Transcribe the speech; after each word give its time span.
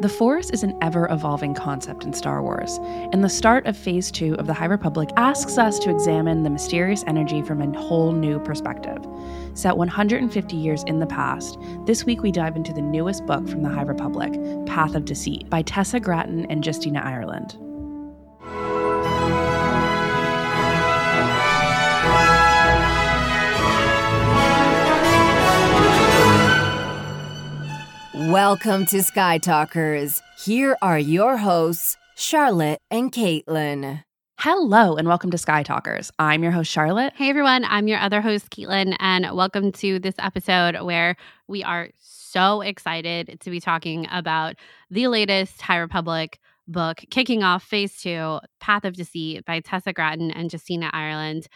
The 0.00 0.08
Force 0.08 0.50
is 0.50 0.64
an 0.64 0.76
ever 0.82 1.06
evolving 1.08 1.54
concept 1.54 2.02
in 2.02 2.12
Star 2.12 2.42
Wars, 2.42 2.80
and 3.12 3.22
the 3.22 3.28
start 3.28 3.64
of 3.66 3.76
Phase 3.76 4.10
2 4.10 4.34
of 4.40 4.48
The 4.48 4.52
High 4.52 4.64
Republic 4.64 5.10
asks 5.16 5.56
us 5.56 5.78
to 5.78 5.90
examine 5.90 6.42
the 6.42 6.50
mysterious 6.50 7.04
energy 7.06 7.42
from 7.42 7.62
a 7.62 7.78
whole 7.78 8.10
new 8.10 8.40
perspective. 8.40 9.06
Set 9.54 9.76
150 9.76 10.56
years 10.56 10.82
in 10.88 10.98
the 10.98 11.06
past, 11.06 11.58
this 11.86 12.04
week 12.04 12.22
we 12.22 12.32
dive 12.32 12.56
into 12.56 12.72
the 12.72 12.82
newest 12.82 13.24
book 13.24 13.48
from 13.48 13.62
The 13.62 13.68
High 13.68 13.82
Republic, 13.82 14.32
Path 14.66 14.96
of 14.96 15.04
Deceit, 15.04 15.48
by 15.48 15.62
Tessa 15.62 16.00
Gratton 16.00 16.44
and 16.50 16.66
Justina 16.66 17.00
Ireland. 17.00 17.56
Welcome 28.34 28.84
to 28.86 29.00
Sky 29.04 29.38
Talkers. 29.38 30.20
Here 30.44 30.76
are 30.82 30.98
your 30.98 31.36
hosts, 31.36 31.96
Charlotte 32.16 32.80
and 32.90 33.12
Caitlin. 33.12 34.02
Hello, 34.40 34.96
and 34.96 35.06
welcome 35.06 35.30
to 35.30 35.38
Sky 35.38 35.62
Talkers. 35.62 36.10
I'm 36.18 36.42
your 36.42 36.50
host, 36.50 36.68
Charlotte. 36.68 37.12
Hey 37.14 37.30
everyone, 37.30 37.64
I'm 37.64 37.86
your 37.86 38.00
other 38.00 38.20
host, 38.20 38.50
Caitlin, 38.50 38.96
and 38.98 39.30
welcome 39.36 39.70
to 39.74 40.00
this 40.00 40.16
episode 40.18 40.82
where 40.82 41.14
we 41.46 41.62
are 41.62 41.90
so 42.00 42.60
excited 42.60 43.38
to 43.38 43.50
be 43.50 43.60
talking 43.60 44.08
about 44.10 44.56
the 44.90 45.06
latest 45.06 45.62
High 45.62 45.78
Republic 45.78 46.40
book, 46.66 47.04
kicking 47.10 47.44
off 47.44 47.62
phase 47.62 47.96
two, 48.00 48.40
Path 48.58 48.84
of 48.84 48.94
Deceit 48.94 49.44
by 49.44 49.60
Tessa 49.60 49.92
Gratton 49.92 50.32
and 50.32 50.52
Justina 50.52 50.90
Ireland. 50.92 51.46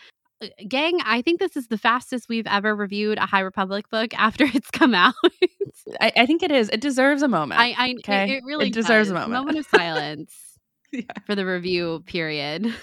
Uh, 0.40 0.46
gang, 0.66 1.00
I 1.04 1.22
think 1.22 1.40
this 1.40 1.56
is 1.56 1.68
the 1.68 1.78
fastest 1.78 2.28
we've 2.28 2.46
ever 2.46 2.74
reviewed 2.74 3.18
a 3.18 3.26
High 3.26 3.40
Republic 3.40 3.88
book 3.90 4.14
after 4.14 4.44
it's 4.54 4.70
come 4.70 4.94
out. 4.94 5.14
I, 6.00 6.12
I, 6.16 6.26
think 6.26 6.42
it 6.42 6.50
is. 6.50 6.68
It 6.70 6.80
deserves 6.80 7.22
a 7.22 7.28
moment. 7.28 7.60
I, 7.60 7.74
I 7.76 7.94
okay? 7.98 8.36
it, 8.36 8.44
really 8.44 8.68
it 8.68 8.72
deserves 8.72 9.08
does. 9.08 9.10
a 9.10 9.14
moment. 9.14 9.32
Moment 9.32 9.58
of 9.58 9.66
silence 9.74 10.34
yeah. 10.92 11.02
for 11.26 11.34
the 11.34 11.46
review 11.46 12.02
period. 12.06 12.74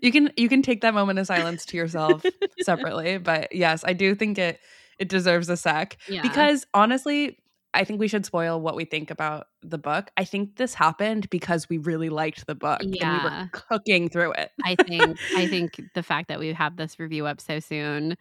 You 0.00 0.12
can 0.12 0.32
you 0.36 0.48
can 0.48 0.62
take 0.62 0.82
that 0.82 0.94
moment 0.94 1.18
of 1.18 1.26
silence 1.26 1.64
to 1.66 1.76
yourself 1.76 2.24
separately, 2.60 3.18
but 3.18 3.54
yes, 3.54 3.82
I 3.84 3.94
do 3.94 4.14
think 4.14 4.38
it 4.38 4.60
it 4.98 5.08
deserves 5.08 5.48
a 5.48 5.56
sec 5.56 5.96
yeah. 6.08 6.22
because 6.22 6.66
honestly, 6.72 7.38
I 7.78 7.84
think 7.84 8.00
we 8.00 8.08
should 8.08 8.26
spoil 8.26 8.60
what 8.60 8.74
we 8.74 8.84
think 8.84 9.08
about 9.12 9.46
the 9.62 9.78
book. 9.78 10.10
I 10.16 10.24
think 10.24 10.56
this 10.56 10.74
happened 10.74 11.30
because 11.30 11.68
we 11.68 11.78
really 11.78 12.08
liked 12.08 12.44
the 12.48 12.56
book 12.56 12.80
yeah. 12.82 13.08
and 13.08 13.22
we 13.22 13.30
were 13.30 13.50
cooking 13.52 14.08
through 14.08 14.32
it. 14.32 14.50
I 14.64 14.74
think 14.74 15.16
I 15.36 15.46
think 15.46 15.80
the 15.94 16.02
fact 16.02 16.26
that 16.26 16.40
we 16.40 16.52
have 16.52 16.76
this 16.76 16.98
review 16.98 17.26
up 17.26 17.40
so 17.40 17.60
soon 17.60 18.16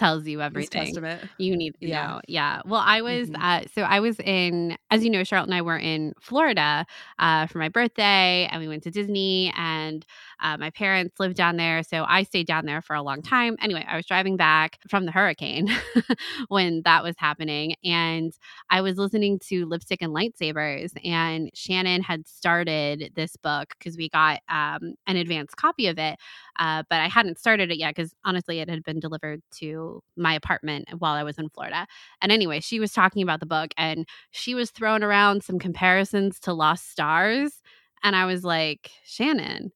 tells 0.00 0.26
you 0.26 0.40
everything 0.40 0.94
you 1.36 1.54
need 1.54 1.72
to 1.78 1.86
yeah. 1.86 2.06
know. 2.06 2.20
Yeah. 2.26 2.62
Well, 2.64 2.82
I 2.82 3.02
was 3.02 3.28
mm-hmm. 3.28 3.42
uh, 3.42 3.60
so 3.74 3.82
I 3.82 4.00
was 4.00 4.18
in, 4.20 4.78
as 4.90 5.04
you 5.04 5.10
know, 5.10 5.22
Charlotte 5.24 5.48
and 5.48 5.54
I 5.54 5.60
were 5.60 5.76
in 5.76 6.14
Florida 6.22 6.86
uh, 7.18 7.46
for 7.46 7.58
my 7.58 7.68
birthday, 7.68 8.48
and 8.50 8.62
we 8.62 8.66
went 8.66 8.82
to 8.84 8.90
Disney, 8.90 9.52
and 9.54 10.06
uh, 10.40 10.56
my 10.56 10.70
parents 10.70 11.20
lived 11.20 11.36
down 11.36 11.58
there, 11.58 11.82
so 11.82 12.06
I 12.08 12.22
stayed 12.22 12.46
down 12.46 12.64
there 12.64 12.80
for 12.80 12.96
a 12.96 13.02
long 13.02 13.20
time. 13.20 13.56
Anyway, 13.60 13.84
I 13.86 13.96
was 13.96 14.06
driving 14.06 14.38
back 14.38 14.78
from 14.88 15.04
the 15.04 15.12
hurricane 15.12 15.68
when 16.48 16.80
that 16.86 17.04
was 17.04 17.14
happening, 17.18 17.74
and 17.84 18.32
I 18.70 18.80
was 18.80 18.96
listening 18.96 19.38
to 19.48 19.66
Lipstick 19.66 20.00
and 20.00 20.14
Lightsabers, 20.14 20.92
and 21.04 21.50
Shannon 21.52 22.02
had 22.02 22.26
started 22.26 23.12
this 23.14 23.36
book 23.36 23.74
because 23.78 23.98
we 23.98 24.08
got 24.08 24.40
um, 24.48 24.94
an 25.06 25.16
advance 25.16 25.54
copy 25.54 25.88
of 25.88 25.98
it, 25.98 26.18
uh, 26.60 26.82
but 26.90 27.00
I 27.00 27.08
hadn't 27.08 27.38
started 27.38 27.72
it 27.72 27.78
yet 27.78 27.96
because 27.96 28.14
honestly, 28.22 28.60
it 28.60 28.68
had 28.68 28.84
been 28.84 29.00
delivered 29.00 29.40
to 29.56 30.02
my 30.16 30.34
apartment 30.34 30.88
while 30.98 31.14
I 31.14 31.22
was 31.22 31.38
in 31.38 31.48
Florida. 31.48 31.86
And 32.20 32.30
anyway, 32.30 32.60
she 32.60 32.78
was 32.78 32.92
talking 32.92 33.22
about 33.22 33.40
the 33.40 33.46
book 33.46 33.72
and 33.78 34.06
she 34.30 34.54
was 34.54 34.70
throwing 34.70 35.02
around 35.02 35.42
some 35.42 35.58
comparisons 35.58 36.38
to 36.40 36.52
Lost 36.52 36.90
Stars. 36.90 37.62
And 38.04 38.14
I 38.14 38.26
was 38.26 38.44
like, 38.44 38.90
Shannon, 39.04 39.72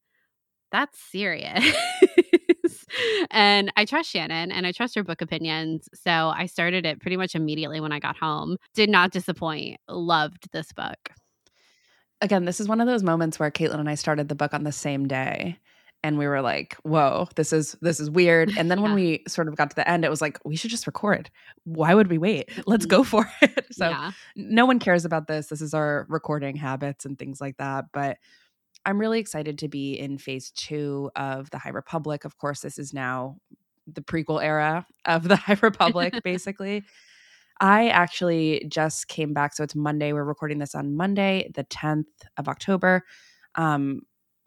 that's 0.70 0.98
serious. 1.00 1.64
and 3.30 3.72
I 3.78 3.86
trust 3.86 4.10
Shannon 4.10 4.52
and 4.52 4.66
I 4.66 4.72
trust 4.72 4.94
her 4.94 5.02
book 5.02 5.22
opinions. 5.22 5.88
So 5.94 6.10
I 6.10 6.44
started 6.44 6.84
it 6.84 7.00
pretty 7.00 7.16
much 7.16 7.34
immediately 7.34 7.80
when 7.80 7.92
I 7.92 7.98
got 7.98 8.18
home. 8.18 8.58
Did 8.74 8.90
not 8.90 9.10
disappoint. 9.10 9.80
Loved 9.88 10.52
this 10.52 10.70
book. 10.72 10.98
Again, 12.20 12.44
this 12.44 12.60
is 12.60 12.68
one 12.68 12.82
of 12.82 12.86
those 12.86 13.02
moments 13.02 13.38
where 13.38 13.50
Caitlin 13.50 13.80
and 13.80 13.88
I 13.88 13.94
started 13.94 14.28
the 14.28 14.34
book 14.34 14.52
on 14.52 14.64
the 14.64 14.72
same 14.72 15.08
day 15.08 15.58
and 16.04 16.18
we 16.18 16.28
were 16.28 16.42
like 16.42 16.76
whoa 16.82 17.26
this 17.34 17.52
is 17.52 17.76
this 17.80 17.98
is 17.98 18.08
weird 18.08 18.52
and 18.58 18.70
then 18.70 18.78
yeah. 18.78 18.84
when 18.84 18.94
we 18.94 19.24
sort 19.26 19.48
of 19.48 19.56
got 19.56 19.70
to 19.70 19.76
the 19.76 19.88
end 19.88 20.04
it 20.04 20.10
was 20.10 20.20
like 20.20 20.38
we 20.44 20.54
should 20.54 20.70
just 20.70 20.86
record 20.86 21.30
why 21.64 21.94
would 21.94 22.08
we 22.08 22.18
wait 22.18 22.48
let's 22.66 22.86
go 22.86 23.02
for 23.02 23.28
it 23.42 23.66
so 23.72 23.88
yeah. 23.88 24.12
no 24.36 24.64
one 24.66 24.78
cares 24.78 25.04
about 25.04 25.26
this 25.26 25.48
this 25.48 25.60
is 25.60 25.74
our 25.74 26.06
recording 26.08 26.54
habits 26.54 27.04
and 27.04 27.18
things 27.18 27.40
like 27.40 27.56
that 27.56 27.86
but 27.92 28.18
i'm 28.84 29.00
really 29.00 29.18
excited 29.18 29.58
to 29.58 29.66
be 29.66 29.94
in 29.94 30.18
phase 30.18 30.52
two 30.52 31.10
of 31.16 31.50
the 31.50 31.58
high 31.58 31.70
republic 31.70 32.24
of 32.24 32.38
course 32.38 32.60
this 32.60 32.78
is 32.78 32.92
now 32.92 33.36
the 33.86 34.02
prequel 34.02 34.42
era 34.42 34.86
of 35.06 35.26
the 35.26 35.36
high 35.46 35.58
republic 35.60 36.14
basically 36.22 36.84
I 37.60 37.88
actually 37.90 38.66
just 38.68 39.06
came 39.06 39.32
back. 39.32 39.54
So 39.54 39.62
it's 39.62 39.76
Monday. 39.76 40.12
We're 40.12 40.24
recording 40.24 40.58
this 40.58 40.74
on 40.74 40.96
Monday, 40.96 41.52
the 41.54 41.62
10th 41.62 42.06
of 42.36 42.48
October. 42.48 43.04
Um, 43.54 44.02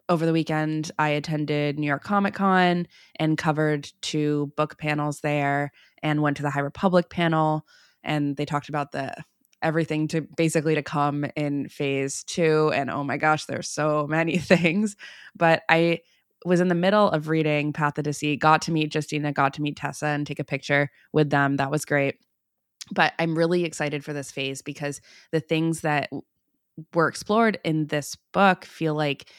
over 0.09 0.25
the 0.25 0.33
weekend, 0.33 0.91
I 0.97 1.09
attended 1.09 1.77
New 1.77 1.87
York 1.87 2.03
Comic 2.03 2.33
Con 2.33 2.87
and 3.17 3.37
covered 3.37 3.91
two 4.01 4.51
book 4.55 4.77
panels 4.77 5.19
there 5.21 5.71
and 6.01 6.21
went 6.21 6.37
to 6.37 6.43
the 6.43 6.49
High 6.49 6.61
Republic 6.61 7.09
panel. 7.09 7.65
And 8.03 8.37
they 8.37 8.45
talked 8.45 8.69
about 8.69 8.91
the 8.91 9.13
everything 9.61 10.07
to 10.07 10.21
basically 10.21 10.75
to 10.75 10.83
come 10.83 11.25
in 11.35 11.67
phase 11.67 12.23
two. 12.23 12.71
And 12.73 12.89
oh 12.89 13.03
my 13.03 13.17
gosh, 13.17 13.45
there's 13.45 13.67
so 13.67 14.07
many 14.07 14.37
things. 14.37 14.95
But 15.35 15.63
I 15.69 16.01
was 16.45 16.59
in 16.59 16.67
the 16.67 16.75
middle 16.75 17.09
of 17.09 17.27
reading 17.27 17.73
Path 17.73 17.97
of 17.97 18.03
Deceit, 18.03 18.39
got 18.39 18.61
to 18.63 18.71
meet 18.71 18.93
Justina, 18.93 19.33
got 19.33 19.53
to 19.55 19.61
meet 19.61 19.75
Tessa 19.75 20.07
and 20.07 20.25
take 20.25 20.39
a 20.39 20.43
picture 20.43 20.89
with 21.11 21.29
them. 21.29 21.57
That 21.57 21.71
was 21.71 21.83
great. 21.83 22.15
But 22.91 23.13
I'm 23.19 23.37
really 23.37 23.65
excited 23.65 24.05
for 24.05 24.13
this 24.13 24.31
phase 24.31 24.61
because 24.61 25.01
the 25.31 25.41
things 25.41 25.81
that 25.81 26.09
were 26.93 27.07
explored 27.07 27.59
in 27.63 27.87
this 27.87 28.15
book 28.31 28.63
feel 28.63 28.93
like 28.93 29.29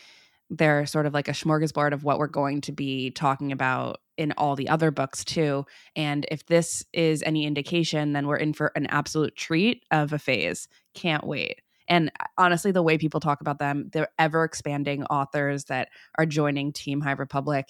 they're 0.50 0.86
sort 0.86 1.06
of 1.06 1.14
like 1.14 1.28
a 1.28 1.32
smorgasbord 1.32 1.92
of 1.92 2.04
what 2.04 2.18
we're 2.18 2.26
going 2.26 2.60
to 2.62 2.72
be 2.72 3.10
talking 3.10 3.52
about 3.52 4.00
in 4.16 4.32
all 4.32 4.56
the 4.56 4.68
other 4.68 4.90
books 4.90 5.24
too. 5.24 5.64
And 5.94 6.26
if 6.30 6.46
this 6.46 6.84
is 6.92 7.22
any 7.24 7.46
indication, 7.46 8.12
then 8.12 8.26
we're 8.26 8.36
in 8.36 8.52
for 8.52 8.72
an 8.74 8.86
absolute 8.86 9.36
treat 9.36 9.84
of 9.90 10.12
a 10.12 10.18
phase. 10.18 10.68
Can't 10.94 11.26
wait. 11.26 11.60
And 11.88 12.10
uh, 12.20 12.24
honestly, 12.36 12.72
the 12.72 12.82
way 12.82 12.98
people 12.98 13.20
talk 13.20 13.40
about 13.40 13.58
them, 13.58 13.90
they're 13.92 14.08
ever 14.18 14.44
expanding 14.44 15.04
authors 15.04 15.64
that 15.64 15.88
are 16.18 16.26
joining 16.26 16.72
Team 16.72 17.00
High 17.00 17.12
Republic. 17.12 17.66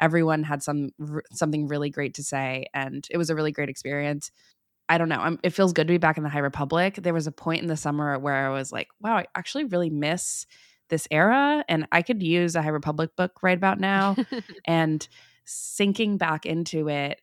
Everyone 0.00 0.44
had 0.44 0.62
some 0.62 0.90
something 1.32 1.66
really 1.66 1.90
great 1.90 2.14
to 2.14 2.22
say, 2.22 2.66
and 2.72 3.06
it 3.10 3.18
was 3.18 3.30
a 3.30 3.34
really 3.34 3.52
great 3.52 3.68
experience. 3.68 4.30
I 4.88 4.96
don't 4.96 5.08
know. 5.08 5.20
I'm, 5.20 5.38
it 5.42 5.50
feels 5.50 5.72
good 5.74 5.86
to 5.86 5.92
be 5.92 5.98
back 5.98 6.16
in 6.16 6.22
the 6.22 6.30
High 6.30 6.38
Republic. 6.38 6.94
There 6.94 7.12
was 7.12 7.26
a 7.26 7.32
point 7.32 7.60
in 7.60 7.68
the 7.68 7.76
summer 7.76 8.18
where 8.18 8.46
I 8.46 8.50
was 8.50 8.72
like, 8.72 8.88
wow, 9.00 9.18
I 9.18 9.26
actually 9.34 9.64
really 9.64 9.90
miss 9.90 10.46
this 10.88 11.08
era 11.10 11.64
and 11.68 11.86
I 11.92 12.02
could 12.02 12.22
use 12.22 12.54
a 12.54 12.62
High 12.62 12.68
Republic 12.68 13.16
book 13.16 13.42
right 13.42 13.56
about 13.56 13.80
now. 13.80 14.16
and 14.66 15.06
sinking 15.44 16.18
back 16.18 16.46
into 16.46 16.88
it, 16.88 17.20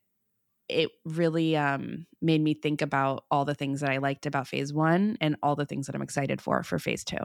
it 0.68 0.92
really 1.06 1.56
um, 1.56 2.08
made 2.22 2.42
me 2.42 2.54
think 2.54 2.82
about 2.82 3.26
all 3.30 3.46
the 3.46 3.56
things 3.56 3.82
that 3.82 3.92
I 3.92 3.98
liked 3.98 4.26
about 4.26 4.48
phase 4.48 4.74
one 4.74 5.18
and 5.22 5.36
all 5.44 5.56
the 5.56 5.66
things 5.66 5.88
that 5.88 5.96
I'm 5.96 6.02
excited 6.02 6.42
for 6.42 6.64
for 6.64 6.80
phase 6.80 7.04
two. 7.04 7.18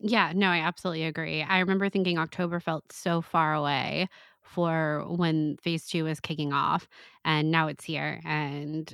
Yeah, 0.00 0.32
no, 0.34 0.48
I 0.48 0.58
absolutely 0.58 1.04
agree. 1.04 1.42
I 1.42 1.58
remember 1.58 1.88
thinking 1.88 2.18
October 2.18 2.60
felt 2.60 2.92
so 2.92 3.20
far 3.20 3.54
away 3.54 4.08
for 4.42 5.04
when 5.08 5.56
phase 5.58 5.86
two 5.86 6.04
was 6.04 6.20
kicking 6.20 6.52
off, 6.52 6.88
and 7.24 7.50
now 7.50 7.66
it's 7.68 7.84
here. 7.84 8.20
And 8.24 8.92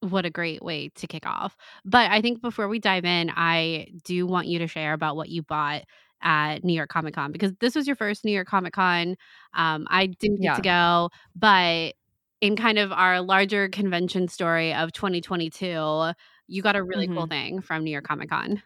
what 0.00 0.26
a 0.26 0.30
great 0.30 0.62
way 0.62 0.90
to 0.96 1.06
kick 1.06 1.26
off. 1.26 1.56
But 1.84 2.10
I 2.10 2.20
think 2.20 2.40
before 2.40 2.68
we 2.68 2.78
dive 2.78 3.04
in, 3.04 3.30
I 3.34 3.88
do 4.04 4.26
want 4.26 4.46
you 4.46 4.58
to 4.60 4.66
share 4.66 4.92
about 4.92 5.16
what 5.16 5.28
you 5.28 5.42
bought 5.42 5.82
at 6.22 6.64
New 6.64 6.72
York 6.72 6.90
Comic 6.90 7.14
Con 7.14 7.32
because 7.32 7.52
this 7.60 7.74
was 7.74 7.86
your 7.86 7.96
first 7.96 8.24
New 8.24 8.32
York 8.32 8.48
Comic 8.48 8.72
Con. 8.72 9.16
Um, 9.54 9.86
I 9.90 10.06
didn't 10.06 10.40
get 10.40 10.44
yeah. 10.44 10.54
to 10.56 10.62
go, 10.62 11.10
but 11.34 11.94
in 12.40 12.56
kind 12.56 12.78
of 12.78 12.92
our 12.92 13.20
larger 13.20 13.68
convention 13.68 14.28
story 14.28 14.72
of 14.74 14.92
2022, 14.92 16.12
you 16.48 16.62
got 16.62 16.76
a 16.76 16.82
really 16.82 17.06
mm-hmm. 17.06 17.16
cool 17.16 17.26
thing 17.26 17.60
from 17.60 17.84
New 17.84 17.90
York 17.90 18.04
Comic 18.04 18.30
Con. 18.30 18.62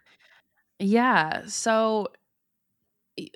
Yeah. 0.79 1.43
So 1.47 2.09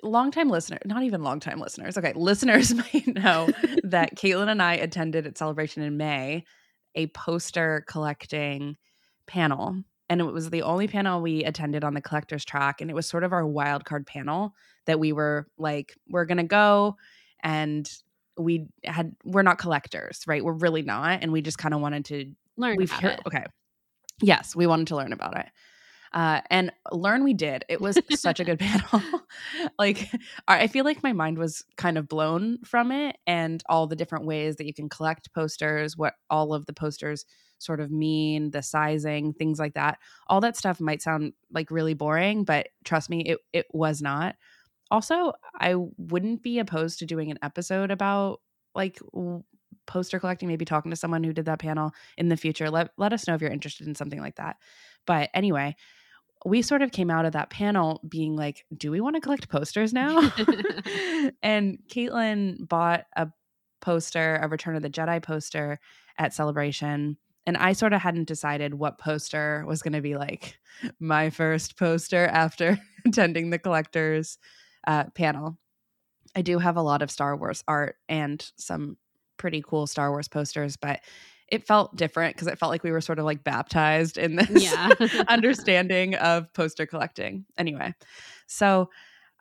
longtime 0.03 0.49
listener, 0.49 0.79
not 0.85 1.03
even 1.03 1.23
longtime 1.23 1.59
listeners. 1.59 1.97
Okay, 1.97 2.13
listeners 2.15 2.73
might 2.93 3.07
know 3.07 3.49
that 3.83 4.15
Caitlin 4.15 4.49
and 4.49 4.61
I 4.61 4.75
attended 4.75 5.25
at 5.27 5.37
Celebration 5.37 5.83
in 5.83 5.97
May 5.97 6.45
a 6.99 7.07
poster 7.07 7.85
collecting 7.87 8.75
panel 9.25 9.83
and 10.09 10.19
it 10.19 10.25
was 10.25 10.49
the 10.49 10.63
only 10.63 10.87
panel 10.87 11.21
we 11.21 11.43
attended 11.45 11.83
on 11.83 11.93
the 11.93 12.01
collectors 12.01 12.43
track 12.43 12.81
and 12.81 12.91
it 12.91 12.93
was 12.93 13.07
sort 13.07 13.23
of 13.23 13.31
our 13.31 13.45
wild 13.47 13.85
card 13.85 14.05
panel 14.05 14.53
that 14.85 14.99
we 14.99 15.13
were 15.13 15.47
like 15.57 15.95
we're 16.09 16.25
going 16.25 16.39
to 16.39 16.43
go 16.43 16.97
and 17.41 17.89
we 18.37 18.67
had 18.83 19.15
we're 19.23 19.43
not 19.43 19.57
collectors 19.57 20.23
right? 20.27 20.43
We're 20.43 20.53
really 20.53 20.81
not 20.81 21.19
and 21.21 21.31
we 21.31 21.41
just 21.41 21.57
kind 21.57 21.73
of 21.73 21.79
wanted 21.79 22.05
to 22.05 22.31
learn 22.57 22.75
we've 22.77 22.91
heard 22.91 23.21
okay. 23.25 23.45
Yes 24.21 24.55
we 24.55 24.67
wanted 24.67 24.87
to 24.87 24.97
learn 24.97 25.13
about 25.13 25.37
it 25.37 25.45
Uh, 26.13 26.41
and 26.49 26.71
learn 26.91 27.23
we 27.23 27.33
did. 27.33 27.65
It 27.69 27.81
was 27.81 27.99
such 28.11 28.39
a 28.39 28.43
good 28.45 28.59
panel. 28.59 29.01
like, 29.79 30.09
I 30.47 30.67
feel 30.67 30.85
like 30.85 31.03
my 31.03 31.13
mind 31.13 31.37
was 31.37 31.63
kind 31.77 31.97
of 31.97 32.07
blown 32.07 32.59
from 32.63 32.91
it 32.91 33.17
and 33.27 33.61
all 33.69 33.87
the 33.87 33.95
different 33.95 34.25
ways 34.25 34.55
that 34.55 34.65
you 34.65 34.73
can 34.73 34.89
collect 34.89 35.33
posters, 35.33 35.97
what 35.97 36.15
all 36.29 36.53
of 36.53 36.65
the 36.65 36.73
posters 36.73 37.25
sort 37.59 37.79
of 37.79 37.91
mean, 37.91 38.51
the 38.51 38.63
sizing, 38.63 39.33
things 39.33 39.59
like 39.59 39.73
that. 39.73 39.99
All 40.27 40.41
that 40.41 40.57
stuff 40.57 40.79
might 40.79 41.01
sound 41.01 41.33
like 41.51 41.71
really 41.71 41.93
boring, 41.93 42.43
but 42.43 42.69
trust 42.83 43.09
me, 43.09 43.21
it, 43.21 43.39
it 43.53 43.65
was 43.71 44.01
not. 44.01 44.35
Also, 44.91 45.33
I 45.59 45.75
wouldn't 45.75 46.41
be 46.41 46.59
opposed 46.59 46.99
to 46.99 47.05
doing 47.05 47.29
an 47.29 47.39
episode 47.43 47.91
about 47.91 48.41
like 48.73 48.99
poster 49.85 50.19
collecting, 50.19 50.47
maybe 50.47 50.65
talking 50.65 50.89
to 50.91 50.95
someone 50.95 51.23
who 51.23 51.33
did 51.33 51.45
that 51.45 51.59
panel 51.59 51.91
in 52.17 52.29
the 52.29 52.37
future. 52.37 52.69
Let 52.69 52.91
let 52.97 53.13
us 53.13 53.27
know 53.27 53.35
if 53.35 53.41
you're 53.41 53.51
interested 53.51 53.87
in 53.87 53.95
something 53.95 54.19
like 54.19 54.37
that. 54.37 54.57
But 55.05 55.29
anyway, 55.33 55.75
we 56.45 56.61
sort 56.61 56.81
of 56.81 56.91
came 56.91 57.09
out 57.11 57.25
of 57.25 57.33
that 57.33 57.49
panel 57.49 58.01
being 58.07 58.35
like, 58.35 58.65
do 58.75 58.91
we 58.91 59.01
want 59.01 59.15
to 59.15 59.21
collect 59.21 59.49
posters 59.49 59.93
now? 59.93 60.19
and 61.43 61.79
Caitlin 61.89 62.67
bought 62.67 63.05
a 63.15 63.29
poster, 63.81 64.39
a 64.41 64.47
Return 64.47 64.75
of 64.75 64.81
the 64.81 64.89
Jedi 64.89 65.21
poster 65.21 65.79
at 66.17 66.33
Celebration. 66.33 67.17
And 67.45 67.57
I 67.57 67.73
sort 67.73 67.93
of 67.93 68.01
hadn't 68.01 68.27
decided 68.27 68.73
what 68.73 68.99
poster 68.99 69.63
was 69.67 69.81
going 69.81 69.93
to 69.93 70.01
be 70.01 70.15
like 70.15 70.59
my 70.99 71.29
first 71.29 71.77
poster 71.77 72.27
after 72.27 72.79
attending 73.05 73.49
the 73.49 73.59
collectors 73.59 74.37
uh, 74.87 75.05
panel. 75.15 75.57
I 76.35 76.41
do 76.41 76.59
have 76.59 76.77
a 76.77 76.81
lot 76.81 77.01
of 77.01 77.09
Star 77.09 77.35
Wars 77.35 77.63
art 77.67 77.95
and 78.07 78.45
some 78.55 78.97
pretty 79.37 79.63
cool 79.65 79.87
Star 79.87 80.11
Wars 80.11 80.27
posters, 80.27 80.77
but 80.77 80.99
it 81.51 81.65
felt 81.65 81.95
different 81.95 82.35
because 82.35 82.47
it 82.47 82.57
felt 82.59 82.71
like 82.71 82.83
we 82.83 82.91
were 82.91 83.01
sort 83.01 83.19
of 83.19 83.25
like 83.25 83.43
baptized 83.43 84.17
in 84.17 84.35
this 84.35 84.63
yeah. 84.63 84.89
understanding 85.27 86.15
of 86.15 86.51
poster 86.53 86.85
collecting. 86.85 87.45
Anyway, 87.57 87.93
so 88.47 88.89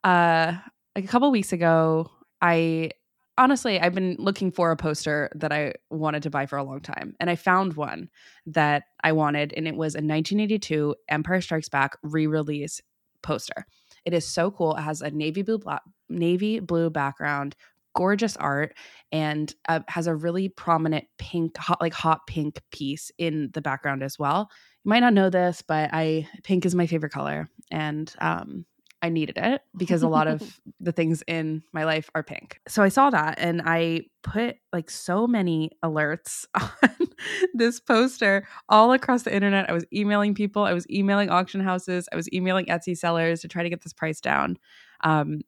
uh, 0.04 0.54
like 0.94 1.04
a 1.04 1.08
couple 1.08 1.30
weeks 1.30 1.52
ago, 1.52 2.10
I 2.40 2.90
honestly 3.36 3.80
I've 3.80 3.94
been 3.94 4.16
looking 4.18 4.50
for 4.50 4.70
a 4.70 4.76
poster 4.76 5.30
that 5.34 5.52
I 5.52 5.74
wanted 5.90 6.22
to 6.24 6.30
buy 6.30 6.46
for 6.46 6.56
a 6.56 6.64
long 6.64 6.80
time, 6.80 7.14
and 7.20 7.30
I 7.30 7.36
found 7.36 7.74
one 7.74 8.08
that 8.46 8.84
I 9.02 9.12
wanted, 9.12 9.52
and 9.56 9.66
it 9.66 9.74
was 9.74 9.94
a 9.94 9.98
1982 9.98 10.94
Empire 11.08 11.40
Strikes 11.40 11.68
Back 11.68 11.96
re-release 12.02 12.80
poster. 13.22 13.66
It 14.04 14.14
is 14.14 14.26
so 14.26 14.50
cool. 14.50 14.76
It 14.76 14.82
has 14.82 15.02
a 15.02 15.10
navy 15.10 15.42
blue 15.42 15.60
navy 16.08 16.60
blue 16.60 16.90
background 16.90 17.54
gorgeous 17.98 18.36
art 18.36 18.76
and 19.10 19.56
uh, 19.68 19.80
has 19.88 20.06
a 20.06 20.14
really 20.14 20.48
prominent 20.48 21.04
pink 21.18 21.56
hot 21.56 21.80
like 21.80 21.92
hot 21.92 22.20
pink 22.28 22.62
piece 22.70 23.10
in 23.18 23.50
the 23.54 23.60
background 23.60 24.04
as 24.04 24.16
well 24.20 24.48
you 24.84 24.88
might 24.88 25.00
not 25.00 25.12
know 25.12 25.28
this 25.28 25.64
but 25.66 25.90
i 25.92 26.24
pink 26.44 26.64
is 26.64 26.76
my 26.76 26.86
favorite 26.86 27.10
color 27.10 27.48
and 27.72 28.14
um 28.20 28.64
I 29.00 29.10
needed 29.10 29.38
it 29.38 29.62
because 29.76 30.02
a 30.02 30.08
lot 30.08 30.26
of 30.26 30.60
the 30.80 30.92
things 30.92 31.22
in 31.26 31.62
my 31.72 31.84
life 31.84 32.10
are 32.14 32.22
pink. 32.22 32.60
So 32.66 32.82
I 32.82 32.88
saw 32.88 33.10
that 33.10 33.36
and 33.38 33.62
I 33.64 34.02
put 34.22 34.56
like 34.72 34.90
so 34.90 35.26
many 35.26 35.70
alerts 35.84 36.46
on 36.60 37.08
this 37.54 37.78
poster 37.78 38.46
all 38.68 38.92
across 38.92 39.22
the 39.22 39.32
internet. 39.32 39.70
I 39.70 39.72
was 39.72 39.84
emailing 39.92 40.34
people, 40.34 40.64
I 40.64 40.72
was 40.72 40.84
emailing 40.90 41.30
auction 41.30 41.60
houses, 41.60 42.08
I 42.12 42.16
was 42.16 42.28
emailing 42.32 42.66
Etsy 42.66 42.96
sellers 42.96 43.40
to 43.42 43.48
try 43.48 43.62
to 43.62 43.70
get 43.70 43.82
this 43.82 43.92
price 43.92 44.20
down. 44.20 44.58
Um, 45.04 45.42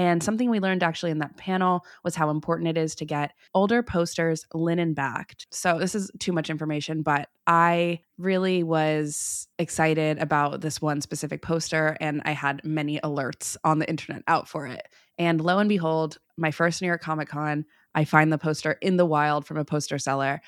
and 0.00 0.22
something 0.22 0.48
we 0.48 0.60
learned 0.60 0.82
actually 0.82 1.10
in 1.10 1.18
that 1.18 1.36
panel 1.36 1.84
was 2.04 2.16
how 2.16 2.30
important 2.30 2.70
it 2.70 2.78
is 2.78 2.94
to 2.94 3.04
get 3.04 3.32
older 3.52 3.82
posters 3.82 4.46
linen 4.54 4.94
backed. 4.94 5.46
So, 5.50 5.78
this 5.78 5.94
is 5.94 6.10
too 6.18 6.32
much 6.32 6.48
information, 6.48 7.02
but 7.02 7.28
I 7.46 8.00
really 8.16 8.62
was 8.62 9.46
excited 9.58 10.16
about 10.16 10.62
this 10.62 10.80
one 10.80 11.02
specific 11.02 11.42
poster, 11.42 11.98
and 12.00 12.22
I 12.24 12.30
had 12.30 12.64
many 12.64 12.98
alerts 13.00 13.58
on 13.62 13.78
the 13.78 13.90
internet 13.90 14.22
out 14.26 14.48
for 14.48 14.66
it. 14.66 14.88
And 15.18 15.38
lo 15.38 15.58
and 15.58 15.68
behold, 15.68 16.16
my 16.38 16.50
first 16.50 16.80
New 16.80 16.88
York 16.88 17.02
Comic 17.02 17.28
Con, 17.28 17.66
I 17.94 18.06
find 18.06 18.32
the 18.32 18.38
poster 18.38 18.78
in 18.80 18.96
the 18.96 19.04
wild 19.04 19.44
from 19.44 19.58
a 19.58 19.66
poster 19.66 19.98
seller. 19.98 20.40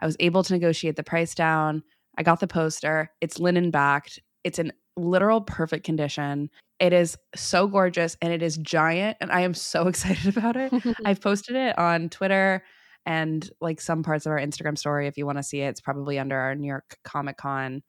I 0.00 0.06
was 0.06 0.16
able 0.18 0.42
to 0.42 0.52
negotiate 0.52 0.96
the 0.96 1.04
price 1.04 1.32
down. 1.32 1.84
I 2.18 2.24
got 2.24 2.40
the 2.40 2.48
poster. 2.48 3.12
It's 3.20 3.38
linen 3.38 3.70
backed. 3.70 4.18
It's 4.42 4.58
in 4.58 4.72
literal 4.96 5.42
perfect 5.42 5.84
condition. 5.84 6.50
It 6.78 6.92
is 6.92 7.16
so 7.34 7.66
gorgeous 7.66 8.16
and 8.20 8.32
it 8.32 8.42
is 8.42 8.56
giant 8.56 9.16
and 9.20 9.32
I 9.32 9.40
am 9.40 9.54
so 9.54 9.88
excited 9.88 10.36
about 10.36 10.56
it. 10.56 10.72
I've 11.04 11.20
posted 11.20 11.56
it 11.56 11.78
on 11.78 12.08
Twitter 12.08 12.62
and 13.04 13.48
like 13.60 13.80
some 13.80 14.02
parts 14.02 14.26
of 14.26 14.32
our 14.32 14.38
Instagram 14.38 14.76
story 14.76 15.06
if 15.06 15.16
you 15.16 15.26
want 15.26 15.38
to 15.38 15.42
see 15.42 15.60
it. 15.60 15.68
It's 15.68 15.80
probably 15.80 16.18
under 16.18 16.36
our 16.36 16.54
New 16.54 16.66
York 16.66 16.98
Comic 17.04 17.36
Con 17.36 17.82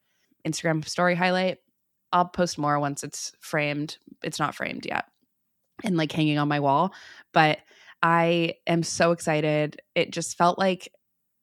Instagram 0.46 0.86
story 0.86 1.14
highlight. 1.14 1.58
I'll 2.12 2.26
post 2.26 2.56
more 2.56 2.78
once 2.78 3.04
it's 3.04 3.32
framed. 3.40 3.98
It's 4.22 4.38
not 4.38 4.54
framed 4.54 4.86
yet 4.86 5.04
and 5.84 5.96
like 5.96 6.12
hanging 6.12 6.38
on 6.38 6.48
my 6.48 6.60
wall, 6.60 6.92
but 7.32 7.58
I 8.02 8.54
am 8.66 8.82
so 8.82 9.12
excited. 9.12 9.80
It 9.94 10.12
just 10.12 10.36
felt 10.36 10.58
like 10.58 10.90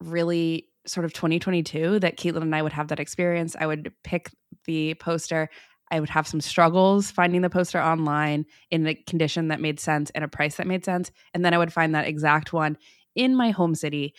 really 0.02 0.68
sort 0.88 1.06
of 1.06 1.14
2022 1.14 2.00
that 2.00 2.18
Caitlin 2.18 2.42
and 2.42 2.56
I 2.56 2.62
would 2.62 2.74
have 2.74 2.90
that 2.90 3.00
experience. 3.00 3.56
I 3.60 3.66
would 3.66 3.94
pick 4.04 4.30
the 4.66 4.94
poster 4.96 5.50
I 5.92 6.00
would 6.00 6.10
have 6.10 6.28
some 6.28 6.42
struggles 6.42 7.12
finding 7.12 7.42
the 7.42 7.50
poster 7.50 7.82
online 7.82 8.46
in 8.72 8.88
a 8.88 8.96
condition 8.96 9.50
that 9.50 9.62
made 9.62 9.80
sense 9.80 10.10
and 10.12 10.24
a 10.24 10.28
price 10.28 10.56
that 10.56 10.68
made 10.68 10.84
sense. 10.84 11.12
And 11.34 11.46
then 11.46 11.54
I 11.54 11.58
would 11.58 11.74
find 11.74 11.94
that 11.96 12.08
exact 12.08 12.54
one 12.54 12.78
in 13.16 13.36
my 13.36 13.52
home 13.52 13.76
city, 13.76 14.14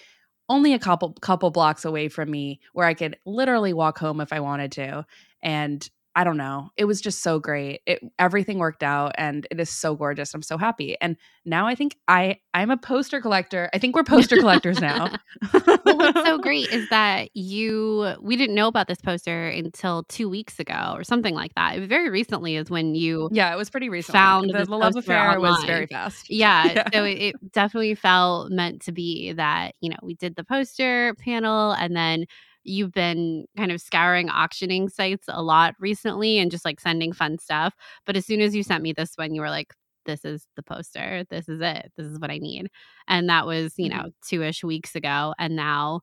only 0.48 0.74
a 0.74 0.78
couple 0.78 1.12
couple 1.14 1.50
blocks 1.50 1.84
away 1.84 2.08
from 2.08 2.30
me, 2.30 2.60
where 2.72 2.86
I 2.86 2.94
could 2.94 3.16
literally 3.26 3.72
walk 3.72 3.98
home 3.98 4.20
if 4.20 4.32
I 4.32 4.40
wanted 4.40 4.72
to. 4.72 5.04
And 5.42 5.88
I 6.16 6.24
don't 6.24 6.38
know. 6.38 6.70
It 6.78 6.86
was 6.86 7.02
just 7.02 7.22
so 7.22 7.38
great. 7.38 7.82
It 7.84 8.00
everything 8.18 8.58
worked 8.58 8.82
out 8.82 9.12
and 9.18 9.46
it 9.50 9.60
is 9.60 9.68
so 9.68 9.94
gorgeous. 9.94 10.32
I'm 10.32 10.40
so 10.40 10.56
happy. 10.56 10.96
And 11.02 11.18
now 11.44 11.66
I 11.66 11.74
think 11.74 11.94
I 12.08 12.38
I'm 12.54 12.70
a 12.70 12.78
poster 12.78 13.20
collector. 13.20 13.68
I 13.74 13.78
think 13.78 13.94
we're 13.94 14.02
poster 14.02 14.38
collectors 14.38 14.80
now. 14.80 15.14
well, 15.52 15.78
what's 15.84 16.24
so 16.24 16.38
great 16.42 16.72
is 16.72 16.88
that 16.88 17.28
you 17.36 18.14
we 18.22 18.34
didn't 18.36 18.54
know 18.54 18.66
about 18.66 18.88
this 18.88 18.98
poster 19.02 19.48
until 19.48 20.04
2 20.04 20.26
weeks 20.30 20.58
ago 20.58 20.94
or 20.94 21.04
something 21.04 21.34
like 21.34 21.54
that. 21.54 21.76
It 21.76 21.86
very 21.86 22.08
recently 22.08 22.56
is 22.56 22.70
when 22.70 22.94
you 22.94 23.28
Yeah, 23.30 23.52
it 23.52 23.56
was 23.58 23.68
pretty 23.68 23.90
recent. 23.90 24.14
Found 24.14 24.50
the, 24.54 24.64
the 24.64 24.74
love 24.74 24.96
affair 24.96 25.32
online. 25.32 25.40
was 25.40 25.64
very 25.64 25.86
fast. 25.86 26.30
Yeah, 26.30 26.64
yeah. 26.76 26.84
so 26.94 27.04
it, 27.04 27.18
it 27.18 27.52
definitely 27.52 27.94
felt 27.94 28.50
meant 28.50 28.80
to 28.82 28.92
be 28.92 29.32
that, 29.34 29.74
you 29.82 29.90
know, 29.90 29.98
we 30.02 30.14
did 30.14 30.34
the 30.34 30.44
poster 30.44 31.14
panel 31.18 31.72
and 31.72 31.94
then 31.94 32.24
you've 32.66 32.92
been 32.92 33.46
kind 33.56 33.72
of 33.72 33.80
scouring 33.80 34.28
auctioning 34.28 34.88
sites 34.88 35.26
a 35.28 35.42
lot 35.42 35.74
recently 35.80 36.38
and 36.38 36.50
just 36.50 36.64
like 36.64 36.80
sending 36.80 37.12
fun 37.12 37.38
stuff. 37.38 37.74
But 38.04 38.16
as 38.16 38.26
soon 38.26 38.40
as 38.40 38.54
you 38.54 38.62
sent 38.62 38.82
me 38.82 38.92
this 38.92 39.12
one, 39.16 39.34
you 39.34 39.40
were 39.40 39.50
like, 39.50 39.72
this 40.04 40.24
is 40.24 40.46
the 40.56 40.62
poster. 40.62 41.24
This 41.30 41.48
is 41.48 41.60
it. 41.60 41.92
This 41.96 42.06
is 42.06 42.18
what 42.18 42.30
I 42.30 42.38
need. 42.38 42.68
And 43.08 43.28
that 43.28 43.46
was, 43.46 43.74
you 43.76 43.90
mm-hmm. 43.90 43.98
know, 43.98 44.10
two 44.26 44.42
ish 44.42 44.64
weeks 44.64 44.94
ago. 44.94 45.34
And 45.38 45.56
now 45.56 46.00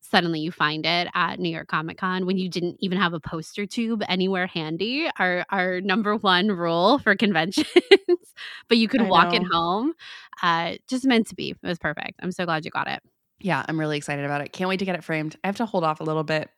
suddenly 0.00 0.40
you 0.40 0.52
find 0.52 0.84
it 0.84 1.08
at 1.14 1.38
New 1.38 1.48
York 1.48 1.68
Comic 1.68 1.98
Con 1.98 2.26
when 2.26 2.36
you 2.36 2.48
didn't 2.48 2.76
even 2.80 2.98
have 2.98 3.14
a 3.14 3.20
poster 3.20 3.66
tube 3.66 4.02
anywhere 4.08 4.46
handy. 4.46 5.08
Our 5.18 5.44
our 5.50 5.80
number 5.80 6.16
one 6.16 6.48
rule 6.48 6.98
for 6.98 7.16
conventions, 7.16 7.68
but 8.68 8.78
you 8.78 8.88
could 8.88 9.02
I 9.02 9.08
walk 9.08 9.32
know. 9.32 9.36
it 9.36 9.42
home. 9.50 9.92
Uh, 10.42 10.74
just 10.88 11.06
meant 11.06 11.28
to 11.28 11.34
be. 11.34 11.50
It 11.50 11.66
was 11.66 11.78
perfect. 11.78 12.20
I'm 12.22 12.32
so 12.32 12.44
glad 12.44 12.64
you 12.64 12.70
got 12.70 12.88
it 12.88 13.00
yeah, 13.44 13.62
I'm 13.68 13.78
really 13.78 13.98
excited 13.98 14.24
about 14.24 14.40
it. 14.40 14.54
Can't 14.54 14.70
wait 14.70 14.78
to 14.78 14.86
get 14.86 14.94
it 14.94 15.04
framed. 15.04 15.36
I 15.44 15.48
have 15.48 15.56
to 15.56 15.66
hold 15.66 15.84
off 15.84 16.00
a 16.00 16.02
little 16.02 16.24
bit 16.24 16.48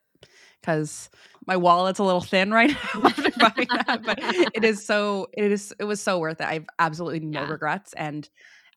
because 0.61 1.11
my 1.45 1.57
wallet's 1.57 1.99
a 1.99 2.05
little 2.05 2.21
thin 2.21 2.53
right 2.53 2.71
now 2.95 3.03
after 3.05 3.31
buying 3.41 3.69
that. 3.71 4.03
But 4.05 4.19
it 4.55 4.65
is 4.65 4.87
so 4.87 5.27
it 5.33 5.51
is 5.51 5.75
it 5.81 5.85
was 5.85 6.01
so 6.01 6.21
worth 6.21 6.41
it. 6.41 6.47
I 6.47 6.55
have 6.55 6.67
absolutely 6.79 7.21
no 7.21 7.43
yeah. 7.43 7.51
regrets, 7.51 7.93
and 7.95 8.29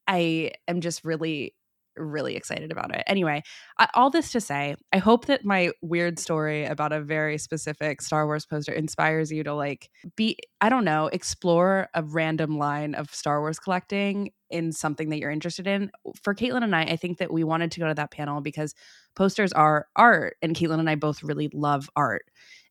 I 0.08 0.54
am 0.68 0.82
just 0.82 1.06
really 1.06 1.54
really 1.98 2.36
excited 2.36 2.72
about 2.72 2.96
it. 2.96 3.04
Anyway, 3.06 3.44
I, 3.78 3.88
all 3.94 4.10
this 4.10 4.32
to 4.32 4.42
say, 4.42 4.75
I 4.92 4.98
hope 4.98 5.25
that 5.25 5.46
my 5.46 5.72
weird 5.82 6.18
story 6.18 6.66
about 6.66 6.94
a 6.94 7.01
very 7.01 7.38
specific 7.38 8.01
Star 8.01 8.25
Wars 8.25 8.46
poster 8.46 8.72
inspires 8.72 9.32
you 9.32 9.44
to 9.44 9.54
like 9.54 9.89
be, 10.16 10.38
I 10.62 10.70
don't 10.70 10.86
know, 10.86 11.08
explore 11.08 11.89
a 11.94 12.01
random 12.01 12.58
line 12.58 12.96
of 12.96 13.13
Star 13.13 13.42
Wars 13.42 13.60
collecting 13.60 14.32
in 14.50 14.72
something 14.72 15.10
that 15.10 15.20
you're 15.20 15.32
interested 15.32 15.68
in. 15.68 15.91
For 16.22 16.34
Caitlin 16.34 16.63
and 16.63 16.75
I, 16.75 16.84
I 16.84 16.96
think 16.96 17.18
that 17.20 17.32
we 17.32 17.44
wanted 17.44 17.72
to 17.72 17.79
go 17.79 17.88
to 17.88 17.94
that 17.94 18.12
panel 18.12 18.41
because 18.41 18.75
posters 19.15 19.53
are 19.53 19.88
art, 19.96 20.38
and 20.41 20.56
Caitlin 20.56 20.79
and 20.79 20.89
I 20.89 20.96
both 20.96 21.24
really 21.24 21.50
love 21.53 21.89
art. 21.96 22.25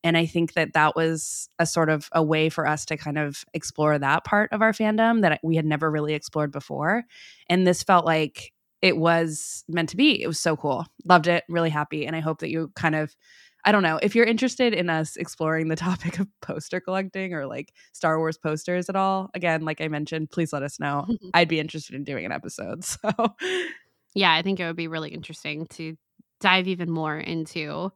And 0.04 0.16
I 0.16 0.26
think 0.26 0.52
that 0.52 0.75
that 0.75 0.94
was 0.94 1.49
a 1.58 1.66
sort 1.66 1.90
of 1.90 2.08
a 2.12 2.23
way 2.23 2.49
for 2.49 2.66
us 2.66 2.85
to 2.87 2.97
kind 2.97 3.18
of 3.18 3.44
explore 3.52 3.99
that 3.99 4.25
part 4.25 4.52
of 4.52 4.62
our 4.62 4.73
fandom 4.73 5.23
that 5.23 5.40
we 5.42 5.56
had 5.56 5.66
never 5.66 5.90
really 5.90 6.14
explored 6.14 6.52
before. 6.52 7.04
And 7.49 7.66
this 7.66 7.82
felt 7.82 8.06
like 8.06 8.52
it 8.80 8.97
was 8.97 9.64
meant 9.68 9.88
to 9.88 9.97
be. 9.97 10.23
It 10.23 10.28
was 10.28 10.38
so 10.38 10.56
cool. 10.56 10.87
Loved 11.04 11.26
it. 11.26 11.42
Really 11.49 11.70
happy. 11.70 12.06
And 12.06 12.14
I 12.14 12.20
hope 12.20 12.38
that 12.40 12.50
you 12.50 12.70
kind 12.76 12.94
of, 12.94 13.16
I 13.65 13.73
don't 13.73 13.83
know, 13.83 13.99
if 14.03 14.15
you're 14.15 14.25
interested 14.25 14.73
in 14.73 14.88
us 14.88 15.17
exploring 15.17 15.69
the 15.69 15.77
topic 15.77 16.19
of 16.19 16.29
poster 16.41 16.81
collecting 16.81 17.35
or 17.35 17.47
like 17.47 17.73
Star 17.93 18.19
Wars 18.19 18.38
posters 18.38 18.88
at 18.88 18.97
all, 18.97 19.31
again, 19.35 19.62
like 19.62 19.81
I 19.81 19.88
mentioned, 19.88 20.31
please 20.31 20.53
let 20.53 20.62
us 20.62 20.79
know. 20.79 21.07
I'd 21.35 21.49
be 21.49 21.61
interested 21.61 21.95
in 21.95 22.05
doing 22.05 22.25
an 22.25 22.33
episode. 22.33 22.85
So, 22.99 23.35
yeah, 24.15 24.33
I 24.33 24.43
think 24.43 24.59
it 24.59 24.67
would 24.67 24.77
be 24.77 24.88
really 24.88 25.11
interesting 25.11 25.67
to 25.71 25.97
dive 26.41 26.67
even 26.67 26.91
more 26.91 27.17
into 27.17 27.93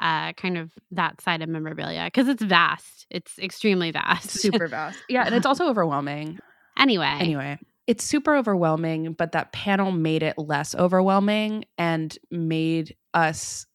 uh, 0.00 0.32
kind 0.32 0.56
of 0.56 0.72
that 0.92 1.20
side 1.20 1.42
of 1.42 1.48
memorabilia 1.48 2.04
because 2.06 2.26
it's 2.28 2.42
vast. 2.42 3.06
It's 3.10 3.38
extremely 3.38 3.90
vast. 3.90 4.30
Super 4.30 4.66
vast. 4.66 4.98
Yeah. 5.08 5.24
And 5.26 5.34
it's 5.34 5.46
also 5.46 5.68
overwhelming. 5.68 6.38
Anyway. 6.78 7.16
Anyway. 7.20 7.58
It's 7.86 8.04
super 8.04 8.36
overwhelming, 8.36 9.12
but 9.12 9.32
that 9.32 9.52
panel 9.52 9.92
made 9.92 10.22
it 10.22 10.38
less 10.38 10.74
overwhelming 10.74 11.64
and 11.76 12.16
made 12.30 12.96
us. 13.14 13.66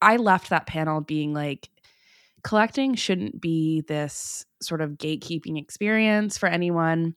I 0.00 0.16
left 0.16 0.50
that 0.50 0.66
panel 0.66 1.00
being 1.00 1.34
like, 1.34 1.68
collecting 2.44 2.94
shouldn't 2.94 3.40
be 3.40 3.82
this 3.82 4.44
sort 4.62 4.80
of 4.80 4.92
gatekeeping 4.92 5.58
experience 5.58 6.38
for 6.38 6.48
anyone 6.48 7.14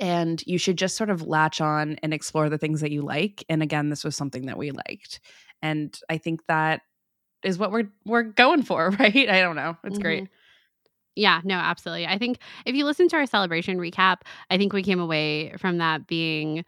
and 0.00 0.42
you 0.46 0.58
should 0.58 0.76
just 0.76 0.96
sort 0.96 1.10
of 1.10 1.22
latch 1.22 1.60
on 1.60 1.96
and 2.02 2.12
explore 2.12 2.48
the 2.48 2.58
things 2.58 2.80
that 2.80 2.90
you 2.90 3.02
like 3.02 3.44
and 3.48 3.62
again 3.62 3.88
this 3.88 4.04
was 4.04 4.16
something 4.16 4.46
that 4.46 4.58
we 4.58 4.70
liked 4.70 5.20
and 5.62 6.00
i 6.08 6.18
think 6.18 6.40
that 6.46 6.80
is 7.44 7.58
what 7.58 7.70
we're 7.70 7.88
we're 8.04 8.22
going 8.22 8.62
for 8.62 8.90
right 8.98 9.28
i 9.28 9.40
don't 9.40 9.56
know 9.56 9.76
it's 9.84 9.94
mm-hmm. 9.94 10.02
great 10.02 10.28
yeah, 11.18 11.40
no, 11.44 11.54
absolutely. 11.54 12.06
I 12.06 12.18
think 12.18 12.38
if 12.66 12.74
you 12.74 12.84
listen 12.84 13.08
to 13.08 13.16
our 13.16 13.24
celebration 13.24 13.78
recap, 13.78 14.18
I 14.50 14.58
think 14.58 14.74
we 14.74 14.82
came 14.82 15.00
away 15.00 15.54
from 15.56 15.78
that 15.78 16.06
being 16.06 16.64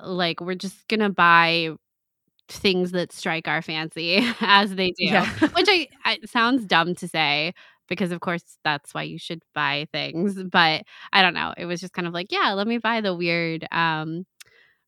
like 0.00 0.40
we're 0.40 0.54
just 0.54 0.88
going 0.88 1.00
to 1.00 1.10
buy 1.10 1.70
things 2.52 2.92
that 2.92 3.12
strike 3.12 3.48
our 3.48 3.62
fancy 3.62 4.26
as 4.40 4.74
they 4.74 4.90
do. 4.90 5.04
Yeah. 5.04 5.28
Which 5.54 5.68
I, 5.68 5.88
I 6.04 6.18
sounds 6.26 6.64
dumb 6.64 6.94
to 6.96 7.08
say, 7.08 7.54
because 7.90 8.12
of 8.12 8.20
course 8.20 8.42
that's 8.64 8.94
why 8.94 9.02
you 9.02 9.18
should 9.18 9.42
buy 9.54 9.86
things 9.92 10.42
but 10.44 10.84
i 11.12 11.20
don't 11.20 11.34
know 11.34 11.52
it 11.58 11.66
was 11.66 11.80
just 11.80 11.92
kind 11.92 12.08
of 12.08 12.14
like 12.14 12.28
yeah 12.30 12.54
let 12.54 12.66
me 12.66 12.78
buy 12.78 13.02
the 13.02 13.14
weird 13.14 13.66
um 13.72 14.24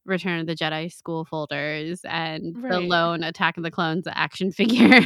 return 0.06 0.40
of 0.40 0.46
the 0.46 0.54
jedi 0.54 0.90
school 0.90 1.24
folders 1.24 2.00
and 2.04 2.62
right. 2.62 2.72
the 2.72 2.80
lone 2.80 3.22
attack 3.22 3.56
of 3.56 3.62
the 3.62 3.70
clones 3.70 4.06
action 4.10 4.50
figure 4.52 5.00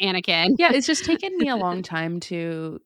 anakin 0.00 0.54
yeah 0.58 0.72
it's 0.72 0.86
just 0.86 1.04
taken 1.04 1.36
me 1.36 1.48
a 1.48 1.56
long 1.56 1.82
time 1.82 2.18
to 2.20 2.80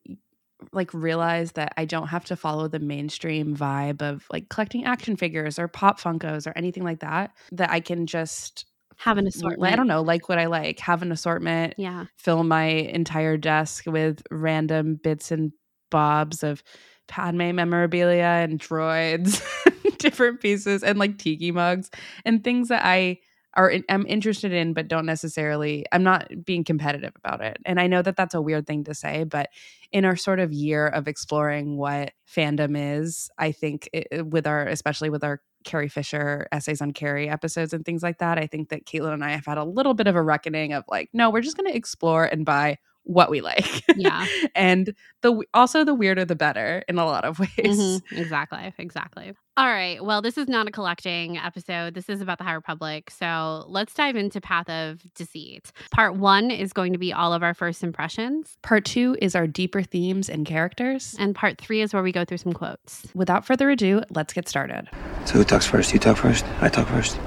like 0.71 0.93
realize 0.93 1.51
that 1.53 1.73
I 1.77 1.85
don't 1.85 2.07
have 2.07 2.25
to 2.25 2.35
follow 2.35 2.67
the 2.67 2.79
mainstream 2.79 3.55
vibe 3.55 4.01
of 4.01 4.25
like 4.31 4.49
collecting 4.49 4.85
action 4.85 5.15
figures 5.15 5.59
or 5.59 5.67
pop 5.67 5.99
funkos 5.99 6.47
or 6.47 6.53
anything 6.55 6.83
like 6.83 6.99
that 6.99 7.31
that 7.51 7.69
I 7.69 7.79
can 7.79 8.07
just 8.07 8.65
have 8.97 9.17
an 9.17 9.27
assortment. 9.27 9.71
I 9.71 9.75
don't 9.75 9.87
know, 9.87 10.01
like 10.01 10.29
what 10.29 10.39
I 10.39 10.45
like, 10.45 10.79
have 10.79 11.01
an 11.01 11.11
assortment. 11.11 11.75
Yeah. 11.77 12.05
Fill 12.17 12.43
my 12.43 12.65
entire 12.65 13.37
desk 13.37 13.85
with 13.85 14.21
random 14.31 14.95
bits 14.95 15.31
and 15.31 15.51
bobs 15.89 16.43
of 16.43 16.63
Padme 17.07 17.53
memorabilia 17.55 18.23
and 18.23 18.59
droids, 18.59 19.41
different 19.99 20.41
pieces, 20.41 20.83
and 20.83 20.97
like 20.97 21.17
tiki 21.17 21.51
mugs 21.51 21.91
and 22.23 22.43
things 22.43 22.69
that 22.69 22.83
I 22.83 23.19
are 23.53 23.73
I'm 23.89 24.05
interested 24.07 24.51
in, 24.51 24.73
but 24.73 24.87
don't 24.87 25.05
necessarily. 25.05 25.85
I'm 25.91 26.03
not 26.03 26.29
being 26.43 26.63
competitive 26.63 27.13
about 27.15 27.41
it, 27.41 27.57
and 27.65 27.79
I 27.79 27.87
know 27.87 28.01
that 28.01 28.15
that's 28.15 28.33
a 28.33 28.41
weird 28.41 28.67
thing 28.67 28.83
to 28.85 28.93
say, 28.93 29.23
but 29.23 29.49
in 29.91 30.03
our 30.03 30.15
sort 30.15 30.39
of 30.39 30.51
year 30.51 30.87
of 30.87 31.07
exploring 31.07 31.77
what 31.77 32.11
fandom 32.27 32.75
is, 32.99 33.29
I 33.37 33.51
think 33.51 33.89
it, 33.93 34.27
with 34.27 34.47
our, 34.47 34.67
especially 34.67 35.09
with 35.09 35.23
our 35.23 35.41
Carrie 35.65 35.89
Fisher 35.89 36.47
essays 36.51 36.81
on 36.81 36.91
Carrie 36.91 37.29
episodes 37.29 37.73
and 37.73 37.83
things 37.83 38.03
like 38.03 38.19
that. 38.19 38.37
I 38.37 38.47
think 38.47 38.69
that 38.69 38.85
Caitlin 38.85 39.13
and 39.13 39.23
I 39.23 39.31
have 39.31 39.45
had 39.45 39.57
a 39.57 39.63
little 39.63 39.93
bit 39.93 40.07
of 40.07 40.15
a 40.15 40.21
reckoning 40.21 40.73
of 40.73 40.85
like, 40.87 41.09
no, 41.11 41.29
we're 41.29 41.41
just 41.41 41.57
going 41.57 41.69
to 41.69 41.75
explore 41.75 42.25
and 42.25 42.45
buy 42.45 42.77
what 43.03 43.29
we 43.29 43.41
like. 43.41 43.83
Yeah. 43.95 44.25
and 44.55 44.93
the 45.21 45.43
also 45.53 45.83
the 45.83 45.93
weirder 45.93 46.25
the 46.25 46.35
better 46.35 46.83
in 46.87 46.97
a 46.97 47.05
lot 47.05 47.25
of 47.25 47.39
ways. 47.39 47.49
Mm-hmm. 47.57 48.17
Exactly. 48.17 48.73
Exactly. 48.77 49.33
All 49.57 49.67
right. 49.67 50.03
Well, 50.03 50.21
this 50.21 50.37
is 50.37 50.49
not 50.49 50.67
a 50.67 50.71
collecting 50.71 51.37
episode. 51.37 51.93
This 51.93 52.09
is 52.09 52.19
about 52.19 52.39
the 52.39 52.43
High 52.43 52.55
Republic. 52.55 53.09
So 53.09 53.63
let's 53.69 53.93
dive 53.93 54.17
into 54.17 54.41
Path 54.41 54.69
of 54.69 55.01
Deceit. 55.13 55.71
Part 55.91 56.17
one 56.17 56.51
is 56.51 56.73
going 56.73 56.91
to 56.91 56.99
be 56.99 57.13
all 57.13 57.31
of 57.31 57.41
our 57.41 57.53
first 57.53 57.81
impressions. 57.81 58.57
Part 58.63 58.83
two 58.83 59.15
is 59.21 59.33
our 59.33 59.47
deeper 59.47 59.81
themes 59.81 60.29
and 60.29 60.45
characters. 60.45 61.15
And 61.17 61.33
part 61.33 61.57
three 61.57 61.81
is 61.81 61.93
where 61.93 62.03
we 62.03 62.11
go 62.11 62.25
through 62.25 62.39
some 62.39 62.51
quotes. 62.51 63.07
Without 63.15 63.45
further 63.45 63.69
ado, 63.69 64.03
let's 64.09 64.33
get 64.33 64.49
started. 64.49 64.89
So 65.23 65.35
who 65.35 65.45
talks 65.45 65.65
first? 65.65 65.93
You 65.93 65.99
talk 65.99 66.17
first? 66.17 66.43
I 66.59 66.67
talk 66.67 66.89
first. 66.89 67.17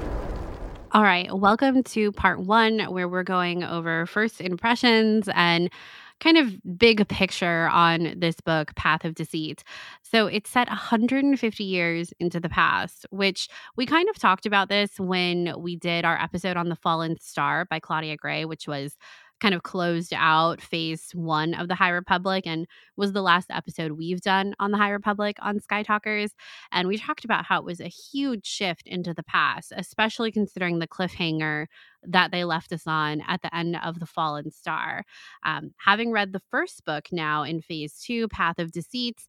All 0.91 1.01
right. 1.01 1.35
Welcome 1.35 1.81
to 1.83 2.11
part 2.11 2.41
one, 2.41 2.79
where 2.91 3.07
we're 3.07 3.23
going 3.23 3.63
over 3.63 4.05
first 4.05 4.39
impressions 4.39 5.27
and 5.33 5.71
kind 6.19 6.37
of 6.37 6.77
big 6.77 7.07
picture 7.07 7.69
on 7.69 8.15
this 8.17 8.39
book, 8.41 8.75
Path 8.75 9.05
of 9.05 9.15
Deceit. 9.15 9.63
So 10.01 10.27
it's 10.27 10.49
set 10.49 10.67
150 10.67 11.63
years 11.63 12.13
into 12.19 12.39
the 12.39 12.49
past, 12.49 13.05
which 13.09 13.47
we 13.77 13.85
kind 13.85 14.09
of 14.09 14.17
talked 14.17 14.45
about 14.45 14.69
this 14.69 14.99
when 14.99 15.53
we 15.57 15.75
did 15.75 16.05
our 16.05 16.21
episode 16.21 16.57
on 16.57 16.69
The 16.69 16.75
Fallen 16.75 17.17
Star 17.19 17.65
by 17.65 17.79
Claudia 17.79 18.17
Gray, 18.17 18.45
which 18.45 18.67
was 18.67 18.97
kind 19.39 19.55
of 19.55 19.63
closed 19.63 20.13
out 20.15 20.61
phase 20.61 21.11
one 21.13 21.53
of 21.53 21.67
the 21.67 21.75
High 21.75 21.89
Republic 21.89 22.45
and 22.45 22.67
was 22.97 23.13
the 23.13 23.21
last 23.21 23.49
episode 23.49 23.93
we've 23.93 24.21
done 24.21 24.53
on 24.59 24.71
the 24.71 24.77
High 24.77 24.89
Republic 24.89 25.37
on 25.41 25.59
Sky 25.59 25.83
Talkers. 25.83 26.31
And 26.71 26.87
we 26.87 26.97
talked 26.97 27.25
about 27.25 27.45
how 27.45 27.59
it 27.59 27.65
was 27.65 27.79
a 27.79 27.87
huge 27.87 28.45
shift 28.45 28.87
into 28.87 29.13
the 29.13 29.23
past, 29.23 29.71
especially 29.75 30.31
considering 30.31 30.79
the 30.79 30.87
cliffhanger 30.87 31.67
that 32.03 32.31
they 32.31 32.43
left 32.43 32.71
us 32.71 32.83
on 32.85 33.21
at 33.27 33.41
the 33.41 33.55
end 33.55 33.77
of 33.83 33.99
The 33.99 34.05
Fallen 34.05 34.51
Star. 34.51 35.03
Um, 35.45 35.71
having 35.77 36.11
read 36.11 36.33
the 36.33 36.41
first 36.51 36.85
book 36.85 37.09
now 37.11 37.43
in 37.43 37.61
phase 37.61 38.01
two, 38.01 38.27
Path 38.27 38.59
of 38.59 38.71
Deceits, 38.71 39.27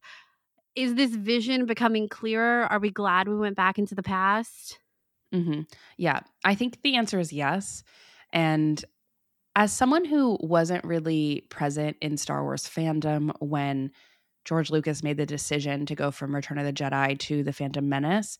is 0.75 0.95
this 0.95 1.15
vision 1.15 1.65
becoming 1.65 2.07
clearer? 2.07 2.65
Are 2.65 2.79
we 2.79 2.91
glad 2.91 3.27
we 3.27 3.35
went 3.35 3.57
back 3.57 3.77
into 3.77 3.95
the 3.95 4.03
past? 4.03 4.79
Mm-hmm. 5.33 5.61
Yeah, 5.97 6.21
I 6.43 6.55
think 6.55 6.81
the 6.81 6.95
answer 6.95 7.19
is 7.19 7.33
yes. 7.33 7.83
And 8.33 8.83
as 9.55 9.73
someone 9.73 10.05
who 10.05 10.37
wasn't 10.41 10.83
really 10.85 11.45
present 11.49 11.97
in 12.01 12.17
Star 12.17 12.43
Wars 12.43 12.63
fandom 12.63 13.31
when 13.39 13.91
George 14.45 14.71
Lucas 14.71 15.03
made 15.03 15.17
the 15.17 15.25
decision 15.25 15.85
to 15.85 15.95
go 15.95 16.11
from 16.11 16.33
Return 16.33 16.57
of 16.57 16.65
the 16.65 16.73
Jedi 16.73 17.19
to 17.19 17.43
The 17.43 17.53
Phantom 17.53 17.87
Menace, 17.87 18.37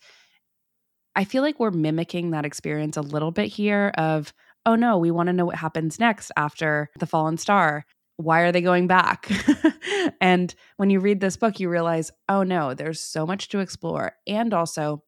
I 1.16 1.26
feel 1.26 1.44
like 1.44 1.60
we're 1.60 1.72
mimicking 1.72 2.32
that 2.32 2.46
experience 2.46 2.98
a 2.98 3.02
little 3.02 3.32
bit 3.32 3.48
here 3.48 3.92
of, 3.98 4.34
oh 4.66 4.76
no, 4.76 4.98
we 4.98 5.12
want 5.12 5.28
to 5.28 5.34
know 5.34 5.46
what 5.46 5.58
happens 5.58 6.00
next 6.00 6.32
after 6.38 6.90
The 7.00 7.06
Fallen 7.06 7.38
Star. 7.38 7.86
Why 8.16 8.42
are 8.42 8.52
they 8.52 8.62
going 8.62 8.88
back? 8.88 9.30
and 10.22 10.54
when 10.78 10.90
you 10.90 11.00
read 11.00 11.20
this 11.20 11.38
book, 11.38 11.60
you 11.60 11.70
realize, 11.70 12.12
oh 12.30 12.44
no, 12.44 12.74
there's 12.74 13.02
so 13.02 13.26
much 13.26 13.50
to 13.50 13.60
explore. 13.60 14.14
And 14.28 14.54
also, 14.54 15.04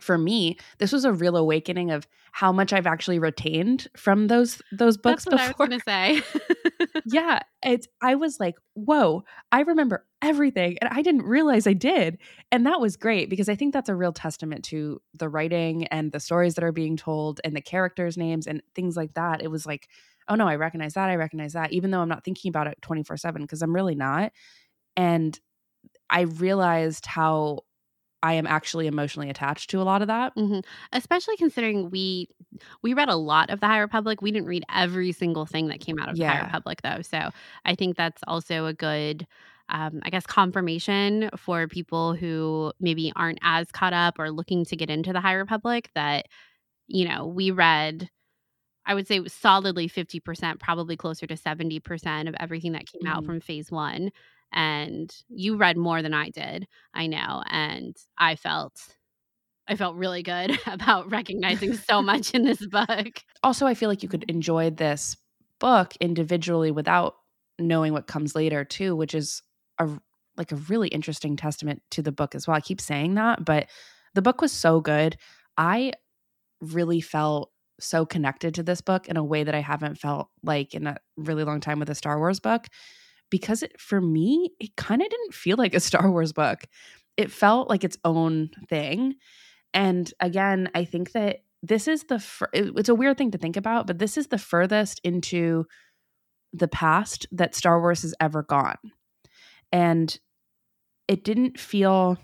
for 0.00 0.18
me, 0.18 0.58
this 0.78 0.92
was 0.92 1.04
a 1.04 1.12
real 1.12 1.36
awakening 1.36 1.90
of 1.90 2.06
how 2.32 2.52
much 2.52 2.72
I've 2.72 2.86
actually 2.86 3.18
retained 3.18 3.88
from 3.96 4.28
those 4.28 4.62
those 4.72 4.96
books 4.96 5.24
That's 5.24 5.48
before. 5.48 5.66
I 5.66 5.68
was 5.68 5.68
gonna 5.68 5.80
say. 5.86 6.22
yeah, 7.06 7.40
it's 7.62 7.86
I 8.02 8.14
was 8.14 8.40
like, 8.40 8.54
whoa, 8.74 9.24
I 9.52 9.60
remember 9.60 10.06
everything, 10.22 10.78
and 10.80 10.90
I 10.92 11.02
didn't 11.02 11.22
realize 11.22 11.66
I 11.66 11.72
did, 11.72 12.18
and 12.50 12.66
that 12.66 12.80
was 12.80 12.96
great 12.96 13.30
because 13.30 13.48
I 13.48 13.54
think 13.54 13.72
that's 13.72 13.88
a 13.88 13.94
real 13.94 14.12
testament 14.12 14.64
to 14.66 15.00
the 15.14 15.28
writing 15.28 15.86
and 15.88 16.12
the 16.12 16.20
stories 16.20 16.54
that 16.54 16.64
are 16.64 16.72
being 16.72 16.96
told 16.96 17.40
and 17.44 17.54
the 17.54 17.60
characters' 17.60 18.16
names 18.16 18.46
and 18.46 18.62
things 18.74 18.96
like 18.96 19.14
that. 19.14 19.42
It 19.42 19.50
was 19.50 19.66
like, 19.66 19.88
oh 20.28 20.34
no, 20.34 20.46
I 20.46 20.56
recognize 20.56 20.94
that, 20.94 21.10
I 21.10 21.16
recognize 21.16 21.52
that, 21.54 21.72
even 21.72 21.90
though 21.90 22.00
I'm 22.00 22.08
not 22.08 22.24
thinking 22.24 22.48
about 22.48 22.66
it 22.66 22.80
twenty 22.80 23.02
four 23.02 23.16
seven 23.16 23.42
because 23.42 23.62
I'm 23.62 23.74
really 23.74 23.94
not, 23.94 24.32
and 24.96 25.38
I 26.08 26.22
realized 26.22 27.06
how 27.06 27.60
I 28.22 28.34
am 28.34 28.46
actually 28.46 28.86
emotionally 28.86 29.30
attached 29.30 29.70
to 29.70 29.80
a 29.80 29.84
lot 29.84 30.02
of 30.02 30.08
that. 30.08 30.34
Mm-hmm. 30.36 30.60
Especially 30.92 31.36
considering 31.36 31.90
we 31.90 32.28
we 32.82 32.94
read 32.94 33.08
a 33.08 33.16
lot 33.16 33.50
of 33.50 33.60
the 33.60 33.66
High 33.66 33.78
Republic. 33.78 34.22
We 34.22 34.30
didn't 34.30 34.48
read 34.48 34.64
every 34.74 35.12
single 35.12 35.46
thing 35.46 35.68
that 35.68 35.80
came 35.80 35.98
out 35.98 36.08
of 36.08 36.16
yeah. 36.16 36.28
the 36.28 36.36
High 36.36 36.44
Republic 36.46 36.82
though. 36.82 37.02
So 37.02 37.30
I 37.64 37.74
think 37.74 37.96
that's 37.96 38.22
also 38.26 38.66
a 38.66 38.72
good 38.72 39.26
um, 39.68 40.00
I 40.02 40.10
guess 40.10 40.26
confirmation 40.26 41.30
for 41.36 41.68
people 41.68 42.14
who 42.14 42.72
maybe 42.80 43.12
aren't 43.14 43.38
as 43.42 43.70
caught 43.70 43.92
up 43.92 44.18
or 44.18 44.30
looking 44.30 44.64
to 44.64 44.76
get 44.76 44.90
into 44.90 45.12
the 45.12 45.20
High 45.20 45.34
Republic 45.34 45.90
that, 45.94 46.26
you 46.88 47.08
know, 47.08 47.26
we 47.26 47.50
read 47.50 48.10
I 48.86 48.94
would 48.94 49.06
say 49.06 49.24
solidly 49.26 49.88
50%, 49.88 50.58
probably 50.58 50.96
closer 50.96 51.26
to 51.26 51.34
70% 51.34 52.28
of 52.28 52.34
everything 52.40 52.72
that 52.72 52.86
came 52.86 53.02
mm-hmm. 53.02 53.18
out 53.18 53.24
from 53.24 53.40
phase 53.40 53.70
one 53.70 54.10
and 54.52 55.14
you 55.28 55.56
read 55.56 55.76
more 55.76 56.02
than 56.02 56.14
I 56.14 56.30
did, 56.30 56.66
I 56.94 57.06
know, 57.06 57.42
and 57.48 57.96
I 58.18 58.36
felt 58.36 58.74
I 59.68 59.76
felt 59.76 59.96
really 59.96 60.22
good 60.22 60.58
about 60.66 61.10
recognizing 61.10 61.74
so 61.74 62.02
much 62.10 62.32
in 62.32 62.44
this 62.44 62.64
book. 62.66 63.22
Also, 63.42 63.66
I 63.66 63.74
feel 63.74 63.88
like 63.88 64.02
you 64.02 64.08
could 64.08 64.24
enjoy 64.24 64.70
this 64.70 65.16
book 65.60 65.94
individually 66.00 66.70
without 66.70 67.14
knowing 67.58 67.92
what 67.92 68.06
comes 68.06 68.34
later 68.34 68.64
too, 68.64 68.96
which 68.96 69.14
is 69.14 69.42
a 69.78 69.88
like 70.36 70.52
a 70.52 70.56
really 70.56 70.88
interesting 70.88 71.36
testament 71.36 71.82
to 71.90 72.02
the 72.02 72.12
book 72.12 72.34
as 72.34 72.46
well. 72.46 72.56
I 72.56 72.60
keep 72.60 72.80
saying 72.80 73.14
that, 73.14 73.44
but 73.44 73.68
the 74.14 74.22
book 74.22 74.40
was 74.40 74.52
so 74.52 74.80
good. 74.80 75.16
I 75.56 75.92
really 76.60 77.00
felt 77.00 77.50
so 77.78 78.06
connected 78.06 78.54
to 78.54 78.62
this 78.62 78.80
book 78.80 79.08
in 79.08 79.16
a 79.16 79.24
way 79.24 79.44
that 79.44 79.54
I 79.54 79.60
haven't 79.60 79.98
felt 79.98 80.28
like 80.42 80.74
in 80.74 80.86
a 80.86 80.96
really 81.16 81.44
long 81.44 81.60
time 81.60 81.78
with 81.78 81.90
a 81.90 81.94
Star 81.94 82.18
Wars 82.18 82.40
book 82.40 82.66
because 83.30 83.62
it, 83.62 83.80
for 83.80 84.00
me, 84.00 84.50
it 84.58 84.76
kind 84.76 85.02
of 85.02 85.08
didn't 85.08 85.34
feel 85.34 85.56
like 85.56 85.74
a 85.74 85.80
Star 85.80 86.10
Wars 86.10 86.32
book. 86.32 86.64
It 87.16 87.30
felt 87.30 87.68
like 87.68 87.84
its 87.84 87.98
own 88.04 88.50
thing. 88.68 89.14
And 89.72 90.12
again, 90.20 90.68
I 90.74 90.84
think 90.84 91.12
that 91.12 91.38
this 91.62 91.86
is 91.86 92.04
the, 92.04 92.24
it's 92.52 92.88
a 92.88 92.94
weird 92.94 93.18
thing 93.18 93.30
to 93.32 93.38
think 93.38 93.56
about, 93.56 93.86
but 93.86 93.98
this 93.98 94.16
is 94.16 94.28
the 94.28 94.38
furthest 94.38 95.00
into 95.04 95.66
the 96.52 96.68
past 96.68 97.26
that 97.32 97.54
Star 97.54 97.80
Wars 97.80 98.02
has 98.02 98.14
ever 98.20 98.42
gone. 98.42 98.78
And 99.70 100.18
it 101.06 101.22
didn't 101.22 101.58
feel 101.60 102.18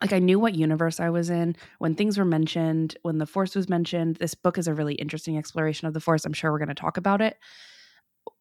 like 0.00 0.12
I 0.12 0.18
knew 0.18 0.38
what 0.38 0.56
universe 0.56 0.98
I 0.98 1.10
was 1.10 1.30
in 1.30 1.54
when 1.78 1.94
things 1.94 2.18
were 2.18 2.24
mentioned, 2.24 2.96
when 3.02 3.18
the 3.18 3.26
Force 3.26 3.54
was 3.54 3.68
mentioned. 3.68 4.16
This 4.16 4.34
book 4.34 4.58
is 4.58 4.66
a 4.66 4.74
really 4.74 4.94
interesting 4.94 5.38
exploration 5.38 5.86
of 5.86 5.94
the 5.94 6.00
Force. 6.00 6.24
I'm 6.24 6.32
sure 6.32 6.50
we're 6.50 6.58
going 6.58 6.68
to 6.68 6.74
talk 6.74 6.96
about 6.96 7.20
it. 7.20 7.38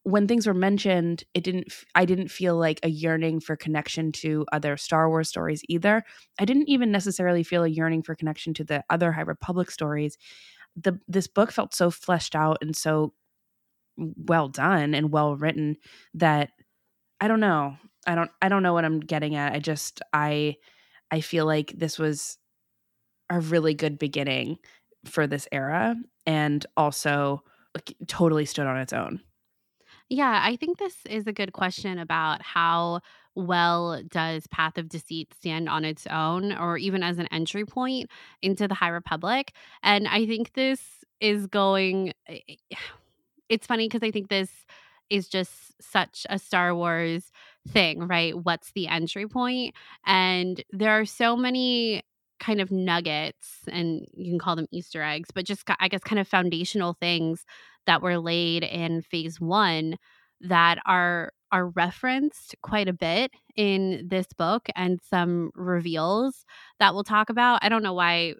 When 0.03 0.27
things 0.27 0.47
were 0.47 0.53
mentioned, 0.53 1.23
it 1.33 1.43
didn't 1.43 1.71
I 1.93 2.05
didn't 2.05 2.29
feel 2.29 2.57
like 2.57 2.79
a 2.83 2.89
yearning 2.89 3.39
for 3.39 3.55
connection 3.55 4.11
to 4.13 4.45
other 4.51 4.75
Star 4.77 5.09
Wars 5.09 5.29
stories 5.29 5.61
either. 5.69 6.03
I 6.39 6.45
didn't 6.45 6.69
even 6.69 6.91
necessarily 6.91 7.43
feel 7.43 7.63
a 7.63 7.67
yearning 7.69 8.01
for 8.03 8.15
connection 8.15 8.53
to 8.55 8.63
the 8.63 8.83
other 8.89 9.11
High 9.11 9.21
Republic 9.21 9.69
stories. 9.69 10.17
The 10.75 11.00
this 11.07 11.27
book 11.27 11.51
felt 11.51 11.75
so 11.75 11.91
fleshed 11.91 12.35
out 12.35 12.57
and 12.61 12.75
so 12.75 13.13
well 13.97 14.47
done 14.47 14.93
and 14.93 15.11
well 15.11 15.35
written 15.35 15.77
that 16.15 16.51
I 17.21 17.27
don't 17.27 17.39
know. 17.41 17.77
I 18.07 18.15
don't 18.15 18.31
I 18.41 18.50
don't 18.50 18.63
know 18.63 18.73
what 18.73 18.85
I'm 18.85 19.00
getting 19.00 19.35
at. 19.35 19.53
I 19.53 19.59
just 19.59 20.01
I 20.13 20.57
I 21.11 21.21
feel 21.21 21.45
like 21.45 21.73
this 21.77 22.00
was 22.00 22.38
a 23.29 23.39
really 23.39 23.73
good 23.73 23.97
beginning 24.00 24.57
for 25.05 25.27
this 25.27 25.47
era 25.51 25.95
and 26.25 26.65
also 26.77 27.43
like, 27.75 27.95
totally 28.07 28.45
stood 28.45 28.67
on 28.67 28.77
its 28.77 28.93
own. 28.93 29.21
Yeah, 30.13 30.41
I 30.44 30.58
think 30.58 30.77
this 30.77 30.98
is 31.10 31.25
a 31.25 31.32
good 31.32 31.53
question 31.53 31.98
about 31.98 32.41
how 32.41 33.00
well 33.34 34.03
does 34.10 34.46
Path 34.48 34.77
of 34.77 34.89
Deceit 34.89 35.34
stand 35.34 35.70
on 35.70 35.86
its 35.86 36.06
own 36.08 36.51
or 36.51 36.77
even 36.77 37.01
as 37.01 37.18
an 37.18 37.27
entry 37.32 37.65
point 37.65 38.10
into 38.41 38.68
the 38.68 38.74
High 38.74 38.89
Republic. 38.89 39.53
And 39.84 40.10
I 40.10 40.25
think 40.25 40.51
this 40.53 41.06
is 41.22 41.48
going 41.48 42.12
eh, 42.27 42.39
eh, 42.50 42.75
it's 43.50 43.68
funny 43.68 43.88
because 43.88 44.03
I 44.03 44.12
think 44.12 44.30
this 44.30 44.50
is 45.10 45.27
just 45.30 45.82
such 45.82 46.25
a 46.30 46.39
Star 46.39 46.75
Wars 46.75 47.32
thing, 47.70 48.08
right? 48.08 48.38
What's 48.38 48.72
the 48.74 48.88
entry 48.88 49.27
point? 49.27 49.75
And 50.06 50.63
there 50.72 50.91
are 50.91 51.06
so 51.06 51.38
many 51.38 52.03
kind 52.41 52.62
of 52.62 52.71
nuggets, 52.71 53.60
and 53.71 54.05
you 54.13 54.31
can 54.33 54.39
call 54.39 54.57
them 54.57 54.67
Easter 54.71 55.03
eggs, 55.03 55.29
but 55.33 55.45
just, 55.45 55.63
I 55.79 55.88
guess, 55.88 56.01
kind 56.01 56.19
of 56.19 56.27
foundational 56.27 56.95
things 57.00 57.45
that 57.88 58.01
were 58.01 58.19
laid 58.19 58.63
in 58.65 59.01
phase 59.03 59.39
one 59.41 59.98
that 60.41 60.79
are 60.86 61.31
are 61.53 61.67
referenced 61.69 62.55
quite 62.63 62.88
a 62.89 62.93
bit 62.93 63.31
in 63.57 64.07
this 64.10 64.27
book 64.38 64.69
and 64.75 65.00
some 65.01 65.51
reveals 65.55 66.45
that 66.79 66.93
we'll 66.93 67.03
talk 67.03 67.29
about. 67.29 67.60
I 67.62 67.69
don't 67.69 67.83
know 67.83 67.93
why 67.93 68.36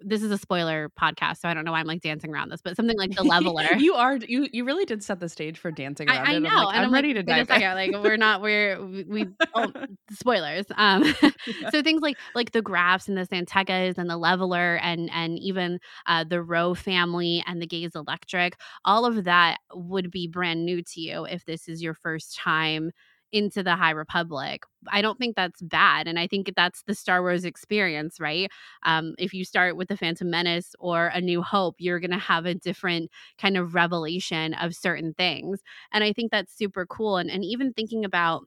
this 0.00 0.22
is 0.22 0.30
a 0.30 0.38
spoiler 0.38 0.90
podcast, 1.00 1.40
so 1.40 1.48
I 1.48 1.54
don't 1.54 1.64
know 1.64 1.72
why 1.72 1.80
I'm 1.80 1.86
like 1.86 2.00
dancing 2.00 2.32
around 2.32 2.50
this, 2.50 2.60
but 2.62 2.76
something 2.76 2.96
like 2.96 3.14
the 3.14 3.22
leveler. 3.24 3.64
you 3.76 3.94
are 3.94 4.16
you 4.16 4.48
you 4.52 4.64
really 4.64 4.84
did 4.84 5.02
set 5.02 5.20
the 5.20 5.28
stage 5.28 5.58
for 5.58 5.70
dancing 5.70 6.08
around 6.08 6.26
I, 6.26 6.32
I 6.32 6.36
it. 6.36 6.40
know, 6.40 6.48
I'm 6.48 6.64
like, 6.64 6.68
and 6.68 6.78
I'm, 6.78 6.84
I'm 6.84 6.92
ready 6.92 7.14
like, 7.14 7.26
to 7.26 7.46
dive. 7.46 7.62
In. 7.62 7.74
Like 7.74 8.04
we're 8.04 8.16
not 8.16 8.40
we're 8.40 8.84
we, 8.84 9.04
we 9.04 9.26
oh, 9.54 9.72
spoilers. 10.12 10.66
Um, 10.76 11.04
yeah. 11.22 11.70
so 11.70 11.82
things 11.82 12.02
like 12.02 12.16
like 12.34 12.52
the 12.52 12.62
Grafs 12.62 13.08
and 13.08 13.16
the 13.16 13.26
San 13.26 13.46
Tekkas 13.46 13.98
and 13.98 14.08
the 14.08 14.16
leveler 14.16 14.76
and 14.76 15.10
and 15.12 15.38
even 15.38 15.78
uh, 16.06 16.24
the 16.24 16.42
Ro 16.42 16.74
family 16.74 17.42
and 17.46 17.60
the 17.60 17.66
Gaze 17.66 17.94
Electric, 17.94 18.56
all 18.84 19.04
of 19.04 19.24
that 19.24 19.58
would 19.74 20.10
be 20.10 20.26
brand 20.26 20.64
new 20.64 20.82
to 20.82 21.00
you 21.00 21.24
if 21.24 21.44
this 21.44 21.68
is 21.68 21.82
your 21.82 21.94
first 21.94 22.36
time 22.36 22.90
into 23.32 23.62
the 23.62 23.76
High 23.76 23.90
Republic. 23.90 24.64
I 24.88 25.02
don't 25.02 25.18
think 25.18 25.36
that's 25.36 25.60
bad. 25.60 26.08
And 26.08 26.18
I 26.18 26.26
think 26.26 26.52
that's 26.56 26.82
the 26.82 26.94
Star 26.94 27.20
Wars 27.20 27.44
experience, 27.44 28.20
right? 28.20 28.50
Um, 28.84 29.14
if 29.18 29.34
you 29.34 29.44
start 29.44 29.76
with 29.76 29.88
The 29.88 29.96
Phantom 29.96 30.30
Menace 30.30 30.74
or 30.78 31.08
A 31.08 31.20
New 31.20 31.42
Hope, 31.42 31.76
you're 31.78 32.00
going 32.00 32.10
to 32.10 32.18
have 32.18 32.46
a 32.46 32.54
different 32.54 33.10
kind 33.38 33.56
of 33.56 33.74
revelation 33.74 34.54
of 34.54 34.74
certain 34.74 35.14
things. 35.14 35.60
And 35.92 36.04
I 36.04 36.12
think 36.12 36.30
that's 36.30 36.56
super 36.56 36.86
cool. 36.86 37.16
And, 37.16 37.30
and 37.30 37.44
even 37.44 37.72
thinking 37.72 38.04
about 38.04 38.44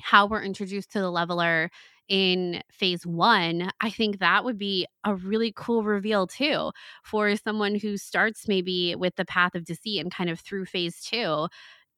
how 0.00 0.26
we're 0.26 0.42
introduced 0.42 0.92
to 0.92 1.00
the 1.00 1.10
leveler 1.10 1.70
in 2.08 2.62
phase 2.70 3.04
one, 3.04 3.70
I 3.80 3.90
think 3.90 4.18
that 4.18 4.44
would 4.44 4.58
be 4.58 4.86
a 5.04 5.14
really 5.14 5.52
cool 5.56 5.82
reveal 5.82 6.26
too 6.26 6.70
for 7.02 7.34
someone 7.36 7.74
who 7.74 7.96
starts 7.96 8.46
maybe 8.46 8.94
with 8.94 9.16
the 9.16 9.24
path 9.24 9.54
of 9.54 9.64
deceit 9.64 10.00
and 10.00 10.12
kind 10.12 10.30
of 10.30 10.38
through 10.38 10.66
phase 10.66 11.00
two 11.00 11.48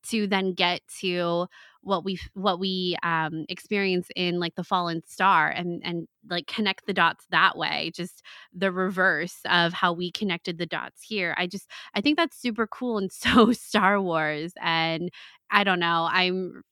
to 0.04 0.26
then 0.26 0.52
get 0.54 0.80
to 1.00 1.46
what 1.82 2.04
we 2.04 2.18
what 2.34 2.58
we 2.58 2.96
um 3.02 3.44
experience 3.48 4.08
in 4.16 4.38
like 4.40 4.54
the 4.56 4.64
fallen 4.64 5.02
star 5.06 5.48
and 5.48 5.80
and 5.84 6.06
like 6.28 6.46
connect 6.46 6.86
the 6.86 6.92
dots 6.92 7.24
that 7.30 7.56
way 7.56 7.90
just 7.94 8.22
the 8.52 8.72
reverse 8.72 9.36
of 9.48 9.72
how 9.72 9.92
we 9.92 10.10
connected 10.10 10.58
the 10.58 10.66
dots 10.66 11.02
here. 11.02 11.34
I 11.38 11.46
just 11.46 11.70
i 11.94 12.00
think 12.00 12.16
that's 12.16 12.40
super 12.40 12.66
cool 12.66 12.98
and 12.98 13.12
so 13.12 13.52
star 13.52 14.00
wars 14.00 14.52
and 14.60 15.10
i 15.50 15.64
don't 15.64 15.80
know 15.80 16.08
i'm 16.10 16.62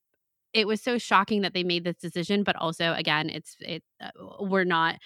it 0.52 0.66
was 0.66 0.80
so 0.82 0.98
shocking 0.98 1.42
that 1.42 1.54
they 1.54 1.64
made 1.64 1.84
this 1.84 1.96
decision 1.96 2.42
but 2.42 2.56
also 2.56 2.92
again 2.94 3.28
it's 3.30 3.56
it 3.60 3.82
uh, 4.00 4.10
we're 4.40 4.64
not 4.64 4.96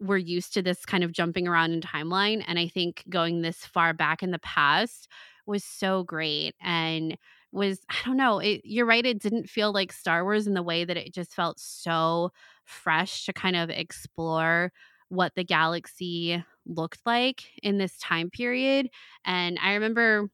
we're 0.00 0.16
used 0.18 0.52
to 0.54 0.62
this 0.62 0.84
kind 0.84 1.02
of 1.02 1.12
jumping 1.12 1.48
around 1.48 1.72
in 1.72 1.80
timeline 1.80 2.44
and 2.46 2.58
i 2.58 2.68
think 2.68 3.02
going 3.08 3.42
this 3.42 3.58
far 3.58 3.92
back 3.94 4.22
in 4.22 4.30
the 4.30 4.38
past 4.40 5.08
was 5.46 5.64
so 5.64 6.02
great 6.02 6.54
and 6.60 7.16
was 7.56 7.80
I 7.90 7.96
don't 8.04 8.16
know, 8.18 8.38
it, 8.40 8.62
you're 8.64 8.86
right 8.86 9.06
it 9.06 9.20
didn't 9.20 9.48
feel 9.50 9.72
like 9.72 9.92
Star 9.92 10.24
Wars 10.24 10.46
in 10.46 10.54
the 10.54 10.62
way 10.62 10.84
that 10.84 10.96
it 10.96 11.14
just 11.14 11.34
felt 11.34 11.60
so 11.60 12.32
fresh 12.64 13.26
to 13.26 13.32
kind 13.32 13.56
of 13.56 13.70
explore 13.70 14.72
what 15.08 15.34
the 15.36 15.44
galaxy 15.44 16.44
looked 16.66 17.00
like 17.06 17.44
in 17.62 17.78
this 17.78 17.98
time 17.98 18.30
period 18.30 18.88
and 19.24 19.58
I 19.62 19.74
remember 19.74 20.28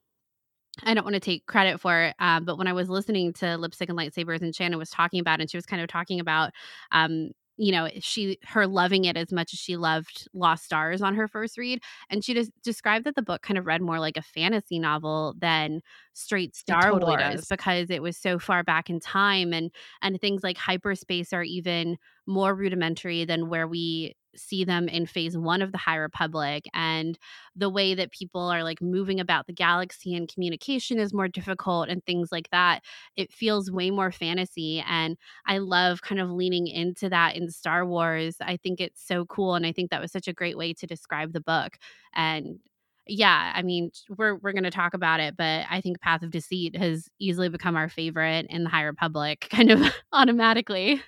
I 0.85 0.95
don't 0.95 1.05
want 1.05 1.15
to 1.15 1.21
take 1.21 1.47
credit 1.47 1.81
for 1.81 2.01
it, 2.03 2.15
um, 2.19 2.45
but 2.45 2.57
when 2.59 2.67
I 2.67 2.73
was 2.73 2.89
listening 2.89 3.33
to 3.35 3.59
Lipstick 3.59 3.91
and 3.91 3.99
Lightsabers 3.99 4.41
and 4.41 4.55
Shannon 4.55 4.79
was 4.79 4.91
talking 4.91 5.21
about 5.21 5.41
and 5.41 5.51
she 5.51 5.57
was 5.57 5.67
kind 5.67 5.83
of 5.83 5.89
talking 5.89 6.19
about 6.19 6.51
um, 6.93 7.31
you 7.57 7.73
know 7.73 7.85
eh, 7.85 7.99
she 8.01 8.39
her 8.45 8.67
loving 8.67 9.05
it 9.05 9.17
as 9.17 9.33
much 9.33 9.53
as 9.53 9.59
she 9.59 9.77
loved 9.77 10.29
lost 10.33 10.65
stars 10.65 11.03
on 11.03 11.15
her 11.15 11.29
first 11.29 11.59
read 11.59 11.81
and 12.11 12.25
she 12.25 12.35
just 12.35 12.51
described 12.63 13.05
that 13.05 13.15
the 13.15 13.23
book 13.23 13.43
kind 13.43 13.59
of 13.59 13.67
read 13.67 13.83
more 13.83 14.01
like 14.01 14.17
a 14.17 14.23
fantasy 14.23 14.79
novel 14.79 15.35
than 15.39 15.81
straight 16.13 16.55
star 16.57 16.91
totally 16.91 17.17
wars 17.17 17.35
does. 17.37 17.47
because 17.49 17.91
it 17.91 18.03
was 18.03 18.17
so 18.17 18.39
far 18.39 18.63
back 18.63 18.89
in 18.89 19.01
time 19.01 19.53
and 19.53 19.71
and 20.01 20.21
things 20.21 20.43
like 20.43 20.57
hyperspace 20.57 21.33
are 21.33 21.43
even 21.43 21.97
more 22.27 22.55
rudimentary 22.55 23.25
than 23.25 23.49
where 23.49 23.67
we 23.67 24.15
see 24.37 24.65
them 24.65 24.89
in 24.89 25.07
phase 25.07 25.37
one 25.37 25.63
of 25.63 25.73
the 25.73 25.79
High 25.79 25.97
Republic, 25.97 26.65
and 26.75 27.19
the 27.57 27.69
way 27.71 27.95
that 27.95 28.11
people 28.13 28.41
are 28.49 28.63
like 28.65 28.81
moving 28.83 29.21
about 29.21 29.47
the 29.47 29.53
galaxy 29.53 30.15
and 30.15 30.29
communication 30.33 30.99
is 30.99 31.13
more 31.13 31.29
difficult 31.29 31.89
and 31.89 32.05
things 32.05 32.31
like 32.33 32.49
that. 32.51 32.83
It 33.17 33.33
feels 33.33 33.71
way 33.71 33.91
more 33.91 34.13
fantasy. 34.13 34.83
And 34.89 35.17
I 35.47 35.59
love 35.59 36.03
kind 36.03 36.21
of 36.21 36.31
leaning 36.31 36.67
into 36.67 37.09
that 37.11 37.37
in 37.37 37.51
Star 37.51 37.85
Wars. 37.87 38.37
I 38.41 38.57
think 38.57 38.81
it's 38.81 39.07
so 39.07 39.25
cool. 39.27 39.55
And 39.55 39.67
I 39.67 39.73
think 39.73 39.91
that 39.91 40.01
was 40.01 40.13
such 40.13 40.29
a 40.29 40.33
great 40.33 40.57
way 40.57 40.73
to 40.75 40.87
describe 40.87 41.33
the 41.33 41.41
book. 41.41 41.77
And 42.15 42.59
yeah, 43.07 43.53
I 43.55 43.63
mean, 43.63 43.91
we're 44.17 44.37
we're 44.37 44.53
going 44.53 44.63
to 44.63 44.71
talk 44.71 44.95
about 44.95 45.19
it, 45.21 45.37
but 45.37 45.67
I 45.69 45.81
think 45.81 46.01
Path 46.01 46.23
of 46.23 46.31
Deceit 46.31 46.77
has 46.77 47.09
easily 47.19 47.49
become 47.49 47.75
our 47.77 47.89
favorite 47.89 48.47
in 48.49 48.63
the 48.65 48.71
High 48.71 48.85
Republic, 48.85 49.49
kind 49.51 49.71
of 49.73 49.81
automatically. 50.13 51.03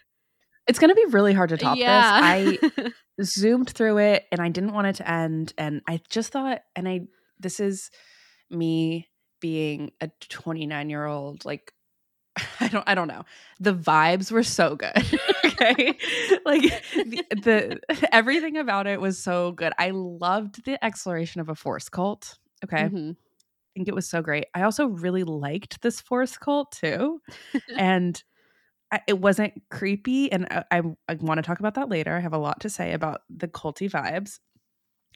It's 0.66 0.78
going 0.78 0.88
to 0.90 0.94
be 0.94 1.04
really 1.06 1.34
hard 1.34 1.50
to 1.50 1.56
top 1.56 1.76
yeah. 1.76 2.36
this. 2.38 2.70
I 2.74 2.92
zoomed 3.22 3.70
through 3.70 3.98
it 3.98 4.24
and 4.32 4.40
I 4.40 4.48
didn't 4.48 4.72
want 4.72 4.86
it 4.86 4.96
to 4.96 5.10
end. 5.10 5.52
And 5.58 5.82
I 5.88 6.00
just 6.08 6.32
thought, 6.32 6.62
and 6.74 6.88
I, 6.88 7.02
this 7.38 7.60
is 7.60 7.90
me 8.50 9.08
being 9.40 9.92
a 10.00 10.08
29 10.28 10.90
year 10.90 11.04
old, 11.04 11.44
like, 11.44 11.72
I 12.60 12.68
don't, 12.68 12.84
I 12.88 12.94
don't 12.94 13.08
know. 13.08 13.24
The 13.60 13.74
vibes 13.74 14.32
were 14.32 14.42
so 14.42 14.74
good. 14.74 14.96
okay. 15.44 15.98
like 16.44 16.62
the, 16.94 17.24
the, 17.30 18.08
everything 18.10 18.56
about 18.56 18.86
it 18.86 19.00
was 19.00 19.22
so 19.22 19.52
good. 19.52 19.72
I 19.78 19.90
loved 19.90 20.64
the 20.64 20.82
exploration 20.84 21.40
of 21.40 21.48
a 21.48 21.54
force 21.54 21.88
cult. 21.88 22.38
Okay. 22.64 22.84
Mm-hmm. 22.84 23.10
I 23.10 23.70
think 23.74 23.88
it 23.88 23.94
was 23.94 24.08
so 24.08 24.22
great. 24.22 24.46
I 24.54 24.62
also 24.62 24.86
really 24.86 25.24
liked 25.24 25.82
this 25.82 26.00
force 26.00 26.38
cult 26.38 26.72
too. 26.72 27.20
and 27.76 28.22
it 29.06 29.18
wasn't 29.18 29.52
creepy 29.70 30.30
and 30.30 30.46
I, 30.50 30.64
I, 30.70 30.82
I 31.08 31.14
want 31.14 31.38
to 31.38 31.42
talk 31.42 31.60
about 31.60 31.74
that 31.74 31.88
later 31.88 32.14
i 32.14 32.20
have 32.20 32.32
a 32.32 32.38
lot 32.38 32.60
to 32.60 32.70
say 32.70 32.92
about 32.92 33.22
the 33.28 33.48
culty 33.48 33.90
vibes 33.90 34.38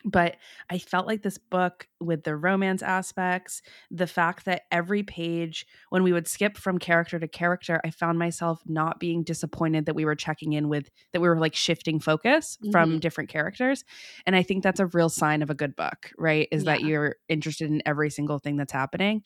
but 0.04 0.36
i 0.70 0.78
felt 0.78 1.06
like 1.06 1.22
this 1.22 1.38
book 1.38 1.88
with 2.00 2.22
the 2.22 2.36
romance 2.36 2.82
aspects 2.82 3.62
the 3.90 4.06
fact 4.06 4.44
that 4.44 4.62
every 4.70 5.02
page 5.02 5.66
when 5.90 6.02
we 6.02 6.12
would 6.12 6.28
skip 6.28 6.56
from 6.56 6.78
character 6.78 7.18
to 7.18 7.26
character 7.26 7.80
i 7.84 7.90
found 7.90 8.18
myself 8.18 8.62
not 8.66 9.00
being 9.00 9.22
disappointed 9.22 9.86
that 9.86 9.96
we 9.96 10.04
were 10.04 10.14
checking 10.14 10.52
in 10.52 10.68
with 10.68 10.88
that 11.12 11.20
we 11.20 11.28
were 11.28 11.38
like 11.38 11.54
shifting 11.54 11.98
focus 11.98 12.58
mm-hmm. 12.62 12.70
from 12.70 12.98
different 13.00 13.28
characters 13.28 13.84
and 14.26 14.36
i 14.36 14.42
think 14.42 14.62
that's 14.62 14.80
a 14.80 14.86
real 14.86 15.08
sign 15.08 15.42
of 15.42 15.50
a 15.50 15.54
good 15.54 15.74
book 15.74 16.10
right 16.16 16.48
is 16.52 16.64
yeah. 16.64 16.72
that 16.72 16.82
you're 16.82 17.16
interested 17.28 17.70
in 17.70 17.82
every 17.84 18.10
single 18.10 18.38
thing 18.38 18.56
that's 18.56 18.72
happening 18.72 19.22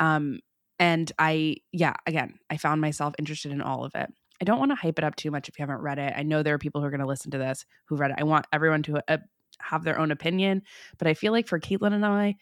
um 0.00 0.40
and 0.78 1.10
I, 1.18 1.56
yeah, 1.72 1.94
again, 2.06 2.34
I 2.50 2.56
found 2.56 2.80
myself 2.80 3.14
interested 3.18 3.52
in 3.52 3.62
all 3.62 3.84
of 3.84 3.94
it. 3.94 4.12
I 4.40 4.44
don't 4.44 4.58
want 4.58 4.70
to 4.70 4.76
hype 4.76 4.98
it 4.98 5.04
up 5.04 5.16
too 5.16 5.30
much 5.30 5.48
if 5.48 5.58
you 5.58 5.62
haven't 5.62 5.82
read 5.82 5.98
it. 5.98 6.12
I 6.14 6.22
know 6.22 6.42
there 6.42 6.54
are 6.54 6.58
people 6.58 6.80
who 6.80 6.86
are 6.86 6.90
going 6.90 7.00
to 7.00 7.06
listen 7.06 7.30
to 7.30 7.38
this 7.38 7.64
who 7.86 7.96
read 7.96 8.10
it. 8.10 8.18
I 8.18 8.24
want 8.24 8.46
everyone 8.52 8.82
to 8.84 9.02
uh, 9.08 9.18
have 9.60 9.84
their 9.84 9.98
own 9.98 10.10
opinion, 10.10 10.62
but 10.98 11.08
I 11.08 11.14
feel 11.14 11.32
like 11.32 11.48
for 11.48 11.58
Caitlin 11.58 11.94
and 11.94 12.04
I, 12.04 12.36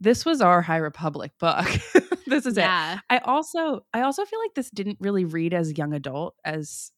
this 0.00 0.24
was 0.24 0.40
our 0.40 0.62
High 0.62 0.78
Republic 0.78 1.32
book. 1.38 1.66
this 2.26 2.46
is 2.46 2.56
yeah. 2.56 2.94
it. 2.94 3.00
I 3.10 3.18
also 3.18 3.84
I 3.92 4.02
also 4.02 4.24
feel 4.24 4.40
like 4.40 4.54
this 4.54 4.70
didn't 4.70 4.98
really 5.00 5.24
read 5.24 5.54
as 5.54 5.76
young 5.76 5.92
adult 5.92 6.34
as 6.44 6.90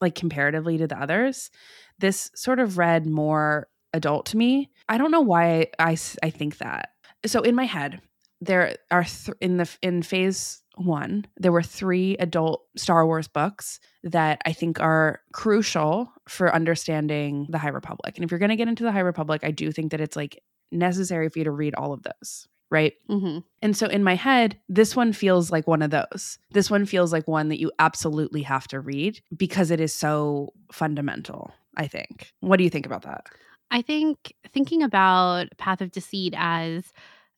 like 0.00 0.14
comparatively 0.14 0.78
to 0.78 0.86
the 0.86 1.00
others. 1.00 1.50
This 1.98 2.30
sort 2.34 2.60
of 2.60 2.78
read 2.78 3.06
more 3.06 3.68
adult 3.92 4.26
to 4.26 4.36
me. 4.36 4.70
I 4.88 4.98
don't 4.98 5.10
know 5.10 5.20
why 5.20 5.68
I 5.78 5.96
I 6.22 6.30
think 6.30 6.58
that. 6.58 6.90
So 7.26 7.42
in 7.42 7.54
my 7.54 7.64
head, 7.64 8.00
there 8.40 8.76
are 8.90 9.04
th- 9.04 9.36
in 9.40 9.56
the 9.56 9.68
in 9.82 10.02
phase 10.02 10.62
1, 10.76 11.26
there 11.36 11.52
were 11.52 11.62
3 11.62 12.16
adult 12.18 12.64
Star 12.76 13.04
Wars 13.04 13.26
books 13.28 13.80
that 14.04 14.40
I 14.46 14.52
think 14.52 14.80
are 14.80 15.20
crucial 15.32 16.12
for 16.28 16.54
understanding 16.54 17.46
the 17.50 17.58
High 17.58 17.68
Republic. 17.70 18.16
And 18.16 18.24
if 18.24 18.30
you're 18.30 18.38
going 18.38 18.50
to 18.50 18.56
get 18.56 18.68
into 18.68 18.84
the 18.84 18.92
High 18.92 19.00
Republic, 19.00 19.42
I 19.42 19.50
do 19.50 19.72
think 19.72 19.90
that 19.90 20.00
it's 20.00 20.16
like 20.16 20.42
necessary 20.70 21.28
for 21.28 21.38
you 21.38 21.44
to 21.44 21.50
read 21.50 21.74
all 21.74 21.92
of 21.92 22.02
those 22.02 22.48
right? 22.70 22.94
Mm-hmm. 23.08 23.38
And 23.62 23.76
so 23.76 23.86
in 23.86 24.04
my 24.04 24.14
head, 24.14 24.58
this 24.68 24.94
one 24.94 25.12
feels 25.12 25.50
like 25.50 25.66
one 25.66 25.82
of 25.82 25.90
those. 25.90 26.38
This 26.50 26.70
one 26.70 26.86
feels 26.86 27.12
like 27.12 27.26
one 27.26 27.48
that 27.48 27.60
you 27.60 27.72
absolutely 27.78 28.42
have 28.42 28.68
to 28.68 28.80
read 28.80 29.20
because 29.34 29.70
it 29.70 29.80
is 29.80 29.94
so 29.94 30.52
fundamental, 30.70 31.52
I 31.76 31.86
think. 31.86 32.32
What 32.40 32.58
do 32.58 32.64
you 32.64 32.70
think 32.70 32.86
about 32.86 33.02
that? 33.02 33.26
I 33.70 33.82
think 33.82 34.34
thinking 34.52 34.82
about 34.82 35.48
Path 35.58 35.80
of 35.80 35.92
Deceit 35.92 36.34
as 36.36 36.92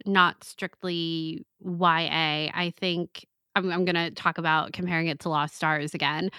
not 0.07 0.45
strictly 0.45 1.45
YA, 1.61 2.51
I 2.55 2.73
think 2.79 3.27
I'm, 3.57 3.71
I'm 3.71 3.85
going 3.85 3.95
to 3.97 4.11
talk 4.11 4.39
about 4.39 4.73
comparing 4.73 5.09
it 5.09 5.21
to 5.21 5.29
Lost 5.29 5.57
Stars 5.57 5.95
again. 5.95 6.31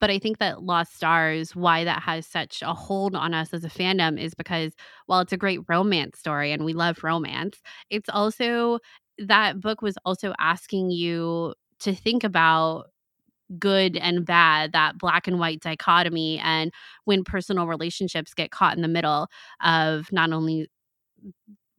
But 0.00 0.10
I 0.10 0.18
think 0.18 0.38
that 0.38 0.62
Lost 0.62 0.96
Stars, 0.96 1.54
why 1.54 1.84
that 1.84 2.02
has 2.02 2.26
such 2.26 2.62
a 2.62 2.72
hold 2.72 3.14
on 3.14 3.34
us 3.34 3.52
as 3.52 3.64
a 3.64 3.68
fandom 3.68 4.18
is 4.18 4.34
because 4.34 4.72
while 5.06 5.20
it's 5.20 5.32
a 5.32 5.36
great 5.36 5.60
romance 5.68 6.18
story 6.18 6.52
and 6.52 6.64
we 6.64 6.72
love 6.72 7.04
romance, 7.04 7.60
it's 7.90 8.08
also 8.08 8.78
that 9.18 9.60
book 9.60 9.82
was 9.82 9.98
also 10.06 10.32
asking 10.38 10.90
you 10.90 11.54
to 11.80 11.94
think 11.94 12.24
about 12.24 12.86
good 13.58 13.96
and 13.96 14.24
bad, 14.24 14.72
that 14.72 14.98
black 14.98 15.26
and 15.26 15.38
white 15.38 15.60
dichotomy, 15.60 16.38
and 16.38 16.72
when 17.04 17.24
personal 17.24 17.66
relationships 17.66 18.34
get 18.34 18.50
caught 18.50 18.76
in 18.76 18.82
the 18.82 18.88
middle 18.88 19.28
of 19.62 20.10
not 20.12 20.32
only 20.32 20.68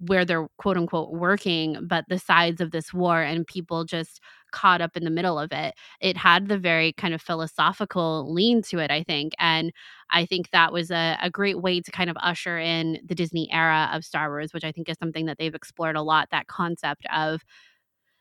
where 0.08 0.26
they're 0.26 0.48
quote 0.58 0.78
unquote 0.78 1.12
working, 1.14 1.78
but 1.88 2.06
the 2.10 2.20
sides 2.20 2.62
of 2.62 2.72
this 2.72 2.94
war 2.94 3.22
and 3.22 3.46
people 3.48 3.86
just 3.86 4.20
caught 4.52 4.82
up 4.82 4.98
in 4.98 5.04
the 5.06 5.10
middle 5.10 5.40
of 5.40 5.52
it. 5.52 5.76
It 6.02 6.18
had 6.18 6.48
the 6.48 6.58
very 6.58 6.94
kind 6.94 7.14
of 7.14 7.22
philosophical 7.22 8.34
lean 8.34 8.62
to 8.64 8.80
it, 8.80 8.92
I 8.92 9.04
think. 9.04 9.34
And 9.40 9.72
I 10.10 10.26
think 10.26 10.50
that 10.52 10.74
was 10.74 10.92
a, 10.92 11.18
a 11.22 11.30
great 11.30 11.62
way 11.62 11.80
to 11.82 11.92
kind 11.92 12.10
of 12.10 12.18
usher 12.22 12.58
in 12.60 13.00
the 13.06 13.16
Disney 13.16 13.50
era 13.52 13.90
of 13.94 14.04
Star 14.04 14.30
Wars, 14.30 14.54
which 14.54 14.64
I 14.66 14.72
think 14.72 14.90
is 14.90 14.98
something 15.00 15.26
that 15.28 15.38
they've 15.38 15.56
explored 15.56 15.96
a 15.96 16.02
lot 16.02 16.30
that 16.32 16.48
concept 16.48 17.06
of 17.14 17.42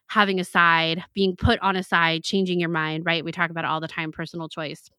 having 0.09 0.41
a 0.41 0.45
side, 0.45 1.05
being 1.15 1.37
put 1.37 1.61
on 1.61 1.77
a 1.77 1.83
side, 1.83 2.25
changing 2.25 2.61
your 2.61 2.69
mind, 2.71 3.05
right? 3.07 3.25
We 3.25 3.33
talk 3.33 3.51
about 3.51 3.65
it 3.65 3.69
all 3.69 3.81
the 3.81 3.89
time 3.89 4.13
personal 4.13 4.49
choice. 4.49 4.91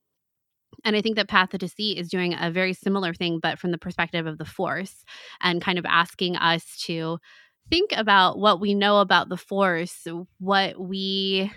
And 0.84 0.96
I 0.96 1.02
think 1.02 1.16
that 1.16 1.28
Path 1.28 1.54
of 1.54 1.60
Deceit 1.60 1.98
is 1.98 2.10
doing 2.10 2.36
a 2.40 2.52
very 2.52 2.74
similar 2.74 3.14
thing, 3.14 3.40
but 3.40 3.60
from 3.60 3.72
the 3.72 3.78
perspective 3.78 4.26
of 4.26 4.38
the 4.38 4.46
Force 4.46 5.04
and 5.42 5.62
kind 5.62 5.78
of 5.78 5.86
asking 5.86 6.36
us 6.38 6.78
to 6.86 7.20
think 7.70 7.92
about 7.96 8.40
what 8.40 8.60
we 8.60 8.74
know 8.74 9.00
about 9.00 9.30
the 9.30 9.38
Force, 9.38 10.08
what 10.40 10.80
we 10.80 11.52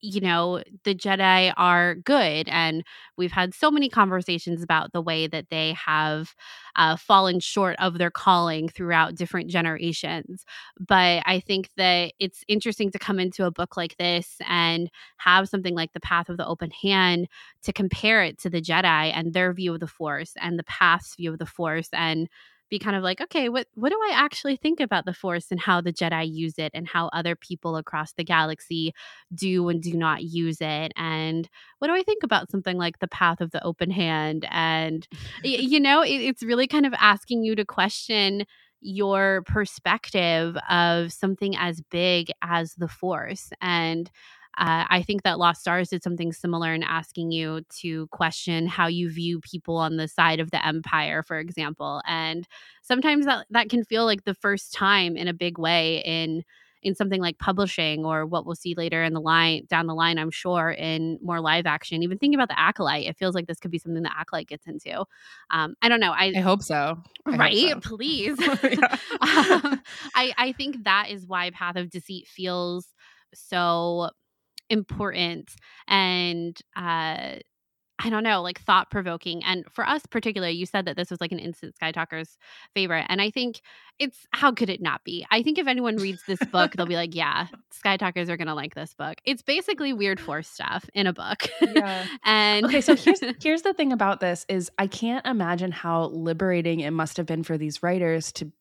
you 0.00 0.20
know, 0.20 0.62
the 0.84 0.94
Jedi 0.94 1.52
are 1.56 1.96
good. 1.96 2.48
And 2.48 2.84
we've 3.16 3.32
had 3.32 3.54
so 3.54 3.70
many 3.70 3.88
conversations 3.88 4.62
about 4.62 4.92
the 4.92 5.02
way 5.02 5.26
that 5.26 5.50
they 5.50 5.72
have 5.72 6.34
uh, 6.76 6.96
fallen 6.96 7.40
short 7.40 7.76
of 7.78 7.98
their 7.98 8.10
calling 8.10 8.68
throughout 8.68 9.14
different 9.14 9.50
generations. 9.50 10.44
But 10.78 11.22
I 11.26 11.40
think 11.40 11.70
that 11.76 12.12
it's 12.18 12.44
interesting 12.48 12.90
to 12.92 12.98
come 12.98 13.18
into 13.18 13.44
a 13.44 13.50
book 13.50 13.76
like 13.76 13.96
this 13.96 14.36
and 14.48 14.90
have 15.16 15.48
something 15.48 15.74
like 15.74 15.92
The 15.92 16.00
Path 16.00 16.28
of 16.28 16.36
the 16.36 16.46
Open 16.46 16.70
Hand 16.70 17.28
to 17.62 17.72
compare 17.72 18.22
it 18.22 18.38
to 18.38 18.50
the 18.50 18.62
Jedi 18.62 19.12
and 19.14 19.32
their 19.32 19.52
view 19.52 19.74
of 19.74 19.80
the 19.80 19.86
Force 19.86 20.34
and 20.40 20.58
the 20.58 20.64
Path's 20.64 21.16
view 21.16 21.32
of 21.32 21.38
the 21.38 21.46
Force. 21.46 21.88
And 21.92 22.28
be 22.68 22.78
kind 22.78 22.96
of 22.96 23.02
like, 23.02 23.20
okay, 23.20 23.48
what 23.48 23.66
what 23.74 23.90
do 23.90 23.96
I 23.96 24.12
actually 24.14 24.56
think 24.56 24.80
about 24.80 25.04
the 25.04 25.14
Force 25.14 25.46
and 25.50 25.60
how 25.60 25.80
the 25.80 25.92
Jedi 25.92 26.30
use 26.32 26.54
it 26.58 26.70
and 26.74 26.86
how 26.86 27.08
other 27.12 27.36
people 27.36 27.76
across 27.76 28.12
the 28.12 28.24
galaxy 28.24 28.94
do 29.34 29.68
and 29.68 29.82
do 29.82 29.94
not 29.94 30.22
use 30.22 30.58
it? 30.60 30.92
And 30.96 31.48
what 31.78 31.88
do 31.88 31.94
I 31.94 32.02
think 32.02 32.22
about 32.22 32.50
something 32.50 32.76
like 32.76 32.98
the 32.98 33.08
path 33.08 33.40
of 33.40 33.50
the 33.50 33.64
open 33.64 33.90
hand? 33.90 34.46
And 34.50 35.06
you 35.42 35.80
know, 35.80 36.02
it, 36.02 36.10
it's 36.10 36.42
really 36.42 36.66
kind 36.66 36.86
of 36.86 36.94
asking 36.98 37.42
you 37.42 37.54
to 37.56 37.64
question 37.64 38.44
your 38.80 39.42
perspective 39.42 40.56
of 40.70 41.12
something 41.12 41.56
as 41.56 41.80
big 41.90 42.30
as 42.42 42.74
the 42.74 42.88
Force. 42.88 43.50
And 43.60 44.10
uh, 44.58 44.84
I 44.90 45.02
think 45.02 45.22
that 45.22 45.38
Lost 45.38 45.60
Stars 45.60 45.88
did 45.88 46.02
something 46.02 46.32
similar 46.32 46.74
in 46.74 46.82
asking 46.82 47.30
you 47.30 47.62
to 47.80 48.08
question 48.08 48.66
how 48.66 48.88
you 48.88 49.08
view 49.08 49.40
people 49.40 49.76
on 49.76 49.96
the 49.96 50.08
side 50.08 50.40
of 50.40 50.50
the 50.50 50.64
empire, 50.66 51.22
for 51.22 51.38
example. 51.38 52.02
And 52.06 52.46
sometimes 52.82 53.24
that, 53.26 53.46
that 53.50 53.68
can 53.68 53.84
feel 53.84 54.04
like 54.04 54.24
the 54.24 54.34
first 54.34 54.72
time 54.74 55.16
in 55.16 55.28
a 55.28 55.32
big 55.32 55.58
way 55.58 56.02
in 56.04 56.44
in 56.80 56.94
something 56.94 57.20
like 57.20 57.38
publishing 57.38 58.04
or 58.04 58.24
what 58.24 58.46
we'll 58.46 58.54
see 58.54 58.72
later 58.76 59.02
in 59.02 59.12
the 59.12 59.20
line 59.20 59.66
down 59.68 59.88
the 59.88 59.94
line 59.94 60.16
i'm 60.16 60.30
sure 60.30 60.70
in 60.70 61.18
more 61.20 61.40
live 61.40 61.66
action. 61.66 62.04
Even 62.04 62.18
thinking 62.18 62.38
about 62.38 62.46
the 62.46 62.58
acolyte 62.58 63.08
it 63.08 63.16
feels 63.16 63.34
like 63.34 63.48
this 63.48 63.58
could 63.58 63.72
be 63.72 63.80
something 63.80 64.00
the 64.04 64.16
acolyte 64.16 64.46
gets 64.46 64.64
into. 64.68 65.04
Um, 65.50 65.74
i 65.82 65.88
don't 65.88 65.98
know 65.98 66.12
i, 66.12 66.32
I 66.36 66.40
hope 66.40 66.62
so. 66.62 66.96
I 67.26 67.36
right? 67.36 67.72
hope 67.72 67.82
so. 67.82 67.96
please. 67.96 68.38
Um, 69.20 69.82
I, 70.14 70.32
I 70.38 70.52
think 70.52 70.84
that 70.84 71.08
is 71.10 71.26
why 71.26 71.50
path 71.50 71.74
of 71.74 71.90
deceit 71.90 72.28
feels 72.28 72.86
so 73.34 74.10
important 74.70 75.50
and 75.86 76.58
uh 76.76 77.36
I 78.00 78.10
don't 78.10 78.22
know, 78.22 78.42
like 78.42 78.60
thought 78.60 78.90
provoking. 78.90 79.42
And 79.44 79.64
for 79.72 79.84
us, 79.84 80.02
particularly, 80.08 80.54
you 80.54 80.66
said 80.66 80.84
that 80.84 80.96
this 80.96 81.10
was 81.10 81.20
like 81.20 81.32
an 81.32 81.40
instant 81.40 81.74
Sky 81.74 81.90
Talkers 81.90 82.38
favorite. 82.72 83.06
And 83.08 83.20
I 83.20 83.30
think 83.30 83.60
it's 83.98 84.24
how 84.30 84.52
could 84.52 84.70
it 84.70 84.80
not 84.80 85.02
be? 85.02 85.26
I 85.32 85.42
think 85.42 85.58
if 85.58 85.66
anyone 85.66 85.96
reads 85.96 86.22
this 86.26 86.38
book, 86.52 86.74
they'll 86.74 86.86
be 86.86 86.94
like, 86.94 87.14
yeah, 87.14 87.48
Sky 87.72 87.96
Talkers 87.96 88.30
are 88.30 88.36
going 88.36 88.46
to 88.46 88.54
like 88.54 88.74
this 88.74 88.94
book. 88.94 89.18
It's 89.24 89.42
basically 89.42 89.92
weird 89.92 90.20
force 90.20 90.48
stuff 90.48 90.88
in 90.94 91.08
a 91.08 91.12
book. 91.12 91.48
Yeah. 91.60 92.06
and 92.24 92.66
okay, 92.66 92.80
so 92.80 92.94
here's 92.94 93.20
here's 93.42 93.62
the 93.62 93.74
thing 93.74 93.92
about 93.92 94.20
this 94.20 94.46
is 94.48 94.70
I 94.78 94.86
can't 94.86 95.26
imagine 95.26 95.72
how 95.72 96.06
liberating 96.06 96.80
it 96.80 96.92
must 96.92 97.16
have 97.16 97.26
been 97.26 97.42
for 97.42 97.58
these 97.58 97.82
writers 97.82 98.30
to 98.32 98.52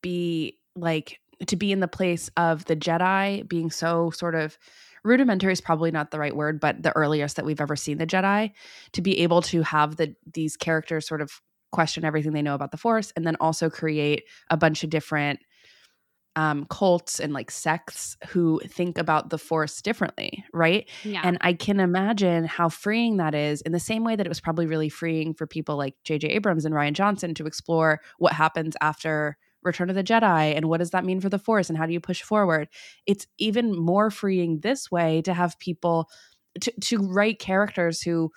be 0.00 0.56
like 0.74 1.20
to 1.46 1.56
be 1.56 1.72
in 1.72 1.80
the 1.80 1.88
place 1.88 2.30
of 2.38 2.64
the 2.64 2.76
Jedi 2.76 3.46
being 3.46 3.70
so 3.70 4.10
sort 4.10 4.34
of 4.34 4.56
rudimentary 5.06 5.52
is 5.52 5.60
probably 5.60 5.90
not 5.90 6.10
the 6.10 6.18
right 6.18 6.34
word, 6.34 6.60
but 6.60 6.82
the 6.82 6.94
earliest 6.96 7.36
that 7.36 7.44
we've 7.44 7.60
ever 7.60 7.76
seen 7.76 7.98
the 7.98 8.06
Jedi, 8.06 8.52
to 8.92 9.02
be 9.02 9.20
able 9.20 9.42
to 9.42 9.62
have 9.62 9.96
the 9.96 10.14
these 10.34 10.56
characters 10.56 11.06
sort 11.06 11.22
of 11.22 11.40
question 11.72 12.04
everything 12.04 12.32
they 12.32 12.42
know 12.42 12.54
about 12.54 12.72
the 12.72 12.76
Force, 12.76 13.12
and 13.16 13.26
then 13.26 13.36
also 13.40 13.70
create 13.70 14.24
a 14.50 14.56
bunch 14.56 14.84
of 14.84 14.90
different 14.90 15.40
um, 16.36 16.66
cults 16.68 17.18
and 17.18 17.32
like 17.32 17.50
sects 17.50 18.16
who 18.28 18.60
think 18.66 18.98
about 18.98 19.30
the 19.30 19.38
Force 19.38 19.80
differently, 19.80 20.44
right? 20.52 20.88
Yeah. 21.02 21.22
And 21.24 21.38
I 21.40 21.54
can 21.54 21.80
imagine 21.80 22.44
how 22.44 22.68
freeing 22.68 23.16
that 23.16 23.34
is. 23.34 23.62
In 23.62 23.72
the 23.72 23.80
same 23.80 24.04
way 24.04 24.16
that 24.16 24.26
it 24.26 24.28
was 24.28 24.40
probably 24.40 24.66
really 24.66 24.90
freeing 24.90 25.32
for 25.32 25.46
people 25.46 25.76
like 25.76 25.94
J.J. 26.04 26.28
Abrams 26.28 26.66
and 26.66 26.74
Rian 26.74 26.92
Johnson 26.92 27.34
to 27.34 27.46
explore 27.46 28.00
what 28.18 28.34
happens 28.34 28.76
after 28.82 29.38
Return 29.66 29.90
of 29.90 29.96
the 29.96 30.04
Jedi 30.04 30.54
and 30.54 30.66
what 30.66 30.78
does 30.78 30.90
that 30.90 31.04
mean 31.04 31.20
for 31.20 31.28
the 31.28 31.38
Force 31.38 31.68
and 31.68 31.76
how 31.76 31.86
do 31.86 31.92
you 31.92 32.00
push 32.00 32.22
forward? 32.22 32.68
It's 33.06 33.26
even 33.38 33.76
more 33.76 34.10
freeing 34.10 34.60
this 34.60 34.90
way 34.90 35.22
to 35.22 35.34
have 35.34 35.58
people 35.58 36.08
to, 36.60 36.72
to 36.80 36.98
write 36.98 37.38
characters 37.38 38.00
who 38.02 38.32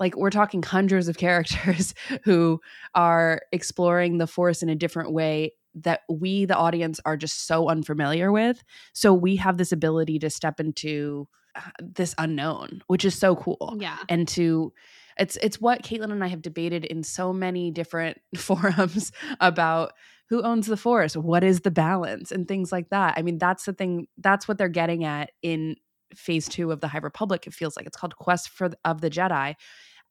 like 0.00 0.16
we're 0.16 0.30
talking 0.30 0.62
hundreds 0.62 1.08
of 1.08 1.16
characters 1.18 1.94
who 2.24 2.60
are 2.94 3.42
exploring 3.52 4.18
the 4.18 4.26
force 4.26 4.62
in 4.62 4.68
a 4.68 4.74
different 4.74 5.12
way 5.12 5.52
that 5.76 6.00
we 6.08 6.44
the 6.44 6.56
audience 6.56 7.00
are 7.04 7.16
just 7.16 7.46
so 7.46 7.68
unfamiliar 7.68 8.30
with. 8.30 8.62
So 8.92 9.12
we 9.12 9.36
have 9.36 9.56
this 9.56 9.72
ability 9.72 10.18
to 10.20 10.30
step 10.30 10.60
into 10.60 11.26
uh, 11.56 11.60
this 11.80 12.14
unknown 12.18 12.82
which 12.86 13.04
is 13.04 13.14
so 13.14 13.36
cool. 13.36 13.76
Yeah. 13.80 13.98
And 14.08 14.28
to 14.28 14.72
it's 15.18 15.36
it's 15.42 15.60
what 15.60 15.82
caitlin 15.82 16.10
and 16.10 16.24
i 16.24 16.26
have 16.26 16.42
debated 16.42 16.84
in 16.84 17.02
so 17.02 17.32
many 17.32 17.70
different 17.70 18.20
forums 18.36 19.12
about 19.40 19.92
who 20.30 20.42
owns 20.42 20.66
the 20.66 20.76
force 20.76 21.16
what 21.16 21.44
is 21.44 21.60
the 21.60 21.70
balance? 21.70 22.32
and 22.32 22.48
things 22.48 22.72
like 22.72 22.88
that. 22.90 23.14
I 23.16 23.22
mean 23.22 23.38
that's 23.38 23.64
the 23.64 23.72
thing 23.72 24.06
that's 24.18 24.48
what 24.48 24.58
they're 24.58 24.68
getting 24.68 25.04
at 25.04 25.30
in 25.42 25.76
phase 26.14 26.48
two 26.48 26.70
of 26.70 26.80
the 26.80 26.88
high 26.88 26.98
republic 26.98 27.46
it 27.46 27.54
feels 27.54 27.76
like. 27.76 27.86
It's 27.86 27.96
called 27.96 28.16
quest 28.16 28.48
for 28.48 28.70
of 28.84 29.00
the 29.00 29.10
jedi. 29.10 29.54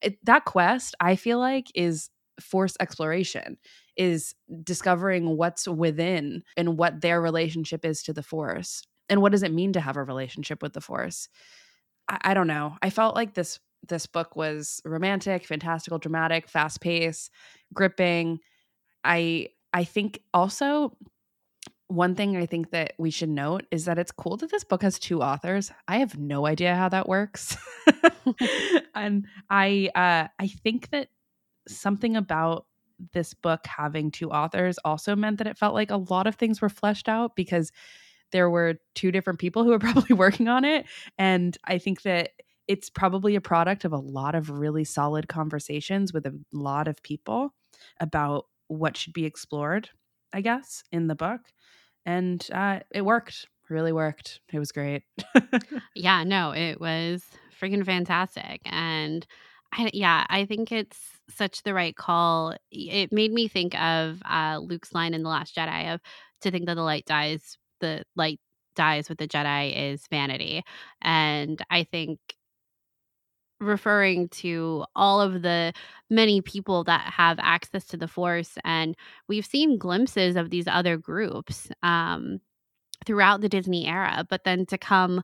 It, 0.01 0.17
that 0.25 0.45
quest 0.45 0.95
i 0.99 1.15
feel 1.15 1.39
like 1.39 1.67
is 1.75 2.09
force 2.39 2.75
exploration 2.79 3.57
is 3.95 4.35
discovering 4.63 5.37
what's 5.37 5.67
within 5.67 6.43
and 6.57 6.77
what 6.77 7.01
their 7.01 7.21
relationship 7.21 7.85
is 7.85 8.01
to 8.03 8.13
the 8.13 8.23
force. 8.23 8.83
And 9.09 9.21
what 9.21 9.31
does 9.31 9.43
it 9.43 9.53
mean 9.53 9.73
to 9.73 9.81
have 9.81 9.97
a 9.97 10.03
relationship 10.03 10.61
with 10.61 10.73
the 10.73 10.81
force? 10.81 11.29
I, 12.09 12.17
I 12.21 12.33
don't 12.33 12.47
know. 12.47 12.75
I 12.81 12.89
felt 12.89 13.15
like 13.15 13.33
this 13.33 13.59
this 13.85 14.05
book 14.05 14.37
was 14.37 14.81
romantic 14.85 15.45
fantastical 15.45 15.99
dramatic 15.99 16.47
fast 16.47 16.79
pace 16.79 17.29
gripping. 17.73 18.39
I 19.03 19.49
I 19.73 19.83
think 19.83 20.21
also 20.33 20.95
one 21.87 22.15
thing 22.15 22.37
I 22.37 22.45
think 22.45 22.71
that 22.71 22.93
we 22.97 23.11
should 23.11 23.29
note 23.29 23.65
is 23.69 23.85
that 23.85 23.99
it's 23.99 24.11
cool 24.11 24.37
that 24.37 24.49
this 24.49 24.63
book 24.63 24.81
has 24.81 24.97
two 24.97 25.21
authors. 25.21 25.71
I 25.87 25.97
have 25.97 26.17
no 26.17 26.47
idea 26.47 26.75
how 26.75 26.89
that 26.89 27.07
works. 27.07 27.57
and 28.95 29.25
I 29.49 29.89
uh 29.95 30.27
I 30.39 30.47
think 30.47 30.89
that 30.89 31.09
something 31.67 32.15
about 32.15 32.65
this 33.13 33.33
book 33.33 33.65
having 33.67 34.11
two 34.11 34.29
authors 34.31 34.77
also 34.85 35.15
meant 35.15 35.37
that 35.37 35.47
it 35.47 35.57
felt 35.57 35.73
like 35.73 35.91
a 35.91 35.97
lot 35.97 36.27
of 36.27 36.35
things 36.35 36.61
were 36.61 36.69
fleshed 36.69 37.09
out 37.09 37.35
because 37.35 37.71
there 38.31 38.49
were 38.49 38.75
two 38.95 39.11
different 39.11 39.39
people 39.39 39.63
who 39.63 39.71
were 39.71 39.79
probably 39.91 40.15
working 40.15 40.47
on 40.47 40.63
it 40.63 40.85
and 41.17 41.57
I 41.65 41.77
think 41.77 42.03
that 42.03 42.31
it's 42.67 42.89
probably 42.89 43.35
a 43.35 43.41
product 43.41 43.83
of 43.83 43.91
a 43.91 43.97
lot 43.97 44.35
of 44.35 44.49
really 44.49 44.85
solid 44.85 45.27
conversations 45.27 46.13
with 46.13 46.25
a 46.25 46.39
lot 46.53 46.87
of 46.87 47.03
people 47.03 47.53
about 47.99 48.45
what 48.67 48.97
should 48.97 49.13
be 49.13 49.25
explored, 49.25 49.89
I 50.33 50.41
guess, 50.41 50.83
in 50.91 51.07
the 51.07 51.15
book. 51.15 51.41
And 52.05 52.45
uh, 52.51 52.79
it 52.91 53.03
worked, 53.03 53.47
really 53.69 53.93
worked. 53.93 54.41
It 54.51 54.59
was 54.59 54.71
great. 54.71 55.03
yeah, 55.95 56.23
no, 56.23 56.51
it 56.51 56.79
was 56.79 57.23
freaking 57.59 57.85
fantastic. 57.85 58.61
And 58.65 59.25
I, 59.73 59.89
yeah, 59.93 60.25
I 60.29 60.45
think 60.45 60.71
it's 60.71 60.99
such 61.29 61.63
the 61.63 61.73
right 61.73 61.95
call. 61.95 62.55
It 62.71 63.11
made 63.11 63.31
me 63.31 63.47
think 63.47 63.79
of 63.79 64.21
uh, 64.25 64.59
Luke's 64.61 64.93
line 64.93 65.13
in 65.13 65.23
The 65.23 65.29
Last 65.29 65.55
Jedi 65.55 65.93
of 65.93 66.01
to 66.41 66.51
think 66.51 66.65
that 66.67 66.75
the 66.75 66.83
light 66.83 67.05
dies, 67.05 67.57
the 67.79 68.03
light 68.15 68.39
dies 68.75 69.09
with 69.09 69.17
the 69.17 69.27
Jedi 69.27 69.93
is 69.93 70.03
vanity. 70.09 70.63
And 71.01 71.61
I 71.69 71.83
think 71.85 72.19
referring 73.63 74.29
to 74.29 74.85
all 74.95 75.21
of 75.21 75.41
the 75.41 75.73
many 76.09 76.41
people 76.41 76.83
that 76.83 77.01
have 77.01 77.39
access 77.41 77.85
to 77.85 77.97
the 77.97 78.07
force 78.07 78.57
and 78.63 78.95
we've 79.27 79.45
seen 79.45 79.77
glimpses 79.77 80.35
of 80.35 80.49
these 80.49 80.67
other 80.67 80.97
groups 80.97 81.69
um, 81.81 82.39
throughout 83.05 83.41
the 83.41 83.49
disney 83.49 83.87
era 83.87 84.25
but 84.29 84.43
then 84.43 84.65
to 84.65 84.77
come 84.77 85.21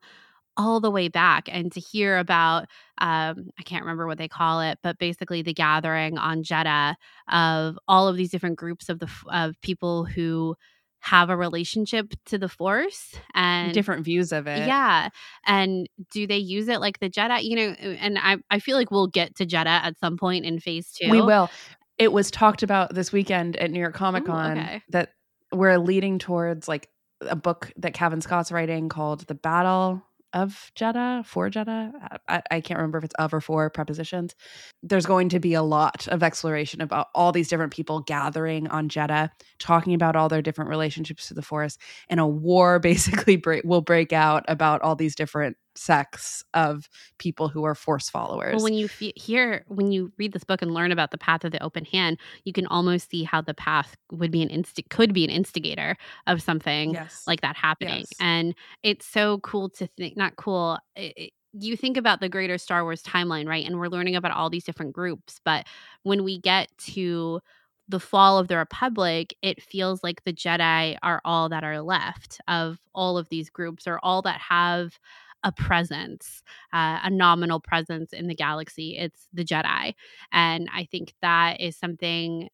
all 0.57 0.81
the 0.81 0.91
way 0.91 1.07
back 1.07 1.47
and 1.49 1.71
to 1.71 1.79
hear 1.79 2.17
about 2.17 2.63
um, 2.99 3.49
i 3.59 3.63
can't 3.63 3.83
remember 3.83 4.07
what 4.07 4.17
they 4.17 4.27
call 4.27 4.61
it 4.61 4.77
but 4.83 4.97
basically 4.97 5.41
the 5.41 5.53
gathering 5.53 6.17
on 6.17 6.43
jedha 6.43 6.95
of 7.31 7.77
all 7.87 8.07
of 8.07 8.17
these 8.17 8.31
different 8.31 8.57
groups 8.57 8.89
of 8.89 8.99
the 8.99 9.09
of 9.31 9.59
people 9.61 10.03
who 10.05 10.55
have 11.01 11.29
a 11.29 11.37
relationship 11.37 12.13
to 12.25 12.37
the 12.37 12.49
force 12.49 13.15
and 13.33 13.73
different 13.73 14.03
views 14.03 14.31
of 14.31 14.47
it. 14.47 14.67
Yeah. 14.67 15.09
And 15.45 15.87
do 16.11 16.27
they 16.27 16.37
use 16.37 16.67
it 16.67 16.79
like 16.79 16.99
the 16.99 17.09
Jedi? 17.09 17.43
You 17.43 17.55
know, 17.55 17.69
uh, 17.69 17.95
and 17.99 18.19
I, 18.19 18.37
I 18.49 18.59
feel 18.59 18.75
like 18.75 18.91
we'll 18.91 19.07
get 19.07 19.35
to 19.37 19.45
Jedha 19.45 19.65
at 19.65 19.97
some 19.99 20.17
point 20.17 20.45
in 20.45 20.59
phase 20.59 20.91
two. 20.91 21.09
We 21.09 21.21
will. 21.21 21.49
It 21.97 22.11
was 22.11 22.31
talked 22.31 22.63
about 22.63 22.93
this 22.93 23.11
weekend 23.11 23.57
at 23.57 23.71
New 23.71 23.79
York 23.79 23.93
Comic 23.93 24.25
Con 24.25 24.57
okay. 24.57 24.81
that 24.89 25.13
we're 25.51 25.77
leading 25.77 26.19
towards 26.19 26.67
like 26.67 26.89
a 27.21 27.35
book 27.35 27.71
that 27.77 27.93
Cavan 27.93 28.21
Scott's 28.21 28.51
writing 28.51 28.87
called 28.89 29.21
The 29.27 29.35
Battle 29.35 30.01
of 30.33 30.71
Jedha, 30.75 31.25
for 31.25 31.49
Jedha. 31.49 31.91
Uh, 32.11 32.17
I, 32.27 32.41
I, 32.51 32.61
can't 32.61 32.77
remember 32.77 32.97
if 32.97 33.03
it's 33.03 33.15
of 33.15 33.33
or 33.33 33.41
for 33.41 33.69
prepositions. 33.69 34.35
There's 34.83 35.05
going 35.05 35.29
to 35.29 35.39
be 35.39 35.53
a 35.53 35.63
lot 35.63 36.07
of 36.07 36.23
exploration 36.23 36.81
about 36.81 37.07
all 37.15 37.31
these 37.31 37.47
different 37.47 37.73
people 37.73 38.01
gathering 38.01 38.67
on 38.67 38.89
Jedha, 38.89 39.29
talking 39.57 39.93
about 39.93 40.15
all 40.15 40.29
their 40.29 40.41
different 40.41 40.69
relationships 40.69 41.27
to 41.27 41.33
the 41.33 41.41
Force, 41.41 41.77
and 42.09 42.19
a 42.19 42.27
war 42.27 42.79
basically 42.89 43.35
break, 43.35 43.63
will 43.63 43.81
break 43.81 44.13
out 44.13 44.45
about 44.47 44.81
all 44.81 44.95
these 44.95 45.15
different 45.15 45.57
sects 45.75 46.43
of 46.53 46.89
people 47.17 47.47
who 47.47 47.63
are 47.63 47.75
force 47.75 48.09
followers. 48.09 48.55
Well, 48.55 48.63
when 48.63 48.73
you 48.73 48.89
hear, 49.15 49.63
when 49.67 49.91
you 49.91 50.11
read 50.17 50.33
this 50.33 50.43
book 50.43 50.61
and 50.61 50.73
learn 50.73 50.91
about 50.91 51.11
the 51.11 51.17
path 51.17 51.43
of 51.43 51.51
the 51.51 51.63
open 51.63 51.85
hand, 51.85 52.19
you 52.43 52.53
can 52.53 52.67
almost 52.67 53.09
see 53.09 53.23
how 53.23 53.41
the 53.41 53.53
path 53.53 53.95
would 54.11 54.31
be 54.31 54.41
an 54.41 54.49
inst 54.49 54.81
could 54.89 55.13
be 55.13 55.23
an 55.23 55.29
instigator 55.29 55.95
of 56.27 56.41
something 56.41 56.93
yes. 56.93 57.23
like 57.27 57.41
that 57.41 57.55
happening. 57.55 57.99
Yes. 57.99 58.13
And 58.19 58.55
it's 58.83 59.05
so 59.05 59.39
cool 59.39 59.69
to 59.69 59.87
think, 59.87 60.17
not 60.17 60.35
cool. 60.35 60.79
It, 60.95 61.31
you 61.53 61.75
think 61.75 61.97
about 61.97 62.19
the 62.19 62.29
greater 62.29 62.57
Star 62.57 62.83
Wars 62.83 63.01
timeline, 63.01 63.47
right? 63.47 63.65
And 63.65 63.79
we're 63.79 63.87
learning 63.87 64.15
about 64.15 64.31
all 64.31 64.49
these 64.49 64.63
different 64.63 64.93
groups. 64.93 65.39
But 65.43 65.65
when 66.03 66.23
we 66.23 66.39
get 66.39 66.69
to 66.93 67.39
the 67.87 67.99
fall 67.99 68.37
of 68.37 68.47
the 68.47 68.57
Republic, 68.57 69.35
it 69.41 69.61
feels 69.61 70.03
like 70.03 70.23
the 70.23 70.33
Jedi 70.33 70.95
are 71.01 71.21
all 71.25 71.49
that 71.49 71.63
are 71.63 71.81
left 71.81 72.39
of 72.47 72.79
all 72.93 73.17
of 73.17 73.29
these 73.29 73.49
groups, 73.49 73.87
or 73.87 73.99
all 74.03 74.21
that 74.21 74.39
have 74.39 74.99
a 75.43 75.51
presence, 75.51 76.43
uh, 76.73 76.99
a 77.03 77.09
nominal 77.09 77.59
presence 77.59 78.13
in 78.13 78.27
the 78.27 78.35
galaxy. 78.35 78.97
It's 78.97 79.27
the 79.33 79.45
Jedi. 79.45 79.93
And 80.31 80.69
I 80.73 80.85
think 80.85 81.13
that 81.21 81.61
is 81.61 81.77
something 81.77 82.49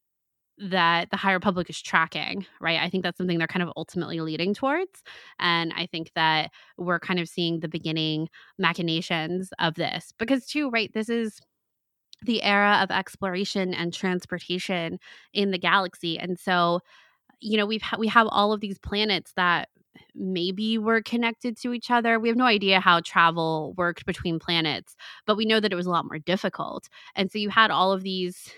that 0.58 1.10
the 1.12 1.18
High 1.18 1.34
Republic 1.34 1.70
is 1.70 1.82
tracking, 1.82 2.46
right? 2.62 2.80
I 2.80 2.90
think 2.90 3.04
that's 3.04 3.18
something 3.18 3.38
they're 3.38 3.48
kind 3.48 3.64
of 3.64 3.74
ultimately 3.76 4.22
leading 4.22 4.54
towards. 4.54 5.04
And 5.40 5.74
I 5.76 5.86
think 5.86 6.12
that 6.16 6.52
we're 6.78 7.00
kind 7.00 7.20
of 7.20 7.28
seeing 7.28 7.60
the 7.60 7.68
beginning 7.68 8.30
machinations 8.58 9.50
of 9.60 9.76
this 9.76 10.14
because, 10.18 10.46
too, 10.46 10.70
right? 10.70 10.92
This 10.94 11.10
is 11.10 11.42
the 12.22 12.42
era 12.44 12.80
of 12.82 12.92
exploration 12.92 13.74
and 13.74 13.94
transportation 13.94 15.00
in 15.34 15.52
the 15.52 15.58
galaxy. 15.58 16.18
And 16.18 16.40
so, 16.40 16.80
you 17.42 17.58
know, 17.58 17.66
we've 17.66 17.82
ha- 17.82 17.98
we 18.00 18.08
have 18.08 18.28
all 18.30 18.54
of 18.54 18.62
these 18.62 18.80
planets 18.80 19.34
that 19.36 19.68
maybe 20.14 20.78
were 20.78 21.02
connected 21.02 21.58
to 21.58 21.74
each 21.74 21.92
other. 21.92 22.20
We 22.20 22.30
have 22.30 22.38
no 22.38 22.46
idea 22.46 22.80
how 22.80 23.02
travel 23.02 23.74
worked 23.78 24.06
between 24.06 24.40
planets, 24.40 24.96
but 25.26 25.38
we 25.38 25.46
know 25.46 25.60
that 25.60 25.72
it 25.72 25.76
was 25.76 25.86
a 25.86 25.92
lot 25.92 26.06
more 26.06 26.20
difficult. 26.20 26.88
And 27.16 27.32
so 27.32 27.38
you 27.38 27.50
had 27.50 27.72
all 27.72 27.92
of 27.92 28.04
these, 28.04 28.50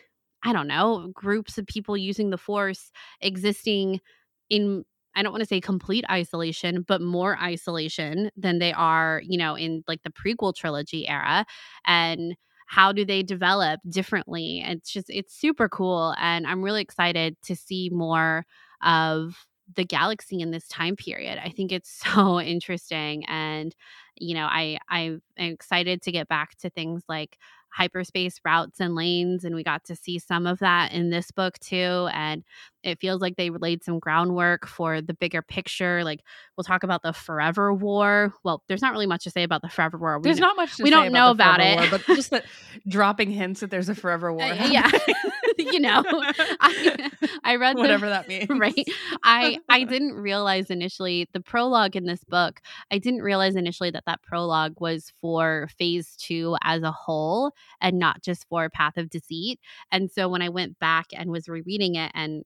I 0.44 0.54
don't 0.54 0.68
know, 0.68 1.12
groups 1.14 1.58
of 1.58 1.68
people 1.68 1.98
using 1.98 2.30
the 2.30 2.38
force 2.38 2.92
existing 3.22 4.02
in 4.50 4.86
I 5.16 5.24
don't 5.24 5.32
want 5.32 5.42
to 5.42 5.48
say 5.48 5.60
complete 5.60 6.06
isolation, 6.12 6.86
but 6.88 7.02
more 7.02 7.40
isolation 7.40 8.30
than 8.38 8.60
they 8.60 8.72
are, 8.72 9.24
you 9.26 9.36
know, 9.40 9.56
in 9.56 9.84
like 9.88 10.04
the 10.04 10.12
prequel 10.12 10.56
trilogy 10.56 11.08
era. 11.08 11.44
And 11.88 12.36
how 12.68 12.92
do 12.92 13.04
they 13.04 13.24
develop 13.24 13.80
differently? 13.90 14.64
It's 14.64 14.92
just, 14.92 15.10
it's 15.10 15.34
super 15.34 15.70
cool. 15.70 16.14
And 16.20 16.46
I'm 16.46 16.62
really 16.62 16.84
excited 16.84 17.36
to 17.46 17.56
see 17.56 17.90
more 17.92 18.46
of 18.84 19.48
the 19.76 19.86
galaxy 19.86 20.40
in 20.42 20.52
this 20.52 20.68
time 20.68 20.96
period. 20.96 21.40
I 21.44 21.50
think 21.50 21.72
it's 21.72 21.90
so 22.16 22.40
interesting 22.40 23.26
and 23.26 23.76
you 24.20 24.34
know, 24.34 24.48
I 24.50 24.80
I'm 24.90 25.22
excited 25.38 26.02
to 26.04 26.12
get 26.12 26.28
back 26.28 26.58
to 26.60 26.70
things 26.70 27.04
like 27.08 27.38
hyperspace 27.70 28.40
routes 28.44 28.80
and 28.80 28.96
lanes 28.96 29.44
and 29.44 29.54
we 29.54 29.64
got 29.64 29.84
to 29.86 29.96
see 29.96 30.18
some 30.18 30.48
of 30.48 30.60
that 30.60 30.92
in 30.94 31.12
this 31.12 31.30
book 31.32 31.60
too 31.60 32.08
and 32.14 32.44
it 32.88 33.00
feels 33.00 33.22
like 33.22 33.36
they 33.36 33.50
laid 33.50 33.84
some 33.84 34.00
groundwork 34.00 34.66
for 34.66 35.02
the 35.02 35.14
bigger 35.14 35.42
picture 35.42 36.04
like 36.04 36.22
we'll 36.56 36.64
talk 36.64 36.84
about 36.84 37.04
the 37.04 37.14
forever 37.14 37.74
war. 37.74 38.34
Well 38.44 38.64
there's 38.68 38.82
not 38.82 38.94
really 38.94 39.08
much 39.08 39.24
to 39.26 39.32
say 39.32 39.44
about 39.44 39.62
the 39.62 39.70
forever 39.70 39.98
war. 39.98 40.18
We 40.20 40.24
there's 40.24 40.40
not 40.40 40.56
much 40.56 40.80
we 40.80 40.90
don't 40.90 41.12
know 41.12 41.32
about, 41.32 41.60
about 41.60 41.68
it. 41.68 41.92
war, 41.92 42.00
but 42.00 42.06
just 42.16 42.32
that 42.32 42.46
dropping 42.88 43.32
hints 43.32 43.60
that 43.60 43.70
there's 43.70 43.90
a 43.90 43.96
forever 43.96 44.32
war 44.32 44.44
uh, 44.44 44.68
yeah 44.68 44.90
you 45.58 45.80
know 45.80 46.04
I, 46.08 47.10
I 47.44 47.56
read 47.56 47.78
whatever 47.78 48.06
the, 48.06 48.12
that 48.12 48.28
means. 48.28 48.48
Right 48.50 48.86
i 49.24 49.58
i 49.70 49.84
didn't 49.84 50.14
realize 50.14 50.70
initially 50.70 51.28
the 51.34 51.42
prologue 51.42 51.96
in 51.96 52.06
this 52.06 52.24
book 52.24 52.62
i 52.92 52.98
didn't 52.98 53.22
realize 53.22 53.56
initially 53.56 53.92
that 53.92 54.04
that 54.06 54.22
prologue 54.22 54.76
was 54.80 55.12
for 55.22 55.68
phase 55.78 56.16
two 56.18 56.56
as 56.64 56.84
a 56.84 56.92
whole 56.92 57.52
and 57.82 58.00
not 58.00 58.22
just 58.22 58.46
for 58.50 58.70
path 58.70 58.98
of 58.98 59.10
deceit. 59.10 59.60
And 59.92 60.10
so 60.12 60.30
when 60.30 60.42
i 60.42 60.50
went 60.50 60.80
back 60.80 61.08
and 61.14 61.32
was 61.32 61.48
rereading 61.48 61.96
it 61.96 62.12
and 62.14 62.44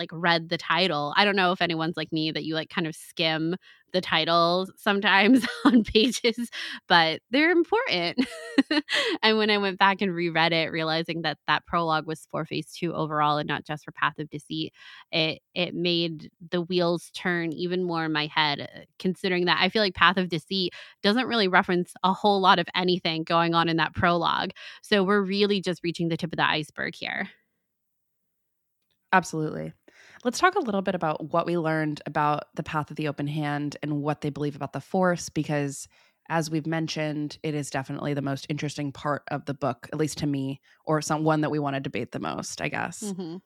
like 0.00 0.10
read 0.12 0.48
the 0.48 0.58
title. 0.58 1.14
I 1.16 1.24
don't 1.24 1.36
know 1.36 1.52
if 1.52 1.62
anyone's 1.62 1.96
like 1.96 2.12
me 2.12 2.32
that 2.32 2.44
you 2.44 2.56
like 2.56 2.70
kind 2.70 2.88
of 2.88 2.96
skim 2.96 3.54
the 3.92 4.00
titles 4.00 4.70
sometimes 4.76 5.46
on 5.64 5.84
pages, 5.84 6.50
but 6.88 7.20
they're 7.30 7.50
important. 7.50 8.26
and 9.22 9.38
when 9.38 9.50
I 9.50 9.58
went 9.58 9.78
back 9.78 10.00
and 10.00 10.14
reread 10.14 10.52
it, 10.52 10.72
realizing 10.72 11.22
that 11.22 11.38
that 11.46 11.66
prologue 11.66 12.06
was 12.06 12.26
for 12.30 12.44
phase 12.44 12.72
two 12.72 12.94
overall 12.94 13.38
and 13.38 13.48
not 13.48 13.64
just 13.64 13.84
for 13.84 13.92
Path 13.92 14.18
of 14.18 14.30
Deceit, 14.30 14.72
it 15.12 15.40
it 15.54 15.74
made 15.74 16.30
the 16.50 16.62
wheels 16.62 17.10
turn 17.14 17.52
even 17.52 17.82
more 17.84 18.04
in 18.04 18.12
my 18.12 18.26
head. 18.26 18.60
Uh, 18.60 18.80
considering 18.98 19.46
that 19.46 19.58
I 19.60 19.68
feel 19.68 19.82
like 19.82 19.94
Path 19.94 20.16
of 20.16 20.28
Deceit 20.28 20.72
doesn't 21.02 21.26
really 21.26 21.48
reference 21.48 21.92
a 22.02 22.12
whole 22.12 22.40
lot 22.40 22.58
of 22.58 22.66
anything 22.74 23.24
going 23.24 23.54
on 23.54 23.68
in 23.68 23.76
that 23.78 23.94
prologue, 23.94 24.50
so 24.82 25.02
we're 25.04 25.22
really 25.22 25.60
just 25.60 25.82
reaching 25.82 26.08
the 26.08 26.16
tip 26.16 26.32
of 26.32 26.36
the 26.36 26.46
iceberg 26.48 26.94
here. 26.94 27.28
Absolutely. 29.12 29.72
Let's 30.22 30.38
talk 30.38 30.54
a 30.54 30.60
little 30.60 30.82
bit 30.82 30.94
about 30.94 31.32
what 31.32 31.46
we 31.46 31.56
learned 31.56 32.02
about 32.04 32.44
the 32.54 32.62
path 32.62 32.90
of 32.90 32.96
the 32.96 33.08
open 33.08 33.26
hand 33.26 33.76
and 33.82 34.02
what 34.02 34.20
they 34.20 34.30
believe 34.30 34.54
about 34.54 34.74
the 34.74 34.80
force, 34.80 35.30
because 35.30 35.88
as 36.28 36.50
we've 36.50 36.66
mentioned, 36.66 37.38
it 37.42 37.54
is 37.54 37.70
definitely 37.70 38.12
the 38.14 38.22
most 38.22 38.46
interesting 38.48 38.92
part 38.92 39.22
of 39.28 39.46
the 39.46 39.54
book, 39.54 39.88
at 39.92 39.98
least 39.98 40.18
to 40.18 40.26
me, 40.26 40.60
or 40.84 41.00
some 41.00 41.24
one 41.24 41.40
that 41.40 41.50
we 41.50 41.58
want 41.58 41.74
to 41.74 41.80
debate 41.80 42.12
the 42.12 42.20
most, 42.20 42.60
I 42.60 42.68
guess. 42.68 43.02
Mm-hmm 43.02 43.38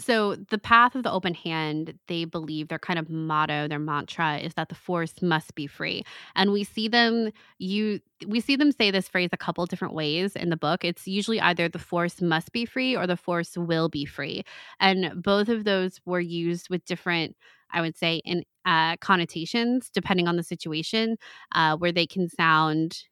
so 0.00 0.36
the 0.36 0.58
path 0.58 0.94
of 0.94 1.02
the 1.02 1.10
open 1.10 1.34
hand 1.34 1.94
they 2.06 2.24
believe 2.24 2.68
their 2.68 2.78
kind 2.78 2.98
of 2.98 3.10
motto 3.10 3.66
their 3.68 3.78
mantra 3.80 4.38
is 4.38 4.54
that 4.54 4.68
the 4.68 4.74
force 4.74 5.14
must 5.22 5.54
be 5.54 5.66
free 5.66 6.02
and 6.36 6.52
we 6.52 6.62
see 6.64 6.88
them 6.88 7.30
you 7.58 8.00
we 8.26 8.40
see 8.40 8.56
them 8.56 8.72
say 8.72 8.90
this 8.90 9.08
phrase 9.08 9.30
a 9.32 9.36
couple 9.36 9.64
different 9.66 9.94
ways 9.94 10.34
in 10.34 10.50
the 10.50 10.56
book. 10.56 10.84
It's 10.84 11.06
usually 11.06 11.40
either 11.40 11.68
the 11.68 11.78
force 11.78 12.20
must 12.20 12.50
be 12.52 12.64
free 12.64 12.96
or 12.96 13.06
the 13.06 13.16
force 13.16 13.56
will 13.56 13.88
be 13.88 14.04
free 14.04 14.42
and 14.80 15.22
both 15.22 15.48
of 15.48 15.64
those 15.64 16.00
were 16.04 16.20
used 16.20 16.68
with 16.70 16.84
different 16.84 17.36
I 17.70 17.82
would 17.82 17.96
say, 17.98 18.22
in 18.24 18.44
uh, 18.64 18.96
connotations 18.96 19.90
depending 19.92 20.26
on 20.26 20.36
the 20.36 20.42
situation, 20.42 21.16
uh, 21.54 21.76
where 21.76 21.92
they 21.92 22.06
can 22.06 22.28
sound, 22.30 23.04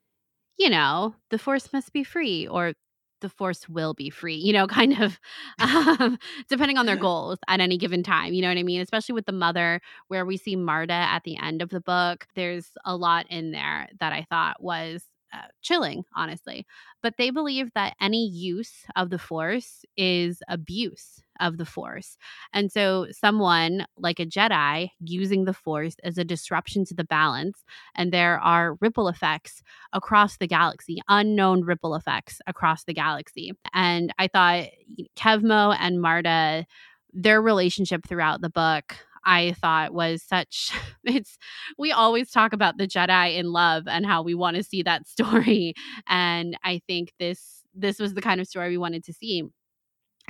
you 0.58 0.70
know, 0.70 1.14
the 1.30 1.38
force 1.38 1.72
must 1.72 1.92
be 1.92 2.04
free 2.04 2.46
or 2.48 2.72
the 3.20 3.28
force 3.28 3.68
will 3.68 3.94
be 3.94 4.10
free, 4.10 4.36
you 4.36 4.52
know, 4.52 4.66
kind 4.78 5.00
of 5.00 5.18
um, 5.58 6.18
depending 6.48 6.78
on 6.78 6.86
their 6.86 6.96
goals 7.08 7.38
at 7.48 7.60
any 7.60 7.78
given 7.78 8.02
time. 8.02 8.32
You 8.32 8.42
know 8.42 8.48
what 8.48 8.58
I 8.58 8.62
mean? 8.62 8.80
Especially 8.80 9.14
with 9.14 9.26
the 9.26 9.32
mother, 9.32 9.80
where 10.08 10.24
we 10.24 10.36
see 10.36 10.56
Marta 10.56 10.92
at 10.92 11.24
the 11.24 11.36
end 11.36 11.62
of 11.62 11.70
the 11.70 11.80
book. 11.80 12.26
There's 12.34 12.70
a 12.84 12.96
lot 12.96 13.26
in 13.30 13.52
there 13.52 13.88
that 14.00 14.12
I 14.12 14.26
thought 14.28 14.62
was 14.62 15.04
uh, 15.32 15.48
chilling, 15.62 16.04
honestly. 16.14 16.66
But 17.02 17.14
they 17.18 17.30
believe 17.30 17.70
that 17.74 17.96
any 18.00 18.26
use 18.26 18.84
of 18.94 19.10
the 19.10 19.18
force 19.18 19.84
is 19.96 20.42
abuse 20.48 21.22
of 21.40 21.58
the 21.58 21.64
force. 21.64 22.16
And 22.52 22.70
so, 22.70 23.06
someone 23.10 23.86
like 23.96 24.20
a 24.20 24.26
Jedi 24.26 24.90
using 25.00 25.44
the 25.44 25.52
force 25.52 25.96
as 26.04 26.18
a 26.18 26.24
disruption 26.24 26.84
to 26.86 26.94
the 26.94 27.04
balance, 27.04 27.64
and 27.94 28.12
there 28.12 28.38
are 28.40 28.76
ripple 28.80 29.08
effects 29.08 29.62
across 29.92 30.36
the 30.36 30.46
galaxy, 30.46 30.98
unknown 31.08 31.62
ripple 31.62 31.94
effects 31.94 32.40
across 32.46 32.84
the 32.84 32.94
galaxy. 32.94 33.52
And 33.74 34.12
I 34.18 34.28
thought 34.28 34.68
Kevmo 35.16 35.76
and 35.78 36.00
Marta, 36.00 36.66
their 37.12 37.40
relationship 37.40 38.06
throughout 38.06 38.40
the 38.40 38.50
book, 38.50 38.96
I 39.26 39.52
thought 39.60 39.92
was 39.92 40.22
such 40.22 40.70
it's 41.04 41.36
we 41.76 41.92
always 41.92 42.30
talk 42.30 42.52
about 42.52 42.78
the 42.78 42.86
Jedi 42.86 43.36
in 43.36 43.52
love 43.52 43.88
and 43.88 44.06
how 44.06 44.22
we 44.22 44.34
want 44.34 44.56
to 44.56 44.62
see 44.62 44.82
that 44.84 45.06
story 45.06 45.74
and 46.06 46.56
I 46.64 46.80
think 46.86 47.12
this 47.18 47.64
this 47.74 47.98
was 47.98 48.14
the 48.14 48.22
kind 48.22 48.40
of 48.40 48.46
story 48.46 48.70
we 48.70 48.78
wanted 48.78 49.04
to 49.04 49.12
see 49.12 49.42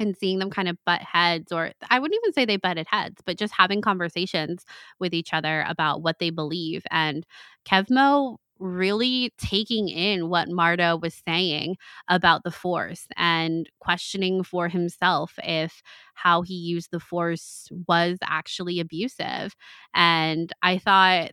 and 0.01 0.17
seeing 0.17 0.39
them 0.39 0.51
kind 0.51 0.69
of 0.69 0.77
butt 0.85 1.03
heads 1.03 1.53
or 1.53 1.73
I 1.91 1.99
wouldn't 1.99 2.19
even 2.23 2.33
say 2.33 2.45
they 2.45 2.57
butted 2.57 2.87
heads 2.91 3.23
but 3.25 3.39
just 3.39 3.55
having 3.55 3.81
conversations 3.81 4.65
with 4.99 5.15
each 5.15 5.33
other 5.33 5.65
about 5.69 6.03
what 6.03 6.19
they 6.19 6.31
believe 6.31 6.83
and 6.91 7.27
Kevmo 7.67 8.37
really 8.59 9.33
taking 9.39 9.89
in 9.89 10.29
what 10.29 10.49
Marta 10.49 10.99
was 11.01 11.21
saying 11.27 11.77
about 12.09 12.43
the 12.43 12.51
Force 12.51 13.07
and 13.17 13.69
questioning 13.81 14.43
for 14.43 14.69
himself 14.69 15.35
if 15.45 15.83
how 16.15 16.43
he 16.43 16.55
used 16.55 16.91
the 16.91 17.01
Force 17.01 17.69
was 17.87 18.19
actually 18.25 18.81
abusive. 18.81 19.55
And 19.95 20.53
I 20.63 20.79
thought 20.79 21.33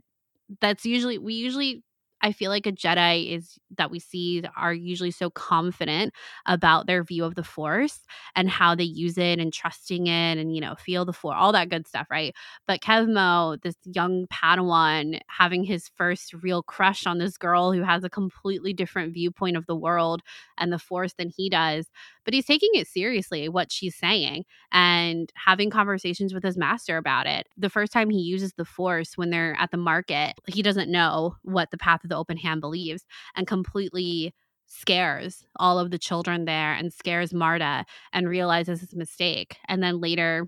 that's 0.61 0.85
usually, 0.85 1.17
we 1.17 1.33
usually 1.35 1.83
I 2.23 2.31
feel 2.31 2.49
like 2.49 2.65
a 2.65 2.71
Jedi 2.71 3.35
is 3.35 3.59
that 3.77 3.91
we 3.91 3.99
see 3.99 4.43
are 4.57 4.73
usually 4.73 5.11
so 5.11 5.29
confident 5.29 6.13
about 6.47 6.87
their 6.87 7.03
view 7.03 7.25
of 7.25 7.35
the 7.35 7.43
Force 7.43 7.99
and 8.35 8.49
how 8.49 8.75
they 8.75 8.85
use 8.85 9.17
it 9.17 9.39
and 9.39 9.53
trusting 9.53 10.07
it 10.07 10.37
and 10.39 10.55
you 10.55 10.61
know 10.61 10.75
feel 10.75 11.05
the 11.05 11.13
Force, 11.13 11.35
all 11.37 11.51
that 11.51 11.69
good 11.69 11.85
stuff, 11.87 12.07
right? 12.09 12.33
But 12.67 12.81
Kevmo, 12.81 13.61
this 13.61 13.75
young 13.85 14.27
Padawan, 14.27 15.19
having 15.27 15.65
his 15.65 15.89
first 15.97 16.33
real 16.33 16.63
crush 16.63 17.05
on 17.05 17.17
this 17.19 17.37
girl 17.37 17.73
who 17.73 17.83
has 17.83 18.05
a 18.05 18.09
completely 18.09 18.73
different 18.73 19.13
viewpoint 19.13 19.57
of 19.57 19.65
the 19.67 19.75
world 19.75 20.21
and 20.57 20.71
the 20.71 20.79
Force 20.79 21.13
than 21.17 21.29
he 21.29 21.49
does, 21.49 21.87
but 22.25 22.33
he's 22.33 22.45
taking 22.45 22.69
it 22.73 22.87
seriously 22.87 23.49
what 23.49 23.71
she's 23.71 23.95
saying 23.95 24.45
and 24.71 25.31
having 25.35 25.69
conversations 25.69 26.33
with 26.33 26.43
his 26.43 26.57
master 26.57 26.97
about 26.97 27.27
it. 27.27 27.47
The 27.57 27.69
first 27.69 27.91
time 27.91 28.09
he 28.09 28.19
uses 28.19 28.53
the 28.53 28.65
force 28.65 29.17
when 29.17 29.29
they're 29.29 29.55
at 29.59 29.71
the 29.71 29.77
market, 29.77 30.33
he 30.47 30.61
doesn't 30.61 30.91
know 30.91 31.35
what 31.43 31.71
the 31.71 31.77
path 31.77 32.03
of 32.03 32.09
the 32.09 32.17
open 32.17 32.37
hand 32.37 32.61
believes 32.61 33.05
and 33.35 33.47
completely 33.47 34.33
scares 34.67 35.45
all 35.57 35.77
of 35.77 35.91
the 35.91 35.99
children 35.99 36.45
there 36.45 36.73
and 36.73 36.93
scares 36.93 37.33
Marta 37.33 37.85
and 38.11 38.27
realizes 38.27 38.79
his 38.79 38.95
mistake. 38.95 39.57
And 39.67 39.83
then 39.83 40.01
later 40.01 40.47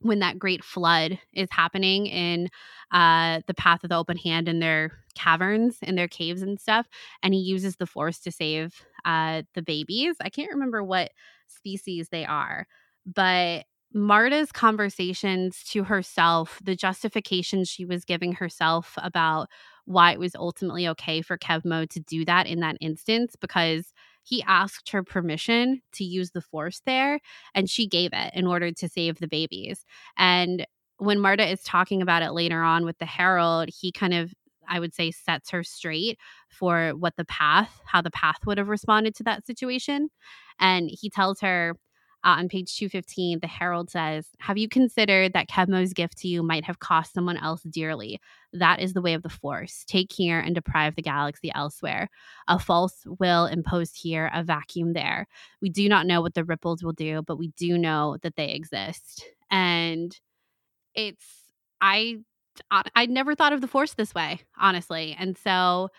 when 0.00 0.18
that 0.18 0.38
great 0.38 0.62
flood 0.62 1.18
is 1.32 1.48
happening 1.50 2.06
in 2.06 2.48
uh, 2.92 3.40
the 3.46 3.54
path 3.54 3.82
of 3.82 3.90
the 3.90 3.96
open 3.96 4.18
hand 4.18 4.48
in 4.48 4.60
their 4.60 4.92
caverns 5.14 5.78
in 5.80 5.94
their 5.94 6.08
caves 6.08 6.42
and 6.42 6.60
stuff 6.60 6.86
and 7.22 7.32
he 7.32 7.40
uses 7.40 7.76
the 7.76 7.86
force 7.86 8.18
to 8.18 8.32
save 8.32 8.84
uh, 9.04 9.42
the 9.54 9.62
babies 9.62 10.16
i 10.20 10.28
can't 10.28 10.52
remember 10.52 10.82
what 10.82 11.10
species 11.46 12.08
they 12.10 12.24
are 12.24 12.66
but 13.06 13.64
marta's 13.92 14.50
conversations 14.50 15.62
to 15.64 15.84
herself 15.84 16.58
the 16.62 16.74
justification 16.74 17.64
she 17.64 17.84
was 17.84 18.04
giving 18.04 18.32
herself 18.32 18.94
about 18.98 19.48
why 19.84 20.12
it 20.12 20.18
was 20.18 20.34
ultimately 20.34 20.88
okay 20.88 21.22
for 21.22 21.38
kevmo 21.38 21.88
to 21.88 22.00
do 22.00 22.24
that 22.24 22.46
in 22.46 22.60
that 22.60 22.76
instance 22.80 23.36
because 23.40 23.92
he 24.24 24.42
asked 24.44 24.88
her 24.88 25.02
permission 25.04 25.80
to 25.92 26.02
use 26.04 26.30
the 26.30 26.40
force 26.40 26.80
there 26.86 27.20
and 27.54 27.68
she 27.70 27.86
gave 27.86 28.10
it 28.12 28.32
in 28.34 28.46
order 28.46 28.72
to 28.72 28.88
save 28.88 29.18
the 29.18 29.28
babies 29.28 29.84
and 30.16 30.66
when 30.98 31.20
marta 31.20 31.46
is 31.48 31.62
talking 31.62 32.02
about 32.02 32.22
it 32.22 32.32
later 32.32 32.62
on 32.62 32.84
with 32.84 32.98
the 32.98 33.06
herald 33.06 33.68
he 33.80 33.92
kind 33.92 34.14
of 34.14 34.32
I 34.68 34.80
would 34.80 34.94
say 34.94 35.10
sets 35.10 35.50
her 35.50 35.62
straight 35.62 36.18
for 36.48 36.90
what 36.90 37.16
the 37.16 37.24
path, 37.24 37.80
how 37.86 38.02
the 38.02 38.10
path 38.10 38.38
would 38.46 38.58
have 38.58 38.68
responded 38.68 39.14
to 39.16 39.22
that 39.24 39.46
situation. 39.46 40.10
And 40.58 40.88
he 40.90 41.10
tells 41.10 41.40
her, 41.40 41.74
uh, 42.24 42.36
on 42.38 42.48
page 42.48 42.74
215, 42.76 43.40
the 43.40 43.46
Herald 43.46 43.90
says, 43.90 44.26
Have 44.38 44.56
you 44.56 44.66
considered 44.66 45.34
that 45.34 45.48
Kevmo's 45.48 45.92
gift 45.92 46.16
to 46.18 46.28
you 46.28 46.42
might 46.42 46.64
have 46.64 46.78
cost 46.78 47.12
someone 47.12 47.36
else 47.36 47.62
dearly? 47.64 48.18
That 48.54 48.80
is 48.80 48.94
the 48.94 49.02
way 49.02 49.12
of 49.12 49.22
the 49.22 49.28
Force. 49.28 49.84
Take 49.86 50.10
here 50.10 50.40
and 50.40 50.54
deprive 50.54 50.96
the 50.96 51.02
galaxy 51.02 51.52
elsewhere. 51.54 52.08
A 52.48 52.58
false 52.58 53.04
will 53.20 53.44
imposed 53.44 53.98
here, 54.00 54.30
a 54.32 54.42
vacuum 54.42 54.94
there. 54.94 55.26
We 55.60 55.68
do 55.68 55.86
not 55.86 56.06
know 56.06 56.22
what 56.22 56.32
the 56.32 56.44
ripples 56.44 56.82
will 56.82 56.92
do, 56.92 57.22
but 57.26 57.36
we 57.36 57.48
do 57.58 57.76
know 57.76 58.16
that 58.22 58.36
they 58.36 58.52
exist. 58.52 59.26
And 59.50 60.18
it's, 60.94 61.26
I, 61.82 62.20
I 62.70 63.06
never 63.06 63.34
thought 63.34 63.52
of 63.52 63.60
the 63.60 63.68
Force 63.68 63.94
this 63.94 64.14
way, 64.14 64.40
honestly. 64.58 65.16
And 65.18 65.36
so 65.36 65.90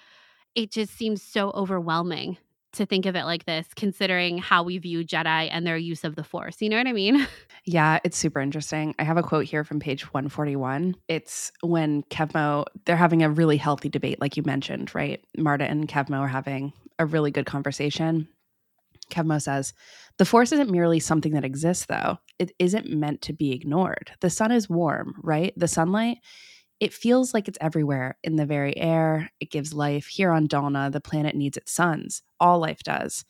it 0.55 0.71
just 0.71 0.93
seems 0.95 1.21
so 1.21 1.51
overwhelming 1.51 2.37
to 2.73 2.85
think 2.85 3.05
of 3.05 3.15
it 3.15 3.23
like 3.23 3.45
this, 3.45 3.67
considering 3.75 4.37
how 4.37 4.63
we 4.63 4.77
view 4.77 5.03
Jedi 5.03 5.49
and 5.51 5.65
their 5.65 5.77
use 5.77 6.03
of 6.03 6.15
the 6.15 6.23
Force. 6.23 6.61
You 6.61 6.69
know 6.69 6.77
what 6.77 6.87
I 6.87 6.93
mean? 6.93 7.27
Yeah, 7.67 7.97
it's 8.03 8.15
super 8.15 8.41
interesting. 8.41 8.93
I 8.99 9.03
have 9.03 9.17
a 9.17 9.23
quote 9.23 9.45
here 9.45 9.63
from 9.63 9.79
page 9.79 10.13
141. 10.13 10.95
It's 11.07 11.51
when 11.61 12.03
Kevmo, 12.03 12.65
they're 12.85 12.95
having 12.95 13.23
a 13.23 13.29
really 13.31 13.57
healthy 13.57 13.89
debate, 13.89 14.21
like 14.21 14.37
you 14.37 14.43
mentioned, 14.43 14.93
right? 14.93 15.25
Marta 15.35 15.65
and 15.65 15.87
Kevmo 15.87 16.19
are 16.19 16.27
having 16.27 16.73
a 16.99 17.07
really 17.07 17.31
good 17.31 17.47
conversation. 17.47 18.27
Kevmo 19.11 19.41
says, 19.41 19.73
The 20.17 20.25
Force 20.25 20.51
isn't 20.51 20.71
merely 20.71 20.99
something 20.99 21.33
that 21.33 21.45
exists, 21.45 21.85
though. 21.85 22.17
It 22.39 22.51
isn't 22.59 22.89
meant 22.89 23.21
to 23.23 23.33
be 23.33 23.51
ignored. 23.51 24.11
The 24.21 24.29
sun 24.29 24.51
is 24.51 24.69
warm, 24.69 25.15
right? 25.23 25.53
The 25.55 25.67
sunlight 25.67 26.17
it 26.79 26.93
feels 26.93 27.33
like 27.33 27.47
it's 27.47 27.57
everywhere 27.61 28.17
in 28.23 28.35
the 28.35 28.45
very 28.45 28.75
air. 28.77 29.31
It 29.39 29.51
gives 29.51 29.73
life. 29.73 30.07
Here 30.07 30.31
on 30.31 30.47
Dalna, 30.47 30.91
the 30.91 31.01
planet 31.01 31.35
needs 31.35 31.57
its 31.57 31.71
suns. 31.71 32.21
All 32.39 32.59
life 32.59 32.83
does. 32.83 33.23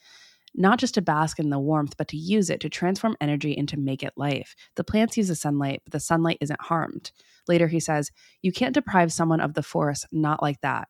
Not 0.56 0.80
just 0.80 0.94
to 0.96 1.02
bask 1.02 1.38
in 1.38 1.50
the 1.50 1.60
warmth, 1.60 1.96
but 1.98 2.08
to 2.10 2.18
use 2.18 2.50
it 2.50 2.62
to 2.62 2.70
transform 2.70 3.18
energy 3.20 3.56
into 3.56 3.78
make 3.78 4.04
it 4.04 4.14
life. 4.16 4.56
The 4.76 4.86
plants 4.86 5.18
use 5.18 5.28
the 5.28 5.36
sunlight, 5.36 5.82
but 5.84 5.92
the 5.92 6.00
sunlight 6.00 6.38
isn't 6.42 6.62
harmed. 6.62 7.12
Later, 7.48 7.68
he 7.68 7.80
says, 7.80 8.12
You 8.42 8.52
can't 8.52 8.74
deprive 8.74 9.12
someone 9.12 9.42
of 9.42 9.54
the 9.54 9.64
force, 9.64 10.06
not 10.12 10.42
like 10.42 10.62
that. 10.62 10.88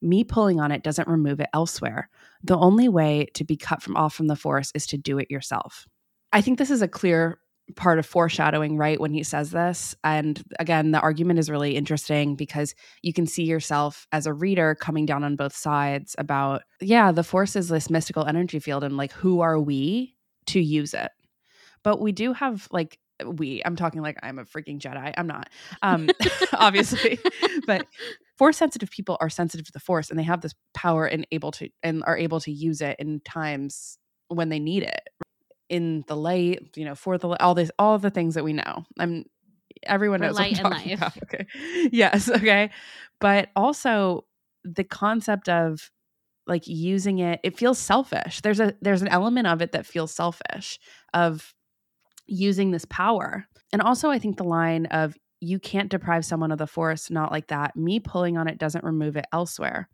Me 0.00 0.24
pulling 0.24 0.60
on 0.60 0.70
it 0.70 0.82
doesn't 0.82 1.08
remove 1.08 1.40
it 1.40 1.48
elsewhere. 1.52 2.08
The 2.42 2.56
only 2.56 2.88
way 2.88 3.26
to 3.34 3.44
be 3.44 3.56
cut 3.56 3.82
from 3.82 3.96
off 3.96 4.14
from 4.14 4.28
the 4.28 4.36
force 4.36 4.70
is 4.74 4.86
to 4.88 4.98
do 4.98 5.18
it 5.18 5.30
yourself. 5.30 5.86
I 6.32 6.40
think 6.40 6.58
this 6.58 6.70
is 6.70 6.82
a 6.82 6.88
clear 6.88 7.38
part 7.76 7.98
of 7.98 8.06
foreshadowing, 8.06 8.76
right? 8.76 9.00
When 9.00 9.12
he 9.12 9.22
says 9.22 9.50
this. 9.50 9.94
And 10.04 10.42
again, 10.58 10.90
the 10.90 11.00
argument 11.00 11.38
is 11.38 11.50
really 11.50 11.76
interesting 11.76 12.34
because 12.34 12.74
you 13.02 13.12
can 13.12 13.26
see 13.26 13.44
yourself 13.44 14.06
as 14.12 14.26
a 14.26 14.32
reader 14.32 14.74
coming 14.74 15.06
down 15.06 15.24
on 15.24 15.36
both 15.36 15.54
sides 15.54 16.14
about, 16.18 16.62
yeah, 16.80 17.12
the 17.12 17.24
force 17.24 17.56
is 17.56 17.68
this 17.68 17.90
mystical 17.90 18.26
energy 18.26 18.58
field 18.58 18.84
and 18.84 18.96
like, 18.96 19.12
who 19.12 19.40
are 19.40 19.60
we 19.60 20.16
to 20.46 20.60
use 20.60 20.94
it? 20.94 21.10
But 21.82 22.00
we 22.00 22.12
do 22.12 22.32
have 22.32 22.68
like, 22.70 22.98
we, 23.24 23.62
I'm 23.64 23.76
talking 23.76 24.00
like 24.00 24.18
I'm 24.22 24.38
a 24.38 24.44
freaking 24.44 24.78
Jedi. 24.78 25.12
I'm 25.16 25.26
not, 25.26 25.48
um, 25.82 26.08
obviously, 26.52 27.18
but 27.66 27.86
force 28.38 28.56
sensitive 28.56 28.90
people 28.90 29.16
are 29.20 29.28
sensitive 29.28 29.66
to 29.66 29.72
the 29.72 29.80
force 29.80 30.10
and 30.10 30.18
they 30.18 30.24
have 30.24 30.40
this 30.40 30.54
power 30.74 31.06
and 31.06 31.26
able 31.32 31.50
to, 31.52 31.68
and 31.82 32.02
are 32.04 32.16
able 32.16 32.40
to 32.40 32.52
use 32.52 32.80
it 32.80 32.96
in 32.98 33.20
times 33.20 33.98
when 34.28 34.48
they 34.48 34.58
need 34.58 34.82
it 34.82 35.08
in 35.68 36.04
the 36.06 36.16
light, 36.16 36.70
you 36.76 36.84
know, 36.84 36.94
for 36.94 37.18
the 37.18 37.28
all 37.42 37.54
this, 37.54 37.70
all 37.78 37.98
the 37.98 38.10
things 38.10 38.34
that 38.34 38.44
we 38.44 38.52
know. 38.52 38.84
I'm 38.98 39.24
everyone 39.84 40.20
knows 40.20 40.36
light 40.36 40.58
and 40.58 40.70
life. 40.70 40.92
About. 40.92 41.12
Okay, 41.24 41.46
yes, 41.92 42.30
okay, 42.30 42.70
but 43.20 43.48
also 43.54 44.24
the 44.64 44.84
concept 44.84 45.48
of 45.48 45.90
like 46.46 46.66
using 46.66 47.18
it, 47.18 47.40
it 47.42 47.58
feels 47.58 47.78
selfish. 47.78 48.40
There's 48.40 48.60
a 48.60 48.74
there's 48.80 49.02
an 49.02 49.08
element 49.08 49.46
of 49.46 49.62
it 49.62 49.72
that 49.72 49.86
feels 49.86 50.12
selfish 50.12 50.78
of 51.12 51.54
using 52.26 52.70
this 52.70 52.84
power, 52.86 53.46
and 53.72 53.82
also 53.82 54.10
I 54.10 54.18
think 54.18 54.36
the 54.36 54.44
line 54.44 54.86
of 54.86 55.16
you 55.40 55.58
can't 55.58 55.90
deprive 55.90 56.24
someone 56.24 56.52
of 56.52 56.58
the 56.58 56.66
force, 56.66 57.10
not 57.10 57.32
like 57.32 57.48
that. 57.48 57.76
Me 57.76 58.00
pulling 58.00 58.36
on 58.36 58.48
it 58.48 58.58
doesn't 58.58 58.84
remove 58.84 59.16
it 59.16 59.26
elsewhere. 59.32 59.88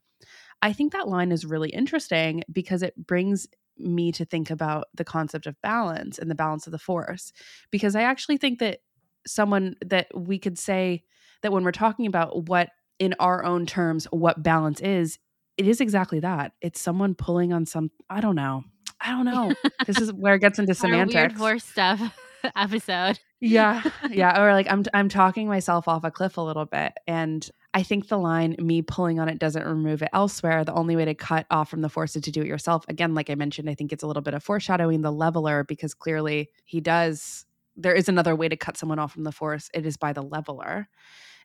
I 0.63 0.73
think 0.73 0.93
that 0.93 1.09
line 1.09 1.33
is 1.33 1.45
really 1.45 1.71
interesting 1.71 2.43
because 2.51 2.83
it 2.83 2.95
brings 2.97 3.47
me 3.77 4.13
to 4.13 4.25
think 4.25 4.51
about 4.51 4.87
the 4.95 5.05
concept 5.05 5.47
of 5.47 5.61
balance 5.63 6.19
and 6.19 6.31
the 6.31 6.35
balance 6.35 6.67
of 6.67 6.71
the 6.71 6.79
force 6.79 7.33
because 7.71 7.97
I 7.97 8.03
actually 8.03 8.39
think 8.39 8.61
that 8.61 8.79
someone 9.27 9.75
that 9.85 10.07
we 10.15 10.39
could 10.39 10.59
say 10.59 11.03
that 11.43 11.53
when 11.53 11.65
we're 11.65 11.73
talking 11.73 12.07
about 12.07 12.49
what 12.49 12.71
in 12.99 13.15
our 13.19 13.45
own 13.45 13.67
terms 13.67 14.07
what 14.11 14.43
balance 14.43 14.81
is, 14.81 15.19
it 15.57 15.67
is 15.67 15.81
exactly 15.81 16.21
that. 16.21 16.53
It's 16.61 16.81
someone 16.81 17.15
pulling 17.15 17.53
on 17.53 17.67
some 17.67 17.91
I 18.09 18.21
don't 18.21 18.37
know. 18.37 18.65
I 19.01 19.11
don't 19.11 19.25
know. 19.25 19.55
this 19.87 20.01
is 20.01 20.13
where 20.13 20.35
it 20.35 20.41
gets 20.41 20.59
into 20.59 20.75
semantics. 20.75 21.15
weird 21.15 21.33
horse 21.33 21.65
stuff 21.65 22.01
episode. 22.57 23.19
Yeah. 23.45 23.83
Yeah. 24.11 24.43
Or 24.43 24.53
like 24.53 24.67
I'm 24.71 24.85
I'm 24.93 25.09
talking 25.09 25.49
myself 25.49 25.89
off 25.89 26.05
a 26.05 26.11
cliff 26.11 26.37
a 26.37 26.41
little 26.41 26.67
bit. 26.67 26.93
And 27.07 27.49
I 27.73 27.83
think 27.83 28.09
the 28.09 28.19
line 28.19 28.55
me 28.59 28.83
pulling 28.83 29.19
on 29.19 29.29
it 29.29 29.39
doesn't 29.39 29.67
remove 29.67 30.03
it 30.03 30.11
elsewhere. 30.13 30.65
The 30.65 30.75
only 30.75 30.95
way 30.97 31.05
to 31.05 31.15
cut 31.15 31.47
off 31.51 31.69
from 31.71 31.81
the 31.81 31.89
force 31.89 32.15
is 32.17 32.23
to 32.23 32.31
do 32.31 32.43
it 32.43 32.47
yourself. 32.47 32.85
Again, 32.89 33.15
like 33.15 33.31
I 33.31 33.35
mentioned, 33.35 33.69
I 33.69 33.75
think 33.75 33.93
it's 33.93 34.03
a 34.03 34.07
little 34.07 34.23
bit 34.23 34.35
of 34.35 34.43
foreshadowing 34.43 35.03
the 35.03 35.13
leveler 35.13 35.65
because 35.65 35.95
clearly 35.95 36.51
he 36.65 36.81
does 36.81 37.45
there 37.77 37.95
is 37.95 38.09
another 38.09 38.37
way 38.37 38.49
to 38.49 38.57
cut 38.57 38.77
someone 38.77 38.99
off 38.99 39.13
from 39.13 39.25
the 39.25 39.33
force. 39.33 39.69
It 39.75 39.85
is 39.85 39.97
by 39.97 40.13
the 40.13 40.23
leveler. 40.23 40.89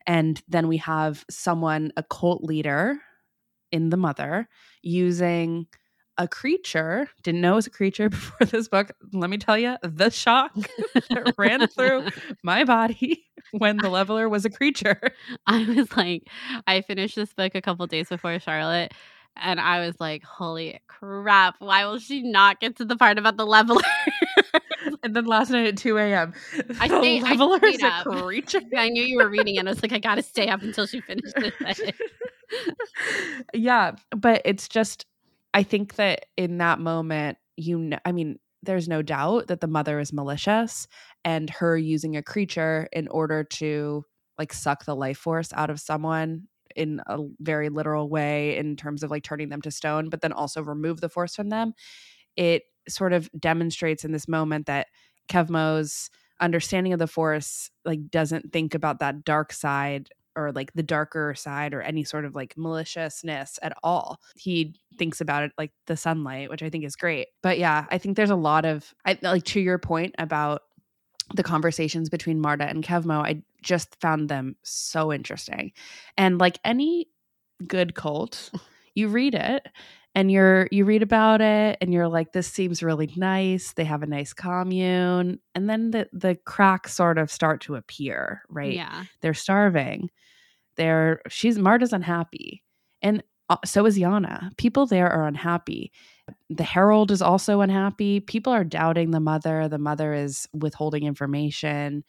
And 0.06 0.41
then 0.47 0.68
we 0.68 0.78
have 0.78 1.26
someone, 1.30 1.91
a 1.97 2.04
cult 2.04 2.43
leader 2.43 3.00
in 3.72 3.89
the 3.89 3.97
mother, 3.97 4.47
using 4.82 5.68
a 6.20 6.28
creature. 6.28 7.09
Didn't 7.24 7.41
know 7.41 7.53
it 7.53 7.55
was 7.55 7.67
a 7.67 7.72
creature 7.72 8.09
before 8.09 8.45
this 8.45 8.67
book. 8.67 8.91
Let 9.11 9.32
me 9.32 9.38
tell 9.38 9.57
you, 9.57 9.78
the 9.82 10.11
shock 10.11 10.53
that 11.09 11.34
ran 11.38 11.65
through 11.67 12.09
my 12.43 12.65
body 12.65 13.26
when 13.51 13.78
the 13.78 13.89
leveler 13.89 14.30
was 14.30 14.45
a 14.45 14.49
creature. 14.49 14.99
I 15.47 15.63
was 15.63 15.95
like, 15.97 16.28
I 16.67 16.82
finished 16.82 17.15
this 17.15 17.34
book 17.34 17.55
a 17.55 17.61
couple 17.61 17.88
days 17.88 18.09
before 18.09 18.38
Charlotte. 18.39 18.93
And 19.41 19.59
I 19.61 19.86
was 19.86 19.95
like, 20.01 20.24
holy 20.24 20.82
crap, 20.88 21.55
why 21.59 21.86
will 21.86 21.99
she 21.99 22.22
not 22.24 22.59
get 22.59 22.76
to 22.78 22.86
the 22.86 22.97
part 22.97 23.17
about 23.17 23.38
the 23.38 23.45
leveler? 23.45 23.82
and 25.03 25.15
then 25.15 25.26
last 25.26 25.49
night 25.51 25.67
at 25.67 25.78
2 25.78 25.97
a.m. 25.97 26.34
I 26.82 26.89
the 26.89 26.99
stayed, 26.99 27.24
leveler 27.24 27.63
is 27.63 27.82
a 27.82 28.03
creature. 28.03 28.59
I 28.76 28.89
knew 28.89 29.03
you 29.03 29.17
were 29.17 29.30
reading 29.30 29.55
it. 29.55 29.65
I 29.65 29.70
was 29.70 29.82
like, 29.82 29.93
I 29.93 29.99
gotta 29.99 30.24
stay 30.24 30.49
up 30.49 30.61
until 30.61 30.86
she 30.88 30.99
finished 30.99 31.36
this. 31.38 31.53
yeah, 33.53 33.91
but 34.11 34.41
it's 34.43 34.67
just 34.67 35.05
I 35.54 35.64
think 35.64 35.95
that 35.95 36.26
in 36.38 36.58
that 36.60 36.80
moment, 36.80 37.38
you 37.58 37.78
know, 37.78 37.97
I 38.06 38.12
mean, 38.12 38.38
there's 38.62 38.88
no 38.88 39.02
doubt 39.02 39.47
that 39.47 39.62
the 39.62 39.68
mother 39.68 40.00
is 40.00 40.14
malicious 40.14 40.88
and 41.24 41.50
her 41.50 41.78
using 41.78 42.18
a 42.18 42.24
creature 42.24 42.88
in 42.91 43.08
order 43.08 43.43
to 43.43 44.04
like 44.38 44.54
suck 44.54 44.86
the 44.86 44.95
life 44.95 45.18
force 45.18 45.52
out 45.54 45.70
of 45.70 45.80
someone 45.80 46.43
in 46.76 47.02
a 47.08 47.20
very 47.39 47.70
literal 47.70 48.10
way 48.10 48.58
in 48.58 48.76
terms 48.76 49.02
of 49.02 49.10
like 49.12 49.24
turning 49.24 49.50
them 49.50 49.62
to 49.62 49.72
stone, 49.72 50.10
but 50.10 50.22
then 50.22 50.32
also 50.34 50.62
remove 50.62 51.02
the 51.02 51.10
force 51.10 51.36
from 51.36 51.50
them. 51.50 51.74
It 52.36 52.64
sort 52.88 53.14
of 53.14 53.30
demonstrates 53.39 54.06
in 54.06 54.12
this 54.12 54.28
moment 54.28 54.66
that 54.68 54.88
Kevmo's 55.30 56.10
understanding 56.41 56.93
of 56.93 57.00
the 57.00 57.08
force 57.08 57.70
like 57.86 58.10
doesn't 58.10 58.54
think 58.54 58.74
about 58.74 59.00
that 59.00 59.24
dark 59.24 59.52
side 59.54 60.10
or 60.40 60.52
like 60.52 60.72
the 60.74 60.84
darker 60.84 61.34
side 61.36 61.74
or 61.74 61.82
any 61.82 62.04
sort 62.04 62.26
of 62.26 62.36
like 62.36 62.56
maliciousness 62.58 63.60
at 63.62 63.74
all. 63.84 64.20
He 64.36 64.76
thinks 64.98 65.22
about 65.22 65.44
it 65.44 65.52
like 65.58 65.72
the 65.88 65.98
sunlight, 65.98 66.50
which 66.50 66.64
I 66.64 66.70
think 66.70 66.86
is 66.86 66.96
great. 66.96 67.28
But 67.44 67.60
yeah, 67.60 67.86
I 67.90 67.98
think 67.98 68.16
there's 68.16 68.30
a 68.30 68.36
lot 68.36 68.66
of 68.66 68.94
I 69.06 69.18
like 69.22 69.44
to 69.46 69.60
your 69.60 69.78
point 69.78 70.16
about 70.18 70.64
the 71.36 71.44
conversations 71.44 72.10
between 72.10 72.40
Marta 72.40 72.66
and 72.66 72.84
Kevmo, 72.84 73.24
I 73.24 73.44
just 73.62 73.96
found 74.02 74.30
them 74.30 74.56
so 74.64 75.14
interesting. 75.14 75.72
And 76.18 76.40
like 76.40 76.60
any 76.64 77.08
good 77.68 77.94
cult, 77.94 78.52
you 78.96 79.10
read 79.10 79.36
it 79.36 79.68
and 80.16 80.32
you're 80.32 80.68
you 80.72 80.86
read 80.86 81.04
about 81.04 81.42
it 81.42 81.78
and 81.82 81.94
you're 81.94 82.08
like 82.08 82.32
this 82.32 82.48
seems 82.48 82.82
really 82.82 83.12
nice 83.16 83.74
they 83.74 83.86
have 83.86 84.02
a 84.02 84.08
nice 84.08 84.34
commune 84.34 85.40
and 85.54 85.70
then 85.70 85.92
the 85.92 86.10
the 86.12 86.36
cracks 86.46 86.94
sort 86.94 87.18
of 87.18 87.32
start 87.32 87.62
to 87.62 87.76
appear 87.76 88.42
right 88.50 88.74
yeah 88.74 89.04
they're 89.22 89.36
starving 89.36 90.10
they're 90.80 91.22
she's 91.30 91.60
marta's 91.60 91.94
unhappy. 91.94 92.64
And 93.02 93.22
uh, 93.50 93.58
so 93.66 93.86
is 93.86 94.00
yana. 94.00 94.56
People 94.58 94.86
there 94.88 95.10
are 95.10 95.28
unhappy. 95.28 95.92
The 96.50 96.64
herald 96.64 97.12
is 97.12 97.22
also 97.22 97.62
unhappy. 97.62 98.20
People 98.20 98.54
are 98.54 98.64
doubting 98.64 99.12
the 99.12 99.20
mother. 99.20 99.68
The 99.68 99.78
mother 99.78 100.14
is 100.14 100.48
withholding 100.54 101.04
information 101.04 102.04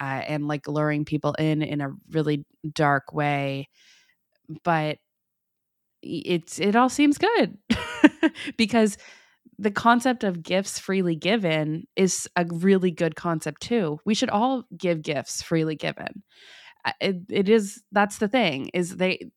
uh, 0.00 0.22
and 0.26 0.48
like 0.48 0.66
luring 0.66 1.04
people 1.04 1.34
in 1.34 1.62
in 1.62 1.80
a 1.80 1.90
really 2.10 2.44
dark 2.72 3.12
way. 3.12 3.68
But 4.64 4.98
it's 6.02 6.58
it 6.58 6.76
all 6.76 6.88
seems 6.88 7.18
good 7.18 7.58
because 8.56 8.96
the 9.58 9.70
concept 9.70 10.24
of 10.24 10.42
gifts 10.42 10.78
freely 10.78 11.14
given 11.16 11.86
is 11.96 12.28
a 12.36 12.46
really 12.50 12.90
good 12.90 13.16
concept 13.16 13.62
too. 13.62 14.00
We 14.04 14.14
should 14.14 14.30
all 14.30 14.64
give 14.76 15.02
gifts 15.02 15.42
freely 15.42 15.76
given. 15.76 16.22
It, 17.00 17.16
it 17.30 17.48
is 17.48 17.82
that's 17.92 18.18
the 18.18 18.28
thing 18.28 18.70
is 18.74 18.96
they 18.96 19.30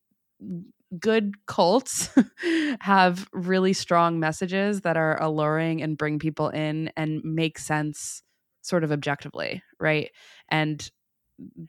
good 1.00 1.36
cults 1.45 2.10
have 2.80 3.28
really 3.34 3.74
strong 3.74 4.20
messages 4.20 4.82
that 4.82 4.98
are 4.98 5.22
alluring 5.22 5.82
and 5.82 5.98
bring 5.98 6.20
people 6.20 6.50
in 6.50 6.91
and 6.95 7.22
make 7.24 7.60
sense 7.60 8.24
sort 8.62 8.84
of 8.84 8.91
objectively, 8.91 9.62
right? 9.80 10.12
And 10.50 10.89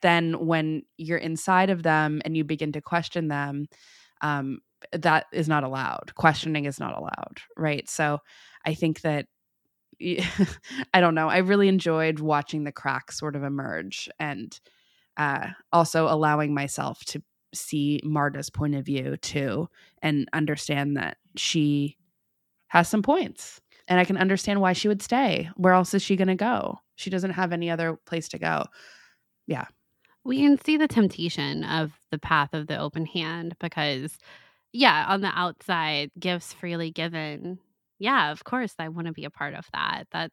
then 0.02 0.46
when 0.46 0.82
you're 0.96 1.18
inside 1.18 1.70
of 1.70 1.82
them 1.82 2.22
and 2.24 2.36
you 2.36 2.44
begin 2.44 2.72
to 2.72 2.80
question 2.80 3.28
them, 3.28 3.66
um, 4.22 4.60
that 4.92 5.26
is 5.32 5.48
not 5.48 5.64
allowed. 5.64 6.12
Questioning 6.14 6.64
is 6.66 6.80
not 6.80 6.96
allowed, 6.96 7.40
right? 7.56 7.88
So 7.88 8.20
I 8.64 8.74
think 8.74 9.02
that 9.02 9.26
I 10.94 11.00
don't 11.00 11.14
know. 11.14 11.28
I 11.28 11.38
really 11.38 11.68
enjoyed 11.68 12.20
watching 12.20 12.64
the 12.64 12.72
cracks 12.72 13.18
sort 13.18 13.36
of 13.36 13.42
emerge 13.42 14.08
and 14.20 14.58
uh, 15.18 15.48
also 15.72 16.06
allowing 16.08 16.54
myself 16.54 17.04
to 17.06 17.22
see 17.54 18.00
Marta's 18.04 18.50
point 18.50 18.74
of 18.74 18.84
view 18.84 19.16
too 19.16 19.68
and 20.02 20.28
understand 20.32 20.96
that 20.96 21.16
she 21.36 21.96
has 22.68 22.88
some 22.88 23.02
points 23.02 23.60
and 23.88 23.98
I 23.98 24.04
can 24.04 24.18
understand 24.18 24.60
why 24.60 24.74
she 24.74 24.88
would 24.88 25.02
stay. 25.02 25.50
Where 25.56 25.72
else 25.72 25.94
is 25.94 26.02
she 26.02 26.16
going 26.16 26.28
to 26.28 26.34
go? 26.34 26.78
She 26.96 27.10
doesn't 27.10 27.32
have 27.32 27.52
any 27.52 27.70
other 27.70 27.98
place 28.06 28.28
to 28.28 28.38
go. 28.38 28.64
Yeah. 29.46 29.64
We 30.24 30.38
can 30.38 30.62
see 30.62 30.76
the 30.76 30.88
temptation 30.88 31.64
of 31.64 31.92
the 32.10 32.18
path 32.18 32.52
of 32.52 32.66
the 32.66 32.78
open 32.78 33.06
hand 33.06 33.56
because 33.58 34.18
yeah, 34.72 35.06
on 35.08 35.22
the 35.22 35.32
outside, 35.34 36.10
gifts 36.18 36.52
freely 36.52 36.90
given. 36.90 37.58
Yeah, 37.98 38.30
of 38.30 38.44
course, 38.44 38.74
I 38.78 38.88
want 38.88 39.06
to 39.08 39.12
be 39.12 39.24
a 39.24 39.30
part 39.30 39.54
of 39.54 39.66
that. 39.72 40.04
That, 40.12 40.30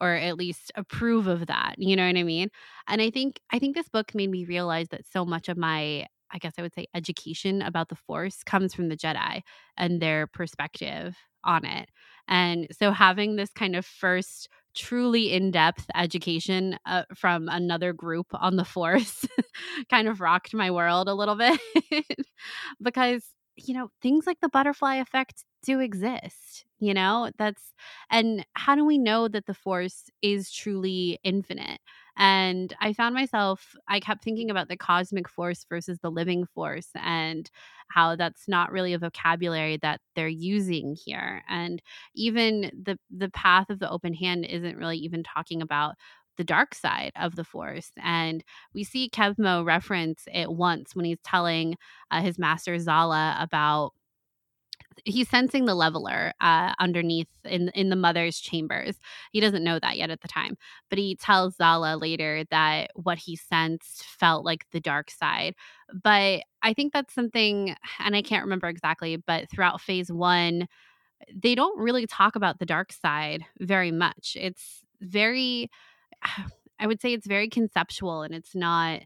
or 0.00 0.14
at 0.14 0.36
least 0.36 0.72
approve 0.74 1.26
of 1.28 1.46
that. 1.46 1.74
You 1.78 1.94
know 1.96 2.06
what 2.06 2.16
I 2.16 2.24
mean? 2.24 2.48
And 2.88 3.00
I 3.00 3.10
think 3.10 3.40
I 3.52 3.58
think 3.58 3.76
this 3.76 3.88
book 3.88 4.14
made 4.14 4.30
me 4.30 4.44
realize 4.44 4.88
that 4.88 5.06
so 5.06 5.24
much 5.24 5.48
of 5.48 5.56
my, 5.56 6.06
I 6.32 6.38
guess 6.38 6.54
I 6.58 6.62
would 6.62 6.74
say, 6.74 6.86
education 6.94 7.62
about 7.62 7.88
the 7.88 7.94
Force 7.96 8.42
comes 8.42 8.74
from 8.74 8.88
the 8.88 8.96
Jedi 8.96 9.42
and 9.76 10.00
their 10.02 10.26
perspective 10.26 11.16
on 11.44 11.64
it. 11.64 11.88
And 12.26 12.66
so 12.76 12.90
having 12.90 13.36
this 13.36 13.50
kind 13.52 13.76
of 13.76 13.84
first 13.86 14.48
truly 14.74 15.32
in-depth 15.32 15.86
education 15.94 16.76
uh, 16.84 17.04
from 17.14 17.48
another 17.48 17.92
group 17.92 18.26
on 18.32 18.56
the 18.56 18.64
force 18.64 19.24
kind 19.90 20.08
of 20.08 20.20
rocked 20.20 20.52
my 20.52 20.68
world 20.72 21.08
a 21.08 21.14
little 21.14 21.36
bit 21.36 21.60
because 22.82 23.24
you 23.56 23.72
know, 23.72 23.88
things 24.02 24.26
like 24.26 24.40
the 24.40 24.48
butterfly 24.48 24.96
effect 24.96 25.44
do 25.64 25.78
exist, 25.78 26.64
you 26.84 26.94
know? 26.94 27.30
That's, 27.38 27.74
and 28.10 28.44
how 28.54 28.74
do 28.74 28.84
we 28.84 28.98
know 28.98 29.28
that 29.28 29.46
the 29.46 29.54
force 29.54 30.10
is 30.22 30.50
truly 30.52 31.18
infinite? 31.24 31.80
And 32.16 32.74
I 32.80 32.92
found 32.92 33.14
myself, 33.14 33.74
I 33.88 33.98
kept 33.98 34.22
thinking 34.22 34.50
about 34.50 34.68
the 34.68 34.76
cosmic 34.76 35.28
force 35.28 35.66
versus 35.68 35.98
the 36.00 36.10
living 36.10 36.46
force 36.46 36.88
and 36.94 37.50
how 37.88 38.16
that's 38.16 38.46
not 38.48 38.70
really 38.70 38.92
a 38.92 38.98
vocabulary 38.98 39.78
that 39.78 40.00
they're 40.14 40.28
using 40.28 40.96
here. 41.04 41.42
And 41.48 41.82
even 42.14 42.70
the 42.84 42.98
the 43.10 43.30
path 43.30 43.68
of 43.68 43.80
the 43.80 43.90
open 43.90 44.14
hand 44.14 44.44
isn't 44.44 44.76
really 44.76 44.98
even 44.98 45.22
talking 45.24 45.60
about 45.60 45.94
the 46.36 46.44
dark 46.44 46.74
side 46.74 47.12
of 47.16 47.36
the 47.36 47.44
force. 47.44 47.90
And 48.02 48.42
we 48.74 48.84
see 48.84 49.08
Kevmo 49.08 49.64
reference 49.64 50.24
it 50.32 50.50
once 50.50 50.94
when 50.94 51.04
he's 51.04 51.20
telling 51.24 51.76
uh, 52.10 52.22
his 52.22 52.38
master 52.38 52.76
Zallah 52.78 53.36
about 53.40 53.92
he's 55.04 55.28
sensing 55.28 55.64
the 55.64 55.74
leveler 55.74 56.32
uh, 56.40 56.74
underneath 56.78 57.28
in 57.44 57.68
in 57.70 57.88
the 57.90 57.96
mother's 57.96 58.38
chambers. 58.40 58.96
He 59.32 59.40
doesn't 59.40 59.64
know 59.64 59.78
that 59.78 59.96
yet 59.96 60.10
at 60.10 60.20
the 60.20 60.28
time, 60.28 60.56
but 60.90 60.98
he 60.98 61.16
tells 61.16 61.56
Zallah 61.56 62.00
later 62.00 62.44
that 62.50 62.90
what 62.94 63.18
he 63.18 63.36
sensed 63.36 64.04
felt 64.04 64.44
like 64.44 64.66
the 64.72 64.80
dark 64.80 65.10
side. 65.10 65.54
But 66.02 66.42
I 66.62 66.72
think 66.74 66.92
that's 66.92 67.14
something, 67.14 67.76
and 67.98 68.16
I 68.16 68.22
can't 68.22 68.44
remember 68.44 68.68
exactly, 68.68 69.16
but 69.16 69.50
throughout 69.50 69.80
phase 69.80 70.10
one, 70.10 70.66
they 71.34 71.54
don't 71.54 71.78
really 71.78 72.06
talk 72.06 72.36
about 72.36 72.58
the 72.58 72.66
dark 72.66 72.92
side 72.92 73.44
very 73.60 73.90
much. 73.92 74.36
It's 74.40 74.84
very 75.00 75.70
I 76.80 76.86
would 76.88 77.00
say 77.00 77.12
it's 77.12 77.26
very 77.26 77.48
conceptual 77.48 78.22
and 78.22 78.34
it's 78.34 78.54
not 78.54 79.02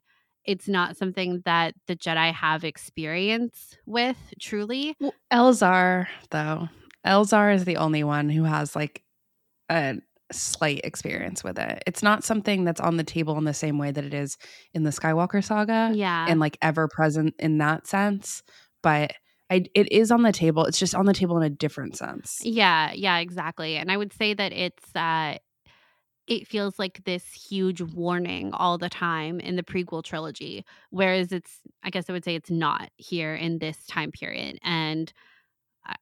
it's 0.49 0.67
not 0.67 0.97
something 0.97 1.43
that 1.45 1.75
the 1.87 1.95
Jedi 1.95 2.33
have 2.33 2.65
experience 2.65 3.77
with 3.85 4.17
truly. 4.41 4.97
Well, 4.99 5.13
Elzar, 5.31 6.07
though, 6.31 6.71
Elzar 7.07 7.55
is 7.55 7.67
the 7.67 7.77
only 7.77 8.03
one 8.03 8.31
who 8.31 8.45
has 8.45 8.75
like 8.75 9.03
a 9.69 9.97
slight 10.33 10.81
experience 10.85 11.45
with 11.45 11.59
it. 11.59 11.83
It's 11.87 12.03
not 12.03 12.25
something 12.25 12.65
that's 12.65 12.81
on 12.81 12.97
the 12.97 13.05
table 13.05 13.37
in 13.37 13.45
the 13.45 13.53
same 13.53 13.77
way 13.77 13.91
that 13.91 14.05
it 14.05 14.15
is 14.15 14.39
in 14.73 14.85
the 14.85 14.91
Skywalker 14.91 15.45
saga. 15.45 15.93
Yeah. 15.95 16.25
And 16.27 16.41
like 16.41 16.57
ever 16.63 16.89
present 16.89 17.35
in 17.39 17.59
that 17.59 17.87
sense. 17.87 18.43
But 18.83 19.13
I, 19.51 19.67
it 19.75 19.93
is 19.93 20.11
on 20.11 20.23
the 20.23 20.33
table. 20.33 20.65
It's 20.65 20.79
just 20.79 20.95
on 20.95 21.05
the 21.05 21.13
table 21.13 21.37
in 21.37 21.43
a 21.43 21.51
different 21.51 21.95
sense. 21.95 22.39
Yeah, 22.43 22.93
yeah, 22.93 23.19
exactly. 23.19 23.77
And 23.77 23.93
I 23.93 23.99
would 23.99 24.15
say 24.15 24.33
that 24.33 24.53
it's 24.55 24.97
uh 24.97 25.37
it 26.29 26.47
feels 26.47 26.79
like 26.79 27.03
this 27.05 27.25
huge 27.33 27.81
warning 27.81 28.53
all 28.53 28.79
the 28.79 28.89
time 28.89 29.41
in 29.41 29.57
the 29.57 29.63
prequel 29.63 30.03
trilogy 30.05 30.65
whereas 30.91 31.33
it's 31.33 31.61
I 31.83 31.91
guess 31.91 32.09
I 32.09 32.13
would 32.13 32.25
say 32.25 32.35
it's 32.35 32.51
not 32.51 32.91
here 32.97 33.35
in 33.35 33.59
this 33.59 33.87
time 33.87 34.13
period 34.13 34.59
and 34.63 35.13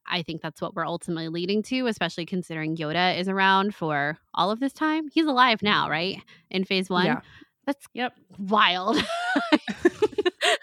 I 0.05 0.21
think 0.21 0.41
that's 0.41 0.61
what 0.61 0.75
we're 0.75 0.85
ultimately 0.85 1.29
leading 1.29 1.63
to, 1.63 1.87
especially 1.87 2.25
considering 2.25 2.75
Yoda 2.75 3.17
is 3.17 3.29
around 3.29 3.73
for 3.73 4.17
all 4.33 4.51
of 4.51 4.59
this 4.59 4.73
time. 4.73 5.07
He's 5.13 5.25
alive 5.25 5.61
now, 5.61 5.89
right? 5.89 6.21
In 6.49 6.65
phase 6.65 6.89
one. 6.89 7.05
Yeah. 7.05 7.21
That's 7.65 7.85
yep. 7.93 8.13
wild. 8.37 8.97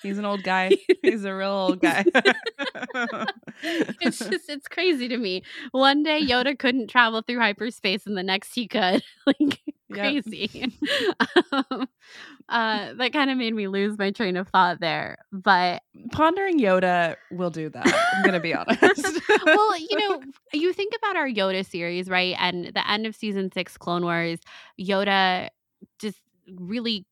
He's 0.05 0.18
an 0.18 0.26
old 0.26 0.42
guy. 0.42 0.70
He's 1.02 1.24
a 1.24 1.34
real 1.34 1.48
old 1.48 1.80
guy. 1.80 2.05
it's 3.62 4.18
just 4.30 4.50
it's 4.50 4.68
crazy 4.68 5.09
to 5.09 5.16
me. 5.16 5.42
One 5.72 6.02
day 6.02 6.20
Yoda 6.20 6.59
couldn't 6.59 6.88
travel 6.88 7.22
through 7.22 7.38
hyperspace 7.38 8.07
and 8.07 8.14
the 8.16 8.22
next 8.22 8.55
he 8.55 8.68
could. 8.68 9.02
like 9.26 9.61
crazy. 9.90 10.70
um, 11.52 11.88
uh, 12.50 12.92
that 12.94 13.14
kind 13.14 13.30
of 13.30 13.38
made 13.38 13.55
me 13.55 13.66
lose 13.66 13.96
my 13.96 14.11
train 14.11 14.36
of 14.36 14.48
thought 14.48 14.78
there. 14.78 15.16
But 15.32 15.82
pondering 16.12 16.61
Yoda 16.61 17.16
will 17.30 17.50
do 17.50 17.70
that. 17.70 17.86
I'm 18.14 18.22
going 18.22 18.34
to 18.34 18.40
be 18.40 18.52
honest. 18.55 19.20
well, 19.46 19.78
you 19.78 19.96
know, 19.98 20.20
you 20.52 20.74
think 20.74 20.92
about 20.98 21.16
our 21.16 21.28
Yoda 21.28 21.64
series, 21.64 22.11
right? 22.11 22.36
And 22.38 22.66
the 22.66 22.88
end 22.90 23.07
of 23.07 23.16
season 23.16 23.50
six, 23.52 23.78
Clone 23.78 24.02
Wars, 24.05 24.40
Yoda 24.78 25.48
just 25.98 26.20
really 26.59 27.07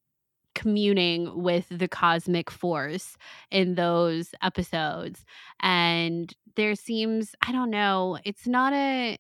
communing 0.55 1.43
with 1.43 1.67
the 1.71 1.89
cosmic 1.89 2.51
force 2.51 3.17
in 3.51 3.75
those 3.75 4.35
episodes. 4.43 5.25
And 5.61 6.33
there 6.57 6.75
seems, 6.75 7.35
I 7.47 7.53
don't 7.53 7.71
know, 7.71 8.19
it's 8.25 8.47
not 8.47 8.73
a, 8.73 9.17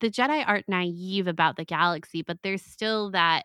the 0.00 0.10
Jedi 0.10 0.44
aren't 0.46 0.68
naive 0.68 1.26
about 1.26 1.56
the 1.56 1.64
galaxy, 1.64 2.22
but 2.22 2.38
there's 2.42 2.62
still 2.62 3.10
that 3.10 3.44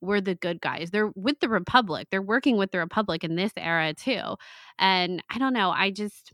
we're 0.00 0.20
the 0.20 0.34
good 0.34 0.60
guys. 0.60 0.90
They're 0.90 1.10
with 1.14 1.40
the 1.40 1.48
Republic. 1.48 2.08
They're 2.10 2.22
working 2.22 2.56
with 2.56 2.70
the 2.70 2.78
Republic 2.78 3.24
in 3.24 3.36
this 3.36 3.52
era 3.56 3.92
too. 3.92 4.36
And 4.78 5.22
I 5.30 5.38
don't 5.38 5.52
know, 5.52 5.70
I 5.70 5.90
just, 5.90 6.32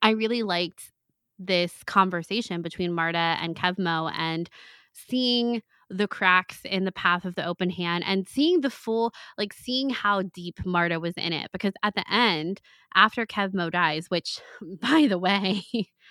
I 0.00 0.10
really 0.10 0.42
liked 0.42 0.92
this 1.38 1.82
conversation 1.84 2.62
between 2.62 2.92
Marta 2.92 3.36
and 3.40 3.56
Kevmo 3.56 4.12
and 4.16 4.48
seeing 4.92 5.62
the 5.92 6.08
cracks 6.08 6.60
in 6.64 6.84
the 6.84 6.92
path 6.92 7.24
of 7.24 7.34
the 7.34 7.46
open 7.46 7.70
hand 7.70 8.02
and 8.06 8.26
seeing 8.26 8.62
the 8.62 8.70
full 8.70 9.12
like 9.36 9.52
seeing 9.52 9.90
how 9.90 10.22
deep 10.22 10.64
Marta 10.64 10.98
was 10.98 11.14
in 11.16 11.32
it 11.32 11.50
because 11.52 11.74
at 11.82 11.94
the 11.94 12.04
end 12.10 12.60
after 12.94 13.26
Kevmo 13.26 13.70
dies 13.70 14.06
which 14.08 14.40
by 14.80 15.06
the 15.08 15.18
way 15.18 15.62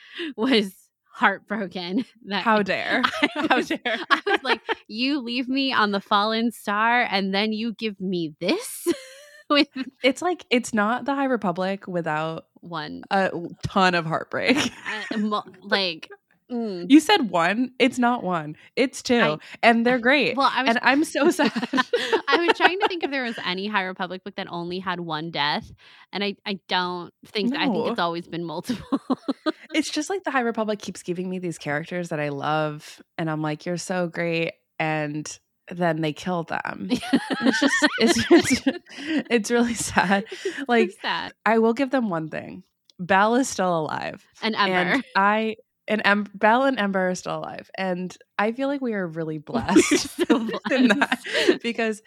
was 0.38 0.74
heartbroken 1.14 2.06
that 2.26 2.44
how 2.44 2.62
dare. 2.64 3.02
How 3.34 3.62
dare. 3.62 3.98
I 4.10 4.22
was 4.26 4.44
like 4.44 4.62
you 4.88 5.20
leave 5.20 5.50
me 5.50 5.74
on 5.74 5.92
the 5.92 6.02
fallen 6.02 6.52
star 6.52 7.02
and 7.10 7.34
then 7.34 7.52
you 7.54 7.74
give 7.74 8.00
me 8.00 8.34
this? 8.40 8.88
With 9.50 9.68
it's 10.02 10.22
like 10.22 10.46
it's 10.50 10.74
not 10.74 11.04
the 11.04 11.14
high 11.14 11.26
republic 11.26 11.86
without 11.86 12.46
one. 12.62 13.04
a 13.12 13.32
ton 13.64 13.96
of 13.96 14.06
heartbreak. 14.06 14.56
Uh, 15.14 15.42
like 15.64 16.10
Mm. 16.52 16.88
You 16.90 17.00
said 17.00 17.30
one. 17.30 17.72
It's 17.80 17.98
not 17.98 18.24
one. 18.24 18.58
It's 18.76 19.02
two, 19.02 19.16
I, 19.16 19.38
and 19.64 19.86
they're 19.86 20.00
great. 20.10 20.36
Well, 20.36 20.52
I 20.54 20.64
was, 20.64 20.70
and 20.70 20.80
I'm 20.82 21.04
so 21.06 21.30
sad. 21.32 21.52
I 22.28 22.46
was 22.46 22.58
trying 22.58 22.80
to 22.80 22.88
think 22.88 23.04
if 23.04 23.12
there 23.12 23.24
was 23.26 23.40
any 23.46 23.68
High 23.68 23.84
Republic 23.84 24.24
book 24.24 24.36
that 24.36 24.48
only 24.50 24.80
had 24.80 25.00
one 25.00 25.32
death, 25.32 25.72
and 26.12 26.24
I 26.24 26.36
I 26.46 26.60
don't 26.68 27.14
think. 27.26 27.54
No. 27.54 27.60
I 27.60 27.66
think 27.68 27.88
it's 27.88 28.00
always 28.00 28.28
been 28.28 28.44
multiple. 28.44 29.00
it's 29.74 29.90
just 29.90 30.10
like 30.10 30.24
the 30.24 30.32
High 30.32 30.42
Republic 30.42 30.80
keeps 30.80 31.04
giving 31.04 31.30
me 31.30 31.40
these 31.40 31.58
characters 31.58 32.10
that 32.10 32.20
I 32.20 32.30
love, 32.30 33.02
and 33.18 33.30
I'm 33.30 33.42
like, 33.42 33.66
you're 33.66 33.78
so 33.78 34.08
great, 34.08 34.54
and 34.78 35.40
then 35.70 36.02
they 36.02 36.12
kill 36.12 36.44
them. 36.44 36.90
it's 36.92 37.60
just 37.62 37.76
it's, 38.00 38.26
it's, 38.30 38.62
it's 39.30 39.52
really 39.52 39.74
sad. 39.74 40.26
Like 40.68 40.92
sad. 41.02 41.34
I 41.46 41.60
will 41.60 41.74
give 41.74 41.92
them 41.92 42.10
one 42.10 42.28
thing. 42.28 42.64
Bell 43.00 43.36
is 43.36 43.48
still 43.50 43.80
alive. 43.80 44.24
And 44.42 44.56
Ember. 44.56 44.74
And 44.76 45.04
I 45.16 45.56
and 45.88 46.02
em- 46.06 46.28
Bell 46.34 46.64
and 46.64 46.80
Ember 46.80 47.10
are 47.10 47.16
still 47.16 47.38
alive, 47.38 47.70
and 47.76 48.16
I 48.38 48.52
feel 48.52 48.68
like 48.68 48.82
we 48.82 48.94
are 48.94 49.08
really 49.08 49.38
blessed, 49.40 50.20
in 50.30 50.88
that 50.88 51.20
because 51.64 52.02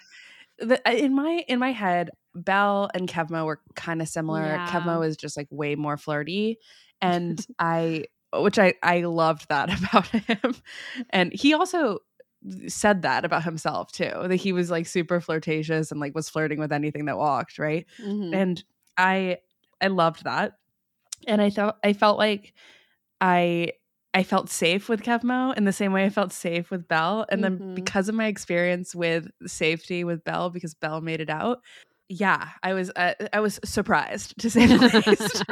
the, 0.58 0.80
in 0.90 1.14
my 1.14 1.44
in 1.48 1.58
my 1.58 1.72
head, 1.72 2.10
Bell 2.34 2.90
and 2.94 3.08
Kevmo 3.08 3.44
were 3.44 3.60
kind 3.74 4.00
of 4.00 4.08
similar. 4.08 4.44
Yeah. 4.44 4.68
Kevmo 4.68 5.06
is 5.06 5.16
just 5.16 5.36
like 5.36 5.48
way 5.50 5.74
more 5.74 5.96
flirty, 5.96 6.58
and 7.00 7.44
I 7.58 8.04
which 8.32 8.58
I 8.58 8.74
I 8.82 9.02
loved 9.02 9.48
that 9.48 9.76
about 9.78 10.08
him, 10.08 10.54
and 11.10 11.32
he 11.32 11.54
also 11.54 11.98
said 12.68 13.02
that 13.02 13.24
about 13.24 13.42
himself 13.42 13.90
too 13.90 14.10
that 14.26 14.36
he 14.36 14.52
was 14.52 14.70
like 14.70 14.86
super 14.86 15.18
flirtatious 15.18 15.90
and 15.90 15.98
like 15.98 16.14
was 16.14 16.28
flirting 16.28 16.58
with 16.58 16.72
anything 16.72 17.06
that 17.06 17.16
walked 17.16 17.58
right 17.58 17.86
mm-hmm. 17.98 18.34
and 18.34 18.64
i 18.98 19.38
i 19.80 19.86
loved 19.86 20.24
that 20.24 20.52
and 21.26 21.40
i 21.40 21.48
thought 21.48 21.78
i 21.82 21.94
felt 21.94 22.18
like 22.18 22.52
I 23.20 23.72
I 24.14 24.22
felt 24.22 24.48
safe 24.48 24.88
with 24.88 25.02
Kevmo 25.02 25.56
in 25.56 25.64
the 25.64 25.72
same 25.72 25.92
way 25.92 26.04
I 26.04 26.10
felt 26.10 26.32
safe 26.32 26.70
with 26.70 26.86
Bell. 26.86 27.26
And 27.30 27.42
then 27.42 27.58
mm-hmm. 27.58 27.74
because 27.74 28.08
of 28.08 28.14
my 28.14 28.26
experience 28.26 28.94
with 28.94 29.28
safety 29.44 30.04
with 30.04 30.22
Bell, 30.22 30.50
because 30.50 30.72
Bell 30.74 31.00
made 31.00 31.20
it 31.20 31.28
out, 31.28 31.58
yeah, 32.08 32.50
I 32.62 32.74
was 32.74 32.90
uh, 32.94 33.14
I 33.32 33.40
was 33.40 33.58
surprised 33.64 34.38
to 34.40 34.50
say 34.50 34.66
the 34.66 35.02
least. 35.06 35.42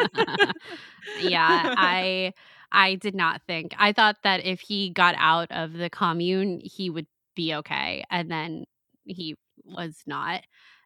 yeah, 1.29 1.75
I 1.77 2.35
I 2.71 2.97
did 2.97 3.15
not 3.15 3.43
think. 3.47 3.75
I 3.79 3.93
thought 3.93 4.17
that 4.23 4.45
if 4.45 4.61
he 4.61 4.91
got 4.91 5.15
out 5.19 5.51
of 5.51 5.73
the 5.73 5.91
commune, 5.91 6.61
he 6.63 6.91
would 6.91 7.07
be 7.35 7.55
okay, 7.55 8.05
and 8.11 8.31
then 8.31 8.65
he 9.05 9.37
was 9.65 9.97
not, 10.07 10.43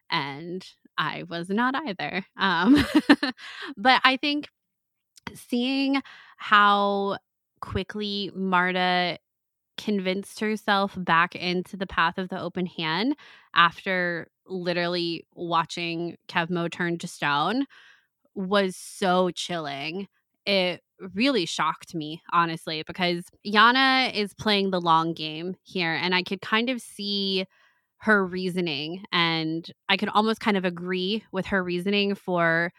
and 0.09 0.65
I 0.97 1.23
was 1.23 1.49
not 1.49 1.75
either. 1.75 2.25
Um, 2.37 2.85
but 3.77 4.01
I 4.03 4.17
think 4.17 4.47
seeing 5.35 6.01
how 6.37 7.17
quickly 7.61 8.31
Marta 8.35 9.17
convinced 9.77 10.39
herself 10.39 10.93
back 10.97 11.35
into 11.35 11.77
the 11.77 11.87
path 11.87 12.17
of 12.17 12.29
the 12.29 12.39
open 12.39 12.65
hand 12.65 13.15
after 13.53 14.27
literally 14.47 15.25
watching 15.35 16.17
Kevmo 16.27 16.71
turn 16.71 16.97
to 16.99 17.07
stone 17.07 17.65
was 18.33 18.75
so 18.75 19.29
chilling. 19.31 20.07
It 20.45 20.81
really 21.13 21.45
shocked 21.45 21.93
me, 21.93 22.21
honestly, 22.31 22.83
because 22.87 23.25
Yana 23.45 24.13
is 24.13 24.33
playing 24.33 24.71
the 24.71 24.81
long 24.81 25.13
game 25.13 25.55
here, 25.63 25.93
and 25.93 26.15
I 26.15 26.23
could 26.23 26.41
kind 26.41 26.69
of 26.69 26.81
see 26.81 27.45
her 27.97 28.25
reasoning, 28.25 29.03
and 29.11 29.69
I 29.89 29.97
could 29.97 30.09
almost 30.09 30.39
kind 30.39 30.55
of 30.55 30.65
agree 30.65 31.23
with 31.31 31.47
her 31.47 31.63
reasoning 31.63 32.15
for 32.15 32.71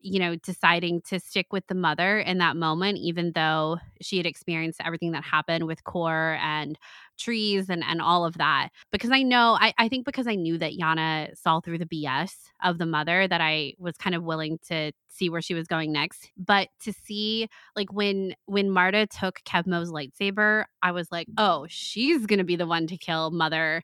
you 0.00 0.18
know, 0.20 0.36
deciding 0.36 1.00
to 1.02 1.18
stick 1.18 1.52
with 1.52 1.66
the 1.66 1.74
mother 1.74 2.18
in 2.18 2.38
that 2.38 2.56
moment, 2.56 2.98
even 2.98 3.32
though 3.34 3.78
she 4.00 4.16
had 4.16 4.26
experienced 4.26 4.80
everything 4.84 5.12
that 5.12 5.24
happened 5.24 5.66
with 5.66 5.84
Core 5.84 6.38
and 6.40 6.78
trees 7.18 7.68
and, 7.68 7.82
and 7.84 8.00
all 8.00 8.24
of 8.24 8.38
that. 8.38 8.68
Because 8.92 9.10
I 9.10 9.22
know, 9.22 9.56
I, 9.60 9.74
I 9.76 9.88
think 9.88 10.04
because 10.06 10.28
I 10.28 10.36
knew 10.36 10.56
that 10.58 10.78
Yana 10.78 11.36
saw 11.36 11.60
through 11.60 11.78
the 11.78 11.86
BS 11.86 12.32
of 12.62 12.78
the 12.78 12.86
mother, 12.86 13.26
that 13.26 13.40
I 13.40 13.74
was 13.78 13.96
kind 13.96 14.14
of 14.14 14.22
willing 14.22 14.58
to 14.68 14.92
see 15.08 15.28
where 15.28 15.42
she 15.42 15.54
was 15.54 15.66
going 15.66 15.92
next. 15.92 16.30
But 16.36 16.68
to 16.84 16.92
see, 16.92 17.48
like, 17.74 17.92
when 17.92 18.34
when 18.46 18.70
Marta 18.70 19.06
took 19.06 19.40
Kevmo's 19.44 19.90
lightsaber, 19.90 20.64
I 20.82 20.92
was 20.92 21.10
like, 21.10 21.26
oh, 21.36 21.66
she's 21.68 22.24
to 22.26 22.44
be 22.44 22.56
the 22.56 22.66
one 22.66 22.86
to 22.86 22.96
kill 22.96 23.30
Mother 23.30 23.82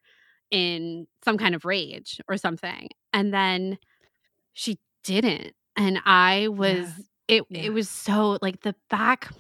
in 0.51 1.07
some 1.25 1.37
kind 1.39 1.55
of 1.55 1.65
rage 1.65 2.21
or 2.29 2.37
something. 2.37 2.89
And 3.13 3.35
then 3.35 3.79
she 4.53 4.79
didn't 5.03 5.55
and 5.77 6.01
I 6.05 6.49
was 6.49 6.89
yeah. 7.29 7.37
it 7.37 7.45
yeah. 7.51 7.63
it 7.63 7.73
was 7.73 7.89
so 7.89 8.39
like 8.43 8.63
the 8.63 8.75
back 8.91 9.31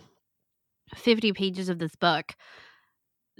50 0.94 1.32
pages 1.32 1.68
of 1.68 1.78
this 1.78 1.96
book 1.96 2.34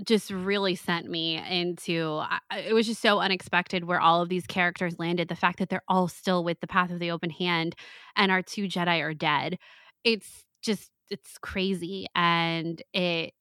just 0.05 0.31
really 0.31 0.75
sent 0.75 1.09
me 1.09 1.41
into 1.49 2.21
it 2.53 2.73
was 2.73 2.87
just 2.87 3.01
so 3.01 3.21
unexpected 3.21 3.85
where 3.85 4.01
all 4.01 4.21
of 4.21 4.29
these 4.29 4.47
characters 4.47 4.99
landed 4.99 5.29
the 5.29 5.37
fact 5.37 5.61
that 5.61 5.69
they're 5.69 5.85
all 5.87 6.09
still 6.09 6.43
with 6.43 6.59
the 6.61 6.67
path 6.67 6.91
of 6.91 6.99
the 6.99 7.13
open 7.13 7.31
hand 7.31 7.77
and 8.17 8.33
our 8.33 8.43
two 8.43 8.65
jedi 8.65 9.01
are 9.01 9.15
dead 9.15 9.57
it's 10.03 10.45
just 10.63 10.91
it's 11.11 11.39
crazy 11.39 12.07
and 12.15 12.83
it 12.93 13.35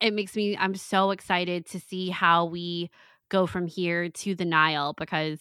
it 0.00 0.14
makes 0.14 0.36
me 0.36 0.56
i'm 0.56 0.76
so 0.76 1.10
excited 1.10 1.66
to 1.66 1.80
see 1.80 2.08
how 2.08 2.44
we 2.44 2.88
go 3.28 3.46
from 3.46 3.66
here 3.66 4.10
to 4.10 4.36
the 4.36 4.44
nihil 4.44 4.94
because 4.96 5.40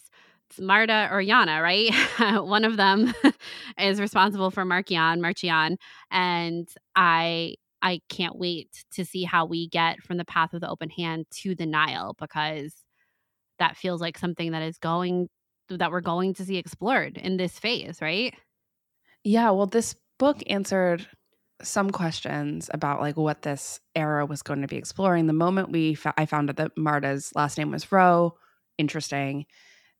Marta 0.59 1.09
or 1.11 1.21
Yana, 1.21 1.61
right? 1.61 1.91
One 2.45 2.63
of 2.65 2.77
them 2.77 3.13
is 3.79 3.99
responsible 3.99 4.51
for 4.51 4.63
Marchion, 4.63 5.19
Marchion, 5.19 5.77
and 6.09 6.67
I 6.95 7.55
I 7.81 8.01
can't 8.09 8.37
wait 8.37 8.83
to 8.93 9.05
see 9.05 9.23
how 9.23 9.45
we 9.45 9.67
get 9.67 10.01
from 10.03 10.17
the 10.17 10.25
path 10.25 10.53
of 10.53 10.61
the 10.61 10.69
open 10.69 10.89
hand 10.89 11.25
to 11.41 11.55
the 11.55 11.65
Nihil 11.65 12.15
because 12.19 12.73
that 13.59 13.77
feels 13.77 14.01
like 14.01 14.17
something 14.17 14.51
that 14.51 14.61
is 14.61 14.77
going 14.77 15.29
that 15.69 15.91
we're 15.91 16.01
going 16.01 16.33
to 16.33 16.45
see 16.45 16.57
explored 16.57 17.17
in 17.17 17.37
this 17.37 17.57
phase, 17.57 18.01
right? 18.01 18.35
Yeah, 19.23 19.51
well 19.51 19.67
this 19.67 19.95
book 20.19 20.43
answered 20.47 21.07
some 21.63 21.91
questions 21.91 22.69
about 22.73 23.01
like 23.01 23.17
what 23.17 23.43
this 23.43 23.79
era 23.95 24.25
was 24.25 24.41
going 24.41 24.61
to 24.61 24.67
be 24.67 24.77
exploring. 24.77 25.27
The 25.27 25.33
moment 25.33 25.71
we 25.71 25.95
fa- 25.95 26.13
I 26.17 26.25
found 26.25 26.49
out 26.49 26.57
that 26.57 26.77
Marta's 26.77 27.31
last 27.35 27.57
name 27.57 27.71
was 27.71 27.91
Ro, 27.91 28.35
interesting. 28.77 29.45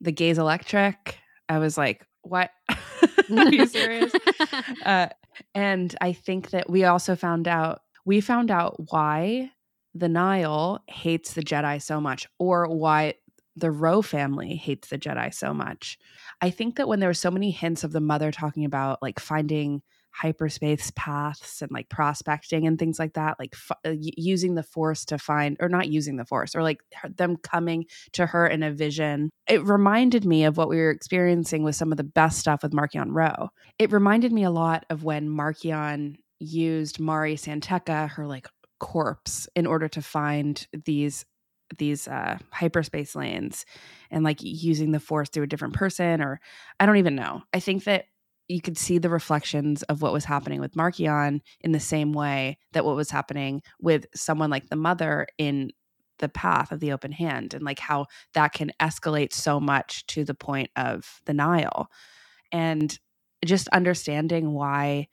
The 0.02 0.12
gaze 0.12 0.38
electric, 0.38 1.18
I 1.48 1.60
was 1.60 1.78
like, 1.78 2.06
what? 2.24 2.50
Are 2.70 3.54
you 3.54 3.66
serious? 3.66 4.12
uh, 4.86 5.08
and 5.56 5.96
I 6.02 6.14
think 6.14 6.50
that 6.52 6.70
we 6.70 6.84
also 6.84 7.16
found 7.16 7.48
out 7.48 7.82
we 8.06 8.20
found 8.20 8.52
out 8.52 8.76
why 8.92 9.52
the 9.94 10.10
Nihil 10.10 10.80
hates 10.88 11.34
the 11.34 11.44
Jedi 11.44 11.82
so 11.82 12.02
much, 12.02 12.28
or 12.40 12.68
why 12.68 13.14
the 13.56 13.72
Ro 13.72 14.02
family 14.02 14.56
hates 14.56 14.90
the 14.90 14.98
Jedi 14.98 15.34
so 15.34 15.54
much. 15.54 15.98
I 16.42 16.50
think 16.50 16.78
that 16.78 16.88
when 16.88 17.00
there 17.00 17.10
were 17.10 17.14
so 17.14 17.32
many 17.32 17.52
hints 17.52 17.84
of 17.84 17.92
the 17.92 18.02
mother 18.02 18.32
talking 18.32 18.66
about 18.66 19.02
like 19.02 19.20
finding 19.20 19.82
hyperspace 20.12 20.92
paths 20.96 21.62
and 21.62 21.72
like 21.72 21.90
prospecting 21.90 22.68
and 22.68 22.78
things 22.78 23.00
like 23.00 23.14
that, 23.14 23.40
like 23.40 23.54
f- 23.54 23.78
uh, 23.86 23.94
using 24.00 24.56
the 24.56 24.64
force 24.64 25.06
to 25.06 25.18
find, 25.18 25.58
or 25.60 25.70
not 25.70 25.90
using 25.90 26.18
the 26.18 26.26
force, 26.26 26.56
or 26.56 26.64
like 26.64 26.80
her, 26.96 27.10
them 27.10 27.38
coming 27.38 27.86
to 28.14 28.26
her 28.26 28.48
in 28.48 28.64
a 28.64 28.72
vision. 28.72 29.30
It 29.48 29.64
reminded 29.64 30.26
me 30.26 30.44
of 30.44 30.58
what 30.58 30.70
we 30.70 30.78
were 30.78 30.92
experiencing 30.92 31.64
with 31.64 31.76
some 31.76 31.92
of 31.92 31.98
the 31.98 32.04
best 32.04 32.40
stuff 32.40 32.64
with 32.64 32.74
Marchion 32.74 33.10
Ro 33.10 33.50
It 33.80 33.92
reminded 33.92 34.32
me 34.32 34.44
a 34.44 34.52
lot 34.52 34.86
of 34.90 35.04
when 35.04 35.30
Marchion 35.30 36.18
used 36.40 37.00
Mari 37.00 37.36
San 37.36 37.62
Tekka 37.62 38.10
her 38.10 38.28
like 38.28 38.48
corpse, 38.80 39.48
in 39.56 39.68
order 39.68 39.88
to 39.88 40.02
find 40.02 40.68
these 40.86 41.26
these 41.78 42.08
uh, 42.08 42.38
hyperspace 42.52 43.16
lanes 43.16 43.66
and 44.10 44.26
like 44.26 44.40
using 44.42 44.92
the 44.92 45.00
force 45.00 45.30
through 45.30 45.44
a 45.44 45.48
different 45.48 45.74
person 45.74 46.22
or 46.22 46.42
i 46.82 46.86
don't 46.86 46.98
even 46.98 47.16
know 47.16 47.42
i 47.54 47.62
think 47.62 47.86
that 47.86 48.06
you 48.52 48.62
could 48.62 48.78
see 48.78 48.98
the 48.98 49.10
reflections 49.10 49.82
of 49.84 50.02
what 50.02 50.14
was 50.14 50.26
happening 50.26 50.60
with 50.60 50.76
marchion 50.76 51.40
in 51.62 51.72
the 51.72 51.80
same 51.80 52.12
way 52.12 52.58
that 52.74 52.86
what 52.86 52.96
was 52.96 53.10
happening 53.10 53.62
with 53.80 54.06
someone 54.14 54.50
like 54.50 54.70
the 54.70 54.76
mother 54.76 55.26
in 55.38 55.72
the 56.20 56.30
path 56.30 56.72
of 56.72 56.80
the 56.80 56.92
open 56.92 57.12
hand 57.12 57.54
and 57.54 57.64
like 57.64 57.80
how 57.80 58.06
that 58.34 58.54
can 58.54 58.72
escalate 58.80 59.34
so 59.34 59.60
much 59.60 60.06
to 60.06 60.24
the 60.24 60.36
point 60.36 60.70
of 60.76 61.22
the 61.26 61.34
nihil. 61.34 61.88
And 62.52 62.98
just 63.44 63.68
understanding 63.70 64.52
why 64.52 65.08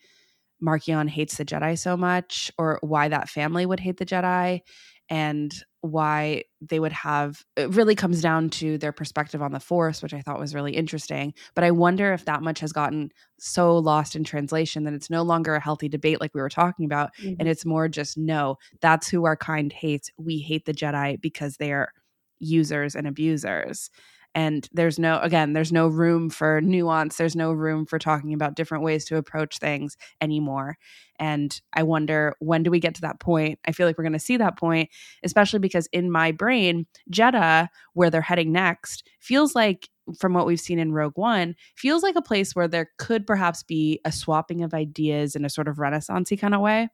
marchion 0.63 1.09
hates 1.09 1.37
the 1.37 1.45
jedi 1.45 1.79
so 1.79 1.97
much 1.97 2.51
or 2.59 2.79
why 2.83 3.09
that 3.09 3.29
family 3.29 3.65
would 3.65 3.81
hate 3.81 3.97
the 3.97 4.05
jedi 4.05 4.61
and 5.09 5.55
why 5.81 6.43
they 6.61 6.81
would 6.81 6.93
have 6.93 7.45
it 7.57 7.73
really 7.75 7.95
comes 7.95 8.21
down 8.21 8.51
to 8.51 8.79
their 8.79 8.91
perspective 8.91 9.41
on 9.41 9.53
the 9.53 9.61
force 9.61 10.03
which 10.03 10.13
i 10.13 10.21
thought 10.21 10.41
was 10.41 10.55
really 10.55 10.73
interesting 10.73 11.33
but 11.55 11.63
i 11.63 11.71
wonder 11.71 12.13
if 12.13 12.25
that 12.25 12.43
much 12.43 12.59
has 12.59 12.73
gotten 12.73 13.11
so 13.39 13.79
lost 13.79 14.17
in 14.17 14.25
translation 14.25 14.85
that 14.85 14.93
it's 14.93 15.09
no 15.09 15.23
longer 15.23 15.55
a 15.55 15.61
healthy 15.61 15.89
debate 15.89 16.21
like 16.21 16.35
we 16.35 16.41
were 16.41 16.49
talking 16.49 16.85
about 16.85 17.11
mm-hmm. 17.17 17.35
and 17.39 17.49
it's 17.49 17.65
more 17.65 17.89
just 17.89 18.19
no 18.19 18.57
that's 18.81 19.09
who 19.09 19.25
our 19.25 19.37
kind 19.37 19.73
hates 19.73 20.11
we 20.19 20.39
hate 20.39 20.65
the 20.65 20.75
jedi 20.75 21.21
because 21.21 21.57
they're 21.57 21.93
users 22.41 22.97
and 22.97 23.07
abusers 23.07 23.91
and 24.39 24.69
there's 24.73 25.01
no 25.01 25.19
again 25.19 25.53
there's 25.53 25.73
no 25.73 25.89
room 25.89 26.31
for 26.31 26.61
nuance. 26.61 27.17
There's 27.17 27.35
no 27.35 27.51
room 27.51 27.87
for 27.87 27.99
talking 27.99 28.33
about 28.33 28.55
different 28.55 28.85
ways 28.85 29.05
to 29.07 29.17
approach 29.17 29.59
things 29.59 29.97
anymore. 30.21 30.77
And 31.19 31.61
i 31.73 31.83
wonder 31.83 32.37
when 32.39 32.63
do 32.63 32.71
we 32.71 32.79
get 32.79 32.95
to 32.95 33.01
that 33.01 33.19
point? 33.19 33.59
I 33.67 33.73
feel 33.73 33.89
like 33.89 33.99
we're 33.99 34.05
going 34.05 34.13
to 34.13 34.21
see 34.21 34.37
that 34.37 34.57
point 34.57 34.91
especially 35.25 35.59
because 35.59 35.89
in 35.93 36.13
my 36.13 36.31
brain 36.31 36.87
jedha 37.11 37.67
where 37.95 38.11
they're 38.11 38.21
heading 38.21 38.53
next 38.53 39.03
feels 39.19 39.57
like 39.57 39.89
from 40.21 40.35
what 40.35 40.47
we've 40.47 40.61
seen 40.61 40.79
in 40.79 40.93
rogue 40.93 41.19
one 41.19 41.57
feels 41.77 42.05
like 42.05 42.15
a 42.15 42.23
place 42.23 42.55
where 42.55 42.69
there 42.69 42.91
could 42.97 43.27
perhaps 43.27 43.65
be 43.65 44.01
a 44.05 44.13
swapping 44.13 44.63
of 44.63 44.73
ideas 44.73 45.35
in 45.35 45.45
a 45.45 45.51
sort 45.51 45.67
of 45.67 45.79
renaissancey 45.79 46.39
kind 46.39 46.55
of 46.55 46.61
way 46.61 46.89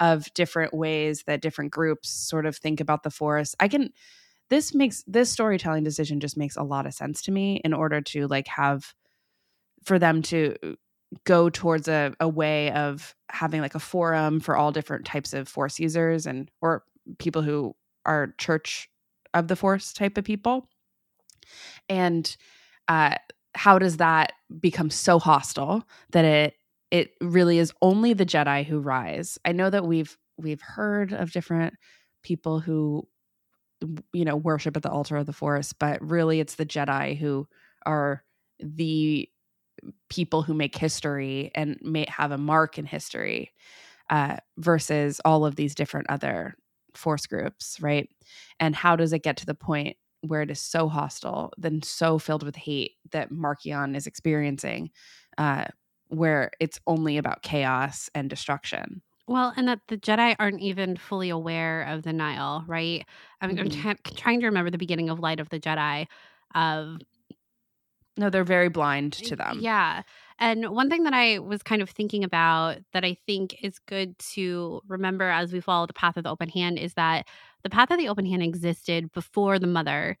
of 0.00 0.32
different 0.34 0.74
ways 0.74 1.22
that 1.28 1.42
different 1.42 1.70
groups 1.70 2.08
sort 2.10 2.46
of 2.46 2.56
think 2.56 2.80
about 2.80 3.02
the 3.02 3.10
forest. 3.10 3.54
I 3.60 3.68
can 3.68 3.90
this 4.50 4.74
makes 4.74 5.04
this 5.06 5.30
storytelling 5.30 5.84
decision 5.84 6.20
just 6.20 6.36
makes 6.36 6.56
a 6.56 6.62
lot 6.62 6.86
of 6.86 6.94
sense 6.94 7.22
to 7.22 7.32
me 7.32 7.60
in 7.64 7.72
order 7.72 8.00
to 8.00 8.26
like 8.26 8.48
have 8.48 8.94
for 9.84 9.98
them 9.98 10.22
to 10.22 10.56
go 11.24 11.50
towards 11.50 11.88
a, 11.88 12.14
a 12.20 12.28
way 12.28 12.70
of 12.72 13.14
having 13.30 13.60
like 13.60 13.74
a 13.74 13.80
forum 13.80 14.40
for 14.40 14.56
all 14.56 14.72
different 14.72 15.04
types 15.04 15.32
of 15.32 15.48
force 15.48 15.78
users 15.78 16.26
and 16.26 16.50
or 16.60 16.84
people 17.18 17.42
who 17.42 17.74
are 18.06 18.34
church 18.38 18.88
of 19.34 19.48
the 19.48 19.56
force 19.56 19.92
type 19.92 20.18
of 20.18 20.24
people. 20.24 20.68
And 21.88 22.36
uh 22.88 23.14
how 23.54 23.78
does 23.78 23.96
that 23.96 24.32
become 24.60 24.90
so 24.90 25.18
hostile 25.18 25.84
that 26.12 26.24
it 26.24 26.54
it 26.90 27.12
really 27.20 27.58
is 27.58 27.72
only 27.82 28.12
the 28.12 28.26
jedi 28.26 28.64
who 28.64 28.80
rise? 28.80 29.38
I 29.44 29.52
know 29.52 29.70
that 29.70 29.86
we've 29.86 30.16
we've 30.38 30.62
heard 30.62 31.12
of 31.12 31.32
different 31.32 31.74
people 32.22 32.60
who 32.60 33.08
you 34.12 34.24
know 34.24 34.36
worship 34.36 34.76
at 34.76 34.82
the 34.82 34.90
altar 34.90 35.16
of 35.16 35.26
the 35.26 35.32
force 35.32 35.72
but 35.72 36.00
really 36.02 36.40
it's 36.40 36.56
the 36.56 36.66
jedi 36.66 37.16
who 37.16 37.46
are 37.86 38.22
the 38.58 39.28
people 40.08 40.42
who 40.42 40.54
make 40.54 40.76
history 40.76 41.50
and 41.54 41.78
may 41.82 42.06
have 42.08 42.32
a 42.32 42.38
mark 42.38 42.78
in 42.78 42.84
history 42.84 43.52
uh, 44.10 44.36
versus 44.58 45.20
all 45.24 45.46
of 45.46 45.56
these 45.56 45.74
different 45.74 46.08
other 46.10 46.54
force 46.94 47.26
groups 47.26 47.78
right? 47.80 48.08
And 48.58 48.74
how 48.74 48.96
does 48.96 49.12
it 49.12 49.22
get 49.22 49.36
to 49.38 49.46
the 49.46 49.54
point 49.54 49.96
where 50.22 50.42
it 50.42 50.50
is 50.50 50.60
so 50.60 50.88
hostile 50.88 51.52
then 51.56 51.82
so 51.82 52.18
filled 52.18 52.42
with 52.42 52.56
hate 52.56 52.92
that 53.12 53.30
marchion 53.30 53.96
is 53.96 54.06
experiencing 54.06 54.90
uh, 55.38 55.64
where 56.08 56.50
it's 56.60 56.80
only 56.86 57.16
about 57.16 57.42
chaos 57.42 58.10
and 58.14 58.28
destruction 58.28 59.00
well, 59.30 59.52
and 59.56 59.68
that 59.68 59.78
the 59.86 59.96
Jedi 59.96 60.34
aren't 60.40 60.60
even 60.60 60.96
fully 60.96 61.30
aware 61.30 61.84
of 61.84 62.02
the 62.02 62.12
Nihil, 62.12 62.64
right? 62.66 63.06
I 63.40 63.46
mean, 63.46 63.58
mm-hmm. 63.58 63.88
I'm 63.88 63.96
t- 63.96 64.14
trying 64.16 64.40
to 64.40 64.46
remember 64.46 64.70
the 64.70 64.76
beginning 64.76 65.08
of 65.08 65.20
Light 65.20 65.38
of 65.38 65.48
the 65.50 65.60
Jedi. 65.60 66.08
Of 66.52 66.98
no, 68.16 68.28
they're 68.28 68.42
very 68.42 68.68
blind 68.68 69.12
to 69.12 69.36
them. 69.36 69.60
Yeah. 69.62 70.02
And 70.40 70.70
one 70.70 70.90
thing 70.90 71.04
that 71.04 71.14
I 71.14 71.38
was 71.38 71.62
kind 71.62 71.80
of 71.80 71.88
thinking 71.90 72.24
about 72.24 72.78
that 72.92 73.04
I 73.04 73.16
think 73.24 73.54
is 73.62 73.78
good 73.78 74.18
to 74.34 74.80
remember 74.88 75.28
as 75.28 75.52
we 75.52 75.60
follow 75.60 75.86
the 75.86 75.92
path 75.92 76.16
of 76.16 76.24
the 76.24 76.30
open 76.30 76.48
hand 76.48 76.76
is 76.80 76.94
that 76.94 77.28
the 77.62 77.70
path 77.70 77.92
of 77.92 77.98
the 77.98 78.08
open 78.08 78.26
hand 78.26 78.42
existed 78.42 79.12
before 79.12 79.60
the 79.60 79.68
mother 79.68 80.18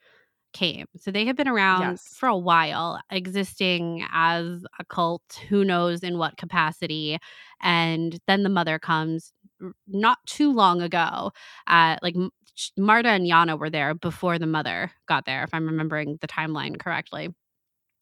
came. 0.52 0.86
So 0.96 1.10
they 1.10 1.26
have 1.26 1.36
been 1.36 1.48
around 1.48 1.82
yes. 1.82 2.08
for 2.14 2.28
a 2.28 2.36
while, 2.36 3.00
existing 3.10 4.06
as 4.12 4.64
a 4.78 4.84
cult, 4.84 5.40
who 5.48 5.64
knows 5.64 6.02
in 6.02 6.18
what 6.18 6.36
capacity. 6.36 7.18
And 7.62 8.18
then 8.26 8.42
the 8.42 8.48
mother 8.48 8.78
comes 8.78 9.32
not 9.86 10.18
too 10.26 10.52
long 10.52 10.82
ago. 10.82 11.32
Uh, 11.66 11.96
like 12.02 12.16
Marta 12.76 13.08
and 13.08 13.26
Yana 13.26 13.58
were 13.58 13.70
there 13.70 13.94
before 13.94 14.38
the 14.38 14.46
mother 14.46 14.90
got 15.06 15.26
there, 15.26 15.44
if 15.44 15.50
I'm 15.52 15.66
remembering 15.66 16.18
the 16.20 16.28
timeline 16.28 16.78
correctly. 16.78 17.28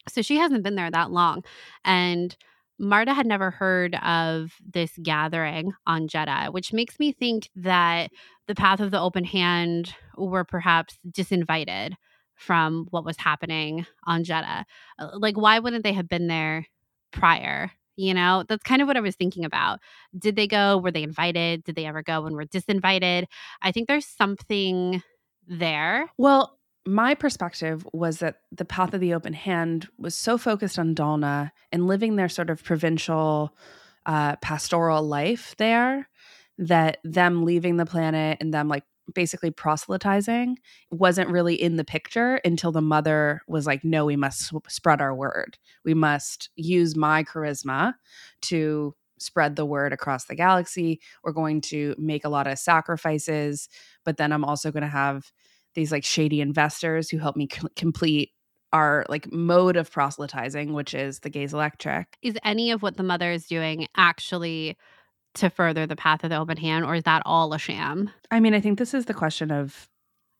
So 0.09 0.23
she 0.23 0.37
hasn't 0.37 0.63
been 0.63 0.77
there 0.77 0.91
that 0.91 1.11
long. 1.11 1.45
And 1.85 2.37
Marta 2.79 3.13
had 3.13 3.27
never 3.27 3.51
heard 3.51 3.97
of 3.97 4.53
this 4.65 4.93
gathering 5.03 5.73
on 5.87 6.09
Jedha, 6.09 6.53
which 6.53 6.73
makes 6.73 6.99
me 6.99 7.13
think 7.13 7.51
that 7.57 8.11
the 8.47 8.55
Path 8.55 8.81
of 8.81 8.91
the 8.91 9.01
Open 9.01 9.25
Hand 9.25 9.95
were 10.17 10.45
perhaps 10.45 10.97
disinvited 11.11 11.95
from 12.39 12.87
what 12.91 13.05
was 13.05 13.17
happening 13.19 13.87
on 14.05 14.25
Jedha. 14.25 14.65
Uh, 14.99 15.11
like, 15.15 15.37
why 15.37 15.59
wouldn't 15.59 15.85
they 15.85 15.93
have 15.93 16.09
been 16.09 16.27
there 16.27 16.67
prior? 17.13 17.71
You 17.97 18.15
know, 18.15 18.45
that's 18.49 18.63
kind 18.63 18.81
of 18.81 18.87
what 18.87 18.97
I 18.97 19.01
was 19.01 19.17
thinking 19.17 19.45
about. 19.45 19.81
Did 20.17 20.37
they 20.37 20.47
go? 20.47 20.79
Were 20.79 20.93
they 20.93 21.03
invited? 21.03 21.65
Did 21.65 21.75
they 21.75 21.85
ever 21.85 22.03
go 22.03 22.27
and 22.27 22.37
were 22.37 22.47
disinvited? 22.47 23.25
I 23.61 23.73
think 23.73 23.89
there's 23.89 24.07
something 24.07 25.03
there. 25.49 26.09
Well, 26.17 26.59
my 26.87 27.15
perspective 27.15 27.87
was 27.93 28.19
that 28.21 28.37
the 28.53 28.65
path 28.65 28.95
of 28.95 29.01
the 29.01 29.15
open 29.15 29.33
hand 29.33 29.89
was 29.99 30.15
so 30.15 30.39
focused 30.39 30.79
on 30.79 30.95
Dalna 30.95 31.51
and 31.73 31.87
living 31.87 32.17
their 32.17 32.29
sort 32.29 32.51
of 32.51 32.63
provincial 32.63 33.55
uh, 34.07 34.37
pastoral 34.37 35.03
life 35.03 35.55
there 35.59 36.09
that 36.57 36.99
them 37.05 37.45
leaving 37.45 37.77
the 37.77 37.87
planet 37.87 38.39
and 38.41 38.55
them 38.55 38.69
like 38.69 38.85
basically 39.15 39.51
proselytizing 39.51 40.59
wasn't 40.91 41.31
really 41.31 41.55
in 41.55 41.77
the 41.77 41.85
picture 41.85 42.37
until 42.45 42.73
the 42.73 42.81
mother 42.81 43.43
was 43.49 43.67
like 43.67 43.85
no 43.85 44.05
we 44.05 44.17
must 44.17 44.53
spread 44.69 45.01
our 45.01 45.15
word. 45.15 45.59
We 45.85 45.95
must 45.95 46.51
use 46.57 46.97
my 46.97 47.25
charisma 47.25 47.95
to 48.43 48.95
spread 49.19 49.57
the 49.57 49.67
word 49.67 49.93
across 49.93 50.27
the 50.27 50.37
galaxy. 50.37 51.01
We're 51.25 51.33
going 51.33 51.61
to 51.63 51.95
make 51.99 52.25
a 52.25 52.29
lot 52.29 52.47
of 52.47 52.59
sacrifices 52.59 53.69
but 54.05 54.17
then 54.17 54.33
i'm 54.33 54.45
also 54.45 54.73
going 54.73 54.83
to 54.83 54.89
have 54.89 55.31
these 55.75 55.93
like 55.93 56.05
shady 56.05 56.41
investors 56.41 57.11
who 57.11 57.19
help 57.19 57.37
me 57.37 57.47
c- 57.53 57.61
complete 57.77 58.33
our 58.73 59.05
like 59.09 59.31
mode 59.33 59.77
of 59.77 59.91
proselytizing 59.91 60.73
which 60.73 60.95
is 60.95 61.21
the 61.21 61.31
gaze 61.31 61.55
electric. 61.55 62.19
Is 62.23 62.37
any 62.45 62.71
of 62.71 62.83
what 62.83 62.97
the 62.97 63.03
mother 63.03 63.31
is 63.31 63.47
doing 63.47 63.87
actually 63.97 64.77
to 65.35 65.51
further 65.51 65.87
the 65.87 65.97
path 65.97 66.25
of 66.25 66.31
the 66.31 66.39
open 66.39 66.57
hand, 66.57 66.85
or 66.85 66.95
is 66.95 67.05
that 67.05 67.23
all 67.25 67.53
a 67.53 67.59
sham? 67.59 68.11
I 68.31 68.41
mean, 68.41 68.55
I 68.55 68.61
think 68.61 68.79
this 68.79 68.95
is 68.95 69.07
the 69.07 69.15
question 69.15 69.51
of 69.51 69.89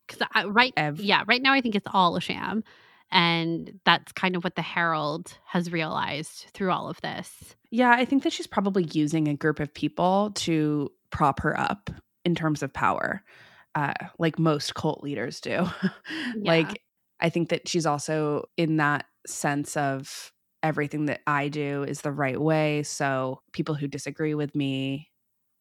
because 0.07 0.27
right, 0.47 0.73
ev- 0.77 1.01
yeah, 1.01 1.25
right 1.27 1.43
now 1.43 1.53
I 1.53 1.61
think 1.61 1.75
it's 1.75 1.87
all 1.93 2.17
a 2.17 2.21
sham, 2.21 2.65
and 3.11 3.81
that's 3.85 4.13
kind 4.13 4.37
of 4.37 4.45
what 4.45 4.57
the 4.57 4.63
Herald 4.63 5.39
has 5.47 5.71
realized 5.71 6.47
through 6.55 6.71
all 6.71 6.89
of 6.89 7.01
this. 7.01 7.57
Yeah, 7.71 7.91
I 7.91 8.05
think 8.05 8.23
that 8.23 8.33
she's 8.33 8.47
probably 8.47 8.85
using 8.93 9.29
a 9.29 9.37
group 9.37 9.61
of 9.61 9.73
people 9.73 10.33
to 10.37 10.91
prop 11.11 11.41
her 11.41 11.59
up 11.59 11.91
in 12.25 12.35
terms 12.35 12.63
of 12.63 12.73
power, 12.73 13.23
uh, 13.75 13.95
like 14.19 14.39
most 14.39 14.75
cult 14.75 15.03
leaders 15.03 15.41
do. 15.41 15.51
yeah. 15.81 15.91
Like, 16.37 16.83
I 17.21 17.31
think 17.31 17.51
that 17.51 17.69
she's 17.69 17.87
also 17.87 18.45
in 18.57 18.77
that 18.77 19.07
sense 19.27 19.77
of 19.77 20.33
everything 20.63 21.07
that 21.07 21.21
I 21.27 21.49
do 21.49 21.85
is 21.85 22.01
the 22.01 22.13
right 22.13 22.41
way. 22.41 22.83
So 22.83 23.43
people 23.53 23.75
who 23.75 23.87
disagree 23.87 24.35
with 24.35 24.55
me 24.55 25.11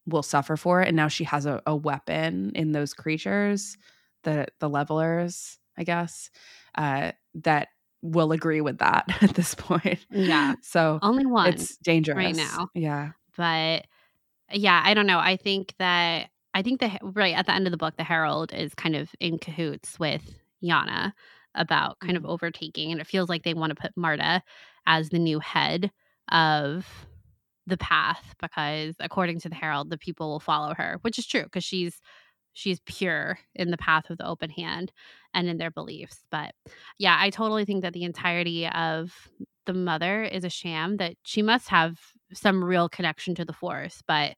will 0.07 0.23
suffer 0.23 0.55
for 0.57 0.81
it. 0.81 0.87
And 0.87 0.97
now 0.97 1.07
she 1.07 1.23
has 1.25 1.45
a, 1.45 1.61
a 1.65 1.75
weapon 1.75 2.51
in 2.55 2.71
those 2.71 2.93
creatures, 2.93 3.77
the 4.23 4.47
the 4.59 4.69
levelers, 4.69 5.59
I 5.77 5.83
guess, 5.83 6.31
uh, 6.75 7.11
that 7.35 7.67
will 8.01 8.31
agree 8.31 8.61
with 8.61 8.79
that 8.79 9.05
at 9.21 9.35
this 9.35 9.53
point. 9.53 10.05
Yeah. 10.09 10.55
So 10.61 10.99
only 11.01 11.25
one. 11.25 11.49
It's 11.53 11.77
dangerous 11.77 12.15
right 12.15 12.35
now. 12.35 12.69
Yeah. 12.73 13.11
But 13.35 13.85
yeah, 14.51 14.81
I 14.83 14.93
don't 14.93 15.07
know. 15.07 15.19
I 15.19 15.37
think 15.37 15.73
that 15.77 16.29
I 16.53 16.61
think 16.61 16.79
the 16.79 16.97
right 17.03 17.35
at 17.35 17.45
the 17.45 17.53
end 17.53 17.67
of 17.67 17.71
the 17.71 17.77
book, 17.77 17.97
the 17.97 18.03
Herald 18.03 18.53
is 18.53 18.73
kind 18.73 18.95
of 18.95 19.09
in 19.19 19.37
cahoots 19.37 19.99
with 19.99 20.23
Yana 20.63 21.13
about 21.53 21.99
kind 21.99 22.15
mm-hmm. 22.15 22.25
of 22.25 22.31
overtaking, 22.31 22.91
and 22.91 23.01
it 23.01 23.07
feels 23.07 23.29
like 23.29 23.43
they 23.43 23.53
want 23.53 23.71
to 23.71 23.81
put 23.81 23.95
Marta 23.97 24.41
as 24.87 25.09
the 25.09 25.19
new 25.19 25.39
head 25.39 25.91
of 26.31 26.87
the 27.67 27.77
path 27.77 28.33
because 28.41 28.95
according 28.99 29.39
to 29.39 29.49
the 29.49 29.55
herald 29.55 29.89
the 29.89 29.97
people 29.97 30.29
will 30.29 30.39
follow 30.39 30.73
her 30.73 30.97
which 31.01 31.19
is 31.19 31.27
true 31.27 31.43
because 31.43 31.63
she's 31.63 31.99
she's 32.53 32.79
pure 32.85 33.37
in 33.53 33.69
the 33.69 33.77
path 33.77 34.09
of 34.09 34.17
the 34.17 34.25
open 34.25 34.49
hand 34.49 34.91
and 35.33 35.47
in 35.47 35.57
their 35.57 35.69
beliefs 35.69 36.25
but 36.31 36.53
yeah 36.97 37.17
i 37.19 37.29
totally 37.29 37.65
think 37.65 37.83
that 37.83 37.93
the 37.93 38.03
entirety 38.03 38.67
of 38.67 39.13
the 39.65 39.73
mother 39.73 40.23
is 40.23 40.43
a 40.45 40.49
sham 40.49 40.97
that 40.97 41.13
she 41.23 41.41
must 41.41 41.67
have 41.67 41.99
some 42.33 42.63
real 42.63 42.89
connection 42.89 43.35
to 43.35 43.45
the 43.45 43.53
force 43.53 44.01
but 44.07 44.33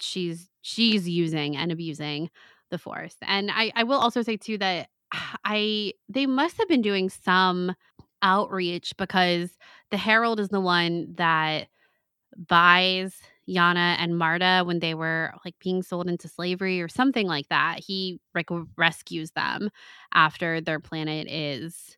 she's 0.00 0.48
she's 0.62 1.08
using 1.08 1.56
and 1.56 1.72
abusing 1.72 2.30
the 2.70 2.78
force 2.78 3.16
and 3.22 3.50
i 3.52 3.72
i 3.74 3.82
will 3.82 3.98
also 3.98 4.22
say 4.22 4.36
too 4.36 4.56
that 4.58 4.88
i 5.44 5.92
they 6.08 6.26
must 6.26 6.56
have 6.58 6.68
been 6.68 6.82
doing 6.82 7.08
some 7.08 7.74
outreach 8.22 8.96
because 8.96 9.56
the 9.90 9.96
Herald 9.96 10.40
is 10.40 10.48
the 10.48 10.60
one 10.60 11.14
that 11.16 11.68
buys 12.36 13.20
Yana 13.48 13.96
and 13.98 14.18
Marta 14.18 14.62
when 14.64 14.80
they 14.80 14.94
were 14.94 15.32
like 15.44 15.54
being 15.60 15.82
sold 15.82 16.08
into 16.08 16.28
slavery 16.28 16.80
or 16.80 16.88
something 16.88 17.26
like 17.26 17.48
that. 17.48 17.80
He 17.80 18.20
like 18.34 18.48
rescues 18.76 19.30
them 19.32 19.70
after 20.12 20.60
their 20.60 20.80
planet 20.80 21.28
is 21.30 21.96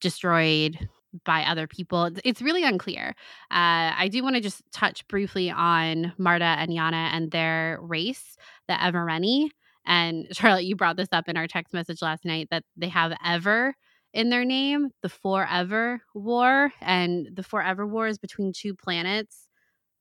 destroyed 0.00 0.88
by 1.24 1.44
other 1.44 1.66
people. 1.66 2.10
It's 2.24 2.42
really 2.42 2.64
unclear. 2.64 3.14
Uh, 3.50 3.94
I 3.96 4.08
do 4.10 4.22
want 4.22 4.34
to 4.34 4.42
just 4.42 4.62
touch 4.72 5.06
briefly 5.08 5.50
on 5.50 6.12
Marta 6.18 6.44
and 6.44 6.70
Yana 6.70 7.10
and 7.12 7.30
their 7.30 7.78
race, 7.80 8.36
the 8.68 8.74
Evereni. 8.74 9.50
And 9.86 10.26
Charlotte, 10.32 10.64
you 10.64 10.76
brought 10.76 10.96
this 10.96 11.12
up 11.12 11.28
in 11.28 11.36
our 11.36 11.46
text 11.46 11.72
message 11.72 12.02
last 12.02 12.24
night 12.24 12.48
that 12.50 12.64
they 12.76 12.88
have 12.88 13.16
Ever 13.24 13.74
in 14.14 14.30
their 14.30 14.44
name, 14.44 14.90
the 15.02 15.08
Forever 15.08 16.00
War. 16.14 16.72
And 16.80 17.28
the 17.34 17.42
Forever 17.42 17.86
War 17.86 18.06
is 18.06 18.16
between 18.16 18.52
two 18.52 18.74
planets 18.74 19.48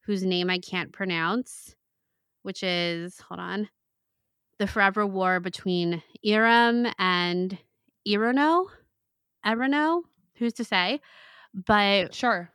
whose 0.06 0.24
name 0.24 0.50
I 0.50 0.60
can't 0.60 0.94
pronounce, 0.94 1.76
which 2.44 2.64
is, 2.64 3.20
hold 3.20 3.40
on, 3.40 3.70
the 4.60 4.68
Forever 4.68 5.06
War 5.06 5.40
between 5.40 6.04
Eiram 6.26 6.94
and 7.00 7.58
E'ronoh. 8.08 8.68
E'ronoh? 9.46 10.04
Who's 10.36 10.54
to 10.54 10.64
say? 10.64 11.02
But 11.54 12.14
sure. 12.14 12.52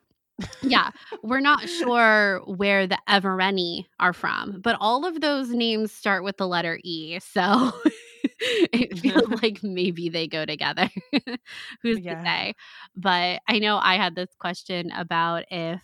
yeah, 0.62 0.90
we're 1.22 1.40
not 1.40 1.68
sure 1.68 2.40
where 2.46 2.86
the 2.86 2.98
Evereni 3.08 3.86
are 3.98 4.12
from, 4.12 4.60
but 4.60 4.76
all 4.80 5.04
of 5.04 5.20
those 5.20 5.50
names 5.50 5.90
start 5.90 6.22
with 6.22 6.36
the 6.36 6.46
letter 6.46 6.78
E. 6.84 7.18
So 7.18 7.72
it 8.72 8.98
feels 8.98 9.28
like 9.42 9.62
maybe 9.62 10.08
they 10.08 10.26
go 10.26 10.44
together. 10.44 10.88
Who's 11.82 12.00
yeah. 12.00 12.14
to 12.14 12.24
say? 12.24 12.54
But 12.96 13.40
I 13.48 13.58
know 13.58 13.78
I 13.78 13.96
had 13.96 14.14
this 14.14 14.30
question 14.38 14.90
about 14.92 15.44
if 15.50 15.80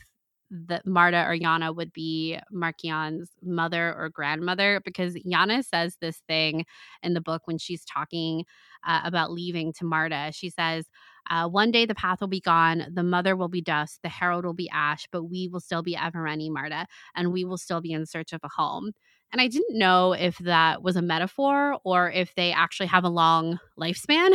that 0.50 0.86
Marta 0.86 1.24
or 1.26 1.36
Yana 1.36 1.74
would 1.74 1.92
be 1.92 2.38
Marchion's 2.52 3.30
mother 3.42 3.94
or 3.94 4.08
grandmother 4.08 4.80
because 4.84 5.14
Yana 5.16 5.64
says 5.64 5.96
this 6.00 6.22
thing 6.28 6.64
in 7.02 7.14
the 7.14 7.20
book 7.20 7.42
when 7.46 7.58
she's 7.58 7.84
talking 7.84 8.44
uh, 8.86 9.00
about 9.04 9.32
leaving 9.32 9.72
to 9.74 9.84
Marta. 9.84 10.30
She 10.32 10.50
says, 10.50 10.86
uh, 11.30 11.48
One 11.48 11.70
day 11.70 11.86
the 11.86 11.94
path 11.94 12.20
will 12.20 12.28
be 12.28 12.40
gone, 12.40 12.86
the 12.92 13.02
mother 13.02 13.34
will 13.36 13.48
be 13.48 13.62
dust, 13.62 14.00
the 14.02 14.08
herald 14.08 14.44
will 14.44 14.54
be 14.54 14.70
ash, 14.70 15.06
but 15.10 15.24
we 15.24 15.48
will 15.48 15.60
still 15.60 15.82
be 15.82 15.96
Evereni, 15.96 16.50
Marta, 16.50 16.86
and 17.14 17.32
we 17.32 17.44
will 17.44 17.58
still 17.58 17.80
be 17.80 17.92
in 17.92 18.06
search 18.06 18.32
of 18.32 18.40
a 18.44 18.48
home. 18.48 18.92
And 19.34 19.40
I 19.40 19.48
didn't 19.48 19.76
know 19.76 20.12
if 20.12 20.38
that 20.38 20.80
was 20.84 20.94
a 20.94 21.02
metaphor 21.02 21.76
or 21.82 22.08
if 22.08 22.32
they 22.36 22.52
actually 22.52 22.86
have 22.86 23.02
a 23.02 23.08
long 23.08 23.58
lifespan. 23.76 24.30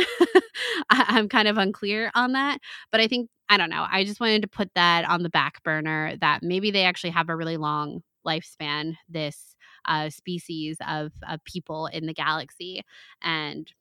I'm 0.90 1.26
kind 1.30 1.48
of 1.48 1.56
unclear 1.56 2.10
on 2.14 2.32
that. 2.32 2.58
But 2.92 3.00
I 3.00 3.06
think, 3.08 3.30
I 3.48 3.56
don't 3.56 3.70
know, 3.70 3.86
I 3.90 4.04
just 4.04 4.20
wanted 4.20 4.42
to 4.42 4.48
put 4.48 4.70
that 4.74 5.08
on 5.08 5.22
the 5.22 5.30
back 5.30 5.62
burner 5.64 6.16
that 6.20 6.42
maybe 6.42 6.70
they 6.70 6.84
actually 6.84 7.10
have 7.10 7.30
a 7.30 7.36
really 7.36 7.56
long 7.56 8.02
lifespan, 8.26 8.96
this 9.08 9.56
uh, 9.86 10.10
species 10.10 10.76
of, 10.86 11.12
of 11.26 11.42
people 11.44 11.86
in 11.86 12.04
the 12.04 12.12
galaxy. 12.12 12.82
And 13.22 13.72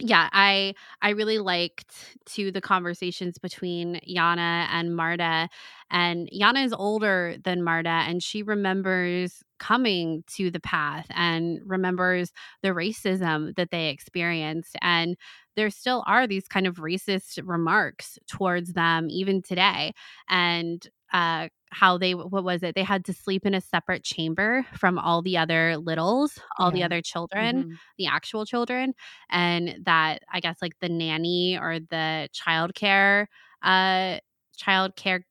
yeah, 0.00 0.28
I 0.32 0.74
I 1.02 1.10
really 1.10 1.38
liked 1.38 2.16
to 2.34 2.52
the 2.52 2.60
conversations 2.60 3.38
between 3.38 4.00
Yana 4.08 4.68
and 4.70 4.94
Marta. 4.94 5.48
And 5.90 6.28
Yana 6.32 6.64
is 6.64 6.72
older 6.72 7.36
than 7.42 7.64
Marta 7.64 7.88
and 7.88 8.22
she 8.22 8.42
remembers 8.42 9.42
coming 9.58 10.22
to 10.36 10.50
the 10.50 10.60
path 10.60 11.06
and 11.10 11.58
remembers 11.66 12.32
the 12.62 12.68
racism 12.68 13.56
that 13.56 13.70
they 13.70 13.88
experienced 13.88 14.76
and 14.82 15.16
there 15.56 15.70
still 15.70 16.04
are 16.06 16.26
these 16.28 16.46
kind 16.46 16.66
of 16.68 16.76
racist 16.76 17.40
remarks 17.44 18.18
towards 18.28 18.74
them 18.74 19.08
even 19.10 19.42
today. 19.42 19.92
And 20.28 20.86
uh, 21.12 21.48
how 21.70 21.98
they 21.98 22.14
what 22.14 22.44
was 22.44 22.62
it 22.62 22.74
they 22.74 22.82
had 22.82 23.04
to 23.04 23.12
sleep 23.12 23.44
in 23.44 23.54
a 23.54 23.60
separate 23.60 24.04
chamber 24.04 24.64
from 24.74 24.98
all 24.98 25.22
the 25.22 25.36
other 25.36 25.76
littles 25.76 26.38
all 26.58 26.68
yeah. 26.68 26.74
the 26.74 26.82
other 26.84 27.02
children 27.02 27.64
mm-hmm. 27.64 27.74
the 27.96 28.06
actual 28.06 28.44
children 28.44 28.94
and 29.30 29.76
that 29.84 30.22
i 30.32 30.40
guess 30.40 30.56
like 30.62 30.78
the 30.80 30.88
nanny 30.88 31.58
or 31.60 31.78
the 31.90 32.28
child 32.32 32.74
care 32.74 33.28
uh 33.62 34.18
child 34.56 34.94
care 34.96 35.22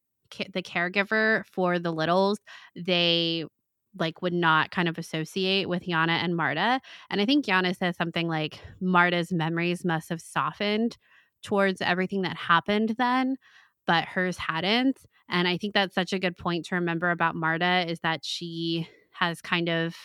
the 0.54 0.62
caregiver 0.62 1.44
for 1.52 1.80
the 1.80 1.92
littles 1.92 2.40
they 2.76 3.46
like 4.00 4.22
would 4.22 4.34
not 4.34 4.72
kind 4.72 4.88
of 4.88 4.98
associate 4.98 5.68
with 5.68 5.84
Yana 5.86 6.24
and 6.24 6.36
Marta. 6.36 6.80
And 7.10 7.22
I 7.22 7.26
think 7.26 7.46
Yana 7.46 7.76
says 7.76 7.96
something 7.98 8.28
like 8.28 8.60
Marta's 8.80 9.32
memories 9.32 9.84
must 9.86 10.10
have 10.10 10.22
softened 10.22 10.98
towards 11.44 11.82
everything 11.82 12.22
that 12.24 12.38
happened 12.38 12.96
then, 12.98 13.38
but 13.86 14.06
hers 14.06 14.38
hadn't. 14.38 15.00
And 15.30 15.48
I 15.48 15.58
think 15.58 15.74
that's 15.74 15.96
such 15.96 16.14
a 16.14 16.20
good 16.20 16.38
point 16.38 16.66
to 16.66 16.76
remember 16.76 17.12
about 17.12 17.36
Marta 17.36 17.86
is 17.90 18.00
that 18.02 18.24
she 18.24 18.88
has 19.12 19.42
kind 19.42 19.70
of 19.70 19.96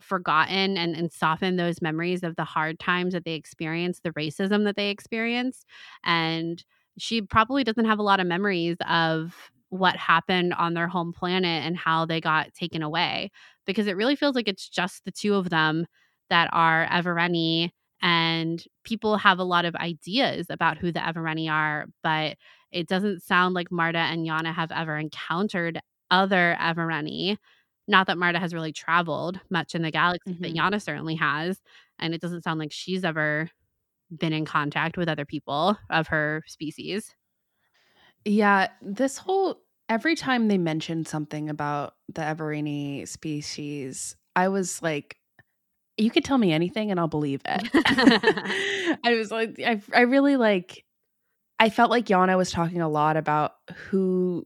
forgotten 0.00 0.76
and, 0.78 0.94
and 0.94 1.12
softened 1.12 1.58
those 1.58 1.82
memories 1.82 2.22
of 2.22 2.36
the 2.36 2.44
hard 2.44 2.78
times 2.78 3.12
that 3.12 3.24
they 3.24 3.34
experienced, 3.34 4.02
the 4.02 4.12
racism 4.12 4.64
that 4.64 4.76
they 4.76 4.90
experienced. 4.90 5.66
And 6.04 6.62
she 6.98 7.20
probably 7.20 7.64
doesn't 7.64 7.84
have 7.84 7.98
a 7.98 8.04
lot 8.04 8.20
of 8.20 8.26
memories 8.26 8.76
of 8.88 9.34
what 9.70 9.96
happened 9.96 10.54
on 10.54 10.74
their 10.74 10.88
home 10.88 11.12
planet 11.12 11.64
and 11.64 11.76
how 11.76 12.06
they 12.06 12.20
got 12.20 12.54
taken 12.54 12.82
away 12.82 13.30
because 13.66 13.86
it 13.86 13.96
really 13.96 14.16
feels 14.16 14.34
like 14.34 14.48
it's 14.48 14.68
just 14.68 15.04
the 15.04 15.10
two 15.12 15.34
of 15.34 15.50
them 15.50 15.86
that 16.30 16.48
are 16.52 16.86
Evereni 16.90 17.70
and 18.02 18.62
people 18.84 19.16
have 19.16 19.38
a 19.38 19.44
lot 19.44 19.64
of 19.64 19.74
ideas 19.76 20.46
about 20.50 20.78
who 20.78 20.92
the 20.92 21.00
Evereni 21.00 21.50
are, 21.50 21.86
but 22.02 22.36
it 22.70 22.86
doesn't 22.86 23.22
sound 23.22 23.54
like 23.54 23.72
Marta 23.72 23.98
and 23.98 24.26
Yana 24.26 24.54
have 24.54 24.70
ever 24.70 24.96
encountered 24.96 25.80
other 26.10 26.56
Evereni. 26.60 27.36
Not 27.86 28.06
that 28.06 28.18
Marta 28.18 28.38
has 28.38 28.54
really 28.54 28.72
traveled 28.72 29.40
much 29.50 29.74
in 29.74 29.82
the 29.82 29.90
galaxy, 29.90 30.32
mm-hmm. 30.32 30.42
but 30.42 30.52
Yana 30.52 30.82
certainly 30.82 31.16
has. 31.16 31.60
And 31.98 32.14
it 32.14 32.20
doesn't 32.20 32.44
sound 32.44 32.60
like 32.60 32.72
she's 32.72 33.04
ever 33.04 33.50
been 34.16 34.32
in 34.32 34.44
contact 34.44 34.96
with 34.96 35.08
other 35.08 35.24
people 35.24 35.76
of 35.90 36.08
her 36.08 36.44
species. 36.46 37.14
Yeah, 38.24 38.68
this 38.82 39.18
whole 39.18 39.62
every 39.88 40.14
time 40.14 40.48
they 40.48 40.58
mentioned 40.58 41.08
something 41.08 41.48
about 41.48 41.94
the 42.08 42.22
Evereni 42.22 43.08
species, 43.08 44.16
I 44.36 44.48
was 44.48 44.82
like, 44.82 45.16
you 45.98 46.10
could 46.10 46.24
tell 46.24 46.38
me 46.38 46.52
anything 46.52 46.90
and 46.90 46.98
I'll 46.98 47.08
believe 47.08 47.42
it. 47.44 47.68
I 49.04 49.14
was 49.14 49.30
like, 49.30 49.60
I, 49.64 49.82
I 49.94 50.02
really 50.02 50.36
like, 50.36 50.84
I 51.58 51.70
felt 51.70 51.90
like 51.90 52.06
Yana 52.06 52.36
was 52.36 52.50
talking 52.50 52.80
a 52.80 52.88
lot 52.88 53.16
about 53.16 53.52
who 53.74 54.44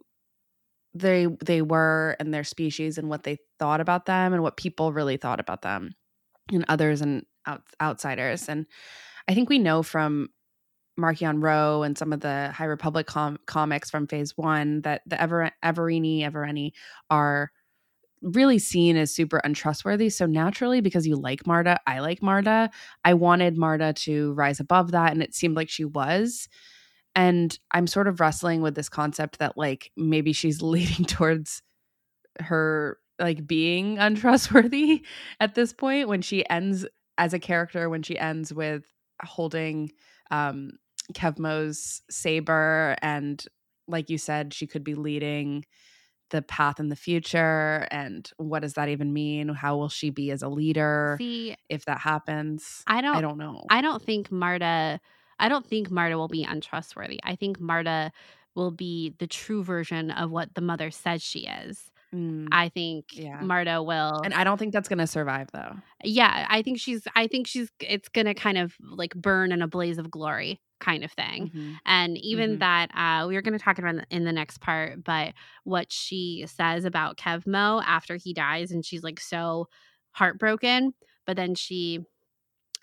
they 0.94 1.26
they 1.44 1.62
were 1.62 2.16
and 2.20 2.34
their 2.34 2.44
species 2.44 2.98
and 2.98 3.08
what 3.08 3.22
they 3.22 3.38
thought 3.58 3.80
about 3.80 4.06
them 4.06 4.32
and 4.32 4.42
what 4.42 4.56
people 4.56 4.92
really 4.92 5.16
thought 5.16 5.40
about 5.40 5.62
them 5.62 5.94
and 6.52 6.64
others 6.68 7.00
and 7.00 7.24
out, 7.46 7.62
outsiders 7.80 8.48
and 8.48 8.66
i 9.26 9.34
think 9.34 9.48
we 9.48 9.58
know 9.58 9.82
from 9.82 10.28
Marchion 11.00 11.42
Ro 11.42 11.82
and 11.82 11.96
some 11.96 12.12
of 12.12 12.20
the 12.20 12.52
High 12.54 12.66
Republic 12.66 13.06
com- 13.06 13.38
comics 13.46 13.88
from 13.88 14.06
Phase 14.06 14.36
One 14.36 14.82
that 14.82 15.00
the 15.06 15.20
Ever 15.20 15.50
Everini 15.64 16.20
Evereni 16.20 16.72
are 17.08 17.50
really 18.22 18.58
seen 18.58 18.96
as 18.96 19.14
super 19.14 19.38
untrustworthy. 19.38 20.08
So 20.08 20.26
naturally, 20.26 20.80
because 20.80 21.06
you 21.06 21.16
like 21.16 21.46
Marda, 21.46 21.78
I 21.86 22.00
like 22.00 22.22
Marda. 22.22 22.70
I 23.04 23.14
wanted 23.14 23.56
Marda 23.56 23.92
to 23.92 24.32
rise 24.34 24.60
above 24.60 24.92
that, 24.92 25.12
and 25.12 25.22
it 25.22 25.34
seemed 25.34 25.56
like 25.56 25.68
she 25.68 25.84
was. 25.84 26.48
And 27.14 27.56
I'm 27.72 27.86
sort 27.86 28.08
of 28.08 28.20
wrestling 28.20 28.62
with 28.62 28.74
this 28.74 28.88
concept 28.88 29.38
that 29.38 29.58
like 29.58 29.90
maybe 29.96 30.32
she's 30.32 30.62
leading 30.62 31.04
towards 31.04 31.62
her 32.40 32.98
like 33.18 33.46
being 33.46 33.98
untrustworthy 33.98 35.04
at 35.40 35.54
this 35.54 35.72
point 35.72 36.08
when 36.08 36.22
she 36.22 36.48
ends 36.48 36.86
as 37.18 37.34
a 37.34 37.38
character 37.38 37.90
when 37.90 38.02
she 38.02 38.18
ends 38.18 38.54
with 38.54 38.84
holding 39.22 39.92
um 40.30 40.70
Kevmo's 41.12 42.00
saber 42.10 42.96
and 43.02 43.44
like 43.86 44.08
you 44.08 44.16
said 44.16 44.54
she 44.54 44.66
could 44.66 44.82
be 44.82 44.94
leading 44.94 45.64
the 46.32 46.42
path 46.42 46.80
in 46.80 46.88
the 46.88 46.96
future 46.96 47.86
and 47.90 48.30
what 48.36 48.62
does 48.62 48.74
that 48.74 48.88
even 48.88 49.12
mean 49.12 49.48
how 49.48 49.76
will 49.76 49.88
she 49.88 50.10
be 50.10 50.30
as 50.30 50.42
a 50.42 50.48
leader 50.48 51.16
See, 51.18 51.56
if 51.68 51.84
that 51.84 51.98
happens 51.98 52.82
I 52.86 53.00
don't 53.00 53.16
I 53.16 53.20
don't 53.20 53.38
know 53.38 53.64
I 53.70 53.80
don't 53.80 54.02
think 54.02 54.32
Marta 54.32 55.00
I 55.42 55.48
don't 55.48 55.66
think 55.66 55.90
Marta 55.90 56.16
will 56.16 56.28
be 56.28 56.44
untrustworthy. 56.44 57.18
I 57.24 57.34
think 57.34 57.58
Marta 57.58 58.12
will 58.54 58.70
be 58.70 59.14
the 59.18 59.26
true 59.26 59.64
version 59.64 60.12
of 60.12 60.30
what 60.30 60.54
the 60.54 60.60
mother 60.60 60.92
says 60.92 61.20
she 61.20 61.46
is. 61.46 61.90
Mm, 62.14 62.48
I 62.52 62.68
think 62.68 63.06
yeah. 63.12 63.40
Marta 63.40 63.82
will 63.82 64.20
and 64.22 64.34
I 64.34 64.44
don't 64.44 64.58
think 64.58 64.72
that's 64.72 64.88
going 64.88 64.98
to 64.98 65.06
survive 65.06 65.48
though 65.52 65.74
Yeah, 66.04 66.46
I 66.48 66.60
think 66.60 66.78
she's 66.78 67.08
I 67.16 67.26
think 67.26 67.46
she's 67.46 67.72
it's 67.80 68.10
going 68.10 68.26
to 68.26 68.34
kind 68.34 68.58
of 68.58 68.74
like 68.80 69.14
burn 69.14 69.50
in 69.50 69.62
a 69.62 69.66
blaze 69.66 69.98
of 69.98 70.10
glory 70.10 70.60
kind 70.82 71.04
of 71.04 71.12
thing. 71.12 71.50
Mhm. 71.52 71.80
And 71.86 72.18
even 72.18 72.58
Mhm. 72.58 72.60
that 72.60 72.90
uh 72.94 73.26
we 73.28 73.36
are 73.36 73.42
going 73.42 73.58
to 73.58 73.64
talk 73.64 73.78
about 73.78 73.92
in 73.92 73.96
the, 73.98 74.06
in 74.10 74.24
the 74.24 74.32
next 74.32 74.60
part, 74.60 75.04
but 75.04 75.34
what 75.64 75.92
she 75.92 76.44
says 76.46 76.84
about 76.84 77.16
Kevmo 77.18 77.82
after 77.86 78.16
he 78.16 78.34
dies 78.34 78.72
and 78.72 78.84
she's 78.84 79.04
like 79.04 79.20
so 79.20 79.68
heartbroken, 80.12 80.94
but 81.26 81.36
then 81.36 81.54
she 81.54 82.00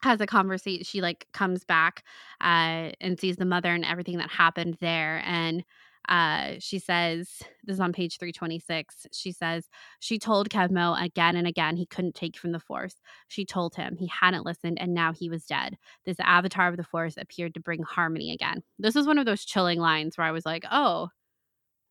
has 0.01 0.21
a 0.21 0.27
conversation 0.27 0.83
she 0.83 1.01
like 1.01 1.27
comes 1.33 1.65
back 1.65 2.03
uh 2.41 2.91
and 3.01 3.19
sees 3.19 3.35
the 3.37 3.45
mother 3.45 3.73
and 3.73 3.85
everything 3.85 4.17
that 4.17 4.29
happened 4.29 4.77
there 4.79 5.21
and 5.25 5.63
uh 6.09 6.55
she 6.59 6.79
says 6.79 7.29
this 7.63 7.75
is 7.75 7.79
on 7.79 7.93
page 7.93 8.17
326 8.17 9.07
she 9.13 9.31
says 9.31 9.69
she 9.99 10.19
told 10.19 10.49
kevmo 10.49 10.99
again 11.01 11.35
and 11.35 11.47
again 11.47 11.77
he 11.77 11.85
couldn't 11.85 12.15
take 12.15 12.35
from 12.37 12.51
the 12.51 12.59
force. 12.59 12.95
She 13.27 13.45
told 13.45 13.75
him 13.75 13.95
he 13.97 14.07
hadn't 14.07 14.45
listened 14.45 14.79
and 14.81 14.93
now 14.93 15.13
he 15.13 15.29
was 15.29 15.45
dead. 15.45 15.77
This 16.05 16.19
avatar 16.19 16.67
of 16.67 16.77
the 16.77 16.83
force 16.83 17.15
appeared 17.17 17.53
to 17.53 17.59
bring 17.59 17.83
harmony 17.83 18.33
again. 18.33 18.63
This 18.79 18.95
is 18.95 19.07
one 19.07 19.17
of 19.19 19.25
those 19.25 19.45
chilling 19.45 19.79
lines 19.79 20.17
where 20.17 20.27
i 20.27 20.31
was 20.31 20.45
like 20.45 20.65
oh 20.71 21.09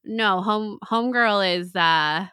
no 0.04 0.40
home 0.42 0.78
homegirl 0.84 1.58
is 1.58 1.74
uh 1.74 2.26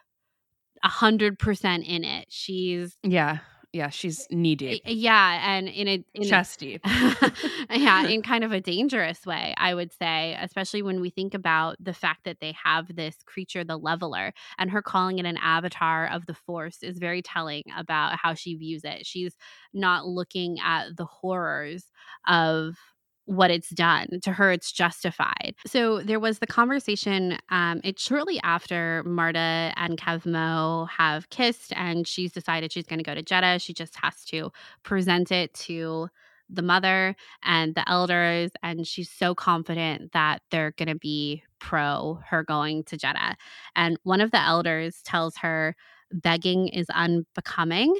a 0.82 0.88
hundred 0.88 1.38
percent 1.38 1.84
in 1.86 2.04
it. 2.04 2.26
She's 2.28 2.96
yeah 3.02 3.38
yeah 3.72 3.88
she's 3.88 4.26
knee 4.30 4.54
deep 4.54 4.82
yeah 4.84 5.56
and 5.56 5.68
in 5.68 5.88
a 5.88 6.04
in 6.14 6.24
chest 6.24 6.60
deep 6.60 6.80
yeah, 7.70 8.06
in 8.06 8.22
kind 8.22 8.44
of 8.44 8.52
a 8.52 8.60
dangerous 8.60 9.24
way, 9.26 9.54
I 9.56 9.74
would 9.74 9.92
say, 9.92 10.36
especially 10.40 10.82
when 10.82 11.00
we 11.00 11.10
think 11.10 11.34
about 11.34 11.76
the 11.80 11.92
fact 11.92 12.24
that 12.24 12.38
they 12.40 12.54
have 12.62 12.94
this 12.94 13.16
creature, 13.24 13.64
the 13.64 13.76
leveler, 13.76 14.32
and 14.58 14.70
her 14.70 14.82
calling 14.82 15.18
it 15.18 15.26
an 15.26 15.38
avatar 15.38 16.06
of 16.06 16.26
the 16.26 16.34
force 16.34 16.82
is 16.82 16.98
very 16.98 17.22
telling 17.22 17.62
about 17.76 18.18
how 18.20 18.34
she 18.34 18.56
views 18.56 18.82
it. 18.84 19.06
She's 19.06 19.36
not 19.72 20.06
looking 20.06 20.58
at 20.60 20.96
the 20.96 21.06
horrors 21.06 21.84
of 22.26 22.76
what 23.26 23.50
it's 23.50 23.70
done. 23.70 24.20
To 24.22 24.32
her 24.32 24.50
it's 24.52 24.72
justified. 24.72 25.54
So 25.66 26.00
there 26.00 26.20
was 26.20 26.38
the 26.38 26.46
conversation 26.46 27.38
um 27.50 27.80
it's 27.84 28.02
shortly 28.02 28.40
after 28.42 29.02
marta 29.04 29.72
and 29.76 29.98
kevmo 29.98 30.88
have 30.88 31.28
kissed 31.30 31.72
and 31.76 32.06
she's 32.06 32.32
decided 32.32 32.72
she's 32.72 32.86
going 32.86 32.98
to 32.98 33.04
go 33.04 33.14
to 33.14 33.22
jeddah. 33.22 33.58
She 33.58 33.74
just 33.74 33.96
has 34.02 34.24
to 34.26 34.50
present 34.82 35.30
it 35.30 35.52
to 35.54 36.08
the 36.48 36.62
mother 36.62 37.16
and 37.42 37.74
the 37.74 37.88
elders 37.90 38.52
and 38.62 38.86
she's 38.86 39.10
so 39.10 39.34
confident 39.34 40.12
that 40.12 40.42
they're 40.52 40.72
going 40.72 40.88
to 40.88 40.94
be 40.94 41.42
pro 41.58 42.20
her 42.28 42.44
going 42.44 42.84
to 42.84 42.96
jeddah. 42.96 43.36
And 43.74 43.98
one 44.04 44.20
of 44.20 44.30
the 44.30 44.40
elders 44.40 45.02
tells 45.02 45.36
her 45.38 45.74
begging 46.12 46.68
is 46.68 46.86
unbecoming 46.90 47.94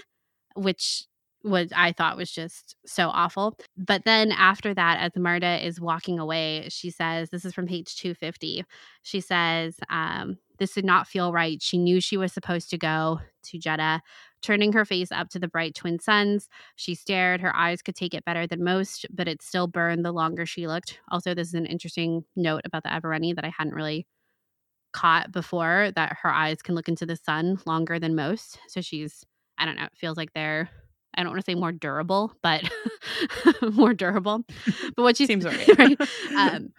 which 0.55 1.07
was 1.47 1.73
I 1.75 1.93
thought 1.93 2.17
was 2.17 2.31
just 2.31 2.77
so 2.85 3.09
awful. 3.09 3.57
But 3.77 4.05
then 4.05 4.33
after 4.33 4.75
that, 4.75 5.01
as 5.01 5.13
Marta 5.17 5.65
is 5.65 5.81
walking 5.81 6.19
away, 6.19 6.67
she 6.69 6.91
says, 6.91 7.31
This 7.31 7.45
is 7.45 7.55
from 7.55 7.67
page 7.67 7.97
250. 7.97 8.65
She 9.03 9.21
says, 9.21 9.77
um, 9.89 10.39
This 10.59 10.75
did 10.75 10.85
not 10.85 11.07
feel 11.07 11.33
right. 11.33 11.63
She 11.63 11.79
knew 11.79 12.01
she 12.01 12.17
was 12.17 12.33
supposed 12.33 12.71
to 12.71 12.79
go 12.79 13.21
to 13.45 13.59
Jedha. 13.59 14.01
Turning 14.43 14.73
her 14.73 14.85
face 14.85 15.11
up 15.11 15.29
to 15.31 15.39
the 15.39 15.49
bright 15.49 15.75
twin 15.75 15.99
suns, 15.99 16.49
she 16.77 16.95
stared. 16.95 17.41
Her 17.41 17.55
eyes 17.57 17.83
could 17.83 17.97
take 17.97 18.15
it 18.15 18.25
better 18.25 18.47
than 18.47 18.63
most, 18.63 19.07
but 19.11 19.29
it 19.29 19.43
still 19.43 19.67
burned 19.67 20.05
the 20.05 20.13
longer 20.13 20.47
she 20.47 20.67
looked. 20.67 21.01
Also, 21.11 21.35
this 21.35 21.49
is 21.49 21.55
an 21.55 21.67
interesting 21.67 22.25
note 22.37 22.63
about 22.65 22.83
the 22.83 22.91
Evereni 22.91 23.35
that 23.35 23.45
I 23.45 23.53
hadn't 23.57 23.75
really 23.75 24.07
caught 24.93 25.33
before 25.33 25.91
that 25.95 26.17
her 26.23 26.31
eyes 26.31 26.63
can 26.63 26.75
look 26.75 26.89
into 26.89 27.07
the 27.07 27.17
sun 27.17 27.59
longer 27.67 27.99
than 27.99 28.15
most. 28.15 28.59
So 28.69 28.81
she's, 28.81 29.25
I 29.59 29.65
don't 29.65 29.77
know, 29.77 29.85
it 29.85 29.97
feels 29.97 30.17
like 30.17 30.33
they're 30.33 30.71
I 31.17 31.23
don't 31.23 31.33
want 31.33 31.45
to 31.45 31.51
say 31.51 31.55
more 31.55 31.73
durable, 31.73 32.33
but 32.43 32.69
more 33.73 33.95
durable. 33.95 34.45
But 34.97 35.03
what 35.03 35.17
she 35.17 35.27
seems 35.27 35.45
right. 35.47 35.79
right? 35.79 36.01
Um, 36.37 36.73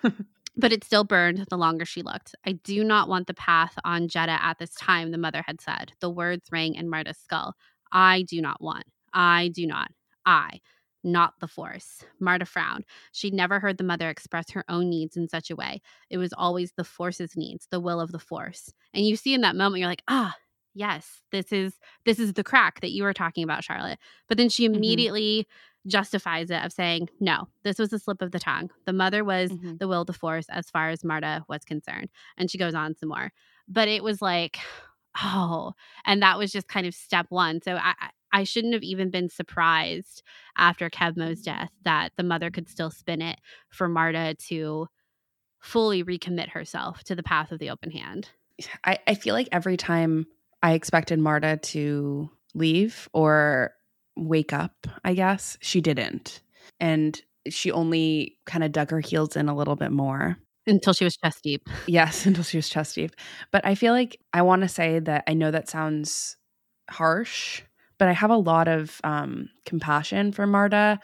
but 0.55 0.73
it 0.73 0.83
still 0.83 1.03
burned 1.03 1.45
the 1.49 1.57
longer 1.57 1.85
she 1.85 2.01
looked. 2.01 2.35
I 2.45 2.53
do 2.53 2.83
not 2.83 3.09
want 3.09 3.27
the 3.27 3.33
path 3.33 3.73
on 3.83 4.07
Jedha 4.07 4.39
at 4.39 4.57
this 4.59 4.73
time, 4.75 5.11
the 5.11 5.17
mother 5.17 5.43
had 5.45 5.61
said. 5.61 5.93
The 5.99 6.09
words 6.09 6.49
rang 6.51 6.75
in 6.75 6.89
Marta's 6.89 7.17
skull. 7.17 7.53
I 7.91 8.23
do 8.23 8.41
not 8.41 8.61
want. 8.61 8.85
I 9.13 9.49
do 9.49 9.67
not. 9.67 9.91
I. 10.25 10.61
Not 11.03 11.35
the 11.39 11.47
force. 11.47 12.03
Marta 12.19 12.45
frowned. 12.45 12.85
She'd 13.11 13.33
never 13.33 13.59
heard 13.59 13.77
the 13.77 13.83
mother 13.83 14.09
express 14.09 14.49
her 14.51 14.65
own 14.67 14.89
needs 14.89 15.15
in 15.15 15.29
such 15.29 15.51
a 15.51 15.55
way. 15.55 15.81
It 16.09 16.17
was 16.17 16.33
always 16.33 16.73
the 16.73 16.83
force's 16.83 17.37
needs, 17.37 17.67
the 17.69 17.79
will 17.79 18.01
of 18.01 18.11
the 18.11 18.19
force. 18.19 18.73
And 18.93 19.05
you 19.05 19.15
see 19.15 19.33
in 19.33 19.41
that 19.41 19.55
moment, 19.55 19.79
you're 19.79 19.89
like, 19.89 20.03
ah, 20.07 20.35
yes 20.77 21.21
this 21.31 21.51
is 21.51 21.73
this 22.05 22.19
is 22.19 22.33
the 22.33 22.43
crack 22.43 22.79
that 22.81 22.91
you 22.91 23.03
were 23.03 23.13
talking 23.13 23.43
about 23.43 23.63
charlotte 23.63 23.99
but 24.27 24.37
then 24.37 24.49
she 24.49 24.65
immediately 24.65 25.41
mm-hmm. 25.41 25.89
justifies 25.89 26.49
it 26.51 26.63
of 26.63 26.71
saying 26.71 27.09
no 27.19 27.47
this 27.63 27.79
was 27.79 27.91
a 27.91 27.99
slip 27.99 28.21
of 28.21 28.31
the 28.31 28.39
tongue 28.39 28.69
the 28.85 28.93
mother 28.93 29.23
was 29.23 29.51
mm-hmm. 29.51 29.75
the 29.77 29.87
will 29.87 30.05
the 30.05 30.13
force 30.13 30.45
as 30.49 30.69
far 30.69 30.89
as 30.89 31.03
marta 31.03 31.43
was 31.47 31.63
concerned 31.63 32.09
and 32.37 32.51
she 32.51 32.57
goes 32.57 32.75
on 32.75 32.95
some 32.95 33.09
more 33.09 33.31
but 33.67 33.87
it 33.87 34.03
was 34.03 34.21
like 34.21 34.57
oh 35.23 35.73
and 36.05 36.21
that 36.21 36.37
was 36.37 36.51
just 36.51 36.67
kind 36.67 36.85
of 36.85 36.93
step 36.93 37.25
one 37.29 37.61
so 37.61 37.75
i 37.75 37.93
I 38.31 38.43
shouldn't 38.43 38.73
have 38.73 38.83
even 38.83 39.09
been 39.09 39.29
surprised 39.29 40.21
after 40.57 40.89
Kevmo's 40.89 41.41
death 41.41 41.71
that 41.83 42.11
the 42.17 42.23
mother 42.23 42.51
could 42.51 42.67
still 42.67 42.91
spin 42.91 43.21
it 43.21 43.39
for 43.69 43.87
Marta 43.87 44.35
to 44.49 44.87
fully 45.59 46.03
recommit 46.03 46.49
herself 46.49 47.03
to 47.05 47.15
the 47.15 47.23
path 47.23 47.51
of 47.51 47.59
the 47.59 47.69
open 47.69 47.91
hand. 47.91 48.29
I, 48.83 48.99
I 49.07 49.13
feel 49.15 49.33
like 49.33 49.49
every 49.51 49.77
time 49.77 50.27
I 50.63 50.73
expected 50.73 51.19
Marta 51.19 51.57
to 51.57 52.29
leave 52.53 53.09
or 53.13 53.73
wake 54.15 54.53
up, 54.53 54.87
I 55.03 55.13
guess. 55.13 55.57
She 55.61 55.81
didn't. 55.81 56.41
And 56.79 57.21
she 57.49 57.71
only 57.71 58.37
kind 58.45 58.63
of 58.63 58.71
dug 58.71 58.91
her 58.91 58.99
heels 58.99 59.35
in 59.35 59.49
a 59.49 59.55
little 59.55 59.75
bit 59.75 59.91
more. 59.91 60.37
Until 60.65 60.93
she 60.93 61.05
was 61.05 61.15
chest 61.17 61.43
deep. 61.43 61.67
Yes, 61.87 62.25
until 62.25 62.43
she 62.43 62.57
was 62.57 62.67
chest 62.67 62.95
deep. 62.95 63.11
But 63.51 63.65
I 63.65 63.75
feel 63.75 63.93
like 63.93 64.19
I 64.33 64.41
want 64.41 64.63
to 64.63 64.67
say 64.67 64.99
that 64.99 65.23
I 65.27 65.33
know 65.33 65.51
that 65.51 65.69
sounds 65.69 66.35
harsh, 66.89 67.61
but 67.97 68.09
I 68.09 68.13
have 68.13 68.31
a 68.31 68.37
lot 68.37 68.67
of 68.67 68.99
um, 69.03 69.49
compassion 69.65 70.31
for 70.31 70.45
Marta 70.45 70.99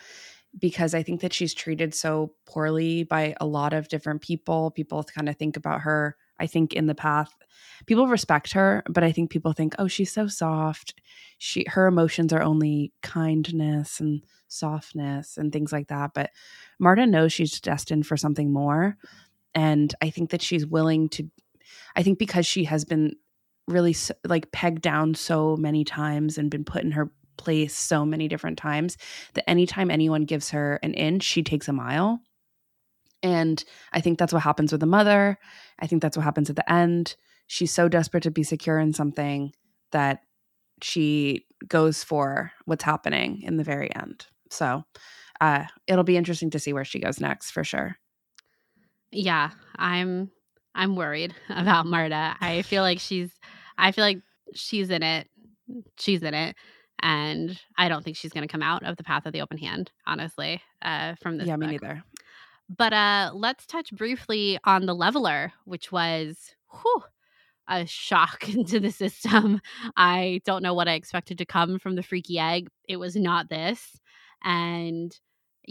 because 0.60 0.94
I 0.94 1.02
think 1.04 1.22
that 1.22 1.34
she's 1.34 1.54
treated 1.54 1.96
so 1.96 2.34
poorly 2.46 3.04
by 3.04 3.36
a 3.40 3.46
lot 3.46 3.74
of 3.74 3.88
different 3.88 4.22
people. 4.22 4.72
People 4.72 5.04
kind 5.04 5.30
of 5.30 5.38
think 5.38 5.58
about 5.58 5.82
her, 5.82 6.16
I 6.40 6.48
think, 6.48 6.74
in 6.74 6.88
the 6.88 6.96
path 6.96 7.34
people 7.86 8.08
respect 8.08 8.54
her, 8.54 8.84
but 8.90 9.04
I 9.04 9.12
think 9.12 9.30
people 9.30 9.54
think, 9.54 9.76
"Oh, 9.78 9.88
she's 9.88 10.12
so 10.12 10.28
soft. 10.28 10.94
She 11.38 11.66
her 11.70 11.88
emotions 11.88 12.32
are 12.34 12.42
only 12.42 12.94
kindness 13.02 14.00
and 14.00 14.24
softness 14.48 15.38
and 15.38 15.52
things 15.52 15.72
like 15.72 15.88
that." 15.88 16.14
But 16.14 16.32
Marta 16.80 17.06
knows 17.06 17.34
she's 17.34 17.60
destined 17.60 18.08
for 18.08 18.18
something 18.18 18.52
more, 18.52 18.98
and 19.54 19.94
I 20.02 20.10
think 20.10 20.32
that 20.32 20.42
she's 20.42 20.66
willing 20.66 21.10
to 21.10 21.30
I 21.96 22.04
think 22.04 22.20
because 22.20 22.46
she 22.46 22.66
has 22.66 22.86
been 22.86 23.14
really 23.68 23.96
like 24.26 24.52
pegged 24.52 24.82
down 24.82 25.16
so 25.16 25.56
many 25.58 25.84
times 25.84 26.38
and 26.38 26.52
been 26.52 26.66
put 26.66 26.84
in 26.84 26.92
her 26.92 27.12
place 27.38 27.76
so 27.76 28.06
many 28.06 28.28
different 28.28 28.58
times 28.58 28.98
that 29.34 29.50
anytime 29.50 29.90
anyone 29.90 30.26
gives 30.26 30.52
her 30.52 30.80
an 30.84 30.94
inch, 30.94 31.24
she 31.24 31.42
takes 31.44 31.68
a 31.68 31.74
mile. 31.74 32.22
And 33.24 33.64
I 33.94 34.02
think 34.02 34.20
that's 34.20 34.34
what 34.34 34.44
happens 34.44 34.72
with 34.72 34.82
the 34.82 34.88
mother. 34.88 35.40
I 35.80 35.88
think 35.88 36.02
that's 36.02 36.18
what 36.18 36.26
happens 36.26 36.50
at 36.50 36.58
the 36.58 36.72
end 36.72 37.16
she's 37.48 37.72
so 37.72 37.88
desperate 37.88 38.24
to 38.24 38.32
be 38.32 38.44
secure 38.44 38.80
in 38.80 38.94
something 38.94 39.54
that 39.92 40.22
she 40.82 41.46
goes 41.68 42.04
for 42.04 42.52
what's 42.66 42.84
happening 42.84 43.42
in 43.44 43.58
the 43.58 43.64
very 43.64 43.94
end. 43.96 44.26
So 44.50 44.84
uh, 45.40 45.66
it'll 45.88 46.04
be 46.04 46.18
interesting 46.18 46.50
to 46.52 46.60
see 46.60 46.74
where 46.74 46.86
she 46.86 47.00
goes 47.00 47.20
next 47.20 47.52
for 47.52 47.64
sure. 47.64 47.98
Yeah, 49.12 49.52
I'm 49.76 50.32
I'm 50.76 50.96
worried 50.96 51.36
about 51.50 51.86
Marta. 51.86 52.36
I 52.42 52.64
feel 52.64 52.82
like 52.82 53.00
she's 53.00 53.32
I 53.78 53.92
feel 53.92 54.04
like 54.04 54.22
she's 54.54 54.90
in 54.90 55.04
it. 55.04 55.28
She's 56.00 56.24
in 56.24 56.34
it. 56.34 56.56
And 57.02 57.60
I 57.78 57.90
don't 57.90 58.04
think 58.04 58.16
she's 58.16 58.32
going 58.32 58.48
to 58.48 58.52
come 58.52 58.64
out 58.64 58.84
of 58.84 58.96
the 58.96 59.04
path 59.04 59.26
of 59.26 59.34
the 59.34 59.42
open 59.42 59.58
hand, 59.58 59.92
honestly, 60.08 60.62
uh, 60.82 61.16
from 61.22 61.38
this. 61.38 61.48
Yeah, 61.48 61.58
book. 61.58 61.68
me 61.68 61.68
neither. 61.68 62.04
But 62.76 62.94
uh, 62.94 63.32
let's 63.34 63.66
touch 63.66 63.92
briefly 63.92 64.60
on 64.64 64.86
the 64.86 64.96
leveler, 64.96 65.54
which 65.66 65.92
was 65.92 66.56
whew, 66.72 67.04
a 67.68 67.86
shock 67.86 68.50
into 68.54 68.80
the 68.80 68.92
system. 68.92 69.62
I 69.96 70.42
don't 70.46 70.64
know 70.64 70.74
what 70.74 70.88
I 70.88 70.94
expected 70.94 71.38
to 71.40 71.46
come 71.46 71.80
from 71.80 71.96
the 71.96 72.04
freaky 72.04 72.40
egg. 72.40 72.70
It 72.88 72.98
was 72.98 73.16
not 73.16 73.50
this. 73.50 74.00
And 74.44 75.18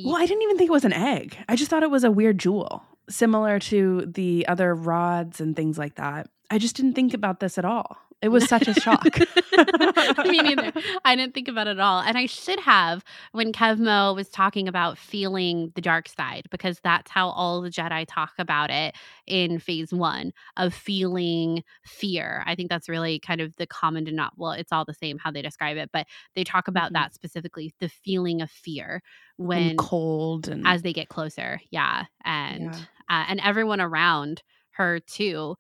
well, 0.05 0.17
I 0.17 0.27
didn't 0.27 0.43
even 0.43 0.57
think 0.57 0.69
it 0.69 0.73
was 0.73 0.87
an 0.87 0.95
egg. 0.95 1.37
I 1.49 1.57
just 1.57 1.71
thought 1.71 1.83
it 1.83 1.91
was 1.91 2.05
a 2.05 2.11
weird 2.11 2.39
jewel, 2.39 2.83
similar 3.11 3.59
to 3.59 4.07
the 4.07 4.47
other 4.49 4.75
rods 4.75 5.41
and 5.41 5.55
things 5.55 5.77
like 5.77 5.97
that. 5.97 6.29
I 6.51 6.59
just 6.59 6.77
didn't 6.77 6.95
think 6.95 7.13
about 7.13 7.41
this 7.41 7.59
at 7.59 7.65
all. 7.65 7.99
It 8.23 8.29
was 8.29 8.49
such 8.49 8.69
a 8.69 8.75
shock. 8.75 9.19
Me 10.27 10.39
neither. 10.39 10.73
I 11.05 11.17
didn't 11.17 11.35
think 11.35 11.49
about 11.49 11.67
it 11.67 11.73
at 11.73 11.81
all. 11.81 12.01
And 12.01 12.17
I 12.17 12.27
should 12.27 12.61
have 12.61 13.05
when 13.33 13.53
Kevmo 13.53 14.15
was 14.15 14.29
talking 14.29 14.69
about 14.69 14.97
feeling 14.97 15.73
the 15.75 15.81
dark 15.81 16.09
side, 16.09 16.47
because 16.51 16.79
that's 16.85 17.11
how 17.11 17.31
all 17.31 17.61
the 17.61 17.69
Jedi 17.69 18.05
talk 18.09 18.33
about 18.39 18.71
it 18.71 18.95
in 19.27 19.59
phase 19.59 19.93
one 19.93 20.33
of 20.57 20.73
feeling 20.73 21.65
fear. 21.85 22.45
I 22.47 22.55
think 22.55 22.71
that's 22.71 22.89
really 22.89 23.19
kind 23.19 23.41
of 23.41 23.57
the 23.57 23.67
common 23.67 24.05
denominator. 24.05 24.37
Well, 24.37 24.53
it's 24.53 24.71
all 24.71 24.85
the 24.85 24.95
same 24.95 25.19
how 25.19 25.33
they 25.33 25.43
describe 25.43 25.77
it, 25.77 25.91
but 25.93 26.07
they 26.37 26.45
talk 26.45 26.69
about 26.69 26.87
mm-hmm. 26.87 27.03
that 27.03 27.15
specifically 27.15 27.75
the 27.81 27.89
feeling 27.89 28.41
of 28.41 28.51
fear 28.51 29.03
when 29.37 29.71
and 29.71 29.79
cold 29.79 30.47
and 30.47 30.67
as 30.67 30.83
they 30.83 30.93
get 30.93 31.09
closer. 31.09 31.61
Yeah. 31.71 32.05
And 32.25 32.73
yeah. 32.73 32.81
Uh, 33.11 33.25
and 33.29 33.41
everyone 33.41 33.81
around 33.81 34.43
her 34.73 35.01
too 35.01 35.57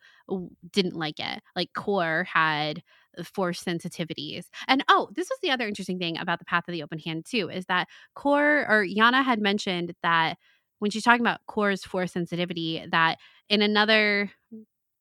didn't 0.70 0.96
like 0.96 1.18
it. 1.18 1.42
Like 1.56 1.72
Core 1.74 2.26
had 2.32 2.82
uh, 3.18 3.22
force 3.24 3.62
sensitivities. 3.62 4.46
And 4.68 4.84
oh, 4.88 5.08
this 5.14 5.28
was 5.30 5.38
the 5.42 5.50
other 5.50 5.66
interesting 5.66 5.98
thing 5.98 6.18
about 6.18 6.38
the 6.38 6.44
path 6.44 6.64
of 6.68 6.72
the 6.72 6.82
open 6.82 6.98
hand 6.98 7.24
too 7.24 7.48
is 7.50 7.66
that 7.66 7.88
Core 8.14 8.66
or 8.68 8.84
Yana 8.84 9.24
had 9.24 9.40
mentioned 9.40 9.94
that 10.02 10.38
when 10.78 10.90
she's 10.90 11.04
talking 11.04 11.20
about 11.20 11.40
Core's 11.46 11.84
force 11.84 12.12
sensitivity 12.12 12.84
that 12.90 13.18
in 13.48 13.62
another 13.62 14.30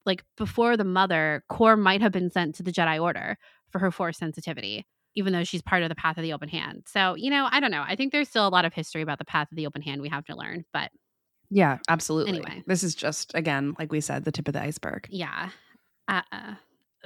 like 0.05 0.23
before 0.35 0.77
the 0.77 0.83
mother, 0.83 1.43
Core 1.47 1.77
might 1.77 2.01
have 2.01 2.11
been 2.11 2.31
sent 2.31 2.55
to 2.55 2.63
the 2.63 2.71
Jedi 2.71 3.01
Order 3.01 3.37
for 3.69 3.79
her 3.79 3.91
force 3.91 4.17
sensitivity 4.17 4.85
even 5.15 5.33
though 5.33 5.43
she's 5.43 5.61
part 5.61 5.83
of 5.83 5.89
the 5.89 5.95
path 5.95 6.17
of 6.17 6.23
the 6.23 6.33
open 6.33 6.49
hand. 6.49 6.83
So, 6.87 7.15
you 7.15 7.29
know, 7.29 7.47
I 7.51 7.59
don't 7.59 7.71
know. 7.71 7.83
I 7.85 7.95
think 7.95 8.11
there's 8.11 8.29
still 8.29 8.47
a 8.47 8.49
lot 8.49 8.65
of 8.65 8.73
history 8.73 9.01
about 9.01 9.19
the 9.19 9.25
path 9.25 9.51
of 9.51 9.57
the 9.57 9.67
open 9.67 9.81
hand 9.81 10.01
we 10.01 10.09
have 10.09 10.25
to 10.25 10.35
learn, 10.35 10.65
but 10.73 10.91
yeah, 11.51 11.79
absolutely. 11.89 12.39
Anyway, 12.39 12.63
this 12.65 12.81
is 12.81 12.95
just 12.95 13.33
again, 13.35 13.75
like 13.77 13.91
we 13.91 13.99
said, 13.99 14.23
the 14.23 14.31
tip 14.31 14.47
of 14.47 14.53
the 14.53 14.61
iceberg. 14.61 15.07
Yeah. 15.11 15.49
Uh, 16.07 16.21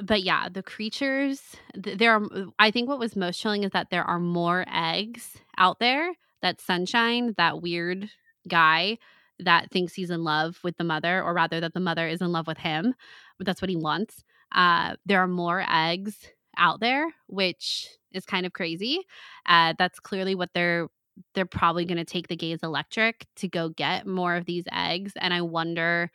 but 0.01 0.21
yeah, 0.21 0.49
the 0.49 0.63
creatures. 0.63 1.41
Th- 1.81 1.97
there 1.97 2.13
are. 2.13 2.21
I 2.59 2.69
think 2.69 2.87
what 2.87 2.99
was 2.99 3.15
most 3.15 3.41
chilling 3.41 3.63
is 3.63 3.71
that 3.71 3.89
there 3.89 4.03
are 4.03 4.19
more 4.19 4.65
eggs 4.71 5.37
out 5.57 5.79
there. 5.79 6.13
That 6.41 6.61
sunshine, 6.61 7.33
that 7.37 7.61
weird 7.61 8.09
guy 8.47 8.99
that 9.39 9.71
thinks 9.71 9.93
he's 9.93 10.11
in 10.11 10.23
love 10.23 10.59
with 10.63 10.77
the 10.77 10.83
mother, 10.83 11.23
or 11.23 11.33
rather, 11.33 11.59
that 11.59 11.73
the 11.73 11.79
mother 11.79 12.07
is 12.07 12.21
in 12.21 12.31
love 12.31 12.45
with 12.45 12.59
him. 12.59 12.93
But 13.37 13.47
that's 13.47 13.61
what 13.61 13.69
he 13.69 13.75
wants. 13.75 14.23
Uh, 14.51 14.95
there 15.07 15.21
are 15.21 15.27
more 15.27 15.65
eggs 15.67 16.15
out 16.57 16.79
there, 16.79 17.11
which 17.27 17.89
is 18.11 18.25
kind 18.25 18.45
of 18.45 18.53
crazy. 18.53 18.99
Uh, 19.47 19.73
that's 19.77 19.99
clearly 19.99 20.35
what 20.35 20.51
they're 20.53 20.87
they're 21.33 21.45
probably 21.45 21.85
going 21.85 21.97
to 21.97 22.05
take 22.05 22.27
the 22.27 22.35
gaze 22.35 22.59
electric 22.63 23.25
to 23.37 23.47
go 23.47 23.69
get 23.69 24.05
more 24.05 24.35
of 24.35 24.45
these 24.45 24.65
eggs. 24.71 25.13
And 25.15 25.33
I 25.33 25.41
wonder, 25.41 26.11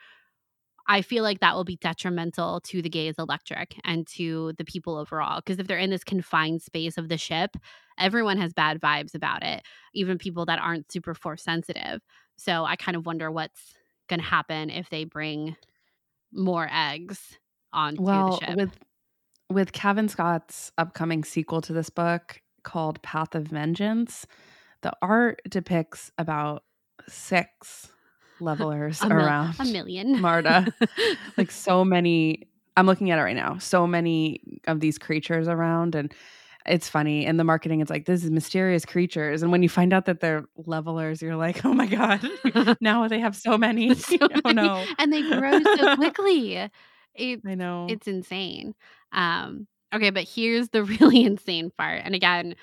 I 0.87 1.03
feel 1.03 1.23
like 1.23 1.41
that 1.41 1.55
will 1.55 1.65
be 1.65 1.77
detrimental 1.77 2.61
to 2.63 2.83
the 2.83 2.89
gaze 2.89 3.15
electric 3.19 3.77
and 3.85 4.07
to 4.17 4.53
the 4.59 4.65
people 4.65 4.97
overall. 4.97 5.41
Because 5.41 5.59
if 5.59 5.67
they're 5.67 5.79
in 5.79 5.91
this 5.91 6.05
confined 6.05 6.63
space 6.63 6.99
of 6.99 7.09
the 7.09 7.19
ship, 7.19 7.57
everyone 7.99 8.39
has 8.39 8.53
bad 8.53 8.81
vibes 8.81 9.15
about 9.15 9.43
it, 9.43 9.63
even 9.95 10.19
people 10.19 10.47
that 10.47 10.59
aren't 10.61 10.91
super 10.91 11.15
force 11.15 11.43
sensitive. 11.43 12.01
So 12.37 12.65
I 12.65 12.77
kind 12.77 12.97
of 12.97 13.07
wonder 13.07 13.31
what's 13.31 13.75
going 14.09 14.21
to 14.21 14.27
happen 14.27 14.71
if 14.71 14.91
they 14.91 15.05
bring 15.05 15.57
more 16.33 16.69
eggs 16.73 17.39
onto 17.73 18.03
well, 18.03 18.39
the 18.41 18.47
ship. 18.47 18.57
With 18.57 18.79
with 19.51 19.73
Cavan 19.73 20.09
Scott's 20.09 20.71
upcoming 20.79 21.25
sequel 21.25 21.61
to 21.63 21.73
this 21.73 21.91
book 21.91 22.41
called 22.63 23.03
Path 23.03 23.35
of 23.35 23.49
Vengeance, 23.49 24.27
the 24.83 24.93
art 25.03 25.41
depicts 25.49 26.11
about 26.19 26.65
six 27.09 27.89
levelers 28.41 29.03
a 29.03 29.09
around 29.09 29.55
a 29.59 29.65
million 29.65 30.21
Marta. 30.21 30.73
like 31.37 31.51
so 31.51 31.85
many. 31.85 32.49
I'm 32.77 32.87
looking 32.87 33.11
at 33.11 33.19
it 33.19 33.23
right 33.23 33.37
now. 33.37 33.59
So 33.59 33.87
many 33.87 34.61
of 34.67 34.81
these 34.81 34.99
creatures 34.99 35.49
around, 35.49 35.95
and 35.95 36.13
it's 36.67 36.89
funny. 36.89 37.27
In 37.27 37.37
the 37.37 37.45
marketing, 37.45 37.81
it's 37.81 37.91
like 37.91 38.07
this 38.07 38.25
is 38.25 38.31
mysterious 38.31 38.85
creatures, 38.85 39.43
and 39.43 39.53
when 39.53 39.63
you 39.63 39.69
find 39.69 39.93
out 39.93 40.07
that 40.07 40.21
they're 40.21 40.45
levelers, 40.57 41.21
you're 41.21 41.37
like, 41.37 41.65
oh 41.65 41.75
my 41.75 41.87
god! 41.87 42.27
now 42.81 43.07
they 43.09 43.21
have 43.21 43.37
so 43.37 43.59
many. 43.59 43.95
So 43.95 44.17
oh 44.45 44.51
no! 44.51 44.85
And 44.99 45.13
they 45.13 45.23
grow 45.23 45.61
so 45.77 45.97
quickly. 45.97 46.71
It, 47.15 47.41
I 47.47 47.55
know 47.55 47.87
it's 47.91 48.07
insane. 48.07 48.75
Um, 49.13 49.67
okay, 49.93 50.11
but 50.11 50.25
here's 50.25 50.69
the 50.71 50.85
really 50.85 51.25
insane 51.25 51.71
part. 51.77 52.03
And 52.05 52.15
again, 52.15 52.55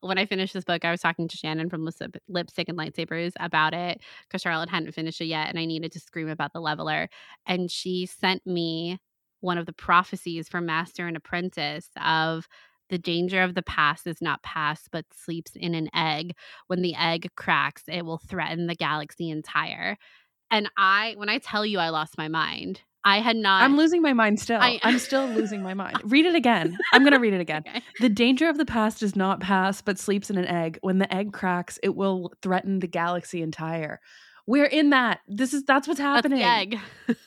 when 0.00 0.18
I 0.18 0.26
finished 0.26 0.54
this 0.54 0.64
book, 0.64 0.84
I 0.84 0.90
was 0.90 1.00
talking 1.00 1.28
to 1.28 1.36
Shannon 1.36 1.68
from 1.68 1.84
Lipstick 2.28 2.68
and 2.68 2.78
Lightsabers 2.78 3.32
about 3.38 3.74
it 3.74 4.00
because 4.26 4.42
Charlotte 4.42 4.70
hadn't 4.70 4.92
finished 4.92 5.20
it 5.20 5.26
yet, 5.26 5.48
and 5.48 5.58
I 5.58 5.64
needed 5.66 5.92
to 5.92 6.00
scream 6.00 6.28
about 6.28 6.52
the 6.52 6.60
leveler. 6.60 7.08
And 7.46 7.70
she 7.70 8.06
sent 8.06 8.46
me 8.46 8.98
one 9.40 9.58
of 9.58 9.66
the 9.66 9.72
prophecies 9.72 10.48
from 10.48 10.66
Master 10.66 11.06
and 11.06 11.16
Apprentice 11.16 11.88
of 12.02 12.48
the 12.88 12.98
danger 12.98 13.42
of 13.42 13.54
the 13.54 13.62
past 13.62 14.06
is 14.06 14.20
not 14.20 14.42
past, 14.42 14.88
but 14.90 15.04
sleeps 15.14 15.52
in 15.54 15.74
an 15.74 15.88
egg. 15.94 16.34
When 16.66 16.82
the 16.82 16.94
egg 16.94 17.28
cracks, 17.36 17.84
it 17.86 18.04
will 18.04 18.18
threaten 18.18 18.66
the 18.66 18.74
galaxy 18.74 19.30
entire. 19.30 19.96
And 20.50 20.68
I, 20.76 21.14
when 21.16 21.28
I 21.28 21.38
tell 21.38 21.64
you 21.64 21.78
I 21.78 21.90
lost 21.90 22.18
my 22.18 22.26
mind, 22.26 22.80
I 23.04 23.20
had 23.20 23.36
not. 23.36 23.62
I'm 23.62 23.76
losing 23.76 24.02
my 24.02 24.12
mind 24.12 24.40
still. 24.40 24.60
I, 24.60 24.78
am 24.82 24.98
still 24.98 25.26
losing 25.34 25.62
my 25.62 25.74
mind. 25.74 26.00
Read 26.04 26.26
it 26.26 26.34
again. 26.34 26.76
I'm 26.92 27.02
going 27.02 27.12
to 27.12 27.18
read 27.18 27.32
it 27.32 27.40
again. 27.40 27.64
okay. 27.68 27.82
The 28.00 28.08
danger 28.08 28.48
of 28.48 28.58
the 28.58 28.66
past 28.66 29.02
is 29.02 29.16
not 29.16 29.40
past, 29.40 29.84
but 29.84 29.98
sleeps 29.98 30.30
in 30.30 30.36
an 30.36 30.46
egg. 30.46 30.78
When 30.82 30.98
the 30.98 31.12
egg 31.12 31.32
cracks, 31.32 31.78
it 31.82 31.96
will 31.96 32.32
threaten 32.42 32.80
the 32.80 32.86
galaxy 32.86 33.42
entire. 33.42 34.00
We're 34.46 34.66
in 34.66 34.90
that. 34.90 35.20
This 35.28 35.54
is 35.54 35.64
that's 35.64 35.88
what's 35.88 36.00
happening. 36.00 36.40
That's 36.40 36.74
egg. 36.74 36.78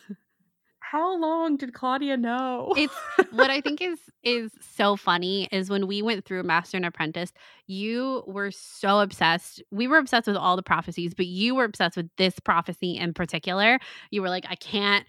How 0.80 1.18
long 1.20 1.58
did 1.58 1.74
Claudia 1.74 2.18
know? 2.18 2.72
it's 2.78 2.94
what 3.32 3.50
I 3.50 3.62
think 3.62 3.82
is 3.82 3.98
is 4.22 4.52
so 4.76 4.96
funny 4.96 5.48
is 5.52 5.68
when 5.68 5.88
we 5.88 6.04
went 6.04 6.24
through 6.24 6.44
Master 6.44 6.78
and 6.78 6.86
Apprentice, 6.86 7.34
you 7.66 8.24
were 8.28 8.52
so 8.52 9.00
obsessed. 9.00 9.64
We 9.72 9.88
were 9.88 9.98
obsessed 9.98 10.28
with 10.28 10.36
all 10.36 10.56
the 10.56 10.62
prophecies, 10.62 11.16
but 11.16 11.26
you 11.26 11.56
were 11.56 11.64
obsessed 11.64 11.98
with 11.98 12.12
this 12.18 12.40
prophecy 12.40 12.96
in 12.96 13.16
particular. 13.16 13.80
You 14.12 14.22
were 14.22 14.30
like, 14.30 14.46
I 14.48 14.56
can't 14.56 15.04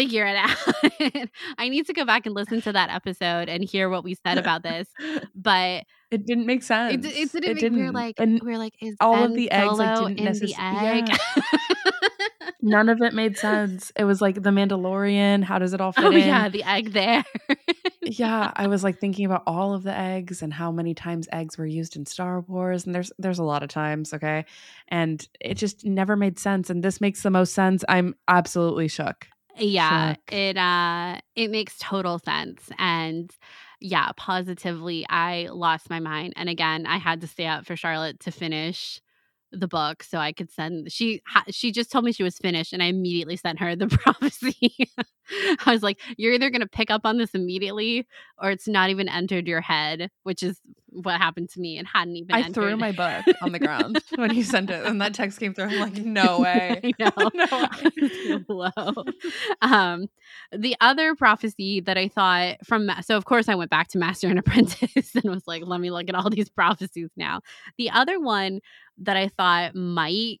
figure 0.00 0.26
it 0.26 0.36
out. 0.36 1.28
I 1.58 1.68
need 1.68 1.86
to 1.86 1.92
go 1.92 2.04
back 2.04 2.26
and 2.26 2.34
listen 2.34 2.62
to 2.62 2.72
that 2.72 2.90
episode 2.90 3.48
and 3.48 3.62
hear 3.62 3.90
what 3.90 4.02
we 4.02 4.14
said 4.14 4.38
about 4.38 4.62
this. 4.62 4.88
But 5.34 5.84
it 6.10 6.26
didn't 6.26 6.46
make 6.46 6.62
sense. 6.62 7.04
It, 7.04 7.16
it 7.16 7.32
didn't. 7.32 7.50
It 7.50 7.60
didn't. 7.60 7.78
We 7.78 7.84
are 7.84 7.92
like, 7.92 8.16
and 8.18 8.40
we 8.42 8.52
are 8.52 8.58
like, 8.58 8.74
is 8.82 8.96
all 9.00 9.14
ben 9.14 9.30
of 9.30 9.34
the 9.34 9.50
eggs 9.50 9.78
like 9.78 10.16
didn't 10.16 10.18
in 10.18 10.32
the 10.32 10.54
egg? 10.58 11.08
Yeah. 11.08 11.58
None 12.62 12.88
of 12.88 13.00
it 13.00 13.14
made 13.14 13.38
sense. 13.38 13.90
It 13.96 14.04
was 14.04 14.20
like 14.20 14.42
the 14.42 14.50
Mandalorian. 14.50 15.42
How 15.42 15.58
does 15.58 15.72
it 15.72 15.80
all 15.80 15.92
fit 15.92 16.04
oh, 16.04 16.10
in? 16.10 16.18
yeah, 16.18 16.48
the 16.48 16.62
egg 16.64 16.92
there. 16.92 17.24
yeah, 18.02 18.52
I 18.54 18.66
was 18.66 18.84
like 18.84 18.98
thinking 18.98 19.24
about 19.24 19.44
all 19.46 19.72
of 19.72 19.82
the 19.82 19.96
eggs 19.96 20.42
and 20.42 20.52
how 20.52 20.70
many 20.70 20.94
times 20.94 21.26
eggs 21.32 21.56
were 21.56 21.66
used 21.66 21.96
in 21.96 22.04
Star 22.04 22.40
Wars, 22.40 22.84
and 22.84 22.94
there's 22.94 23.12
there's 23.18 23.38
a 23.38 23.44
lot 23.44 23.62
of 23.62 23.70
times, 23.70 24.12
okay, 24.12 24.44
and 24.88 25.26
it 25.40 25.54
just 25.54 25.86
never 25.86 26.16
made 26.16 26.38
sense. 26.38 26.68
And 26.70 26.82
this 26.82 27.00
makes 27.00 27.22
the 27.22 27.30
most 27.30 27.54
sense. 27.54 27.82
I'm 27.88 28.14
absolutely 28.28 28.88
shook. 28.88 29.26
Yeah, 29.62 30.14
it 30.30 30.56
uh 30.56 31.18
it 31.36 31.50
makes 31.50 31.76
total 31.78 32.18
sense 32.18 32.70
and 32.78 33.30
yeah, 33.80 34.10
positively 34.16 35.06
I 35.08 35.48
lost 35.52 35.90
my 35.90 36.00
mind 36.00 36.32
and 36.36 36.48
again, 36.48 36.86
I 36.86 36.98
had 36.98 37.20
to 37.22 37.26
stay 37.26 37.46
up 37.46 37.66
for 37.66 37.76
Charlotte 37.76 38.20
to 38.20 38.30
finish 38.30 39.00
the 39.52 39.68
book 39.68 40.02
so 40.04 40.18
I 40.18 40.32
could 40.32 40.50
send 40.50 40.92
she 40.92 41.22
she 41.50 41.72
just 41.72 41.90
told 41.92 42.04
me 42.04 42.12
she 42.12 42.22
was 42.22 42.38
finished 42.38 42.72
and 42.72 42.82
I 42.82 42.86
immediately 42.86 43.36
sent 43.36 43.58
her 43.60 43.76
the 43.76 43.88
prophecy. 43.88 44.88
I 45.66 45.72
was 45.72 45.82
like, 45.82 46.00
you're 46.16 46.32
either 46.32 46.50
going 46.50 46.60
to 46.62 46.68
pick 46.68 46.90
up 46.90 47.02
on 47.04 47.18
this 47.18 47.34
immediately 47.34 48.06
or 48.38 48.50
it's 48.50 48.68
not 48.68 48.90
even 48.90 49.08
entered 49.08 49.46
your 49.46 49.60
head, 49.60 50.10
which 50.22 50.42
is 50.42 50.60
what 50.92 51.18
happened 51.18 51.48
to 51.50 51.60
me 51.60 51.78
and 51.78 51.86
hadn't 51.86 52.16
even. 52.16 52.34
I 52.34 52.40
entered. 52.40 52.54
threw 52.54 52.76
my 52.76 52.92
book 52.92 53.24
on 53.42 53.52
the 53.52 53.58
ground 53.58 54.02
when 54.14 54.34
you 54.34 54.42
sent 54.42 54.70
it, 54.70 54.84
and 54.86 55.00
that 55.00 55.14
text 55.14 55.38
came 55.38 55.54
through. 55.54 55.66
I'm 55.66 55.80
like, 55.80 55.96
no 55.96 56.40
way, 56.40 56.92
no, 56.98 57.10
no 57.34 58.44
low. 58.48 59.04
Um, 59.62 60.08
the 60.52 60.76
other 60.80 61.14
prophecy 61.14 61.80
that 61.80 61.96
I 61.96 62.08
thought 62.08 62.64
from 62.64 62.90
so 63.02 63.16
of 63.16 63.24
course 63.24 63.48
I 63.48 63.54
went 63.54 63.70
back 63.70 63.88
to 63.88 63.98
Master 63.98 64.28
and 64.28 64.38
Apprentice 64.38 65.14
and 65.14 65.24
was 65.24 65.46
like, 65.46 65.62
let 65.64 65.80
me 65.80 65.90
look 65.90 66.08
at 66.08 66.14
all 66.14 66.30
these 66.30 66.48
prophecies 66.48 67.10
now. 67.16 67.40
The 67.78 67.90
other 67.90 68.20
one 68.20 68.60
that 68.98 69.16
I 69.16 69.28
thought 69.28 69.74
might 69.74 70.40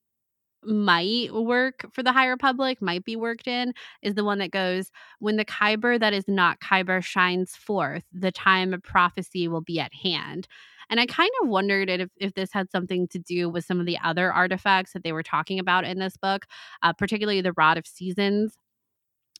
might 0.64 1.32
work 1.32 1.86
for 1.92 2.02
the 2.02 2.12
High 2.12 2.26
Republic, 2.26 2.80
might 2.80 3.04
be 3.04 3.16
worked 3.16 3.46
in, 3.46 3.72
is 4.02 4.14
the 4.14 4.24
one 4.24 4.38
that 4.38 4.50
goes, 4.50 4.90
When 5.18 5.36
the 5.36 5.44
Kyber 5.44 5.98
that 5.98 6.12
is 6.12 6.28
not 6.28 6.60
Kyber 6.60 7.02
shines 7.02 7.56
forth, 7.56 8.04
the 8.12 8.32
time 8.32 8.74
of 8.74 8.82
prophecy 8.82 9.48
will 9.48 9.62
be 9.62 9.80
at 9.80 9.94
hand. 9.94 10.46
And 10.90 10.98
I 10.98 11.06
kind 11.06 11.30
of 11.42 11.48
wondered 11.48 11.88
if, 11.88 12.10
if 12.16 12.34
this 12.34 12.52
had 12.52 12.70
something 12.70 13.06
to 13.08 13.18
do 13.18 13.48
with 13.48 13.64
some 13.64 13.78
of 13.78 13.86
the 13.86 13.98
other 14.02 14.32
artifacts 14.32 14.92
that 14.92 15.04
they 15.04 15.12
were 15.12 15.22
talking 15.22 15.60
about 15.60 15.84
in 15.84 16.00
this 16.00 16.16
book, 16.16 16.46
uh, 16.82 16.92
particularly 16.92 17.40
the 17.40 17.52
Rod 17.52 17.78
of 17.78 17.86
Seasons. 17.86 18.54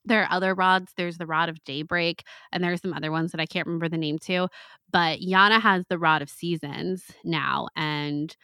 There 0.05 0.23
are 0.23 0.33
other 0.33 0.55
rods. 0.55 0.93
There's 0.97 1.19
the 1.19 1.27
Rod 1.27 1.49
of 1.49 1.63
Daybreak, 1.65 2.23
and 2.53 2.65
there 2.65 2.73
are 2.73 2.77
some 2.77 2.95
other 2.95 3.11
ones 3.11 3.33
that 3.33 3.41
I 3.41 3.47
can't 3.47 3.67
remember 3.67 3.89
the 3.89 3.99
name 3.99 4.19
to. 4.21 4.49
But 4.91 5.21
Yana 5.21 5.61
has 5.61 5.85
the 5.89 5.99
Rod 5.99 6.23
of 6.23 6.31
Seasons 6.31 7.05
now, 7.25 7.69
and 7.77 8.35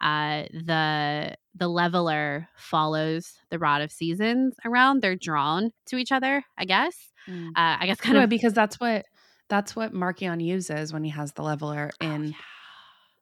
uh, 0.00 0.42
the 0.52 1.36
the 1.56 1.68
leveler 1.68 2.48
follows 2.56 3.34
the 3.50 3.58
rod 3.58 3.82
of 3.82 3.90
seasons 3.90 4.54
around. 4.64 5.02
They're 5.02 5.16
drawn 5.16 5.72
to 5.86 5.96
each 5.96 6.12
other, 6.12 6.44
I 6.56 6.64
guess. 6.64 7.12
Mm. 7.28 7.48
Uh, 7.48 7.76
I 7.80 7.86
guess 7.86 8.00
kind 8.00 8.16
yeah, 8.16 8.24
of 8.24 8.30
because 8.30 8.52
that's 8.52 8.78
what 8.78 9.06
that's 9.48 9.74
what 9.74 9.92
Marchion 9.92 10.42
uses 10.44 10.92
when 10.92 11.04
he 11.04 11.10
has 11.10 11.32
the 11.32 11.42
leveler 11.42 11.90
oh, 12.00 12.06
in 12.06 12.22
oh, 12.22 12.24
yeah. 12.26 12.32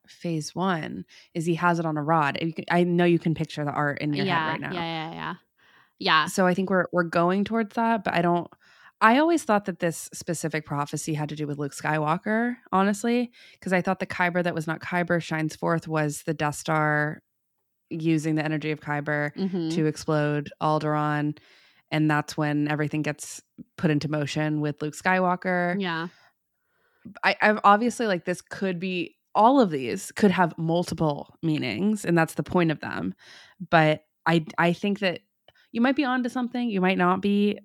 phase 0.07 0.55
one. 0.55 1.05
Is 1.35 1.47
he 1.47 1.55
has 1.55 1.79
it 1.79 1.87
on 1.87 1.97
a 1.97 2.03
rod? 2.03 2.39
Can, 2.39 2.65
I 2.71 2.85
know 2.85 3.05
you 3.05 3.19
can 3.19 3.35
picture 3.35 3.65
the 3.65 3.71
art 3.71 4.01
in 4.01 4.13
your 4.13 4.27
yeah, 4.27 4.45
head 4.45 4.51
right 4.51 4.61
now. 4.61 4.73
Yeah, 4.73 4.81
yeah, 4.81 5.13
yeah, 5.13 5.35
yeah. 5.99 6.27
So 6.27 6.47
I 6.47 6.55
think 6.55 6.71
we're 6.71 6.87
we're 6.93 7.05
going 7.05 7.45
towards 7.45 7.75
that, 7.77 8.05
but 8.05 8.15
I 8.15 8.23
don't. 8.23 8.49
I 9.01 9.19
always 9.19 9.43
thought 9.43 9.67
that 9.67 9.81
this 9.81 10.09
specific 10.15 10.65
prophecy 10.65 11.15
had 11.15 11.29
to 11.29 11.37
do 11.37 11.47
with 11.47 11.59
Luke 11.59 11.75
Skywalker, 11.75 12.57
honestly, 12.73 13.33
because 13.53 13.73
I 13.73 13.83
thought 13.83 13.99
the 13.99 14.07
Kyber 14.07 14.43
that 14.43 14.55
was 14.55 14.67
not 14.67 14.81
Kyber 14.81 15.23
shines 15.23 15.55
forth 15.55 15.87
was 15.87 16.23
the 16.23 16.33
Death 16.33 16.55
Star 16.55 17.21
using 17.91 18.35
the 18.35 18.45
energy 18.45 18.71
of 18.71 18.81
Kyber 18.81 19.35
mm-hmm. 19.35 19.71
to 19.71 19.87
explode 19.87 20.51
Alderaan. 20.63 21.37
And 21.91 22.11
that's 22.11 22.37
when 22.37 22.69
everything 22.69 23.03
gets 23.03 23.43
put 23.77 23.91
into 23.91 24.11
motion 24.11 24.61
with 24.61 24.81
Luke 24.83 24.95
Skywalker. 24.95 25.81
Yeah. 25.81 26.09
I, 27.23 27.37
I've 27.41 27.61
obviously 27.65 28.07
like 28.07 28.25
this 28.25 28.41
could 28.41 28.81
be 28.81 29.17
all 29.35 29.61
of 29.61 29.71
these 29.71 30.13
could 30.13 30.31
have 30.31 30.57
multiple 30.57 31.37
meanings, 31.43 32.05
and 32.05 32.17
that's 32.17 32.35
the 32.35 32.43
point 32.43 32.71
of 32.71 32.81
them. 32.81 33.15
But 33.71 34.05
I 34.27 34.47
I 34.57 34.73
think 34.73 35.01
that 35.01 35.21
you 35.71 35.81
might 35.81 35.97
be 35.97 36.05
onto 36.05 36.29
something, 36.29 36.71
you 36.71 36.81
might 36.81 36.99
not 36.99 37.21
be 37.21 37.59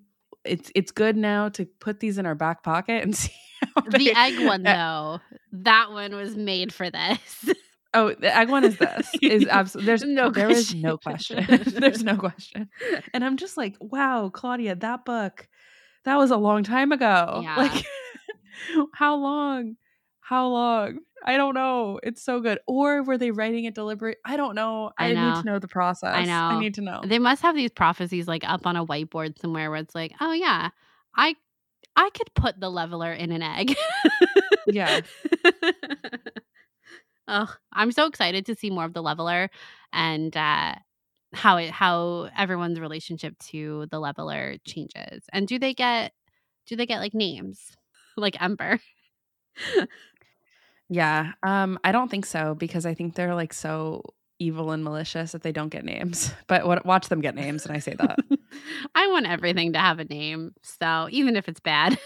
it's 0.44 0.70
it's 0.74 0.90
good 0.90 1.16
now 1.16 1.48
to 1.50 1.66
put 1.80 2.00
these 2.00 2.18
in 2.18 2.26
our 2.26 2.34
back 2.34 2.62
pocket 2.62 3.02
and 3.02 3.16
see 3.16 3.32
they, 3.90 3.98
the 3.98 4.12
egg 4.16 4.46
one 4.46 4.62
though 4.62 5.20
that 5.52 5.90
one 5.90 6.14
was 6.14 6.34
made 6.36 6.72
for 6.72 6.90
this 6.90 7.50
oh 7.94 8.14
the 8.14 8.34
egg 8.36 8.48
one 8.48 8.64
is 8.64 8.76
this 8.76 9.10
is 9.22 9.46
absolutely 9.50 9.86
there's 9.86 10.04
no 10.04 10.30
there 10.30 10.46
question. 10.46 10.78
is 10.78 10.82
no 10.82 10.98
question 10.98 11.46
there's 11.66 12.04
no 12.04 12.16
question 12.16 12.68
and 13.12 13.24
i'm 13.24 13.36
just 13.36 13.56
like 13.56 13.76
wow 13.80 14.30
claudia 14.32 14.74
that 14.74 15.04
book 15.04 15.48
that 16.04 16.16
was 16.16 16.30
a 16.30 16.36
long 16.36 16.62
time 16.62 16.92
ago 16.92 17.40
yeah. 17.42 17.56
like 17.56 17.84
how 18.94 19.16
long 19.16 19.76
how 20.20 20.48
long 20.48 20.98
I 21.24 21.36
don't 21.36 21.54
know. 21.54 22.00
It's 22.02 22.22
so 22.22 22.40
good. 22.40 22.60
Or 22.66 23.02
were 23.02 23.18
they 23.18 23.30
writing 23.30 23.64
it 23.64 23.74
deliberate? 23.74 24.18
I 24.24 24.36
don't 24.36 24.54
know. 24.54 24.90
I, 24.96 25.08
I 25.08 25.12
know. 25.12 25.28
need 25.28 25.40
to 25.40 25.46
know 25.46 25.58
the 25.58 25.68
process. 25.68 26.14
I 26.14 26.24
know. 26.24 26.32
I 26.32 26.60
need 26.60 26.74
to 26.74 26.80
know. 26.80 27.02
They 27.04 27.18
must 27.18 27.42
have 27.42 27.54
these 27.54 27.70
prophecies 27.70 28.26
like 28.26 28.42
up 28.48 28.66
on 28.66 28.76
a 28.76 28.86
whiteboard 28.86 29.38
somewhere 29.38 29.70
where 29.70 29.80
it's 29.80 29.94
like, 29.94 30.12
oh 30.20 30.32
yeah, 30.32 30.70
I 31.14 31.34
I 31.96 32.10
could 32.10 32.32
put 32.34 32.58
the 32.60 32.70
leveler 32.70 33.12
in 33.12 33.32
an 33.32 33.42
egg. 33.42 33.76
yeah. 34.66 35.00
Oh, 37.30 37.54
I'm 37.72 37.92
so 37.92 38.06
excited 38.06 38.46
to 38.46 38.54
see 38.54 38.70
more 38.70 38.84
of 38.84 38.92
the 38.92 39.02
leveler 39.02 39.50
and 39.92 40.36
uh 40.36 40.74
how 41.32 41.56
it 41.58 41.70
how 41.70 42.28
everyone's 42.36 42.80
relationship 42.80 43.38
to 43.38 43.86
the 43.90 44.00
leveler 44.00 44.56
changes. 44.66 45.24
And 45.32 45.46
do 45.46 45.58
they 45.58 45.74
get 45.74 46.12
do 46.66 46.76
they 46.76 46.86
get 46.86 47.00
like 47.00 47.14
names? 47.14 47.76
Like 48.16 48.42
Ember. 48.42 48.80
Yeah. 50.90 51.32
Um, 51.44 51.78
I 51.84 51.92
don't 51.92 52.10
think 52.10 52.26
so 52.26 52.54
because 52.56 52.84
I 52.84 52.94
think 52.94 53.14
they're 53.14 53.36
like 53.36 53.52
so 53.52 54.02
evil 54.40 54.72
and 54.72 54.82
malicious 54.82 55.32
that 55.32 55.42
they 55.42 55.52
don't 55.52 55.68
get 55.68 55.84
names. 55.84 56.34
But 56.48 56.66
what, 56.66 56.84
watch 56.84 57.08
them 57.08 57.20
get 57.20 57.36
names, 57.36 57.64
and 57.64 57.74
I 57.74 57.78
say 57.78 57.94
that. 57.94 58.18
I 58.94 59.06
want 59.06 59.28
everything 59.28 59.74
to 59.74 59.78
have 59.78 60.00
a 60.00 60.04
name. 60.04 60.52
So 60.62 61.08
even 61.10 61.36
if 61.36 61.48
it's 61.48 61.60
bad. 61.60 61.98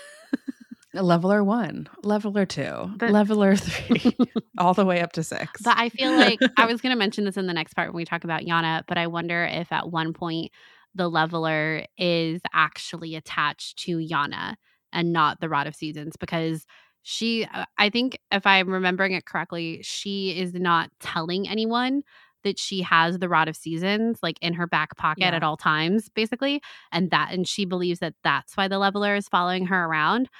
Leveler 1.02 1.42
one, 1.42 1.88
leveler 2.02 2.46
two, 2.46 2.90
but, 2.96 3.10
leveler 3.10 3.56
three, 3.56 4.16
all 4.58 4.74
the 4.74 4.84
way 4.84 5.00
up 5.00 5.12
to 5.12 5.22
six. 5.22 5.62
But 5.62 5.76
I 5.76 5.88
feel 5.88 6.12
like 6.12 6.38
I 6.56 6.66
was 6.66 6.80
going 6.80 6.94
to 6.94 6.98
mention 6.98 7.24
this 7.24 7.36
in 7.36 7.46
the 7.46 7.52
next 7.52 7.74
part 7.74 7.88
when 7.88 7.96
we 7.96 8.04
talk 8.04 8.24
about 8.24 8.42
Yana, 8.42 8.82
but 8.86 8.98
I 8.98 9.06
wonder 9.06 9.44
if 9.44 9.72
at 9.72 9.90
one 9.90 10.12
point 10.12 10.52
the 10.94 11.08
leveler 11.08 11.84
is 11.98 12.40
actually 12.52 13.16
attached 13.16 13.78
to 13.80 13.98
Yana 13.98 14.54
and 14.92 15.12
not 15.12 15.40
the 15.40 15.48
Rod 15.48 15.66
of 15.66 15.74
Seasons 15.74 16.16
because 16.16 16.66
she 17.04 17.46
i 17.76 17.90
think 17.90 18.18
if 18.32 18.46
i'm 18.46 18.68
remembering 18.68 19.12
it 19.12 19.26
correctly 19.26 19.80
she 19.82 20.36
is 20.38 20.54
not 20.54 20.90
telling 21.00 21.46
anyone 21.46 22.02
that 22.44 22.58
she 22.58 22.82
has 22.82 23.18
the 23.18 23.28
rod 23.28 23.46
of 23.46 23.54
seasons 23.54 24.18
like 24.22 24.38
in 24.40 24.54
her 24.54 24.66
back 24.66 24.96
pocket 24.96 25.20
yeah. 25.20 25.34
at 25.34 25.42
all 25.42 25.56
times 25.56 26.08
basically 26.08 26.62
and 26.92 27.10
that 27.10 27.30
and 27.30 27.46
she 27.46 27.66
believes 27.66 28.00
that 28.00 28.14
that's 28.24 28.56
why 28.56 28.68
the 28.68 28.78
leveler 28.78 29.14
is 29.14 29.28
following 29.28 29.66
her 29.66 29.84
around 29.84 30.30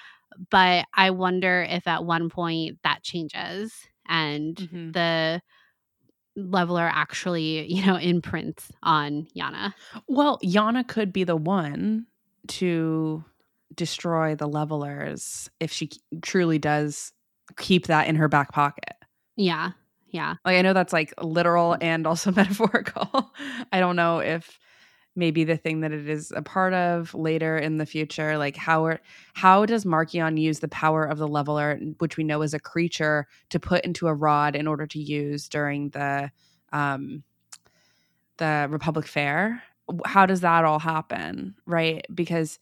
but 0.50 0.84
i 0.94 1.10
wonder 1.10 1.66
if 1.68 1.86
at 1.86 2.04
one 2.04 2.28
point 2.28 2.78
that 2.84 3.02
changes 3.02 3.72
and 4.08 4.56
mm-hmm. 4.56 4.92
the 4.92 5.40
leveler 6.36 6.90
actually 6.92 7.72
you 7.72 7.84
know 7.86 7.96
imprints 7.96 8.72
on 8.82 9.26
yana 9.36 9.72
well 10.08 10.38
yana 10.42 10.86
could 10.86 11.12
be 11.12 11.24
the 11.24 11.36
one 11.36 12.06
to 12.46 13.24
destroy 13.74 14.34
the 14.34 14.48
levelers 14.48 15.50
if 15.60 15.72
she 15.72 15.90
truly 16.22 16.58
does 16.58 17.12
keep 17.56 17.86
that 17.86 18.08
in 18.08 18.16
her 18.16 18.28
back 18.28 18.52
pocket. 18.52 18.94
Yeah. 19.36 19.70
Yeah. 20.08 20.36
Like 20.44 20.56
I 20.56 20.62
know 20.62 20.72
that's 20.72 20.92
like 20.92 21.12
literal 21.22 21.76
and 21.80 22.06
also 22.06 22.32
metaphorical. 22.36 23.32
I 23.72 23.80
don't 23.80 23.96
know 23.96 24.18
if 24.18 24.58
maybe 25.16 25.44
the 25.44 25.56
thing 25.56 25.80
that 25.80 25.92
it 25.92 26.08
is 26.08 26.32
a 26.34 26.42
part 26.42 26.72
of 26.72 27.14
later 27.14 27.56
in 27.56 27.78
the 27.78 27.86
future 27.86 28.36
like 28.36 28.56
how 28.56 28.84
are, 28.84 29.00
how 29.34 29.64
does 29.64 29.84
Marchion 29.84 30.40
use 30.40 30.60
the 30.60 30.68
power 30.68 31.04
of 31.04 31.18
the 31.18 31.28
leveler 31.28 31.78
which 31.98 32.16
we 32.16 32.24
know 32.24 32.42
is 32.42 32.54
a 32.54 32.58
creature 32.58 33.26
to 33.50 33.60
put 33.60 33.84
into 33.84 34.08
a 34.08 34.14
rod 34.14 34.56
in 34.56 34.66
order 34.66 34.86
to 34.86 34.98
use 34.98 35.48
during 35.48 35.90
the 35.90 36.30
um 36.72 37.22
the 38.38 38.66
Republic 38.70 39.06
Fair? 39.06 39.62
How 40.04 40.26
does 40.26 40.40
that 40.40 40.64
all 40.64 40.78
happen? 40.80 41.54
Right? 41.66 42.04
Because 42.12 42.58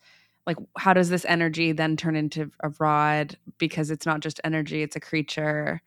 like 0.46 0.56
how 0.76 0.92
does 0.92 1.08
this 1.08 1.24
energy 1.26 1.72
then 1.72 1.96
turn 1.96 2.16
into 2.16 2.50
a 2.60 2.70
rod 2.78 3.36
because 3.58 3.90
it's 3.90 4.06
not 4.06 4.20
just 4.20 4.40
energy 4.42 4.82
it's 4.82 4.96
a 4.96 5.00
creature 5.00 5.80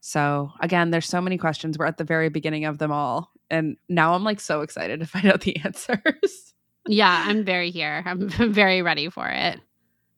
so 0.00 0.50
again 0.60 0.90
there's 0.90 1.08
so 1.08 1.20
many 1.20 1.38
questions 1.38 1.78
we're 1.78 1.86
at 1.86 1.96
the 1.96 2.04
very 2.04 2.28
beginning 2.28 2.64
of 2.64 2.78
them 2.78 2.90
all 2.90 3.32
and 3.50 3.76
now 3.88 4.14
i'm 4.14 4.24
like 4.24 4.40
so 4.40 4.60
excited 4.62 5.00
to 5.00 5.06
find 5.06 5.26
out 5.26 5.40
the 5.42 5.56
answers 5.64 6.54
yeah 6.88 7.24
i'm 7.26 7.44
very 7.44 7.70
here 7.70 8.02
i'm 8.06 8.28
very 8.52 8.82
ready 8.82 9.08
for 9.08 9.28
it 9.28 9.60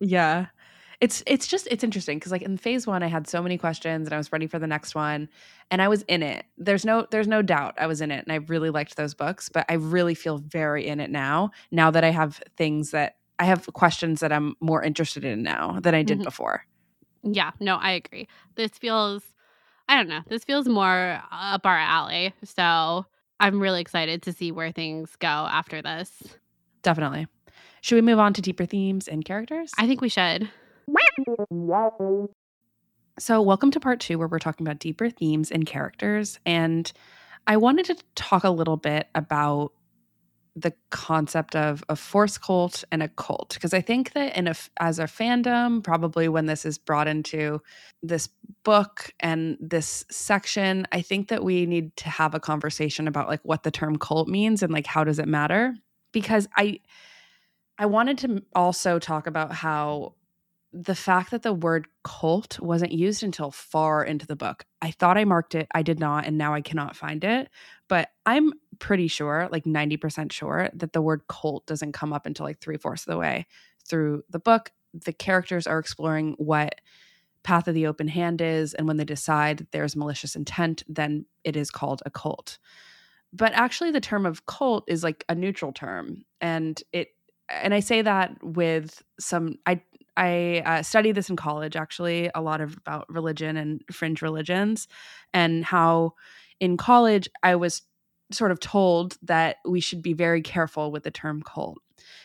yeah 0.00 0.46
it's 1.00 1.22
it's 1.26 1.48
just 1.48 1.66
it's 1.70 1.82
interesting 1.82 2.18
because 2.18 2.32
like 2.32 2.42
in 2.42 2.56
phase 2.56 2.86
one 2.86 3.02
i 3.02 3.08
had 3.08 3.26
so 3.26 3.42
many 3.42 3.58
questions 3.58 4.06
and 4.06 4.14
i 4.14 4.16
was 4.16 4.30
ready 4.32 4.46
for 4.46 4.58
the 4.58 4.66
next 4.66 4.94
one 4.94 5.28
and 5.70 5.82
i 5.82 5.88
was 5.88 6.02
in 6.02 6.22
it 6.22 6.46
there's 6.58 6.84
no 6.84 7.06
there's 7.10 7.28
no 7.28 7.42
doubt 7.42 7.74
i 7.78 7.86
was 7.86 8.00
in 8.00 8.10
it 8.10 8.24
and 8.24 8.32
i 8.32 8.36
really 8.46 8.70
liked 8.70 8.96
those 8.96 9.14
books 9.14 9.48
but 9.48 9.66
i 9.68 9.74
really 9.74 10.14
feel 10.14 10.38
very 10.38 10.86
in 10.86 11.00
it 11.00 11.10
now 11.10 11.50
now 11.70 11.90
that 11.90 12.04
i 12.04 12.10
have 12.10 12.40
things 12.56 12.92
that 12.92 13.16
I 13.42 13.44
have 13.46 13.66
questions 13.72 14.20
that 14.20 14.32
I'm 14.32 14.54
more 14.60 14.84
interested 14.84 15.24
in 15.24 15.42
now 15.42 15.80
than 15.82 15.96
I 15.96 16.04
did 16.04 16.18
mm-hmm. 16.18 16.24
before. 16.24 16.64
Yeah, 17.24 17.50
no, 17.58 17.74
I 17.74 17.90
agree. 17.90 18.28
This 18.54 18.70
feels, 18.70 19.24
I 19.88 19.96
don't 19.96 20.08
know, 20.08 20.20
this 20.28 20.44
feels 20.44 20.68
more 20.68 21.20
up 21.32 21.66
our 21.66 21.76
alley. 21.76 22.34
So 22.44 23.04
I'm 23.42 23.58
really 23.58 23.80
excited 23.80 24.22
to 24.22 24.32
see 24.32 24.52
where 24.52 24.70
things 24.70 25.16
go 25.16 25.26
after 25.26 25.82
this. 25.82 26.22
Definitely. 26.84 27.26
Should 27.80 27.96
we 27.96 28.00
move 28.00 28.20
on 28.20 28.34
to 28.34 28.40
deeper 28.40 28.64
themes 28.66 29.08
and 29.08 29.24
characters? 29.24 29.72
I 29.76 29.88
think 29.88 30.00
we 30.00 30.08
should. 30.08 30.48
So, 33.18 33.42
welcome 33.42 33.72
to 33.72 33.80
part 33.80 33.98
two, 33.98 34.16
where 34.16 34.28
we're 34.28 34.38
talking 34.38 34.64
about 34.64 34.78
deeper 34.78 35.10
themes 35.10 35.50
and 35.50 35.66
characters. 35.66 36.38
And 36.46 36.92
I 37.48 37.56
wanted 37.56 37.86
to 37.86 37.96
talk 38.14 38.44
a 38.44 38.50
little 38.50 38.76
bit 38.76 39.08
about 39.16 39.72
the 40.54 40.72
concept 40.90 41.56
of 41.56 41.82
a 41.88 41.96
force 41.96 42.36
cult 42.36 42.84
and 42.92 43.02
a 43.02 43.08
cult 43.08 43.54
because 43.54 43.72
I 43.72 43.80
think 43.80 44.12
that 44.12 44.36
in 44.36 44.48
a 44.48 44.54
as 44.78 44.98
a 44.98 45.04
fandom, 45.04 45.82
probably 45.82 46.28
when 46.28 46.46
this 46.46 46.66
is 46.66 46.76
brought 46.76 47.08
into 47.08 47.62
this 48.02 48.28
book 48.62 49.10
and 49.20 49.56
this 49.60 50.04
section, 50.10 50.86
I 50.92 51.00
think 51.00 51.28
that 51.28 51.42
we 51.42 51.64
need 51.64 51.96
to 51.98 52.08
have 52.10 52.34
a 52.34 52.40
conversation 52.40 53.08
about 53.08 53.28
like 53.28 53.40
what 53.44 53.62
the 53.62 53.70
term 53.70 53.96
cult 53.96 54.28
means 54.28 54.62
and 54.62 54.72
like 54.72 54.86
how 54.86 55.04
does 55.04 55.18
it 55.18 55.28
matter? 55.28 55.74
Because 56.12 56.46
I 56.56 56.80
I 57.78 57.86
wanted 57.86 58.18
to 58.18 58.42
also 58.54 58.98
talk 58.98 59.26
about 59.26 59.52
how 59.52 60.14
the 60.72 60.94
fact 60.94 61.30
that 61.30 61.42
the 61.42 61.52
word 61.52 61.86
cult 62.02 62.58
wasn't 62.58 62.92
used 62.92 63.22
until 63.22 63.50
far 63.50 64.02
into 64.02 64.26
the 64.26 64.36
book. 64.36 64.64
I 64.80 64.90
thought 64.90 65.18
I 65.18 65.24
marked 65.24 65.54
it, 65.54 65.68
I 65.74 65.82
did 65.82 66.00
not, 66.00 66.24
and 66.26 66.38
now 66.38 66.54
I 66.54 66.62
cannot 66.62 66.96
find 66.96 67.22
it. 67.24 67.50
But 67.88 68.08
I'm 68.24 68.52
pretty 68.78 69.08
sure, 69.08 69.48
like 69.52 69.64
90% 69.64 70.32
sure, 70.32 70.70
that 70.72 70.94
the 70.94 71.02
word 71.02 71.22
cult 71.28 71.66
doesn't 71.66 71.92
come 71.92 72.12
up 72.12 72.24
until 72.24 72.46
like 72.46 72.58
three 72.58 72.78
fourths 72.78 73.06
of 73.06 73.12
the 73.12 73.18
way 73.18 73.46
through 73.86 74.24
the 74.30 74.38
book. 74.38 74.72
The 74.94 75.12
characters 75.12 75.66
are 75.66 75.78
exploring 75.78 76.34
what 76.38 76.80
path 77.42 77.68
of 77.68 77.74
the 77.74 77.86
open 77.86 78.08
hand 78.08 78.40
is, 78.40 78.72
and 78.72 78.88
when 78.88 78.96
they 78.96 79.04
decide 79.04 79.66
there's 79.72 79.96
malicious 79.96 80.36
intent, 80.36 80.84
then 80.88 81.26
it 81.44 81.56
is 81.56 81.70
called 81.70 82.02
a 82.06 82.10
cult. 82.10 82.58
But 83.32 83.52
actually, 83.52 83.90
the 83.90 84.00
term 84.00 84.24
of 84.24 84.46
cult 84.46 84.84
is 84.86 85.02
like 85.02 85.24
a 85.28 85.34
neutral 85.34 85.72
term, 85.72 86.24
and 86.40 86.82
it 86.92 87.08
and 87.48 87.74
I 87.74 87.80
say 87.80 88.02
that 88.02 88.42
with 88.42 89.02
some 89.18 89.56
I 89.66 89.82
I 90.16 90.62
uh, 90.64 90.82
studied 90.82 91.14
this 91.14 91.30
in 91.30 91.36
college, 91.36 91.76
actually, 91.76 92.30
a 92.34 92.42
lot 92.42 92.60
of 92.60 92.76
about 92.76 93.06
religion 93.08 93.56
and 93.56 93.82
fringe 93.90 94.22
religions, 94.22 94.88
and 95.32 95.64
how 95.64 96.14
in 96.60 96.76
college 96.76 97.28
I 97.42 97.56
was 97.56 97.82
sort 98.30 98.50
of 98.50 98.60
told 98.60 99.16
that 99.22 99.56
we 99.66 99.80
should 99.80 100.02
be 100.02 100.12
very 100.12 100.42
careful 100.42 100.90
with 100.90 101.02
the 101.02 101.10
term 101.10 101.42
cult 101.42 101.78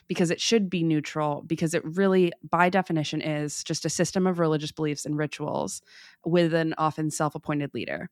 because 0.07 0.31
it 0.31 0.41
should 0.41 0.69
be 0.69 0.83
neutral, 0.83 1.43
because 1.45 1.73
it 1.73 1.83
really, 1.85 2.31
by 2.49 2.69
definition, 2.69 3.21
is 3.21 3.63
just 3.63 3.85
a 3.85 3.89
system 3.89 4.25
of 4.25 4.39
religious 4.39 4.71
beliefs 4.71 5.05
and 5.05 5.17
rituals 5.17 5.81
with 6.25 6.53
an 6.53 6.73
often 6.77 7.11
self 7.11 7.35
appointed 7.35 7.73
leader. 7.73 8.09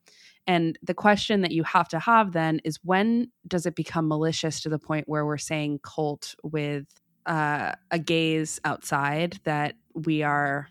And 0.47 0.77
the 0.83 0.93
question 0.93 1.41
that 1.41 1.51
you 1.51 1.63
have 1.63 1.87
to 1.89 1.99
have 1.99 2.33
then 2.33 2.59
is 2.63 2.79
when 2.83 3.31
does 3.47 3.65
it 3.65 3.75
become 3.75 4.07
malicious 4.07 4.61
to 4.61 4.69
the 4.69 4.79
point 4.79 5.07
where 5.07 5.25
we're 5.25 5.37
saying 5.37 5.79
cult 5.83 6.35
with 6.43 6.85
uh, 7.25 7.73
a 7.91 7.99
gaze 7.99 8.59
outside 8.63 9.39
that 9.43 9.75
we 9.93 10.23
are 10.23 10.67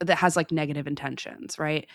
that 0.00 0.18
has 0.18 0.36
like 0.36 0.50
negative 0.50 0.86
intentions, 0.86 1.58
right? 1.58 1.86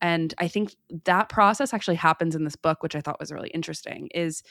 And 0.00 0.32
I 0.38 0.48
think 0.48 0.76
that 1.04 1.28
process 1.28 1.74
actually 1.74 1.96
happens 1.96 2.36
in 2.36 2.44
this 2.44 2.56
book, 2.56 2.82
which 2.82 2.94
I 2.94 3.00
thought 3.00 3.20
was 3.20 3.32
really 3.32 3.50
interesting. 3.50 4.08
Is 4.14 4.42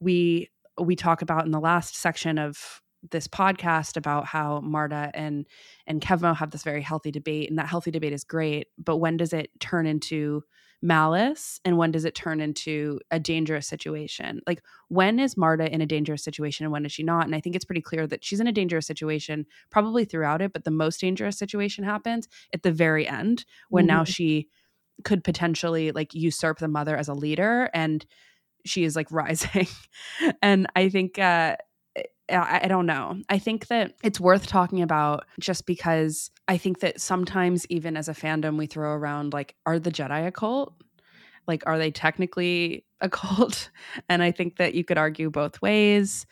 we 0.00 0.50
we 0.80 0.96
talk 0.96 1.22
about 1.22 1.44
in 1.44 1.50
the 1.50 1.60
last 1.60 1.96
section 1.96 2.38
of 2.38 2.80
this 3.10 3.26
podcast 3.26 3.96
about 3.96 4.26
how 4.26 4.60
Marda 4.60 5.10
and 5.12 5.46
and 5.86 6.00
Kevmo 6.00 6.36
have 6.36 6.50
this 6.50 6.62
very 6.62 6.82
healthy 6.82 7.10
debate, 7.10 7.50
and 7.50 7.58
that 7.58 7.66
healthy 7.66 7.90
debate 7.90 8.12
is 8.12 8.24
great. 8.24 8.68
But 8.78 8.98
when 8.98 9.16
does 9.16 9.32
it 9.32 9.50
turn 9.60 9.86
into 9.86 10.42
malice 10.82 11.60
and 11.64 11.78
when 11.78 11.92
does 11.92 12.04
it 12.04 12.14
turn 12.14 12.40
into 12.40 12.98
a 13.10 13.20
dangerous 13.20 13.66
situation? 13.66 14.40
Like 14.46 14.62
when 14.88 15.20
is 15.20 15.36
marda 15.36 15.72
in 15.72 15.80
a 15.80 15.86
dangerous 15.86 16.24
situation 16.24 16.64
and 16.64 16.72
when 16.72 16.84
is 16.84 16.92
she 16.92 17.02
not? 17.02 17.24
And 17.24 17.34
i 17.34 17.40
think 17.40 17.54
it's 17.56 17.64
pretty 17.64 17.80
clear 17.80 18.06
that 18.06 18.24
she's 18.24 18.40
in 18.40 18.46
a 18.46 18.52
dangerous 18.52 18.86
situation 18.86 19.46
probably 19.70 20.04
throughout 20.04 20.42
it 20.42 20.52
but 20.52 20.64
the 20.64 20.70
most 20.70 21.00
dangerous 21.00 21.38
situation 21.38 21.84
happens 21.84 22.28
at 22.52 22.62
the 22.62 22.72
very 22.72 23.06
end 23.06 23.44
when 23.68 23.86
mm-hmm. 23.86 23.96
now 23.98 24.04
she 24.04 24.48
could 25.04 25.24
potentially 25.24 25.92
like 25.92 26.14
usurp 26.14 26.58
the 26.58 26.68
mother 26.68 26.96
as 26.96 27.08
a 27.08 27.14
leader 27.14 27.70
and 27.72 28.06
she 28.64 28.84
is 28.84 28.94
like 28.94 29.10
rising. 29.10 29.66
And 30.40 30.66
i 30.76 30.88
think 30.88 31.18
uh 31.18 31.56
I, 32.30 32.68
don't 32.68 32.86
know. 32.86 33.20
I 33.28 33.38
think 33.38 33.66
that 33.66 33.94
it's 34.02 34.20
worth 34.20 34.46
talking 34.46 34.80
about 34.80 35.24
just 35.40 35.66
because 35.66 36.30
I 36.48 36.56
think 36.56 36.80
that 36.80 37.00
sometimes, 37.00 37.66
even 37.68 37.96
as 37.96 38.08
a 38.08 38.14
fandom, 38.14 38.56
we 38.56 38.66
throw 38.66 38.92
around 38.92 39.32
like, 39.32 39.54
are 39.66 39.78
the 39.78 39.90
Jedi 39.90 40.26
a 40.26 40.32
cult? 40.32 40.74
Like, 41.46 41.64
are 41.66 41.78
they 41.78 41.90
technically 41.90 42.84
a 43.00 43.08
cult? 43.10 43.70
And 44.08 44.22
I 44.22 44.30
think 44.30 44.56
that 44.56 44.74
you 44.74 44.84
could 44.84 44.98
argue 44.98 45.30
both 45.30 45.60
ways. 45.60 46.26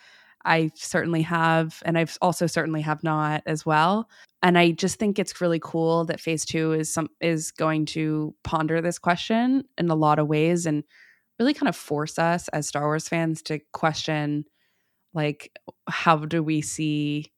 I 0.44 0.70
certainly 0.74 1.22
have, 1.22 1.82
and 1.84 1.98
I've 1.98 2.16
also 2.22 2.46
certainly 2.46 2.80
have 2.80 3.04
not 3.04 3.42
as 3.44 3.66
well. 3.66 4.08
And 4.42 4.56
I 4.56 4.70
just 4.70 4.98
think 4.98 5.18
it's 5.18 5.40
really 5.40 5.60
cool 5.62 6.06
that 6.06 6.20
Phase 6.20 6.46
Two 6.46 6.72
is 6.72 6.90
some 6.90 7.08
is 7.20 7.50
going 7.50 7.84
to 7.86 8.34
ponder 8.42 8.80
this 8.80 8.98
question 8.98 9.64
in 9.76 9.90
a 9.90 9.94
lot 9.94 10.18
of 10.18 10.28
ways 10.28 10.64
and 10.64 10.82
really 11.38 11.52
kind 11.52 11.68
of 11.68 11.76
force 11.76 12.18
us 12.18 12.48
as 12.48 12.68
Star 12.68 12.84
Wars 12.84 13.06
fans 13.06 13.42
to 13.42 13.60
question 13.72 14.44
like 15.14 15.52
how 15.88 16.16
do 16.16 16.42
we 16.42 16.60
see 16.60 17.32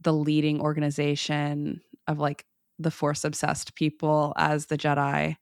the 0.00 0.12
leading 0.12 0.60
organization 0.60 1.80
of 2.06 2.18
like 2.18 2.44
the 2.78 2.90
force 2.90 3.24
obsessed 3.24 3.74
people 3.74 4.34
as 4.36 4.66
the 4.66 4.78
jedi? 4.78 5.36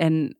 And 0.00 0.34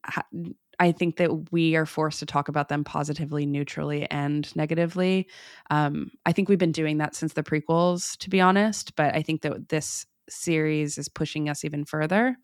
i 0.78 0.92
think 0.92 1.16
that 1.16 1.50
we 1.52 1.74
are 1.74 1.86
forced 1.86 2.18
to 2.18 2.26
talk 2.26 2.48
about 2.48 2.68
them 2.68 2.84
positively 2.84 3.46
neutrally 3.46 4.10
and 4.10 4.54
negatively. 4.56 5.26
Um, 5.70 6.10
i 6.26 6.32
think 6.32 6.48
we've 6.48 6.58
been 6.58 6.72
doing 6.72 6.98
that 6.98 7.14
since 7.14 7.32
the 7.32 7.42
prequels 7.42 8.16
to 8.18 8.28
be 8.30 8.40
honest 8.40 8.94
but 8.94 9.14
i 9.14 9.22
think 9.22 9.40
that 9.42 9.68
this 9.70 10.06
series 10.28 10.98
is 10.98 11.08
pushing 11.08 11.48
us 11.48 11.64
even 11.64 11.84
further. 11.84 12.36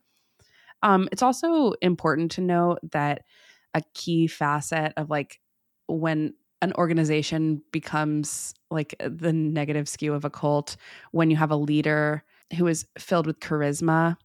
Um, 0.81 1.07
it's 1.11 1.21
also 1.21 1.73
important 1.81 2.31
to 2.31 2.41
note 2.41 2.79
that 2.91 3.23
a 3.73 3.81
key 3.93 4.27
facet 4.27 4.93
of 4.97 5.09
like 5.09 5.39
when 5.87 6.33
an 6.63 6.71
organization 6.77 7.61
becomes 7.73 8.53
like 8.71 8.95
the 9.05 9.33
negative 9.33 9.89
skew 9.89 10.13
of 10.13 10.23
a 10.23 10.29
cult 10.29 10.77
when 11.11 11.29
you 11.29 11.35
have 11.35 11.51
a 11.51 11.57
leader 11.57 12.23
who 12.57 12.67
is 12.67 12.87
filled 12.97 13.27
with 13.27 13.41
charisma 13.41 14.15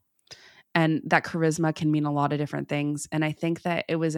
and 0.73 1.03
that 1.05 1.25
charisma 1.25 1.75
can 1.75 1.91
mean 1.91 2.07
a 2.07 2.13
lot 2.13 2.33
of 2.33 2.39
different 2.39 2.69
things. 2.69 3.09
And 3.11 3.25
i 3.25 3.33
think 3.33 3.63
that 3.63 3.85
it 3.89 3.97
was 3.97 4.17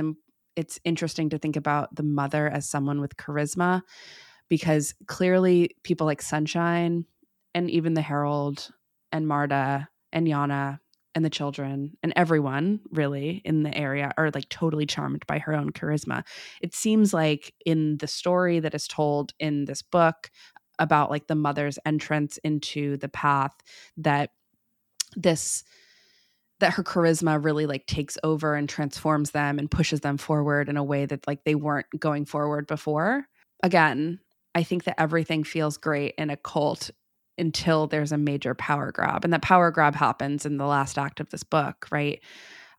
it's 0.54 0.78
interesting 0.84 1.30
to 1.30 1.38
think 1.38 1.56
about 1.56 1.94
the 1.94 2.02
mother 2.02 2.46
as 2.46 2.68
someone 2.68 3.00
with 3.00 3.16
charisma 3.16 3.82
because 4.50 4.94
clearly 5.06 5.74
people 5.82 6.06
like 6.06 6.20
sunshine 6.20 7.06
and 7.54 7.70
even 7.70 7.94
the 7.94 8.02
herald 8.02 8.68
and 9.12 9.26
marda 9.26 9.88
and 10.12 10.26
yana 10.26 10.78
and 11.14 11.24
the 11.24 11.30
children 11.30 11.96
and 12.02 12.12
everyone 12.16 12.80
really 12.90 13.42
in 13.44 13.62
the 13.62 13.76
area 13.76 14.12
are 14.16 14.30
like 14.32 14.48
totally 14.48 14.86
charmed 14.86 15.26
by 15.26 15.38
her 15.38 15.54
own 15.54 15.70
charisma. 15.70 16.24
It 16.60 16.74
seems 16.74 17.12
like 17.12 17.54
in 17.66 17.98
the 17.98 18.06
story 18.06 18.60
that 18.60 18.74
is 18.74 18.86
told 18.86 19.32
in 19.38 19.64
this 19.64 19.82
book 19.82 20.30
about 20.78 21.10
like 21.10 21.26
the 21.26 21.34
mother's 21.34 21.78
entrance 21.84 22.38
into 22.38 22.96
the 22.96 23.08
path 23.08 23.54
that 23.98 24.30
this 25.16 25.64
that 26.60 26.74
her 26.74 26.84
charisma 26.84 27.42
really 27.42 27.66
like 27.66 27.86
takes 27.86 28.18
over 28.22 28.54
and 28.54 28.68
transforms 28.68 29.30
them 29.30 29.58
and 29.58 29.70
pushes 29.70 30.00
them 30.00 30.18
forward 30.18 30.68
in 30.68 30.76
a 30.76 30.84
way 30.84 31.06
that 31.06 31.26
like 31.26 31.42
they 31.44 31.54
weren't 31.54 31.86
going 31.98 32.26
forward 32.26 32.66
before. 32.66 33.26
Again, 33.62 34.20
I 34.54 34.62
think 34.62 34.84
that 34.84 35.00
everything 35.00 35.42
feels 35.42 35.78
great 35.78 36.14
in 36.18 36.28
a 36.28 36.36
cult 36.36 36.90
until 37.40 37.86
there's 37.86 38.12
a 38.12 38.18
major 38.18 38.54
power 38.54 38.92
grab. 38.92 39.24
And 39.24 39.32
that 39.32 39.42
power 39.42 39.70
grab 39.70 39.94
happens 39.94 40.46
in 40.46 40.58
the 40.58 40.66
last 40.66 40.98
act 40.98 41.20
of 41.20 41.30
this 41.30 41.42
book, 41.42 41.86
right? 41.90 42.20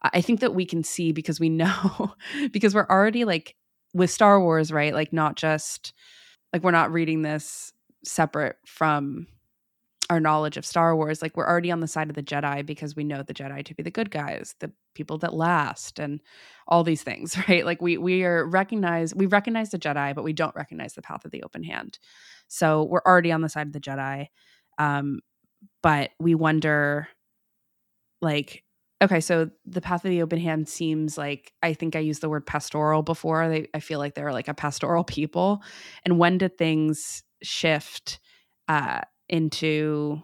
I 0.02 0.22
think 0.22 0.40
that 0.40 0.56
we 0.56 0.66
can 0.66 0.84
see 0.84 1.12
because 1.12 1.40
we 1.40 1.50
know, 1.62 2.14
because 2.52 2.74
we're 2.74 2.88
already 2.88 3.26
like 3.26 3.56
with 3.94 4.10
Star 4.10 4.40
Wars, 4.40 4.72
right? 4.72 4.94
Like, 4.94 5.12
not 5.12 5.36
just 5.36 5.94
like 6.54 6.64
we're 6.64 6.72
not 6.72 6.92
reading 6.92 7.22
this 7.22 7.74
separate 8.04 8.58
from 8.66 9.28
our 10.12 10.20
knowledge 10.20 10.58
of 10.58 10.66
Star 10.66 10.94
Wars. 10.94 11.22
Like, 11.22 11.38
we're 11.38 11.48
already 11.48 11.72
on 11.72 11.80
the 11.80 11.88
side 11.88 12.10
of 12.10 12.16
the 12.16 12.22
Jedi 12.22 12.66
because 12.66 12.98
we 12.98 13.06
know 13.06 13.24
the 13.24 13.34
Jedi 13.34 13.64
to 13.64 13.74
be 13.74 13.82
the 13.82 13.90
good 13.90 14.12
guys, 14.12 14.56
the 14.60 14.70
people 14.94 15.18
that 15.20 15.34
last, 15.34 16.00
and 16.00 16.20
all 16.68 16.84
these 16.84 17.02
things, 17.02 17.38
right? 17.50 17.66
Like, 17.66 17.82
we 17.82 17.98
we 17.98 18.26
are 18.26 18.46
recognize 18.46 19.16
we 19.16 19.26
recognize 19.26 19.70
the 19.72 19.80
Jedi, 19.80 20.14
but 20.14 20.26
we 20.26 20.34
don't 20.34 20.54
recognize 20.54 20.96
the 20.96 21.02
path 21.02 21.24
of 21.24 21.32
the 21.32 21.44
open 21.44 21.64
hand. 21.64 21.98
So 22.50 22.84
we're 22.84 23.02
already 23.06 23.32
on 23.32 23.40
the 23.40 23.48
side 23.48 23.68
of 23.68 23.74
the 23.74 23.80
Jedi. 23.80 24.28
Um, 24.78 25.22
but 25.82 26.12
we 26.20 26.36
wonder, 26.36 27.08
like, 28.22 28.66
okay, 29.02 29.22
so 29.22 29.50
the 29.66 29.80
path 29.80 30.04
of 30.04 30.12
the 30.12 30.24
open 30.24 30.40
hand 30.40 30.68
seems 30.68 31.18
like 31.18 31.54
I 31.64 31.74
think 31.74 31.96
I 31.96 32.00
used 32.00 32.20
the 32.20 32.30
word 32.30 32.46
pastoral 32.46 33.02
before. 33.02 33.48
They, 33.48 33.68
I 33.74 33.80
feel 33.80 34.00
like 34.00 34.14
they're 34.16 34.34
like 34.34 34.50
a 34.50 34.54
pastoral 34.54 35.04
people. 35.06 35.64
And 36.04 36.20
when 36.20 36.38
did 36.38 36.58
things 36.58 37.24
shift 37.42 38.20
uh, 38.68 39.02
into 39.32 40.22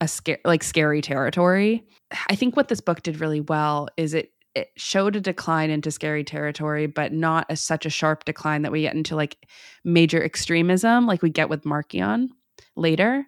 a 0.00 0.08
scare 0.08 0.38
like 0.44 0.62
scary 0.62 1.00
territory? 1.00 1.84
I 2.28 2.34
think 2.34 2.56
what 2.56 2.68
this 2.68 2.80
book 2.80 3.02
did 3.02 3.20
really 3.20 3.40
well 3.40 3.88
is 3.96 4.12
it 4.14 4.30
it 4.54 4.68
showed 4.76 5.16
a 5.16 5.20
decline 5.20 5.70
into 5.70 5.90
scary 5.90 6.22
territory, 6.22 6.86
but 6.86 7.12
not 7.12 7.46
as 7.48 7.60
such 7.60 7.86
a 7.86 7.90
sharp 7.90 8.24
decline 8.24 8.62
that 8.62 8.70
we 8.70 8.82
get 8.82 8.94
into 8.94 9.16
like 9.16 9.36
major 9.84 10.22
extremism 10.22 11.06
like 11.06 11.22
we 11.22 11.30
get 11.30 11.48
with 11.48 11.64
Marchion 11.64 12.28
later. 12.76 13.26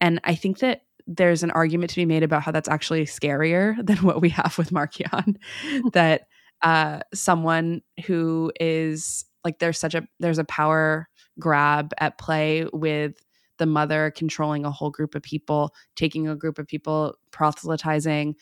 And 0.00 0.20
I 0.24 0.34
think 0.34 0.58
that 0.58 0.82
there's 1.06 1.42
an 1.42 1.50
argument 1.52 1.90
to 1.90 1.96
be 1.96 2.06
made 2.06 2.22
about 2.22 2.42
how 2.42 2.50
that's 2.50 2.68
actually 2.68 3.04
scarier 3.04 3.76
than 3.86 3.98
what 3.98 4.20
we 4.20 4.30
have 4.30 4.58
with 4.58 4.70
Marchion. 4.70 5.36
that 5.92 6.22
uh, 6.62 7.00
someone 7.12 7.82
who 8.06 8.50
is 8.58 9.24
like 9.44 9.58
there's 9.58 9.78
such 9.78 9.94
a 9.94 10.06
there's 10.18 10.38
a 10.38 10.44
power 10.44 11.08
grab 11.38 11.92
at 11.98 12.18
play 12.18 12.66
with 12.72 13.23
the 13.58 13.66
mother 13.66 14.12
controlling 14.16 14.64
a 14.64 14.70
whole 14.70 14.90
group 14.90 15.14
of 15.14 15.22
people, 15.22 15.74
taking 15.96 16.28
a 16.28 16.36
group 16.36 16.58
of 16.58 16.66
people, 16.66 17.16
proselytizing, 17.30 18.36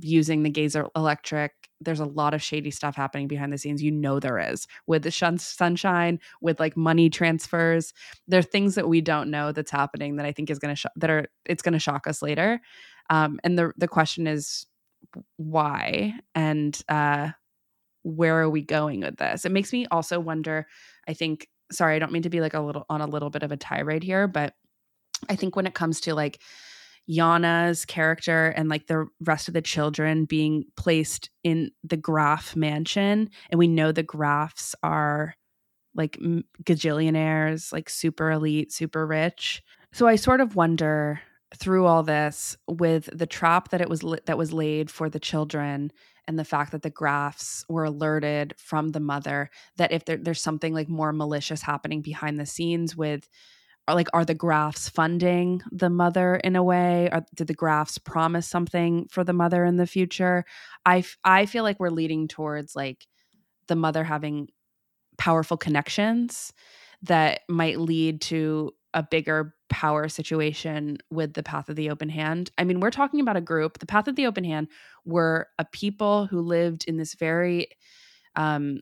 using 0.00 0.42
the 0.42 0.50
gazer 0.50 0.86
electric. 0.96 1.52
There's 1.80 2.00
a 2.00 2.04
lot 2.04 2.34
of 2.34 2.42
shady 2.42 2.72
stuff 2.72 2.96
happening 2.96 3.28
behind 3.28 3.52
the 3.52 3.58
scenes. 3.58 3.82
You 3.82 3.92
know 3.92 4.18
there 4.18 4.38
is 4.38 4.66
with 4.88 5.04
the 5.04 5.10
shun- 5.12 5.38
sunshine, 5.38 6.18
with 6.40 6.58
like 6.58 6.76
money 6.76 7.08
transfers. 7.08 7.94
There 8.26 8.40
are 8.40 8.42
things 8.42 8.74
that 8.74 8.88
we 8.88 9.00
don't 9.00 9.30
know 9.30 9.52
that's 9.52 9.70
happening 9.70 10.16
that 10.16 10.26
I 10.26 10.32
think 10.32 10.50
is 10.50 10.58
going 10.58 10.74
to 10.74 10.76
sh- 10.76 10.86
that 10.96 11.10
are 11.10 11.26
it's 11.44 11.62
going 11.62 11.74
to 11.74 11.78
shock 11.78 12.08
us 12.08 12.22
later. 12.22 12.60
Um, 13.10 13.38
and 13.44 13.56
the 13.58 13.72
the 13.76 13.88
question 13.88 14.26
is 14.26 14.66
why 15.36 16.14
and 16.34 16.80
uh, 16.88 17.30
where 18.02 18.40
are 18.40 18.50
we 18.50 18.62
going 18.62 19.00
with 19.00 19.16
this? 19.16 19.44
It 19.44 19.52
makes 19.52 19.72
me 19.72 19.86
also 19.90 20.18
wonder. 20.20 20.66
I 21.06 21.14
think. 21.14 21.48
Sorry, 21.70 21.96
I 21.96 21.98
don't 21.98 22.12
mean 22.12 22.22
to 22.22 22.30
be 22.30 22.40
like 22.40 22.54
a 22.54 22.60
little 22.60 22.86
on 22.88 23.00
a 23.00 23.06
little 23.06 23.30
bit 23.30 23.42
of 23.42 23.52
a 23.52 23.56
tirade 23.56 24.02
here, 24.02 24.26
but 24.26 24.54
I 25.28 25.36
think 25.36 25.56
when 25.56 25.66
it 25.66 25.74
comes 25.74 26.00
to 26.02 26.14
like 26.14 26.40
Yana's 27.08 27.84
character 27.86 28.48
and 28.48 28.68
like 28.68 28.86
the 28.86 29.06
rest 29.20 29.48
of 29.48 29.54
the 29.54 29.62
children 29.62 30.26
being 30.26 30.64
placed 30.76 31.30
in 31.42 31.70
the 31.82 31.96
Graf 31.96 32.54
mansion. 32.54 33.30
And 33.50 33.58
we 33.58 33.66
know 33.66 33.92
the 33.92 34.02
Grafs 34.02 34.74
are 34.82 35.34
like 35.94 36.18
gajillionaires, 36.64 37.72
like 37.72 37.88
super 37.88 38.30
elite, 38.30 38.72
super 38.72 39.06
rich. 39.06 39.62
So 39.92 40.06
I 40.06 40.16
sort 40.16 40.40
of 40.40 40.54
wonder 40.54 41.20
through 41.56 41.86
all 41.86 42.02
this 42.02 42.58
with 42.68 43.08
the 43.12 43.26
trap 43.26 43.70
that 43.70 43.80
it 43.80 43.88
was 43.88 44.04
that 44.26 44.36
was 44.36 44.52
laid 44.52 44.90
for 44.90 45.08
the 45.08 45.18
children 45.18 45.90
and 46.28 46.38
the 46.38 46.44
fact 46.44 46.72
that 46.72 46.82
the 46.82 46.90
Grafs 46.90 47.64
were 47.68 47.84
alerted 47.84 48.54
from 48.58 48.90
the 48.90 49.00
mother 49.00 49.50
that 49.76 49.90
if 49.90 50.04
there, 50.04 50.18
there's 50.18 50.42
something 50.42 50.74
like 50.74 50.88
more 50.88 51.12
malicious 51.12 51.62
happening 51.62 52.02
behind 52.02 52.38
the 52.38 52.46
scenes 52.46 52.94
with 52.94 53.28
or 53.88 53.94
like 53.94 54.08
are 54.12 54.26
the 54.26 54.34
Grafs 54.34 54.90
funding 54.90 55.62
the 55.72 55.88
mother 55.88 56.36
in 56.36 56.54
a 56.56 56.62
way? 56.62 57.08
Or 57.10 57.24
did 57.34 57.46
the 57.46 57.54
Grafs 57.54 57.96
promise 57.96 58.46
something 58.46 59.08
for 59.10 59.24
the 59.24 59.32
mother 59.32 59.64
in 59.64 59.76
the 59.78 59.86
future? 59.86 60.44
I 60.84 61.02
i 61.24 61.46
feel 61.46 61.64
like 61.64 61.80
we're 61.80 61.88
leading 61.88 62.28
towards 62.28 62.76
like 62.76 63.06
the 63.66 63.76
mother 63.76 64.04
having 64.04 64.48
powerful 65.16 65.56
connections 65.56 66.52
that 67.02 67.40
might 67.48 67.80
lead 67.80 68.20
to 68.20 68.74
a 68.94 69.02
bigger 69.02 69.54
power 69.68 70.08
situation 70.08 70.98
with 71.10 71.34
the 71.34 71.42
path 71.42 71.68
of 71.68 71.76
the 71.76 71.90
open 71.90 72.08
hand. 72.08 72.50
I 72.58 72.64
mean 72.64 72.80
we're 72.80 72.90
talking 72.90 73.20
about 73.20 73.36
a 73.36 73.40
group 73.40 73.78
the 73.78 73.86
path 73.86 74.08
of 74.08 74.16
the 74.16 74.26
open 74.26 74.44
hand 74.44 74.68
were 75.04 75.48
a 75.58 75.64
people 75.64 76.26
who 76.26 76.40
lived 76.40 76.84
in 76.86 76.96
this 76.96 77.14
very 77.14 77.68
um 78.36 78.80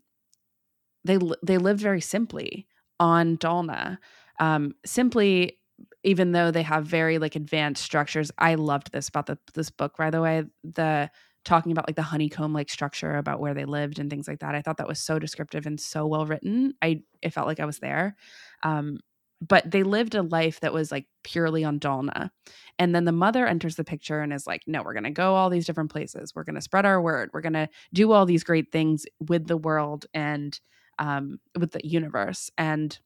they 1.04 1.18
they 1.42 1.58
lived 1.58 1.80
very 1.80 2.00
simply 2.00 2.66
on 2.98 3.36
Dalna 3.36 3.98
um, 4.38 4.74
simply 4.84 5.58
even 6.02 6.32
though 6.32 6.50
they 6.50 6.62
have 6.62 6.86
very 6.86 7.18
like 7.18 7.36
advanced 7.36 7.82
structures. 7.82 8.30
I 8.38 8.54
loved 8.54 8.92
this 8.92 9.08
about 9.08 9.26
the, 9.26 9.38
this 9.54 9.70
book 9.70 9.96
by 9.96 10.10
the 10.10 10.22
way 10.22 10.44
the 10.64 11.10
talking 11.44 11.70
about 11.70 11.88
like 11.88 11.96
the 11.96 12.02
honeycomb 12.02 12.52
like 12.52 12.68
structure 12.68 13.16
about 13.16 13.40
where 13.40 13.54
they 13.54 13.64
lived 13.64 13.98
and 13.98 14.10
things 14.10 14.26
like 14.26 14.40
that. 14.40 14.54
I 14.54 14.62
thought 14.62 14.78
that 14.78 14.88
was 14.88 14.98
so 14.98 15.18
descriptive 15.18 15.66
and 15.66 15.78
so 15.80 16.06
well 16.06 16.26
written. 16.26 16.74
I 16.82 17.02
it 17.22 17.30
felt 17.30 17.46
like 17.46 17.60
i 17.60 17.64
was 17.64 17.78
there. 17.78 18.16
Um, 18.62 18.98
but 19.40 19.70
they 19.70 19.82
lived 19.82 20.14
a 20.14 20.22
life 20.22 20.60
that 20.60 20.72
was 20.72 20.90
like 20.90 21.06
purely 21.24 21.64
on 21.64 21.78
Dalna. 21.78 22.30
And 22.78 22.94
then 22.94 23.04
the 23.04 23.12
mother 23.12 23.46
enters 23.46 23.76
the 23.76 23.84
picture 23.84 24.20
and 24.20 24.32
is 24.32 24.46
like, 24.46 24.62
no, 24.66 24.82
we're 24.82 24.94
going 24.94 25.04
to 25.04 25.10
go 25.10 25.34
all 25.34 25.50
these 25.50 25.66
different 25.66 25.90
places. 25.90 26.32
We're 26.34 26.44
going 26.44 26.54
to 26.54 26.60
spread 26.60 26.86
our 26.86 27.00
word. 27.00 27.30
We're 27.32 27.42
going 27.42 27.52
to 27.52 27.68
do 27.92 28.12
all 28.12 28.26
these 28.26 28.44
great 28.44 28.72
things 28.72 29.04
with 29.20 29.46
the 29.46 29.56
world 29.56 30.06
and 30.14 30.58
um, 30.98 31.38
with 31.58 31.72
the 31.72 31.86
universe. 31.86 32.50
And 32.56 32.98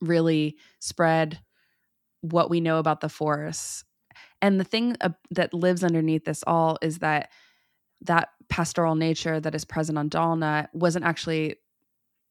really 0.00 0.56
spread 0.80 1.40
what 2.20 2.50
we 2.50 2.60
know 2.60 2.78
about 2.78 3.00
the 3.00 3.08
force. 3.08 3.84
And 4.40 4.60
the 4.60 4.64
thing 4.64 4.96
uh, 5.00 5.10
that 5.30 5.54
lives 5.54 5.84
underneath 5.84 6.24
this 6.24 6.44
all 6.46 6.78
is 6.82 6.98
that 6.98 7.30
that 8.02 8.28
pastoral 8.48 8.94
nature 8.94 9.40
that 9.40 9.54
is 9.54 9.64
present 9.64 9.98
on 9.98 10.10
Dalna 10.10 10.68
wasn't 10.72 11.04
actually 11.04 11.56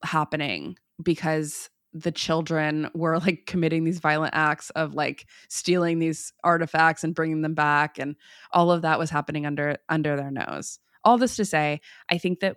happening 0.04 0.78
because 1.02 1.70
the 1.94 2.12
children 2.12 2.90
were 2.94 3.20
like 3.20 3.46
committing 3.46 3.84
these 3.84 4.00
violent 4.00 4.34
acts 4.36 4.70
of 4.72 4.94
like 4.94 5.28
stealing 5.48 6.00
these 6.00 6.34
artifacts 6.44 7.04
and 7.04 7.16
bringing 7.16 7.42
them 7.42 7.54
back 7.54 8.00
and 8.00 8.16
all 8.52 8.72
of 8.72 8.82
that 8.82 9.00
was 9.00 9.10
happening 9.10 9.46
under 9.46 9.78
under 9.90 10.16
their 10.16 10.32
nose. 10.32 10.80
All 11.04 11.18
this 11.18 11.36
to 11.36 11.46
say 11.46 11.82
i 12.10 12.18
think 12.18 12.40
that 12.40 12.56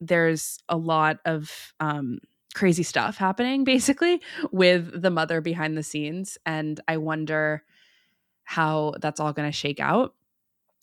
there's 0.00 0.58
a 0.68 0.76
lot 0.76 1.18
of 1.24 1.74
um 1.80 2.18
crazy 2.54 2.82
stuff 2.82 3.16
happening 3.16 3.64
basically 3.74 4.20
with 4.50 5.00
the 5.00 5.10
mother 5.10 5.40
behind 5.40 5.76
the 5.76 5.82
scenes 5.82 6.38
and 6.44 6.80
i 6.86 6.96
wonder 6.96 7.62
how 8.44 8.92
that's 9.00 9.20
all 9.20 9.32
going 9.32 9.48
to 9.48 9.56
shake 9.56 9.80
out 9.80 10.14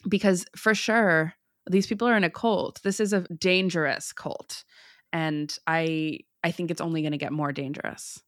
because 0.07 0.45
for 0.55 0.73
sure 0.73 1.33
these 1.69 1.87
people 1.87 2.07
are 2.07 2.17
in 2.17 2.23
a 2.23 2.29
cult. 2.29 2.81
This 2.83 2.99
is 2.99 3.13
a 3.13 3.21
dangerous 3.21 4.11
cult 4.11 4.63
and 5.11 5.57
i 5.65 6.19
i 6.43 6.51
think 6.51 6.71
it's 6.71 6.81
only 6.81 7.01
going 7.01 7.11
to 7.11 7.17
get 7.17 7.31
more 7.31 7.51
dangerous 7.51 8.21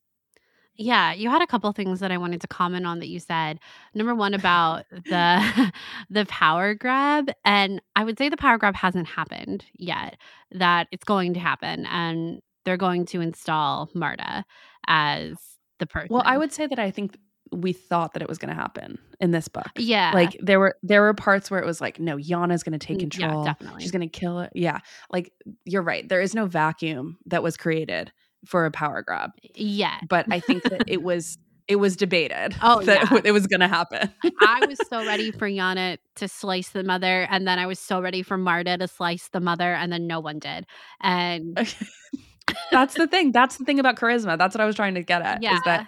yeah, 0.82 1.14
you 1.14 1.30
had 1.30 1.42
a 1.42 1.48
couple 1.48 1.72
things 1.74 2.00
that 2.00 2.12
I 2.12 2.18
wanted 2.18 2.42
to 2.42 2.48
comment 2.48 2.86
on 2.86 3.00
that 3.00 3.10
you 3.10 3.20
said. 3.20 3.60
Number 3.94 4.16
one 4.16 4.34
about 4.34 4.86
the 4.92 5.72
the 6.10 6.26
power 6.26 6.74
grab, 6.74 7.30
and 7.46 7.82
I 7.96 8.04
would 8.04 8.18
say 8.18 8.30
the 8.30 8.38
power 8.38 8.58
grab 8.58 8.76
hasn't 8.76 9.08
happened 9.08 9.66
yet. 9.74 10.18
That 10.52 10.88
it's 10.92 11.04
going 11.04 11.34
to 11.36 11.40
happen, 11.40 11.86
and 11.86 12.42
they're 12.66 12.78
going 12.78 13.06
to 13.08 13.22
install 13.22 13.90
Marda 13.94 14.46
as 14.88 15.36
the 15.80 15.86
person. 15.86 16.10
Well, 16.10 16.24
I 16.26 16.38
would 16.38 16.52
say 16.52 16.68
that 16.68 16.80
I 16.80 16.92
think 16.92 17.18
we 17.52 17.74
thought 17.74 18.14
that 18.14 18.22
it 18.22 18.30
was 18.30 18.38
going 18.38 18.50
to 18.50 18.60
happen 18.60 18.98
in 19.20 19.32
this 19.32 19.48
book. 19.48 19.70
Yeah. 19.78 20.12
Like 20.14 20.38
there 20.42 20.60
were 20.60 20.76
there 20.84 21.02
were 21.02 21.14
parts 21.14 21.52
where 21.52 21.60
it 21.60 21.66
was 21.66 21.82
like 21.82 22.00
no, 22.00 22.18
Yana's 22.18 22.64
going 22.64 22.78
to 22.78 22.86
take 22.86 22.98
mm, 22.98 23.12
control. 23.12 23.44
Yeah, 23.44 23.54
definitely. 23.54 23.82
She's 23.82 23.92
going 23.92 24.08
to 24.08 24.20
kill 24.20 24.40
it. 24.40 24.52
Yeah. 24.56 24.80
Like 25.10 25.34
you're 25.66 25.82
right. 25.82 26.08
There 26.08 26.22
is 26.22 26.34
no 26.34 26.46
vacuum 26.46 27.18
that 27.26 27.44
was 27.44 27.58
created 27.58 28.12
for 28.46 28.66
a 28.66 28.72
power 28.72 29.02
grab. 29.02 29.32
Yeah. 29.54 30.00
But 30.08 30.26
I 30.32 30.40
think 30.40 30.64
that 30.64 30.84
it 30.88 31.04
was 31.04 31.38
it 31.68 31.76
was 31.78 31.96
debated 31.96 32.56
oh, 32.62 32.82
that 32.86 33.12
yeah. 33.12 33.22
it 33.24 33.32
was 33.32 33.48
going 33.48 33.62
to 33.62 33.68
happen. 33.68 34.12
I 34.42 34.66
was 34.68 34.80
so 34.90 35.06
ready 35.06 35.32
for 35.32 35.48
Yana 35.48 35.98
to 36.16 36.28
slice 36.28 36.70
the 36.70 36.84
mother, 36.84 37.28
and 37.30 37.48
then 37.48 37.60
I 37.60 37.66
was 37.66 37.80
so 37.80 38.02
ready 38.02 38.24
for 38.24 38.38
Marda 38.38 38.78
to 38.78 38.88
slice 38.88 39.30
the 39.30 39.40
mother, 39.40 39.74
and 39.74 39.92
then 39.92 40.06
no 40.06 40.20
one 40.20 40.40
did. 40.40 40.66
And 41.00 41.58
that's 42.72 42.96
the 42.96 43.08
thing. 43.08 43.32
That's 43.32 43.58
the 43.58 43.64
thing 43.64 43.80
about 43.80 43.96
charisma. 43.96 44.38
That's 44.38 44.54
what 44.54 44.62
I 44.62 44.66
was 44.66 44.76
trying 44.76 44.96
to 44.96 45.04
get 45.04 45.22
at. 45.22 45.42
Yeah. 45.42 45.56
Is 45.56 45.62
that 45.66 45.88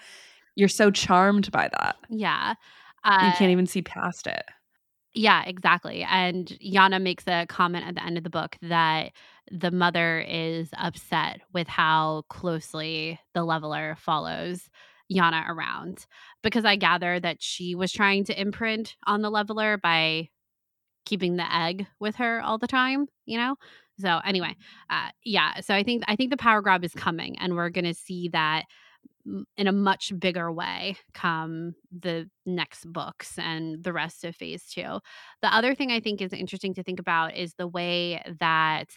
you're 0.55 0.69
so 0.69 0.91
charmed 0.91 1.51
by 1.51 1.69
that. 1.69 1.95
Yeah. 2.09 2.55
Uh, 3.03 3.19
you 3.31 3.37
can't 3.37 3.51
even 3.51 3.67
see 3.67 3.81
past 3.81 4.27
it. 4.27 4.43
Yeah, 5.15 5.43
exactly. 5.45 6.03
And 6.09 6.47
Yana 6.63 7.01
makes 7.01 7.27
a 7.27 7.45
comment 7.47 7.85
at 7.85 7.95
the 7.95 8.03
end 8.03 8.17
of 8.17 8.23
the 8.23 8.29
book 8.29 8.57
that 8.63 9.11
the 9.51 9.71
mother 9.71 10.25
is 10.27 10.69
upset 10.77 11.41
with 11.53 11.67
how 11.67 12.23
closely 12.29 13.19
the 13.33 13.43
leveler 13.43 13.95
follows 13.99 14.69
Yana 15.11 15.47
around 15.47 16.05
because 16.41 16.65
I 16.65 16.77
gather 16.77 17.19
that 17.19 17.41
she 17.41 17.75
was 17.75 17.91
trying 17.91 18.23
to 18.25 18.39
imprint 18.39 18.95
on 19.05 19.21
the 19.21 19.29
leveler 19.29 19.77
by 19.77 20.29
keeping 21.05 21.35
the 21.35 21.55
egg 21.55 21.85
with 21.99 22.15
her 22.15 22.41
all 22.41 22.57
the 22.57 22.67
time, 22.67 23.07
you 23.25 23.37
know? 23.37 23.55
So 23.99 24.19
anyway, 24.25 24.55
uh, 24.89 25.09
yeah. 25.23 25.59
So 25.59 25.75
I 25.75 25.83
think 25.83 26.03
I 26.07 26.15
think 26.15 26.31
the 26.31 26.37
power 26.37 26.61
grab 26.61 26.83
is 26.83 26.93
coming, 26.93 27.37
and 27.37 27.55
we're 27.55 27.69
going 27.69 27.85
to 27.85 27.93
see 27.93 28.29
that 28.29 28.63
in 29.57 29.67
a 29.67 29.71
much 29.71 30.11
bigger 30.19 30.51
way 30.51 30.97
come 31.13 31.73
the 31.97 32.29
next 32.45 32.85
books 32.91 33.37
and 33.37 33.83
the 33.83 33.93
rest 33.93 34.23
of 34.23 34.35
phase 34.35 34.65
two. 34.65 34.99
The 35.41 35.53
other 35.53 35.75
thing 35.75 35.91
I 35.91 35.99
think 35.99 36.21
is 36.21 36.33
interesting 36.33 36.73
to 36.75 36.83
think 36.83 36.99
about 36.99 37.35
is 37.35 37.53
the 37.53 37.67
way 37.67 38.21
that 38.39 38.89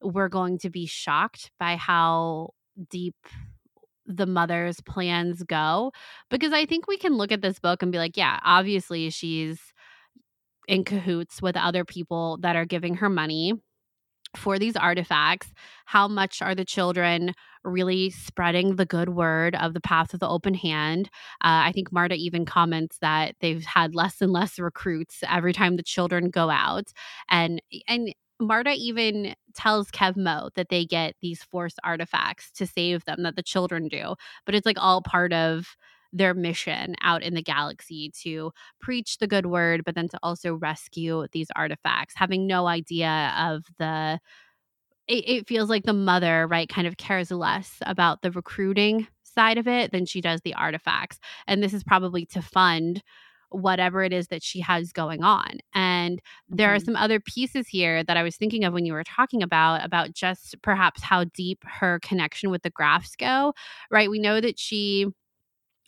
we're 0.00 0.28
going 0.28 0.58
to 0.60 0.70
be 0.70 0.86
shocked 0.86 1.50
by 1.58 1.76
how 1.76 2.50
deep 2.90 3.16
the 4.06 4.26
mother's 4.26 4.80
plans 4.82 5.42
go 5.42 5.92
because 6.30 6.52
I 6.52 6.66
think 6.66 6.86
we 6.86 6.98
can 6.98 7.14
look 7.14 7.32
at 7.32 7.40
this 7.40 7.58
book 7.58 7.82
and 7.82 7.92
be 7.92 7.98
like, 7.98 8.16
yeah, 8.16 8.38
obviously 8.42 9.10
she's 9.10 9.58
in 10.68 10.84
cahoots 10.84 11.40
with 11.42 11.56
other 11.56 11.84
people 11.84 12.38
that 12.40 12.56
are 12.56 12.64
giving 12.64 12.96
her 12.96 13.08
money 13.08 13.54
for 14.36 14.58
these 14.58 14.76
artifacts 14.76 15.52
how 15.86 16.08
much 16.08 16.40
are 16.40 16.54
the 16.54 16.64
children 16.64 17.34
really 17.62 18.10
spreading 18.10 18.76
the 18.76 18.86
good 18.86 19.10
word 19.10 19.54
of 19.56 19.74
the 19.74 19.80
path 19.80 20.14
of 20.14 20.20
the 20.20 20.28
open 20.28 20.54
hand? 20.54 21.08
Uh, 21.42 21.68
i 21.68 21.72
think 21.72 21.92
marda 21.92 22.14
even 22.14 22.44
comments 22.44 22.98
that 23.00 23.34
they've 23.40 23.64
had 23.64 23.94
less 23.94 24.20
and 24.20 24.32
less 24.32 24.58
recruits 24.58 25.22
every 25.28 25.52
time 25.52 25.76
the 25.76 25.82
children 25.82 26.30
go 26.30 26.50
out. 26.50 26.92
And 27.30 27.60
and 27.88 28.14
marda 28.40 28.72
even 28.72 29.34
tells 29.54 29.90
kevmo 29.90 30.50
that 30.56 30.68
they 30.68 30.84
get 30.84 31.14
these 31.22 31.42
forced 31.42 31.78
artifacts 31.84 32.50
to 32.52 32.66
save 32.66 33.04
them 33.04 33.22
that 33.22 33.36
the 33.36 33.42
children 33.42 33.88
do. 33.88 34.14
But 34.46 34.54
it's 34.54 34.66
like 34.66 34.78
all 34.80 35.02
part 35.02 35.32
of 35.32 35.76
their 36.14 36.32
mission 36.32 36.94
out 37.02 37.22
in 37.22 37.34
the 37.34 37.42
galaxy 37.42 38.10
to 38.22 38.52
preach 38.80 39.18
the 39.18 39.26
good 39.26 39.46
word, 39.46 39.82
but 39.84 39.94
then 39.94 40.08
to 40.08 40.18
also 40.22 40.54
rescue 40.54 41.26
these 41.32 41.48
artifacts, 41.56 42.14
having 42.16 42.46
no 42.46 42.66
idea 42.66 43.34
of 43.38 43.64
the. 43.78 44.18
It, 45.06 45.28
it 45.28 45.46
feels 45.46 45.68
like 45.68 45.84
the 45.84 45.92
mother, 45.92 46.46
right, 46.46 46.66
kind 46.66 46.86
of 46.86 46.96
cares 46.96 47.30
less 47.30 47.76
about 47.82 48.22
the 48.22 48.30
recruiting 48.30 49.06
side 49.22 49.58
of 49.58 49.68
it 49.68 49.92
than 49.92 50.06
she 50.06 50.22
does 50.22 50.40
the 50.40 50.54
artifacts. 50.54 51.18
And 51.46 51.62
this 51.62 51.74
is 51.74 51.84
probably 51.84 52.24
to 52.26 52.40
fund 52.40 53.02
whatever 53.50 54.02
it 54.02 54.12
is 54.12 54.28
that 54.28 54.42
she 54.42 54.60
has 54.60 54.92
going 54.92 55.22
on. 55.22 55.58
And 55.74 56.20
there 56.48 56.68
mm-hmm. 56.68 56.76
are 56.76 56.84
some 56.84 56.96
other 56.96 57.20
pieces 57.20 57.68
here 57.68 58.02
that 58.02 58.16
I 58.16 58.22
was 58.22 58.36
thinking 58.36 58.64
of 58.64 58.72
when 58.72 58.86
you 58.86 58.92
were 58.92 59.04
talking 59.04 59.42
about, 59.42 59.84
about 59.84 60.12
just 60.12 60.60
perhaps 60.62 61.02
how 61.02 61.24
deep 61.24 61.62
her 61.64 62.00
connection 62.02 62.50
with 62.50 62.62
the 62.62 62.70
Grafs 62.70 63.14
go, 63.14 63.54
right? 63.90 64.10
We 64.10 64.18
know 64.18 64.40
that 64.40 64.58
she 64.58 65.06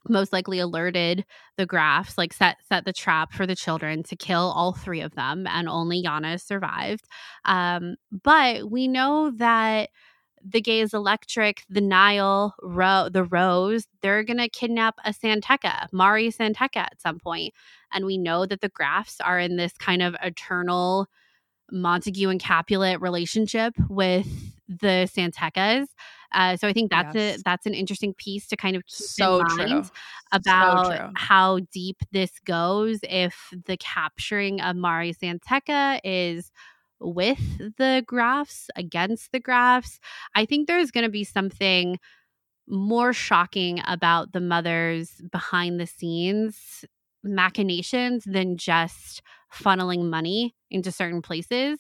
most 0.09 0.33
likely 0.33 0.59
alerted 0.59 1.25
the 1.57 1.67
Grafs 1.67 2.17
like 2.19 2.33
set 2.33 2.57
set 2.69 2.85
the 2.85 2.93
trap 2.93 3.33
for 3.33 3.47
the 3.47 3.57
children 3.57 4.03
to 4.05 4.17
kill 4.17 4.53
all 4.55 4.73
three 4.73 5.01
of 5.01 5.15
them 5.15 5.47
and 5.47 5.69
only 5.69 6.03
Yana 6.03 6.41
survived 6.41 7.07
um, 7.45 7.97
but 8.11 8.71
we 8.71 8.89
know 8.89 9.31
that 9.37 9.91
the 10.49 10.61
Gaze 10.61 10.95
Electric 10.95 11.65
the 11.69 11.81
Nihil 11.81 12.55
Ro- 12.63 13.09
the 13.11 13.25
rose 13.25 13.87
they're 14.03 14.23
gonna 14.23 14.49
kidnap 14.49 14.97
a 15.05 15.13
San 15.13 15.41
Tekka 15.41 15.89
mari 15.93 16.31
San 16.31 16.55
Tekka 16.55 16.77
at 16.77 17.01
some 17.01 17.19
point 17.19 17.53
and 17.93 18.05
we 18.05 18.19
know 18.19 18.47
that 18.47 18.61
the 18.61 18.69
Grafs 18.69 19.21
are 19.21 19.39
in 19.39 19.57
this 19.57 19.73
kind 19.73 20.03
of 20.03 20.15
eternal 20.23 21.09
montague 21.73 22.29
and 22.29 22.41
capulet 22.41 23.01
relationship 23.01 23.75
with 23.89 24.29
the 24.69 25.07
San 25.07 25.31
Tekkas 25.31 25.87
uh, 26.33 26.57
so 26.57 26.69
I 26.69 26.73
think 26.73 26.91
that's 26.91 27.15
yes. 27.15 27.39
a 27.39 27.43
that's 27.43 27.67
an 27.67 27.75
interesting 27.75 28.15
piece 28.15 28.47
to 28.49 28.57
kind 28.57 28.77
of 28.77 28.85
keep 28.87 29.09
so 29.09 29.41
in 29.41 29.57
mind 29.57 29.85
true. 29.85 29.91
about 30.33 30.87
so 30.87 31.11
how 31.17 31.61
deep 31.73 31.97
this 32.13 32.33
goes. 32.45 32.99
If 33.03 33.53
the 33.67 33.77
capturing 33.77 34.61
of 34.61 34.77
Mari 34.77 35.13
San 35.13 35.39
Tekka 35.39 36.01
is 36.05 36.51
with 37.01 37.39
the 37.77 38.05
Grafs, 38.07 38.69
against 38.77 39.33
the 39.33 39.41
Grafs, 39.41 39.99
I 40.35 40.45
think 40.45 40.67
there's 40.67 40.91
going 40.91 41.05
to 41.05 41.11
be 41.11 41.25
something 41.25 41.99
more 42.69 43.13
shocking 43.13 43.81
about 43.87 44.33
the 44.33 44.41
mother's 44.41 45.23
behind 45.31 45.79
the 45.79 45.87
scenes 45.87 46.85
machinations 47.23 48.25
than 48.25 48.57
just 48.57 49.23
funneling 49.57 50.11
money 50.11 50.55
into 50.71 50.93
certain 50.93 51.23
places. 51.23 51.79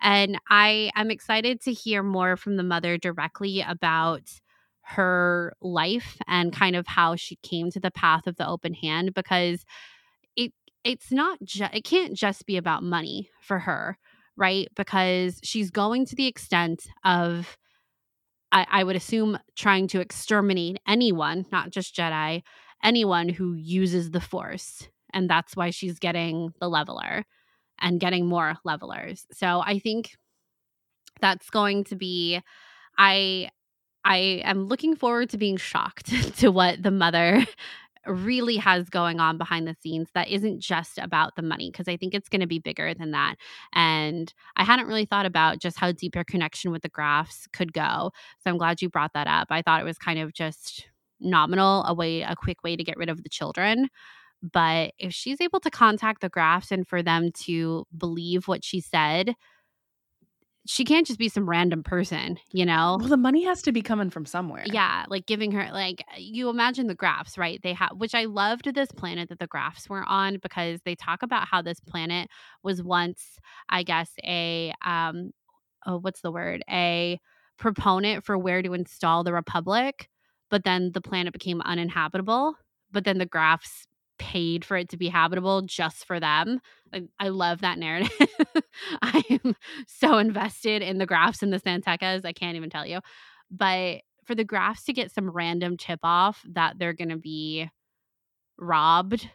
And 0.00 0.38
I 0.48 0.90
am 0.94 1.10
excited 1.10 1.60
to 1.62 1.72
hear 1.72 2.02
more 2.02 2.36
from 2.36 2.56
the 2.56 2.62
mother 2.62 2.96
directly 2.98 3.60
about 3.60 4.22
her 4.82 5.52
life 5.60 6.16
and 6.26 6.52
kind 6.52 6.74
of 6.74 6.86
how 6.86 7.14
she 7.14 7.36
came 7.42 7.70
to 7.70 7.80
the 7.80 7.90
path 7.90 8.26
of 8.26 8.36
the 8.36 8.48
open 8.48 8.72
hand 8.72 9.12
because 9.12 9.64
it 10.34 10.52
it's 10.84 11.12
not 11.12 11.38
just 11.44 11.74
it 11.74 11.84
can't 11.84 12.14
just 12.14 12.46
be 12.46 12.56
about 12.56 12.82
money 12.82 13.28
for 13.42 13.58
her, 13.58 13.98
right? 14.36 14.68
Because 14.76 15.40
she's 15.42 15.70
going 15.70 16.06
to 16.06 16.16
the 16.16 16.26
extent 16.26 16.86
of 17.04 17.58
I, 18.50 18.66
I 18.70 18.84
would 18.84 18.96
assume 18.96 19.38
trying 19.56 19.88
to 19.88 20.00
exterminate 20.00 20.78
anyone, 20.86 21.44
not 21.52 21.70
just 21.70 21.94
Jedi, 21.94 22.42
anyone 22.82 23.28
who 23.28 23.54
uses 23.54 24.10
the 24.10 24.20
force 24.20 24.88
and 25.12 25.28
that's 25.28 25.56
why 25.56 25.70
she's 25.70 25.98
getting 25.98 26.52
the 26.60 26.68
leveler 26.68 27.24
and 27.80 28.00
getting 28.00 28.26
more 28.26 28.56
levelers. 28.64 29.26
So 29.32 29.62
I 29.64 29.78
think 29.78 30.10
that's 31.20 31.50
going 31.50 31.84
to 31.84 31.96
be 31.96 32.40
I 32.96 33.50
I 34.04 34.42
am 34.44 34.64
looking 34.64 34.96
forward 34.96 35.30
to 35.30 35.38
being 35.38 35.56
shocked 35.56 36.06
to 36.38 36.50
what 36.50 36.82
the 36.82 36.90
mother 36.90 37.44
really 38.06 38.56
has 38.56 38.88
going 38.88 39.20
on 39.20 39.36
behind 39.36 39.66
the 39.68 39.76
scenes 39.82 40.08
that 40.14 40.28
isn't 40.28 40.60
just 40.60 40.98
about 40.98 41.36
the 41.36 41.42
money 41.42 41.70
because 41.70 41.88
I 41.88 41.96
think 41.96 42.14
it's 42.14 42.28
going 42.28 42.40
to 42.40 42.46
be 42.46 42.58
bigger 42.58 42.94
than 42.94 43.10
that. 43.10 43.34
And 43.74 44.32
I 44.56 44.64
hadn't 44.64 44.86
really 44.86 45.04
thought 45.04 45.26
about 45.26 45.60
just 45.60 45.78
how 45.78 45.92
deep 45.92 46.14
your 46.14 46.24
connection 46.24 46.70
with 46.70 46.82
the 46.82 46.88
Grafs 46.88 47.46
could 47.52 47.72
go. 47.72 48.12
So 48.38 48.50
I'm 48.50 48.56
glad 48.56 48.80
you 48.80 48.88
brought 48.88 49.12
that 49.12 49.26
up. 49.26 49.48
I 49.50 49.60
thought 49.60 49.82
it 49.82 49.84
was 49.84 49.98
kind 49.98 50.18
of 50.18 50.32
just 50.32 50.88
nominal, 51.20 51.84
a 51.84 51.92
way 51.92 52.22
a 52.22 52.34
quick 52.36 52.62
way 52.62 52.76
to 52.76 52.84
get 52.84 52.96
rid 52.96 53.10
of 53.10 53.22
the 53.22 53.28
children. 53.28 53.88
But 54.42 54.92
if 54.98 55.12
she's 55.12 55.40
able 55.40 55.60
to 55.60 55.70
contact 55.70 56.20
the 56.20 56.28
Grafs 56.28 56.70
and 56.70 56.86
for 56.86 57.02
them 57.02 57.32
to 57.44 57.86
believe 57.96 58.46
what 58.46 58.64
she 58.64 58.80
said, 58.80 59.34
she 60.66 60.84
can't 60.84 61.06
just 61.06 61.18
be 61.18 61.30
some 61.30 61.48
random 61.48 61.82
person, 61.82 62.38
you 62.52 62.66
know? 62.66 62.98
Well, 63.00 63.08
the 63.08 63.16
money 63.16 63.44
has 63.44 63.62
to 63.62 63.72
be 63.72 63.80
coming 63.80 64.10
from 64.10 64.26
somewhere. 64.26 64.64
Yeah, 64.66 65.06
like 65.08 65.24
giving 65.26 65.50
her 65.52 65.70
like 65.72 66.04
you 66.18 66.50
imagine 66.50 66.88
the 66.88 66.94
Grafs, 66.94 67.38
right? 67.38 67.58
They 67.62 67.72
have 67.72 67.92
which 67.96 68.14
I 68.14 68.26
loved 68.26 68.72
this 68.74 68.92
planet 68.92 69.30
that 69.30 69.38
the 69.38 69.46
Grafs 69.46 69.88
were 69.88 70.04
on 70.06 70.38
because 70.42 70.80
they 70.84 70.94
talk 70.94 71.22
about 71.22 71.48
how 71.48 71.62
this 71.62 71.80
planet 71.80 72.28
was 72.62 72.82
once, 72.82 73.38
I 73.70 73.82
guess, 73.82 74.10
a 74.22 74.74
um 74.84 75.30
oh, 75.86 75.98
what's 75.98 76.20
the 76.20 76.32
word? 76.32 76.62
A 76.70 77.18
proponent 77.58 78.24
for 78.24 78.36
where 78.38 78.62
to 78.62 78.74
install 78.74 79.24
the 79.24 79.32
Republic, 79.32 80.08
but 80.50 80.64
then 80.64 80.92
the 80.92 81.00
planet 81.00 81.32
became 81.32 81.62
uninhabitable. 81.62 82.56
But 82.92 83.04
then 83.04 83.18
the 83.18 83.26
Grafs 83.26 83.86
paid 84.18 84.64
for 84.64 84.76
it 84.76 84.88
to 84.90 84.96
be 84.96 85.08
habitable 85.08 85.62
just 85.62 86.04
for 86.06 86.20
them. 86.20 86.60
I, 86.92 87.04
I 87.18 87.28
love 87.28 87.60
that 87.60 87.78
narrative. 87.78 88.10
I 89.02 89.22
am 89.44 89.56
so 89.86 90.18
invested 90.18 90.82
in 90.82 90.98
the 90.98 91.06
Grafs 91.06 91.42
and 91.42 91.52
the 91.52 91.58
San 91.58 91.82
Tekkas. 91.82 92.24
I 92.24 92.32
can't 92.32 92.56
even 92.56 92.70
tell 92.70 92.86
you. 92.86 93.00
But 93.50 94.02
for 94.24 94.34
the 94.34 94.44
Grafs 94.44 94.84
to 94.84 94.92
get 94.92 95.12
some 95.12 95.30
random 95.30 95.76
tip 95.76 96.00
off 96.02 96.42
that 96.52 96.78
they're 96.78 96.92
going 96.92 97.08
to 97.08 97.16
be 97.16 97.68
robbed, 98.58 99.28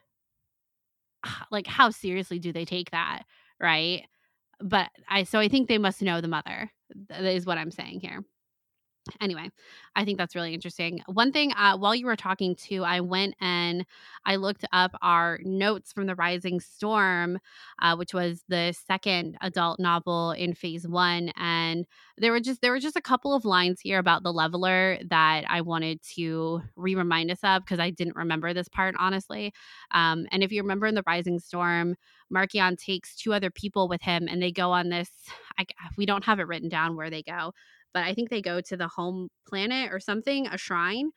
like 1.52 1.68
how 1.68 1.90
seriously 1.90 2.40
do 2.40 2.52
they 2.52 2.66
take 2.66 2.92
that? 2.92 3.24
Right. 3.60 4.04
But 4.60 4.90
I, 5.10 5.24
so 5.24 5.40
I 5.40 5.48
think 5.48 5.68
they 5.68 5.78
must 5.78 6.02
know 6.02 6.22
the 6.22 6.28
mother, 6.28 6.72
is 7.10 7.46
what 7.46 7.58
I'm 7.58 7.72
saying 7.72 8.02
here 8.02 8.24
anyway 9.20 9.50
i 9.96 10.06
think 10.06 10.18
that's 10.18 10.36
really 10.36 10.54
interesting. 10.54 11.02
One 11.08 11.32
thing 11.32 11.52
uh, 11.54 11.78
while 11.78 11.94
you 11.94 12.06
were 12.06 12.16
talking 12.16 12.56
to 12.68 12.84
i 12.84 13.00
went 13.02 13.36
and 13.42 13.86
i 14.26 14.38
looked 14.38 14.66
up 14.72 14.92
our 15.02 15.40
notes 15.44 15.92
from 15.92 16.08
the 16.08 16.16
rising 16.16 16.60
storm 16.60 17.40
uh, 17.82 17.96
which 17.96 18.14
was 18.14 18.44
the 18.48 18.74
second 18.88 19.38
adult 19.42 19.80
novel 19.80 20.32
in 20.32 20.54
phase 20.54 20.88
one 20.88 21.32
and 21.36 21.86
there 22.18 22.32
were 22.32 22.40
just 22.40 22.62
there 22.62 22.72
were 22.72 22.80
just 22.80 22.96
a 22.96 23.02
couple 23.02 23.34
of 23.34 23.46
lines 23.46 23.82
here 23.82 24.00
about 24.00 24.24
the 24.24 24.32
leveler 24.34 24.98
that 25.10 25.44
i 25.50 25.62
wanted 25.62 26.02
to 26.02 26.62
re-remind 26.76 27.30
us 27.30 27.40
of 27.44 27.64
because 27.64 27.80
i 27.80 27.90
didn't 27.90 28.16
remember 28.16 28.54
this 28.54 28.70
part 28.70 28.96
honestly. 29.00 29.54
Um, 29.92 30.28
and 30.32 30.44
if 30.44 30.52
you 30.52 30.62
remember 30.62 30.88
in 30.88 30.96
the 30.96 31.04
rising 31.06 31.40
storm 31.40 31.96
marchion 32.34 32.78
takes 32.78 33.16
two 33.16 33.34
other 33.34 33.50
people 33.50 33.88
with 33.88 34.02
him 34.02 34.28
and 34.30 34.42
they 34.42 34.52
go 34.52 34.72
on 34.72 34.90
this 34.90 35.10
I, 35.58 35.66
we 35.98 36.06
don't 36.06 36.24
have 36.24 36.40
it 36.40 36.48
written 36.48 36.70
down 36.70 36.96
where 36.96 37.10
they 37.10 37.22
go 37.22 37.54
but 37.94 38.04
I 38.04 38.14
think 38.14 38.30
they 38.30 38.42
go 38.42 38.62
to 38.62 38.78
the 38.78 38.88
home 38.88 39.30
planet 39.48 39.92
or 39.92 40.00
something, 40.00 40.48
a 40.48 40.58
shrine 40.58 41.12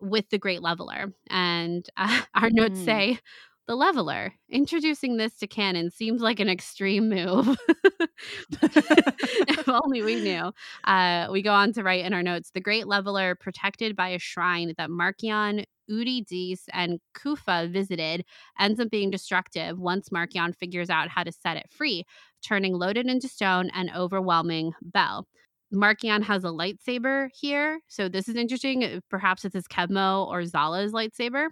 with 0.00 0.28
the 0.30 0.38
Great 0.38 0.62
Leveler. 0.62 1.12
And 1.28 1.88
uh, 1.96 2.22
our 2.34 2.50
notes 2.50 2.80
mm. 2.80 2.84
say, 2.84 3.18
the 3.66 3.76
leveler 3.76 4.32
introducing 4.48 5.18
this 5.18 5.36
to 5.36 5.46
canon 5.46 5.90
seems 5.90 6.22
like 6.22 6.40
an 6.40 6.48
extreme 6.48 7.10
move 7.10 7.54
if 8.62 9.68
only 9.68 10.00
we 10.00 10.16
knew 10.16 10.50
uh, 10.84 11.28
we 11.30 11.42
go 11.42 11.52
on 11.52 11.70
to 11.74 11.82
write 11.82 12.02
in 12.02 12.14
our 12.14 12.22
notes 12.22 12.50
the 12.54 12.62
great 12.62 12.88
leveler 12.88 13.34
protected 13.34 13.94
by 13.94 14.08
a 14.08 14.18
shrine 14.18 14.72
that 14.78 14.88
marchion 14.88 15.64
Udi 15.90 16.24
Dis 16.26 16.64
and 16.72 17.00
Kufa 17.14 17.68
visited 17.70 18.24
ends 18.58 18.80
up 18.80 18.90
being 18.90 19.10
destructive 19.10 19.78
once 19.78 20.10
Marchion 20.10 20.54
figures 20.54 20.90
out 20.90 21.08
how 21.08 21.22
to 21.22 21.32
set 21.32 21.56
it 21.56 21.70
free, 21.70 22.04
turning 22.46 22.74
Loden 22.74 23.08
into 23.08 23.28
stone 23.28 23.70
and 23.72 23.90
overwhelming 23.96 24.72
Bell. 24.82 25.26
Marchion 25.72 26.22
has 26.22 26.44
a 26.44 26.48
lightsaber 26.48 27.28
here. 27.34 27.80
So 27.88 28.08
this 28.08 28.28
is 28.28 28.36
interesting. 28.36 28.84
Uh, 28.84 29.00
perhaps 29.10 29.44
it's 29.44 29.54
his 29.54 29.68
Kevmo 29.68 30.26
or 30.26 30.42
Zallah's 30.42 30.92
lightsaber. 30.92 31.48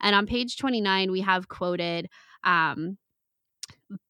And 0.00 0.14
on 0.14 0.26
page 0.26 0.56
29, 0.56 1.12
we 1.12 1.20
have 1.20 1.48
quoted, 1.48 2.08
um, 2.44 2.98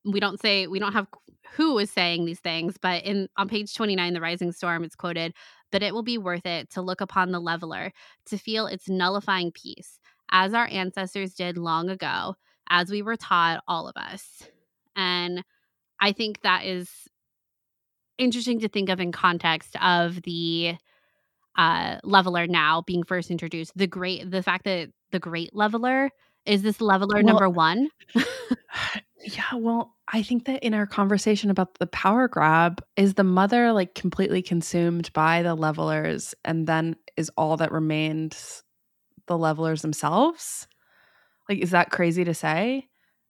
we 0.04 0.20
don't 0.20 0.40
say, 0.40 0.66
we 0.66 0.78
don't 0.78 0.92
have 0.92 1.08
who 1.52 1.78
is 1.78 1.90
saying 1.90 2.24
these 2.24 2.40
things, 2.40 2.76
but 2.80 3.04
in 3.04 3.28
on 3.36 3.48
page 3.48 3.74
29, 3.74 4.14
The 4.14 4.20
Rising 4.20 4.52
Storm, 4.52 4.84
it's 4.84 4.94
quoted, 4.94 5.34
but 5.72 5.82
it 5.82 5.92
will 5.92 6.02
be 6.02 6.18
worth 6.18 6.46
it 6.46 6.70
to 6.70 6.82
look 6.82 7.00
upon 7.00 7.32
the 7.32 7.40
leveler, 7.40 7.92
to 8.26 8.38
feel 8.38 8.66
its 8.66 8.88
nullifying 8.88 9.50
peace, 9.52 9.98
as 10.30 10.54
our 10.54 10.68
ancestors 10.68 11.34
did 11.34 11.58
long 11.58 11.90
ago, 11.90 12.36
as 12.68 12.90
we 12.90 13.02
were 13.02 13.16
taught, 13.16 13.62
all 13.66 13.88
of 13.88 13.96
us. 13.96 14.44
And 14.94 15.44
I 16.00 16.12
think 16.12 16.42
that 16.42 16.64
is 16.64 16.88
interesting 18.20 18.60
to 18.60 18.68
think 18.68 18.88
of 18.88 19.00
in 19.00 19.12
context 19.12 19.76
of 19.82 20.22
the 20.22 20.76
uh 21.56 21.98
leveler 22.04 22.46
now 22.46 22.82
being 22.82 23.02
first 23.02 23.30
introduced. 23.30 23.72
The 23.76 23.86
great 23.86 24.30
the 24.30 24.42
fact 24.42 24.64
that 24.64 24.90
the 25.10 25.18
great 25.18 25.54
leveler 25.54 26.10
is 26.46 26.62
this 26.62 26.80
leveler 26.80 27.16
well, 27.16 27.24
number 27.24 27.48
one? 27.48 27.88
Yeah 29.22 29.54
well 29.54 29.96
i 30.08 30.22
think 30.22 30.46
that 30.46 30.62
in 30.62 30.72
our 30.72 30.86
conversation 30.86 31.50
about 31.50 31.78
the 31.78 31.86
power 31.86 32.26
grab 32.26 32.82
is 32.96 33.14
the 33.14 33.22
mother 33.22 33.70
like 33.70 33.94
completely 33.94 34.40
consumed 34.40 35.12
by 35.12 35.42
the 35.42 35.54
levelers 35.54 36.34
and 36.42 36.66
then 36.66 36.96
is 37.18 37.30
all 37.36 37.58
that 37.58 37.70
remained 37.70 38.36
the 39.26 39.38
levelers 39.38 39.82
themselves? 39.82 40.66
Like 41.48 41.58
is 41.58 41.70
that 41.70 41.90
crazy 41.90 42.24
to 42.24 42.34
say? 42.34 42.88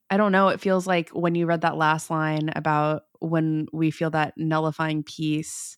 I 0.09 0.17
don't 0.17 0.33
know 0.33 0.49
it 0.49 0.61
feels 0.61 0.87
like 0.87 1.11
when 1.11 1.35
you 1.35 1.47
read 1.47 1.61
that 1.61 1.77
last 1.77 2.11
line 2.11 2.51
about 2.57 3.03
when 3.21 3.67
we 3.73 3.91
feel 3.91 4.11
that 4.11 4.35
nullifying 4.37 5.03
peace. 5.03 5.77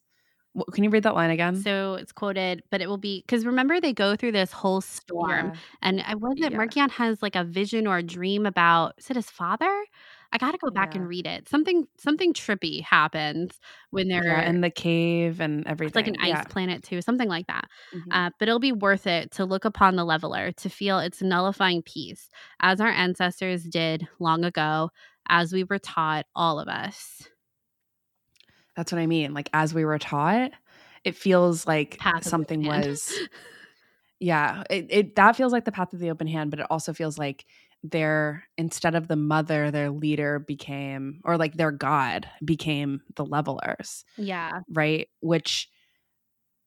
Can 0.72 0.84
you 0.84 0.90
read 0.90 1.04
that 1.04 1.14
line 1.14 1.30
again? 1.30 1.56
So 1.56 1.94
it's 1.94 2.12
quoted, 2.12 2.62
but 2.70 2.82
it 2.82 2.88
will 2.88 2.98
be 2.98 3.22
because 3.26 3.46
remember 3.46 3.80
they 3.80 3.94
go 3.94 4.16
through 4.16 4.32
this 4.32 4.52
whole 4.52 4.82
storm, 4.82 5.46
yeah. 5.46 5.60
and 5.80 6.02
I 6.06 6.14
was 6.14 6.34
it 6.36 6.52
yeah. 6.76 6.88
Has 6.90 7.22
like 7.22 7.36
a 7.36 7.44
vision 7.44 7.86
or 7.86 7.96
a 7.98 8.02
dream 8.02 8.44
about 8.44 8.94
is 8.98 9.08
it 9.08 9.16
his 9.16 9.30
father? 9.30 9.84
I 10.32 10.38
got 10.38 10.52
to 10.52 10.58
go 10.58 10.70
back 10.70 10.94
yeah. 10.94 11.00
and 11.00 11.08
read 11.08 11.26
it. 11.26 11.48
Something 11.48 11.86
something 11.98 12.32
trippy 12.32 12.82
happens 12.82 13.58
when 13.90 14.08
they're 14.08 14.24
yeah, 14.24 14.48
in 14.48 14.62
the 14.62 14.70
cave 14.70 15.40
and 15.40 15.66
everything. 15.66 15.88
It's 15.88 15.96
like 15.96 16.08
an 16.08 16.16
ice 16.20 16.40
yeah. 16.40 16.44
planet 16.44 16.82
too, 16.82 17.02
something 17.02 17.28
like 17.28 17.46
that. 17.46 17.68
Mm-hmm. 17.94 18.12
Uh, 18.12 18.30
but 18.38 18.48
it'll 18.48 18.58
be 18.58 18.72
worth 18.72 19.06
it 19.06 19.30
to 19.32 19.44
look 19.44 19.64
upon 19.64 19.96
the 19.96 20.04
leveler 20.04 20.52
to 20.52 20.68
feel 20.68 20.98
its 20.98 21.22
nullifying 21.22 21.82
peace, 21.82 22.30
as 22.60 22.80
our 22.80 22.88
ancestors 22.88 23.64
did 23.64 24.08
long 24.18 24.44
ago, 24.44 24.90
as 25.28 25.52
we 25.52 25.64
were 25.64 25.78
taught, 25.78 26.26
all 26.34 26.58
of 26.58 26.68
us. 26.68 27.28
That's 28.76 28.92
what 28.92 29.00
I 29.00 29.06
mean. 29.06 29.34
Like 29.34 29.50
as 29.52 29.74
we 29.74 29.84
were 29.84 29.98
taught, 29.98 30.52
it 31.04 31.16
feels 31.16 31.66
like 31.66 31.98
Path 31.98 32.24
something 32.24 32.64
was. 32.64 33.12
yeah, 34.20 34.62
it, 34.70 34.86
it 34.90 35.16
that 35.16 35.36
feels 35.36 35.52
like 35.52 35.64
the 35.64 35.72
path 35.72 35.92
of 35.92 35.98
the 35.98 36.10
open 36.10 36.26
hand, 36.26 36.50
but 36.50 36.60
it 36.60 36.66
also 36.70 36.92
feels 36.92 37.18
like 37.18 37.44
their 37.84 38.44
instead 38.56 38.94
of 38.94 39.08
the 39.08 39.16
mother 39.16 39.72
their 39.72 39.90
leader 39.90 40.38
became 40.38 41.20
or 41.24 41.36
like 41.36 41.56
their 41.56 41.72
god 41.72 42.28
became 42.44 43.02
the 43.16 43.24
levelers 43.24 44.04
yeah 44.16 44.60
right 44.72 45.08
which 45.20 45.68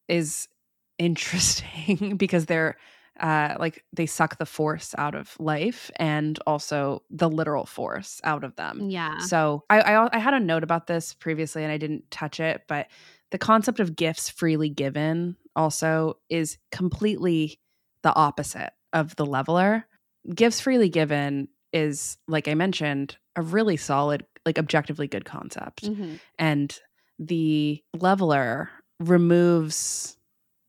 is 0.09 0.49
interesting 0.97 2.17
because 2.17 2.45
they're 2.45 2.75
uh 3.19 3.55
like 3.59 3.83
they 3.93 4.05
suck 4.05 4.37
the 4.37 4.45
force 4.45 4.93
out 4.97 5.15
of 5.15 5.35
life 5.39 5.89
and 5.97 6.37
also 6.45 7.01
the 7.09 7.29
literal 7.29 7.65
force 7.65 8.19
out 8.23 8.43
of 8.43 8.55
them. 8.55 8.89
Yeah. 8.89 9.19
So 9.19 9.63
I, 9.69 9.79
I 9.81 10.15
i 10.15 10.19
had 10.19 10.33
a 10.33 10.39
note 10.39 10.63
about 10.63 10.87
this 10.87 11.13
previously 11.13 11.63
and 11.63 11.71
i 11.71 11.77
didn't 11.77 12.09
touch 12.11 12.39
it 12.39 12.63
but 12.67 12.87
the 13.31 13.37
concept 13.37 13.79
of 13.79 13.95
gifts 13.95 14.29
freely 14.29 14.69
given 14.69 15.35
also 15.55 16.17
is 16.29 16.57
completely 16.71 17.59
the 18.03 18.13
opposite 18.13 18.71
of 18.93 19.15
the 19.15 19.25
leveler. 19.25 19.85
Gifts 20.33 20.59
freely 20.61 20.89
given 20.89 21.47
is 21.73 22.17
like 22.27 22.47
i 22.47 22.53
mentioned 22.53 23.17
a 23.35 23.41
really 23.41 23.77
solid 23.77 24.25
like 24.45 24.59
objectively 24.59 25.07
good 25.07 25.25
concept. 25.25 25.83
Mm-hmm. 25.83 26.15
and 26.37 26.79
the 27.17 27.81
leveler 27.97 28.69
removes 28.99 30.17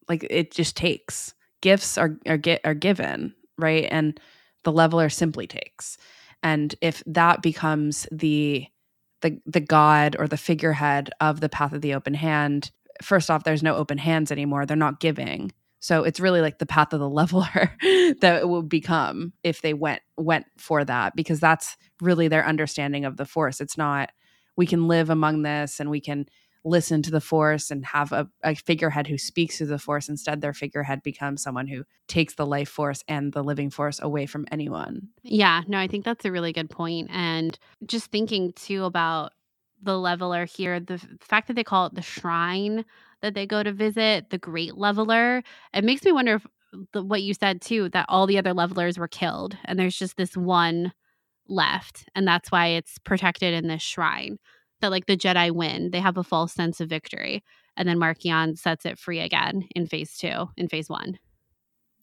like 0.09 0.27
it 0.31 0.51
just 0.52 0.77
takes 0.77 1.35
gifts 1.70 1.98
are 1.98 2.16
are 2.26 2.38
get 2.38 2.60
are 2.64 2.74
given 2.74 3.34
right? 3.59 3.86
And 3.90 4.18
the 4.64 4.72
leveler 4.72 5.09
simply 5.09 5.47
takes. 5.47 5.98
And 6.43 6.74
if 6.80 7.02
that 7.06 7.43
becomes 7.43 8.06
the 8.12 8.66
the 9.22 9.40
the 9.47 9.60
god 9.60 10.16
or 10.18 10.28
the 10.28 10.36
figurehead 10.36 11.10
of 11.20 11.40
the 11.40 11.48
path 11.48 11.72
of 11.72 11.80
the 11.80 11.94
open 11.94 12.14
hand 12.14 12.70
first 13.02 13.30
off 13.30 13.44
there's 13.44 13.62
no 13.62 13.74
open 13.74 13.98
hands 13.98 14.30
anymore. 14.30 14.66
They're 14.66 14.76
not 14.76 15.01
giving. 15.01 15.52
So 15.80 16.02
it's 16.05 16.20
really 16.20 16.40
like 16.40 16.59
the 16.59 16.66
path 16.66 16.93
of 16.93 17.01
the 17.01 17.09
leveler 17.20 17.76
that 18.20 18.38
it 18.40 18.48
would 18.48 18.68
become 18.68 19.32
if 19.43 19.62
they 19.62 19.74
went 19.74 20.02
went 20.16 20.47
for 20.59 20.84
that 20.84 21.16
because 21.16 21.40
that's 21.40 21.76
really 22.01 22.28
their 22.28 22.47
understanding 22.47 23.05
of 23.05 23.16
the 23.16 23.26
force. 23.26 23.60
It's 23.60 23.78
not 23.78 24.10
we 24.56 24.66
can 24.66 24.88
live 24.88 25.10
among 25.10 25.43
this 25.43 25.80
and 25.80 25.90
we 25.90 26.01
can 26.01 26.26
listen 26.64 27.02
to 27.02 27.10
the 27.10 27.20
force 27.20 27.70
and 27.70 27.84
have 27.86 28.12
a, 28.12 28.28
a 28.42 28.54
figurehead 28.54 29.06
who 29.06 29.18
speaks 29.18 29.58
to 29.58 29.66
the 29.66 29.78
force. 29.78 30.08
Instead, 30.08 30.40
their 30.40 30.52
figurehead 30.52 31.02
becomes 31.02 31.42
someone 31.42 31.66
who 31.66 31.84
takes 32.08 32.34
the 32.34 32.46
life 32.46 32.68
force 32.68 33.04
and 33.08 33.32
the 33.32 33.44
living 33.44 33.70
force 33.70 34.00
away 34.00 34.26
from 34.26 34.46
anyone. 34.50 35.08
Yeah, 35.22 35.62
no, 35.68 35.78
I 35.78 35.86
think 35.86 36.04
that's 36.04 36.24
a 36.24 36.32
really 36.32 36.52
good 36.52 36.70
point. 36.70 37.08
And 37.12 37.58
just 37.86 38.10
thinking 38.10 38.52
too 38.54 38.84
about 38.84 39.32
the 39.82 39.98
leveler 39.98 40.44
here, 40.44 40.80
the 40.80 40.98
fact 41.20 41.48
that 41.48 41.54
they 41.54 41.64
call 41.64 41.86
it 41.86 41.94
the 41.94 42.02
shrine 42.02 42.84
that 43.22 43.34
they 43.34 43.46
go 43.46 43.62
to 43.62 43.72
visit, 43.72 44.30
the 44.30 44.38
Great 44.38 44.76
Leveler. 44.76 45.42
It 45.72 45.84
makes 45.84 46.04
me 46.04 46.12
wonder 46.12 46.34
if 46.34 46.46
the, 46.92 47.02
what 47.02 47.22
you 47.22 47.34
said 47.34 47.60
too, 47.60 47.88
that 47.90 48.06
all 48.08 48.26
the 48.26 48.38
other 48.38 48.52
levelers 48.52 48.98
were 48.98 49.08
killed 49.08 49.56
and 49.64 49.78
there's 49.78 49.98
just 49.98 50.16
this 50.16 50.36
one 50.36 50.92
left. 51.48 52.08
And 52.14 52.26
that's 52.26 52.50
why 52.50 52.68
it's 52.68 52.98
protected 52.98 53.54
in 53.54 53.68
this 53.68 53.82
shrine. 53.82 54.38
That 54.81 54.90
like 54.90 55.07
the 55.07 55.16
Jedi 55.16 55.51
win, 55.51 55.90
they 55.90 56.01
have 56.01 56.19
a 56.19 56.24
false 56.24 56.53
sense 56.53 56.81
of 56.81 56.89
victory. 56.89 57.43
And 57.77 57.89
then 57.89 57.98
Marchion 57.98 58.59
sets 58.59 58.86
it 58.86 58.98
free 58.98 59.20
again 59.20 59.69
in 59.74 59.86
phase 59.86 60.16
two, 60.16 60.48
in 60.57 60.69
phase 60.69 60.89
one. 60.89 61.19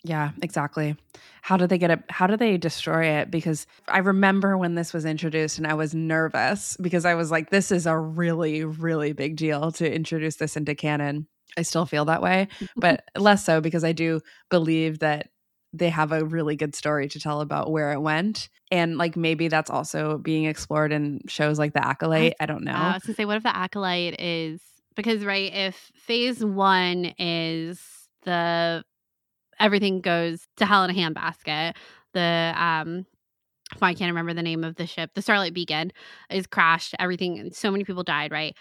Yeah, 0.06 0.32
exactly. 0.42 0.98
How 1.42 1.56
did 1.56 1.70
they 1.70 1.78
get 1.78 1.92
it? 1.92 2.04
How 2.10 2.28
did 2.28 2.40
they 2.40 2.58
destroy 2.58 3.06
it? 3.06 3.32
Because 3.32 3.66
I 3.88 4.00
remember 4.00 4.58
when 4.58 4.76
this 4.76 4.92
was 4.92 5.06
introduced 5.06 5.58
and 5.58 5.66
I 5.66 5.76
was 5.76 5.96
nervous 5.96 6.76
because 6.82 7.06
I 7.06 7.16
was 7.16 7.32
like, 7.32 7.50
this 7.50 7.72
is 7.72 7.86
a 7.86 7.98
really, 7.98 8.66
really 8.66 9.14
big 9.14 9.38
deal 9.38 9.72
to 9.74 9.90
introduce 9.90 10.36
this 10.36 10.58
into 10.58 10.76
canon. 10.76 11.28
I 11.58 11.62
still 11.62 11.86
feel 11.86 12.06
that 12.06 12.22
way, 12.22 12.50
but 12.76 13.06
less 13.18 13.46
so 13.46 13.62
because 13.62 13.86
I 13.86 13.94
do 13.94 14.20
believe 14.50 15.00
that 15.00 15.30
they 15.74 15.90
have 15.90 16.12
a 16.12 16.24
really 16.24 16.56
good 16.56 16.76
story 16.76 17.08
to 17.10 17.20
tell 17.20 17.42
about 17.42 17.72
where 17.72 17.92
it 17.92 18.00
went. 18.00 18.50
And 18.72 18.98
like 18.98 19.16
maybe 19.16 19.48
that's 19.48 19.70
also 19.70 20.18
being 20.18 20.46
explored 20.46 20.92
in 20.92 21.22
shows 21.28 21.60
like 21.60 21.74
The 21.74 21.86
Acolyte. 21.86 22.36
I, 22.40 22.44
I 22.44 22.46
don't 22.46 22.64
know. 22.64 22.74
I 22.74 22.94
was 22.94 23.04
gonna 23.04 23.16
say, 23.16 23.26
what 23.26 23.38
if 23.38 23.44
The 23.44 23.56
Acolyte 23.56 24.20
is 24.20 24.62
because, 24.96 25.26
right, 25.26 25.52
if 25.54 25.92
phase 25.96 26.44
one 26.46 27.14
is 27.18 27.82
the 28.24 28.84
everything 29.60 30.02
goes 30.02 30.48
to 30.58 30.66
hell 30.66 30.84
in 30.84 30.90
a 30.90 30.94
handbasket. 30.94 31.76
The 32.14 32.54
um 32.56 33.06
I 33.82 33.94
can't 33.94 34.12
remember 34.12 34.34
the 34.34 34.44
name 34.44 34.64
of 34.64 34.76
the 34.76 34.86
ship. 34.86 35.12
The 35.16 35.22
Starlight 35.22 35.54
Beacon 35.54 35.92
is 36.30 36.46
crashed. 36.48 36.96
Everything 37.00 37.52
so 37.54 37.72
many 37.72 37.84
people 37.84 38.04
died, 38.04 38.32
right? 38.32 38.56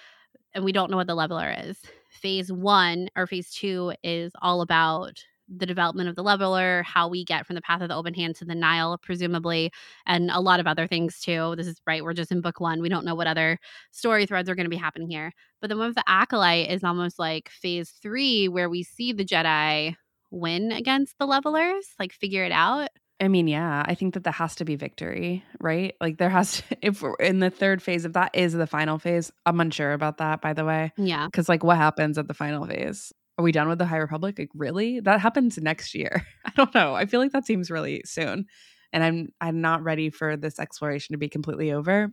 And 0.54 0.64
we 0.64 0.72
don't 0.72 0.90
know 0.90 0.96
what 0.96 1.06
the 1.06 1.14
leveler 1.14 1.54
is. 1.64 1.78
Phase 2.10 2.52
1 2.52 3.08
or 3.16 3.26
phase 3.26 3.52
2 3.52 3.94
is 4.02 4.32
all 4.40 4.60
about 4.60 5.24
the 5.54 5.66
development 5.66 6.08
of 6.08 6.16
the 6.16 6.22
leveler, 6.22 6.82
how 6.84 7.08
we 7.08 7.24
get 7.24 7.46
from 7.46 7.54
the 7.54 7.62
path 7.62 7.82
of 7.82 7.88
the 7.88 7.94
open 7.94 8.14
hand 8.14 8.36
to 8.36 8.44
the 8.44 8.54
Nihil, 8.54 8.98
presumably, 9.02 9.70
and 10.06 10.30
a 10.30 10.40
lot 10.40 10.60
of 10.60 10.66
other 10.66 10.86
things 10.86 11.20
too. 11.20 11.54
This 11.56 11.66
is 11.66 11.80
right, 11.86 12.02
we're 12.02 12.14
just 12.14 12.32
in 12.32 12.40
book 12.40 12.60
one. 12.60 12.80
We 12.80 12.88
don't 12.88 13.04
know 13.04 13.14
what 13.14 13.26
other 13.26 13.58
story 13.90 14.26
threads 14.26 14.48
are 14.48 14.54
going 14.54 14.66
to 14.66 14.70
be 14.70 14.76
happening 14.76 15.08
here. 15.08 15.32
But 15.60 15.68
the 15.68 15.76
one 15.76 15.88
with 15.88 15.96
the 15.96 16.04
acolyte 16.06 16.70
is 16.70 16.84
almost 16.84 17.18
like 17.18 17.48
phase 17.50 17.90
three, 18.02 18.48
where 18.48 18.68
we 18.68 18.82
see 18.82 19.12
the 19.12 19.24
Jedi 19.24 19.94
win 20.30 20.72
against 20.72 21.18
the 21.18 21.26
levelers, 21.26 21.86
like 21.98 22.12
figure 22.12 22.44
it 22.44 22.52
out. 22.52 22.88
I 23.20 23.28
mean, 23.28 23.46
yeah, 23.46 23.84
I 23.86 23.94
think 23.94 24.14
that 24.14 24.24
that 24.24 24.32
has 24.32 24.56
to 24.56 24.64
be 24.64 24.74
victory, 24.74 25.44
right? 25.60 25.94
Like 26.00 26.18
there 26.18 26.30
has 26.30 26.56
to, 26.56 26.64
if 26.82 27.02
we're 27.02 27.14
in 27.14 27.38
the 27.38 27.50
third 27.50 27.80
phase, 27.80 28.04
if 28.04 28.14
that 28.14 28.32
is 28.34 28.52
the 28.52 28.66
final 28.66 28.98
phase, 28.98 29.30
I'm 29.46 29.60
unsure 29.60 29.92
about 29.92 30.18
that, 30.18 30.40
by 30.40 30.54
the 30.54 30.64
way. 30.64 30.92
Yeah. 30.96 31.28
Cause 31.32 31.48
like 31.48 31.62
what 31.62 31.76
happens 31.76 32.18
at 32.18 32.26
the 32.26 32.34
final 32.34 32.66
phase? 32.66 33.12
Are 33.38 33.44
we 33.44 33.52
done 33.52 33.68
with 33.68 33.78
the 33.78 33.86
High 33.86 33.96
Republic? 33.96 34.38
Like 34.38 34.50
really? 34.54 35.00
That 35.00 35.20
happens 35.20 35.58
next 35.58 35.94
year. 35.94 36.26
I 36.44 36.52
don't 36.56 36.74
know. 36.74 36.94
I 36.94 37.06
feel 37.06 37.20
like 37.20 37.32
that 37.32 37.46
seems 37.46 37.70
really 37.70 38.02
soon. 38.04 38.46
And 38.92 39.02
I'm 39.02 39.28
I'm 39.40 39.60
not 39.60 39.82
ready 39.82 40.10
for 40.10 40.36
this 40.36 40.58
exploration 40.58 41.14
to 41.14 41.18
be 41.18 41.28
completely 41.28 41.72
over. 41.72 42.12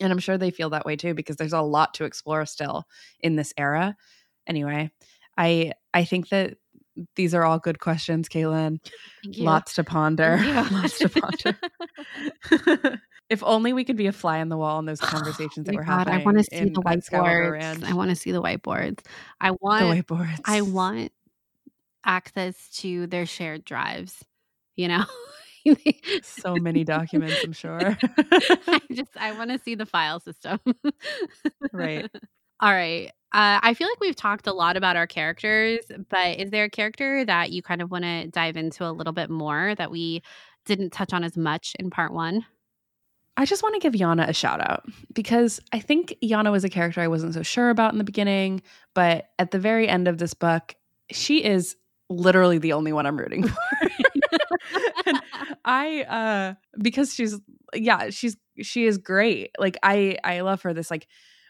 And 0.00 0.12
I'm 0.12 0.18
sure 0.18 0.38
they 0.38 0.50
feel 0.50 0.70
that 0.70 0.86
way 0.86 0.96
too, 0.96 1.14
because 1.14 1.36
there's 1.36 1.52
a 1.52 1.60
lot 1.60 1.94
to 1.94 2.04
explore 2.04 2.44
still 2.46 2.84
in 3.20 3.36
this 3.36 3.52
era. 3.56 3.96
Anyway, 4.46 4.90
I 5.36 5.72
I 5.94 6.04
think 6.04 6.30
that 6.30 6.56
these 7.16 7.34
are 7.34 7.44
all 7.44 7.58
good 7.58 7.78
questions, 7.80 8.28
Caitlin. 8.28 8.78
Lots 9.24 9.74
to 9.74 9.84
ponder. 9.84 10.38
Lots 10.70 10.98
to 10.98 11.08
ponder. 11.08 13.00
if 13.30 13.44
only 13.44 13.72
we 13.72 13.84
could 13.84 13.96
be 13.96 14.08
a 14.08 14.12
fly 14.12 14.40
on 14.40 14.48
the 14.48 14.58
wall 14.58 14.78
in 14.80 14.84
those 14.84 15.00
conversations 15.00 15.66
that 15.66 15.74
oh 15.74 15.78
were 15.78 15.84
God, 15.84 16.08
happening. 16.08 16.20
I 16.20 16.24
want 16.24 16.38
to 16.38 16.44
see 16.44 16.64
the 16.64 16.82
whiteboards. 16.82 17.84
I 17.84 17.94
want 17.94 18.10
to 18.10 18.16
see 18.16 18.32
the 18.32 18.42
whiteboards. 18.42 19.00
I 19.40 19.52
want 19.52 19.88
the 19.88 20.02
whiteboards. 20.02 20.40
I 20.44 20.60
want 20.60 21.12
access 22.04 22.68
to 22.78 23.06
their 23.06 23.24
shared 23.24 23.64
drives. 23.64 24.22
You 24.76 24.88
know. 24.88 25.04
so 26.22 26.56
many 26.56 26.84
documents, 26.84 27.36
I'm 27.44 27.52
sure. 27.52 27.98
I 28.02 28.80
just 28.92 29.16
I 29.16 29.32
want 29.32 29.50
to 29.50 29.58
see 29.58 29.74
the 29.74 29.86
file 29.86 30.20
system. 30.20 30.58
right. 31.72 32.10
All 32.60 32.72
right. 32.72 33.08
Uh, 33.32 33.60
I 33.62 33.74
feel 33.74 33.88
like 33.88 34.00
we've 34.00 34.16
talked 34.16 34.48
a 34.48 34.52
lot 34.52 34.76
about 34.76 34.96
our 34.96 35.06
characters, 35.06 35.80
but 36.08 36.40
is 36.40 36.50
there 36.50 36.64
a 36.64 36.70
character 36.70 37.24
that 37.24 37.52
you 37.52 37.62
kind 37.62 37.80
of 37.80 37.90
want 37.90 38.04
to 38.04 38.26
dive 38.26 38.56
into 38.56 38.84
a 38.84 38.90
little 38.90 39.12
bit 39.12 39.30
more 39.30 39.74
that 39.76 39.90
we 39.90 40.22
didn't 40.64 40.90
touch 40.90 41.12
on 41.12 41.22
as 41.22 41.36
much 41.36 41.76
in 41.78 41.90
part 41.90 42.12
one? 42.12 42.44
I 43.36 43.46
just 43.46 43.62
want 43.62 43.74
to 43.74 43.80
give 43.80 43.98
Yana 43.98 44.28
a 44.28 44.32
shout 44.34 44.60
out 44.60 44.84
because 45.14 45.60
I 45.72 45.80
think 45.80 46.14
Yana 46.22 46.50
was 46.50 46.64
a 46.64 46.68
character 46.68 47.00
I 47.00 47.08
wasn't 47.08 47.34
so 47.34 47.42
sure 47.42 47.70
about 47.70 47.92
in 47.92 47.98
the 47.98 48.04
beginning, 48.04 48.62
but 48.94 49.30
at 49.38 49.50
the 49.50 49.58
very 49.58 49.88
end 49.88 50.08
of 50.08 50.18
this 50.18 50.34
book, 50.34 50.74
she 51.10 51.42
is 51.42 51.76
literally 52.10 52.58
the 52.58 52.72
only 52.72 52.92
one 52.92 53.06
I'm 53.06 53.16
rooting 53.16 53.46
for. 53.48 53.56
I 55.64 56.02
uh 56.02 56.54
because 56.80 57.14
she's 57.14 57.38
yeah, 57.74 58.10
she's 58.10 58.36
she 58.62 58.84
is 58.84 58.98
great. 58.98 59.50
Like 59.58 59.78
I 59.82 60.18
I 60.24 60.40
love 60.40 60.62
her 60.62 60.74
this 60.74 60.90
like 60.90 61.06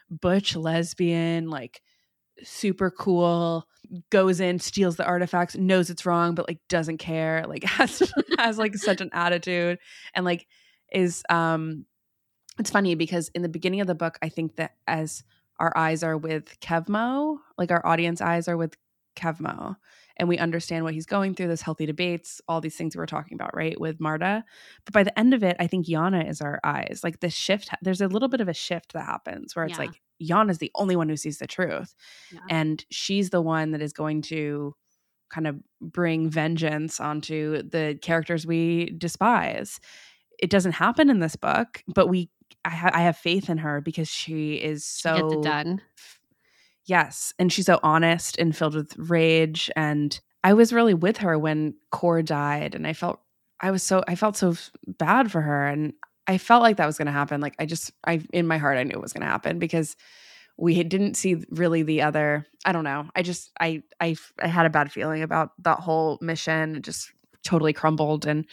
butch 0.09 0.55
lesbian, 0.55 1.49
like 1.49 1.81
super 2.43 2.91
cool, 2.91 3.67
goes 4.09 4.39
in, 4.39 4.59
steals 4.59 4.95
the 4.95 5.05
artifacts, 5.05 5.55
knows 5.55 5.89
it's 5.89 6.05
wrong, 6.05 6.35
but 6.35 6.47
like 6.47 6.59
doesn't 6.69 6.97
care, 6.97 7.45
like 7.47 7.63
has 7.65 8.01
has 8.37 8.57
like 8.57 8.75
such 8.75 9.01
an 9.01 9.09
attitude 9.13 9.79
and 10.13 10.25
like 10.25 10.47
is 10.91 11.23
um 11.29 11.85
it's 12.59 12.69
funny 12.69 12.95
because 12.95 13.29
in 13.29 13.41
the 13.41 13.49
beginning 13.49 13.81
of 13.81 13.87
the 13.87 13.95
book, 13.95 14.17
I 14.21 14.29
think 14.29 14.57
that 14.57 14.75
as 14.87 15.23
our 15.59 15.75
eyes 15.75 16.03
are 16.03 16.17
with 16.17 16.59
Kevmo, 16.59 17.37
like 17.57 17.71
our 17.71 17.85
audience 17.85 18.21
eyes 18.21 18.47
are 18.47 18.57
with 18.57 18.75
Kevmo 19.15 19.75
and 20.17 20.27
we 20.29 20.37
understand 20.37 20.83
what 20.83 20.93
he's 20.93 21.05
going 21.05 21.33
through, 21.33 21.47
this 21.47 21.61
healthy 21.61 21.85
debates, 21.85 22.41
all 22.47 22.61
these 22.61 22.75
things 22.75 22.95
we 22.95 23.01
are 23.01 23.07
talking 23.07 23.35
about, 23.35 23.55
right, 23.55 23.79
with 23.79 23.99
Marda. 23.99 24.43
But 24.85 24.93
by 24.93 25.03
the 25.03 25.17
end 25.17 25.33
of 25.33 25.43
it, 25.43 25.55
I 25.59 25.67
think 25.67 25.87
Yana 25.87 26.29
is 26.29 26.41
our 26.41 26.59
eyes. 26.63 27.01
Like 27.03 27.19
the 27.19 27.29
shift, 27.29 27.69
there's 27.81 28.01
a 28.01 28.07
little 28.07 28.27
bit 28.27 28.41
of 28.41 28.47
a 28.47 28.53
shift 28.53 28.93
that 28.93 29.05
happens 29.05 29.55
where 29.55 29.65
it's 29.65 29.77
yeah. 29.77 29.85
like 29.85 30.01
Yana 30.21 30.51
is 30.51 30.59
the 30.59 30.71
only 30.75 30.95
one 30.95 31.09
who 31.09 31.17
sees 31.17 31.39
the 31.39 31.47
truth. 31.47 31.95
Yeah. 32.31 32.39
And 32.49 32.85
she's 32.91 33.29
the 33.29 33.41
one 33.41 33.71
that 33.71 33.81
is 33.81 33.93
going 33.93 34.21
to 34.23 34.75
kind 35.31 35.47
of 35.47 35.57
bring 35.79 36.29
vengeance 36.29 36.99
onto 36.99 37.63
the 37.63 37.97
characters 38.01 38.45
we 38.45 38.93
despise. 38.97 39.79
It 40.41 40.49
doesn't 40.49 40.73
happen 40.73 41.09
in 41.09 41.19
this 41.19 41.35
book, 41.35 41.83
but 41.87 42.07
we 42.07 42.29
I, 42.65 42.69
ha- 42.69 42.91
I 42.93 43.01
have 43.01 43.17
faith 43.17 43.49
in 43.49 43.59
her 43.59 43.81
because 43.81 44.07
she 44.09 44.55
is 44.55 44.85
so 44.85 45.29
she 45.29 45.41
done. 45.41 45.81
Yes, 46.85 47.33
and 47.39 47.51
she's 47.51 47.67
so 47.67 47.79
honest 47.83 48.37
and 48.37 48.55
filled 48.55 48.75
with 48.75 48.95
rage 48.97 49.69
and 49.75 50.19
I 50.43 50.53
was 50.53 50.73
really 50.73 50.95
with 50.95 51.17
her 51.17 51.37
when 51.37 51.75
Core 51.91 52.23
died 52.23 52.73
and 52.73 52.87
I 52.87 52.93
felt 52.93 53.19
I 53.59 53.71
was 53.71 53.83
so 53.83 54.03
I 54.07 54.15
felt 54.15 54.35
so 54.35 54.55
bad 54.87 55.31
for 55.31 55.41
her 55.41 55.67
and 55.67 55.93
I 56.27 56.37
felt 56.37 56.63
like 56.63 56.77
that 56.77 56.87
was 56.87 56.97
going 56.97 57.05
to 57.07 57.11
happen. 57.11 57.41
Like 57.41 57.55
I 57.59 57.65
just 57.65 57.91
I 58.05 58.21
in 58.33 58.47
my 58.47 58.57
heart 58.57 58.77
I 58.77 58.83
knew 58.83 58.93
it 58.93 59.01
was 59.01 59.13
going 59.13 59.21
to 59.21 59.31
happen 59.31 59.59
because 59.59 59.95
we 60.57 60.83
didn't 60.83 61.15
see 61.15 61.43
really 61.49 61.83
the 61.83 62.01
other 62.01 62.45
i 62.65 62.71
don't 62.71 62.83
know 62.83 63.07
i 63.15 63.21
just 63.21 63.51
I, 63.59 63.81
I 63.99 64.15
i 64.39 64.47
had 64.47 64.65
a 64.65 64.69
bad 64.69 64.91
feeling 64.91 65.23
about 65.23 65.51
that 65.63 65.79
whole 65.79 66.19
mission 66.21 66.75
it 66.75 66.83
just 66.83 67.11
totally 67.43 67.73
crumbled 67.73 68.25
and 68.25 68.45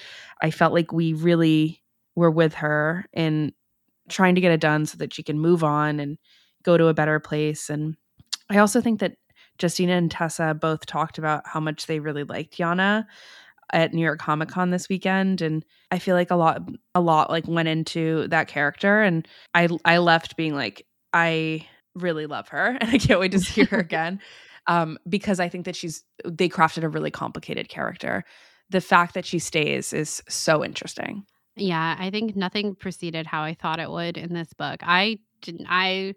i 0.43 0.51
felt 0.51 0.73
like 0.73 0.93
we 0.93 1.13
really 1.13 1.83
were 2.15 2.31
with 2.31 2.55
her 2.55 3.05
in 3.13 3.53
trying 4.09 4.35
to 4.35 4.41
get 4.41 4.53
it 4.53 4.61
done 4.61 4.87
so 4.87 4.97
that 4.97 5.13
she 5.13 5.23
can 5.23 5.39
move 5.39 5.63
on 5.63 6.01
and 6.01 6.19
go 6.63 6.77
to 6.77 6.87
a 6.87 6.95
better 6.95 7.21
place 7.21 7.71
and 7.71 7.97
i 8.51 8.59
also 8.59 8.81
think 8.81 9.01
that 9.01 9.17
justina 9.61 9.93
and 9.93 10.11
tessa 10.11 10.55
both 10.55 10.87
talked 10.87 11.19
about 11.19 11.47
how 11.47 11.61
much 11.61 11.87
they 11.87 12.01
really 12.01 12.25
liked 12.25 12.59
yana 12.59 13.05
at 13.73 13.93
new 13.93 14.03
york 14.03 14.19
comic 14.19 14.49
con 14.49 14.71
this 14.71 14.89
weekend 14.89 15.43
and 15.43 15.65
i 15.91 15.99
feel 15.99 16.15
like 16.15 16.31
a 16.31 16.37
lot 16.37 16.63
a 16.95 17.01
lot 17.01 17.31
like 17.31 17.47
went 17.47 17.69
into 17.69 18.27
that 18.29 18.49
character 18.49 19.03
and 19.03 19.29
i 19.55 19.69
i 19.85 19.99
left 19.99 20.37
being 20.37 20.55
like 20.55 20.87
i 21.13 21.67
really 22.03 22.27
love 22.27 22.49
her 22.49 22.67
and 22.81 22.91
I 22.91 22.99
can't 22.99 23.21
wait 23.21 23.33
to 23.33 23.41
see 23.41 23.65
her 23.65 23.79
again. 23.79 24.21
Um, 24.67 24.99
because 25.09 25.41
I 25.41 25.49
think 25.49 25.65
that 25.65 25.77
she's 25.77 26.05
they 26.27 26.49
crafted 26.49 26.83
a 26.83 26.89
really 26.89 27.11
complicated 27.11 27.69
character. 27.69 28.25
The 28.71 28.81
fact 28.81 29.15
that 29.15 29.25
she 29.25 29.39
stays 29.39 29.93
is 29.93 30.23
so 30.29 30.65
interesting. 30.65 31.25
Yeah, 31.57 31.97
I 31.99 32.11
think 32.11 32.37
nothing 32.37 32.75
proceeded 32.75 33.27
how 33.27 33.43
I 33.43 33.55
thought 33.55 33.81
it 33.81 33.91
would 33.91 34.17
in 34.17 34.33
this 34.35 34.53
book. 34.53 34.81
I 34.83 35.19
didn't 35.43 35.67
I 35.69 36.15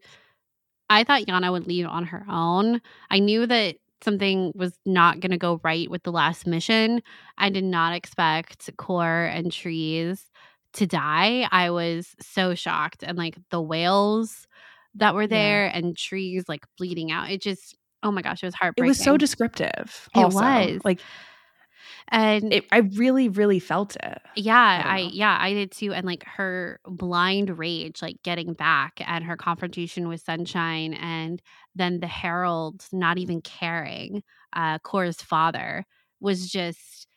I 0.89 1.03
thought 1.03 1.23
Yana 1.23 1.51
would 1.51 1.67
leave 1.67 1.85
on 1.85 2.05
her 2.05 2.25
own. 2.29 2.81
I 3.09 3.19
knew 3.19 3.47
that 3.47 3.77
something 4.03 4.51
was 4.55 4.77
not 4.85 5.19
going 5.19 5.31
to 5.31 5.37
go 5.37 5.61
right 5.63 5.89
with 5.89 6.03
the 6.03 6.11
last 6.11 6.45
mission. 6.45 7.01
I 7.37 7.49
did 7.49 7.63
not 7.63 7.93
expect 7.93 8.69
Kor 8.77 9.25
and 9.25 9.51
Trees 9.51 10.29
to 10.73 10.87
die. 10.87 11.47
I 11.51 11.69
was 11.69 12.15
so 12.19 12.55
shocked 12.55 13.03
and 13.03 13.17
like 13.17 13.37
the 13.51 13.61
whales 13.61 14.47
that 14.95 15.15
were 15.15 15.27
there 15.27 15.65
yeah. 15.65 15.77
and 15.77 15.95
trees 15.95 16.45
like 16.47 16.65
bleeding 16.77 17.11
out. 17.11 17.29
It 17.29 17.41
just, 17.41 17.77
oh 18.03 18.11
my 18.11 18.21
gosh, 18.21 18.43
it 18.43 18.47
was 18.47 18.55
heartbreaking. 18.55 18.87
It 18.87 18.89
was 18.89 18.99
so 18.99 19.17
descriptive. 19.17 20.09
It 20.15 20.19
also. 20.19 20.39
was. 20.39 20.81
Like, 20.83 20.99
and 22.11 22.53
it, 22.53 22.65
I 22.71 22.79
really, 22.79 23.29
really 23.29 23.59
felt 23.59 23.95
it. 24.03 24.21
Yeah, 24.35 24.83
I, 24.85 24.97
I 24.97 24.97
yeah, 24.99 25.37
I 25.39 25.53
did 25.53 25.71
too. 25.71 25.93
And 25.93 26.05
like 26.05 26.23
her 26.25 26.79
blind 26.85 27.57
rage, 27.57 28.01
like 28.01 28.21
getting 28.23 28.53
back, 28.53 29.01
and 29.05 29.23
her 29.25 29.37
confrontation 29.37 30.07
with 30.07 30.21
Sunshine, 30.21 30.93
and 30.93 31.41
then 31.75 31.99
the 31.99 32.07
Herald 32.07 32.85
not 32.91 33.17
even 33.17 33.41
caring, 33.41 34.23
uh, 34.53 34.79
Kor's 34.79 35.21
father 35.21 35.85
was 36.19 36.49
just 36.49 37.07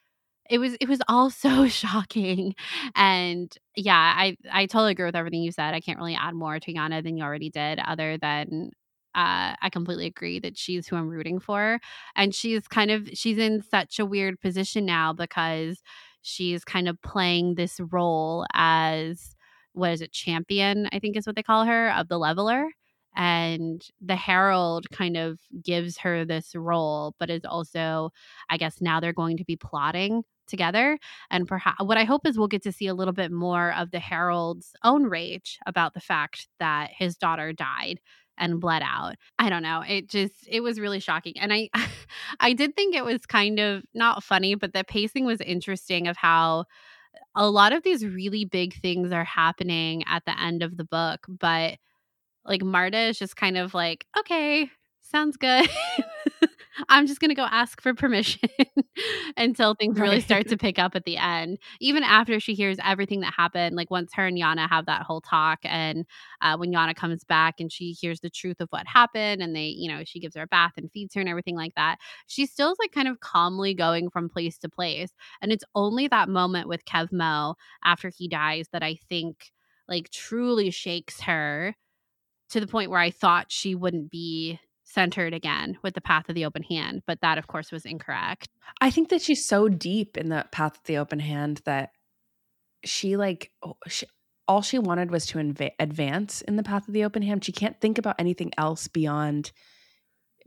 it 0.51 0.59
was 0.59 0.75
it 0.81 0.89
was 0.89 1.01
all 1.09 1.31
so 1.33 1.69
shocking 1.69 2.55
and 2.97 3.57
yeah 3.77 4.15
i 4.17 4.37
i 4.53 4.67
totally 4.67 4.93
agree 4.93 5.07
with 5.07 5.17
everything 5.17 5.43
you 5.43 5.53
said 5.53 5.75
i 5.75 5.81
can't 5.81 5.99
really 5.99 6.15
add 6.15 6.35
more 6.35 6.59
to 6.61 6.73
yana 6.75 7.03
than 7.03 7.17
you 7.17 7.25
already 7.25 7.51
did 7.51 7.79
other 7.81 8.19
than 8.19 8.71
uh, 9.15 9.55
I 9.61 9.71
completely 9.71 10.07
agree 10.07 10.41
that 10.41 10.59
she's 10.59 10.89
who 10.89 10.97
I'm 10.97 11.09
rooting 11.09 11.39
for. 11.41 11.79
And 12.17 12.35
she's 12.35 12.67
kind 12.69 12.91
of 12.91 13.09
she's 13.15 13.39
in 13.39 13.63
such 13.63 13.99
a 13.99 14.07
weird 14.07 14.41
position 14.41 14.85
now 14.85 15.13
because 15.13 15.83
she's 16.23 16.65
kind 16.65 16.89
of 16.89 17.01
playing 17.03 17.55
this 17.55 17.81
role 17.81 18.47
as 18.55 19.37
what 19.73 19.93
is 19.93 20.01
it, 20.01 20.13
champion, 20.13 20.89
I 20.93 20.99
think 21.01 21.17
is 21.17 21.27
what 21.27 21.37
they 21.37 21.43
call 21.43 21.65
her, 21.65 21.91
of 21.93 22.09
the 22.09 22.19
leveler 22.19 22.69
and 23.17 23.83
the 24.01 24.17
herald 24.17 24.91
kind 24.91 25.17
of 25.17 25.39
gives 25.63 25.99
her 25.99 26.25
this 26.25 26.55
role 26.55 27.15
but 27.19 27.31
is 27.31 27.45
also 27.45 28.11
i 28.51 28.57
guess 28.57 28.81
now 28.81 29.01
they're 29.01 29.13
going 29.13 29.37
to 29.37 29.45
be 29.45 29.57
plotting 29.57 30.23
together 30.47 30.99
and 31.31 31.47
perhaps 31.47 31.83
what 31.85 31.97
i 31.97 32.05
hope 32.05 32.27
is 32.27 32.37
we'll 32.37 32.49
get 32.49 32.63
to 32.63 32.73
see 32.73 32.87
a 32.87 32.95
little 32.95 33.13
bit 33.15 33.31
more 33.31 33.73
of 33.75 33.91
the 33.93 34.01
herald's 34.01 34.75
own 34.83 35.05
rage 35.05 35.59
about 35.67 35.95
the 35.95 36.01
fact 36.01 36.49
that 36.59 36.91
his 36.97 37.17
daughter 37.17 37.53
died 37.53 38.01
and 38.39 38.61
bled 38.61 38.83
out. 38.85 39.17
I 39.39 39.49
don't 39.49 39.63
know. 39.63 39.83
It 39.87 40.09
just 40.09 40.35
it 40.49 40.61
was 40.61 40.81
really 40.81 41.01
shocking. 41.01 41.35
And 41.39 41.53
I 41.53 41.71
I 42.41 42.53
did 42.53 42.77
think 42.77 42.95
it 42.95 43.05
was 43.05 43.27
kind 43.27 43.59
of 43.59 43.83
not 43.95 44.25
funny, 44.25 44.55
but 44.55 44.73
the 44.73 44.85
pacing 44.85 45.25
was 45.25 45.41
interesting 45.41 46.09
of 46.09 46.17
how 46.17 46.65
a 47.35 47.49
lot 47.49 47.73
of 47.73 47.83
these 47.83 48.05
really 48.05 48.45
big 48.45 48.81
things 48.81 49.13
are 49.13 49.25
happening 49.25 50.05
at 50.07 50.25
the 50.25 50.41
end 50.41 50.63
of 50.63 50.77
the 50.77 50.85
book, 50.85 51.27
but 51.29 51.79
like 52.45 52.63
Marda 52.63 53.09
is 53.09 53.19
just 53.19 53.37
kind 53.37 53.57
of 53.57 53.75
like, 53.75 54.07
okay, 54.19 54.71
sounds 55.01 55.37
good. 55.37 55.69
I'm 56.89 57.07
just 57.07 57.21
going 57.21 57.31
to 57.31 57.35
go 57.35 57.47
ask 57.51 57.81
for 57.81 57.95
permission 57.95 58.49
until 59.37 59.75
things 59.75 59.99
right. 59.99 60.07
really 60.07 60.21
start 60.21 60.49
to 60.49 60.57
pick 60.57 60.79
up 60.79 60.95
at 60.95 61.05
the 61.05 61.17
end. 61.17 61.59
Even 61.81 62.03
after 62.03 62.41
she 62.41 62.55
hears 62.55 62.79
everything 62.83 63.21
that 63.21 63.35
happened, 63.35 63.77
like 63.77 63.91
once 63.91 64.13
her 64.15 64.27
and 64.27 64.37
Yana 64.37 64.69
have 64.69 64.87
that 64.87 65.03
whole 65.03 65.21
talk, 65.21 65.61
and 65.65 66.05
uh, 66.41 66.57
when 66.57 66.73
Yana 66.73 66.95
comes 66.95 67.25
back 67.25 67.61
and 67.61 67.71
she 67.71 67.93
hears 67.93 68.21
the 68.21 68.31
truth 68.31 68.61
of 68.61 68.69
what 68.71 68.87
happened, 68.87 69.43
and 69.43 69.55
they, 69.55 69.67
you 69.67 69.89
know, 69.89 70.03
she 70.05 70.21
gives 70.21 70.37
her 70.37 70.43
a 70.43 70.47
bath 70.47 70.73
and 70.77 70.91
feeds 70.93 71.15
her 71.15 71.21
and 71.21 71.29
everything 71.29 71.57
like 71.57 71.75
that, 71.77 71.99
she 72.27 72.47
still's 72.47 72.79
like 72.79 72.93
kind 72.93 73.09
of 73.09 73.21
calmly 73.21 73.75
going 73.75 74.11
from 74.11 74.29
place 74.29 74.59
to 74.59 74.69
place. 74.69 75.11
And 75.41 75.53
it's 75.53 75.65
only 75.75 76.09
that 76.09 76.29
moment 76.29 76.69
with 76.69 76.85
Kevmo 76.85 77.55
after 77.85 78.11
he 78.11 78.29
dies 78.29 78.69
that 78.73 78.83
I 78.83 78.97
think 79.09 79.53
like 79.89 80.11
truly 80.11 80.71
shakes 80.71 81.21
her 81.23 81.75
to 82.51 82.61
the 82.61 82.67
point 82.67 82.91
where 82.91 83.01
I 83.01 83.11
thought 83.11 83.51
she 83.51 83.75
wouldn't 83.75 84.11
be 84.11 84.59
centered 84.95 85.35
again 85.35 85.77
with 85.83 85.95
the 85.95 86.01
path 86.01 86.29
of 86.29 86.35
the 86.35 86.45
open 86.45 86.63
hand, 86.63 87.03
but 87.07 87.21
that 87.21 87.37
of 87.37 87.47
course 87.47 87.73
was 87.73 87.85
incorrect. 87.85 88.49
I 88.81 88.91
think 88.91 89.09
that 89.11 89.21
she's 89.21 89.45
so 89.45 89.69
deep 89.69 90.17
in 90.17 90.29
the 90.29 90.47
path 90.53 90.77
of 90.77 90.85
the 90.85 90.99
open 90.99 91.19
hand 91.19 91.61
that 91.65 91.91
she 92.85 93.17
like 93.17 93.51
she, 93.89 94.07
all 94.47 94.63
she 94.63 94.79
wanted 94.79 95.11
was 95.11 95.27
to 95.27 95.39
inv- 95.39 95.73
advance 95.79 96.43
in 96.43 96.57
the 96.57 96.63
path 96.63 96.87
of 96.87 96.95
the 96.95 97.05
open 97.05 97.23
hand. 97.23 97.45
She 97.45 97.53
can't 97.53 97.81
think 97.81 97.99
about 97.99 98.17
anything 98.19 98.53
else 98.57 98.89
beyond 98.89 99.53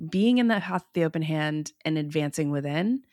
being 0.10 0.38
in 0.38 0.48
the 0.48 0.56
path 0.56 0.84
of 0.84 0.94
the 0.94 1.04
open 1.04 1.24
hand 1.24 1.72
and 1.84 1.98
advancing 1.98 2.52
within. 2.52 3.04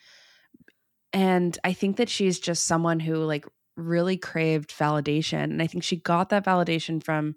And 1.12 1.56
I 1.64 1.72
think 1.72 1.96
that 1.96 2.08
she's 2.08 2.38
just 2.38 2.66
someone 2.66 3.00
who 3.00 3.16
like 3.16 3.46
really 3.76 4.16
craved 4.16 4.70
validation 4.70 5.44
and 5.44 5.62
I 5.62 5.66
think 5.66 5.82
she 5.82 5.96
got 5.96 6.28
that 6.28 6.44
validation 6.44 7.02
from 7.02 7.34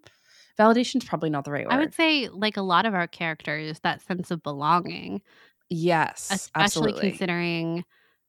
Validation 0.60 0.98
is 0.98 1.04
probably 1.04 1.30
not 1.30 1.46
the 1.46 1.52
right 1.52 1.66
word. 1.66 1.74
I 1.74 1.78
would 1.78 1.94
say, 1.94 2.30
like 2.30 2.58
a 2.58 2.62
lot 2.62 2.86
of 2.86 2.94
our 2.94 3.08
characters, 3.08 3.80
that 3.80 4.02
sense 4.02 4.32
of 4.32 4.42
belonging. 4.42 5.22
Yes, 5.70 6.30
especially 6.32 6.92
absolutely. 6.92 7.10
considering 7.10 7.86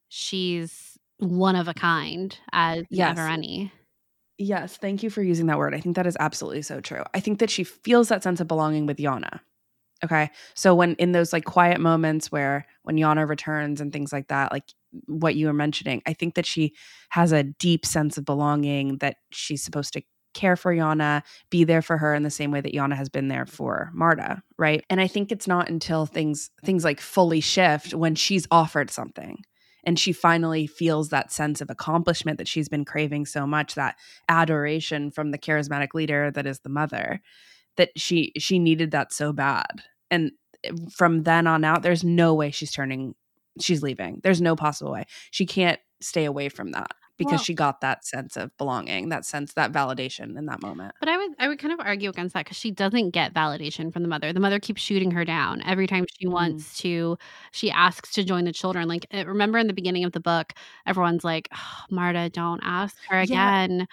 she's 0.09 0.97
one 1.17 1.55
of 1.55 1.67
a 1.67 1.73
kind 1.73 2.37
as 2.51 2.83
yes. 2.89 3.17
any. 3.17 3.71
Yes, 4.37 4.77
thank 4.77 5.03
you 5.03 5.09
for 5.09 5.21
using 5.21 5.47
that 5.47 5.57
word. 5.57 5.75
I 5.75 5.79
think 5.79 5.95
that 5.95 6.07
is 6.07 6.15
absolutely 6.19 6.61
so 6.61 6.79
true. 6.79 7.03
I 7.13 7.19
think 7.19 7.39
that 7.39 7.49
she 7.49 7.63
feels 7.63 8.07
that 8.09 8.23
sense 8.23 8.39
of 8.39 8.47
belonging 8.47 8.85
with 8.85 8.97
Yana. 8.97 9.41
Okay. 10.03 10.29
So 10.53 10.73
when 10.73 10.95
in 10.95 11.11
those 11.11 11.33
like 11.33 11.43
quiet 11.43 11.81
moments 11.81 12.31
where 12.31 12.65
when 12.83 12.95
Yana 12.95 13.27
returns 13.27 13.81
and 13.81 13.91
things 13.91 14.13
like 14.13 14.29
that, 14.29 14.51
like 14.51 14.63
what 15.07 15.35
you 15.35 15.47
were 15.47 15.53
mentioning, 15.53 16.01
I 16.05 16.13
think 16.13 16.35
that 16.35 16.45
she 16.45 16.73
has 17.09 17.33
a 17.33 17.43
deep 17.43 17.85
sense 17.85 18.17
of 18.17 18.23
belonging 18.23 18.99
that 18.99 19.17
she's 19.31 19.61
supposed 19.61 19.91
to 19.93 20.01
care 20.33 20.55
for 20.55 20.73
Yana, 20.73 21.23
be 21.49 21.63
there 21.63 21.81
for 21.81 21.97
her 21.97 22.13
in 22.13 22.23
the 22.23 22.29
same 22.29 22.51
way 22.51 22.61
that 22.61 22.73
Yana 22.73 22.95
has 22.95 23.09
been 23.09 23.27
there 23.27 23.45
for 23.45 23.89
Marda, 23.93 24.41
right? 24.57 24.83
And 24.89 25.01
I 25.01 25.07
think 25.07 25.31
it's 25.31 25.47
not 25.47 25.69
until 25.69 26.05
things 26.05 26.49
things 26.63 26.83
like 26.83 26.99
fully 26.99 27.41
shift 27.41 27.93
when 27.93 28.15
she's 28.15 28.47
offered 28.51 28.91
something 28.91 29.43
and 29.83 29.97
she 29.97 30.11
finally 30.11 30.67
feels 30.67 31.09
that 31.09 31.31
sense 31.31 31.61
of 31.61 31.69
accomplishment 31.69 32.37
that 32.37 32.47
she's 32.47 32.69
been 32.69 32.85
craving 32.85 33.25
so 33.25 33.47
much, 33.47 33.75
that 33.75 33.95
adoration 34.27 35.11
from 35.11 35.31
the 35.31 35.37
charismatic 35.37 35.93
leader 35.93 36.31
that 36.31 36.45
is 36.45 36.59
the 36.59 36.69
mother, 36.69 37.21
that 37.77 37.89
she 37.95 38.31
she 38.37 38.59
needed 38.59 38.91
that 38.91 39.13
so 39.13 39.31
bad. 39.33 39.83
And 40.11 40.31
eh, 40.63 40.71
from 40.95 41.23
then 41.23 41.47
on 41.47 41.63
out 41.63 41.81
there's 41.81 42.03
no 42.03 42.33
way 42.33 42.51
she's 42.51 42.71
turning 42.71 43.15
she's 43.59 43.81
leaving. 43.81 44.19
There's 44.23 44.41
no 44.41 44.55
possible 44.55 44.91
way. 44.91 45.05
She 45.31 45.45
can't 45.45 45.79
stay 46.01 46.25
away 46.25 46.49
from 46.49 46.71
that. 46.71 46.91
Because 47.19 47.33
well, 47.33 47.43
she 47.43 47.53
got 47.53 47.81
that 47.81 48.05
sense 48.05 48.37
of 48.37 48.55
belonging, 48.57 49.09
that 49.09 49.25
sense, 49.25 49.53
that 49.53 49.71
validation 49.71 50.37
in 50.37 50.45
that 50.45 50.61
moment. 50.61 50.95
But 50.99 51.09
I 51.09 51.17
would 51.17 51.31
I 51.37 51.47
would 51.47 51.59
kind 51.59 51.73
of 51.73 51.79
argue 51.81 52.09
against 52.09 52.33
that 52.33 52.45
because 52.45 52.57
she 52.57 52.71
doesn't 52.71 53.11
get 53.11 53.33
validation 53.33 53.93
from 53.93 54.01
the 54.01 54.07
mother. 54.07 54.33
The 54.33 54.39
mother 54.39 54.59
keeps 54.59 54.81
shooting 54.81 55.11
her 55.11 55.25
down 55.25 55.61
every 55.65 55.85
time 55.85 56.05
she 56.17 56.25
mm. 56.25 56.31
wants 56.31 56.79
to. 56.79 57.17
She 57.51 57.69
asks 57.69 58.13
to 58.13 58.23
join 58.23 58.45
the 58.45 58.53
children. 58.53 58.87
Like 58.87 59.05
eh, 59.11 59.23
remember 59.23 59.59
in 59.59 59.67
the 59.67 59.73
beginning 59.73 60.05
of 60.05 60.13
the 60.13 60.19
book, 60.21 60.53
everyone's 60.87 61.23
like, 61.23 61.49
oh, 61.53 61.83
"Marda, 61.91 62.29
don't 62.29 62.61
ask 62.63 62.95
her 63.09 63.19
again." 63.19 63.79
Yeah. 63.79 63.85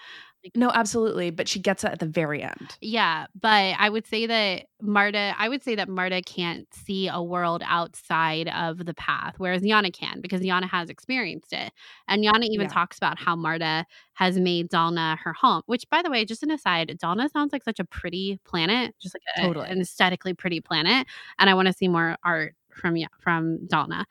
No, 0.55 0.71
absolutely. 0.71 1.31
But 1.31 1.49
she 1.49 1.59
gets 1.59 1.85
it 1.85 1.91
at 1.91 1.99
the 1.99 2.07
very 2.07 2.43
end. 2.43 2.77
Yeah. 2.81 3.27
But 3.41 3.75
I 3.79 3.89
would 3.89 4.07
say 4.07 4.27
that 4.27 4.67
Marda, 4.81 5.35
I 5.39 5.49
would 5.49 5.63
say 5.63 5.75
that 5.75 5.89
Marda 5.89 6.23
can't 6.23 6.73
see 6.73 7.09
a 7.09 7.23
world 7.23 7.63
outside 7.67 8.49
of 8.49 8.85
the 8.85 8.95
path, 8.95 9.35
whereas 9.39 9.63
Yana 9.63 9.93
can 9.93 10.21
because 10.21 10.43
Yana 10.43 10.69
has 10.69 10.91
experienced 10.91 11.53
it. 11.53 11.73
And 12.09 12.25
Yana 12.25 12.45
even 12.45 12.67
yeah. 12.67 12.73
talks 12.73 12.97
about 12.97 13.19
how 13.19 13.35
Marda 13.35 13.87
has 14.15 14.39
made 14.39 14.71
Dalna 14.71 15.19
her 15.19 15.33
home, 15.33 15.63
which, 15.67 15.89
by 15.91 16.03
the 16.03 16.11
way, 16.11 16.25
just 16.25 16.43
an 16.43 16.51
aside, 16.51 16.97
Dalna 17.03 17.31
sounds 17.31 17.53
like 17.53 17.65
such 17.65 17.81
a 17.81 17.85
pretty 17.85 18.39
planet, 18.45 18.95
just 19.01 19.15
like 19.15 19.23
a, 19.37 19.47
totally. 19.47 19.69
an 19.69 19.81
aesthetically 19.81 20.35
pretty 20.35 20.61
planet. 20.61 21.07
And 21.39 21.51
I 21.51 21.55
want 21.55 21.67
to 21.67 21.73
see 21.73 21.89
more 21.89 22.17
art 22.23 22.55
from 22.71 22.97
from 23.19 23.67
Dalna. 23.67 24.05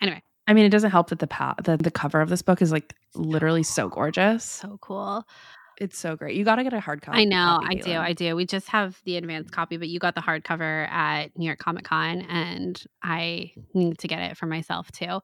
Anyway. 0.00 0.22
I 0.46 0.54
mean, 0.54 0.64
it 0.64 0.70
doesn't 0.70 0.90
help 0.90 1.08
that 1.10 1.18
the 1.18 1.26
pa- 1.26 1.54
the, 1.62 1.76
the 1.76 1.90
cover 1.90 2.20
of 2.20 2.28
this 2.28 2.42
book 2.42 2.60
is 2.60 2.70
like 2.70 2.94
literally 3.14 3.62
so 3.62 3.88
gorgeous. 3.88 4.44
So 4.44 4.78
cool. 4.80 5.26
It's 5.78 5.98
so 5.98 6.14
great. 6.14 6.36
You 6.36 6.44
got 6.44 6.56
to 6.56 6.62
get 6.62 6.72
a 6.72 6.78
hard 6.78 7.02
copy. 7.02 7.18
I 7.18 7.24
know, 7.24 7.58
copy, 7.60 7.80
I 7.80 7.82
do, 7.82 7.92
I 7.94 8.12
do. 8.12 8.36
We 8.36 8.46
just 8.46 8.68
have 8.68 9.00
the 9.04 9.16
advanced 9.16 9.50
copy, 9.50 9.76
but 9.76 9.88
you 9.88 9.98
got 9.98 10.14
the 10.14 10.20
hardcover 10.20 10.88
at 10.88 11.36
New 11.36 11.46
York 11.46 11.58
Comic 11.58 11.84
Con, 11.84 12.22
and 12.22 12.80
I 13.02 13.52
need 13.74 13.98
to 13.98 14.06
get 14.06 14.20
it 14.20 14.36
for 14.36 14.46
myself 14.46 14.92
too. 14.92 15.20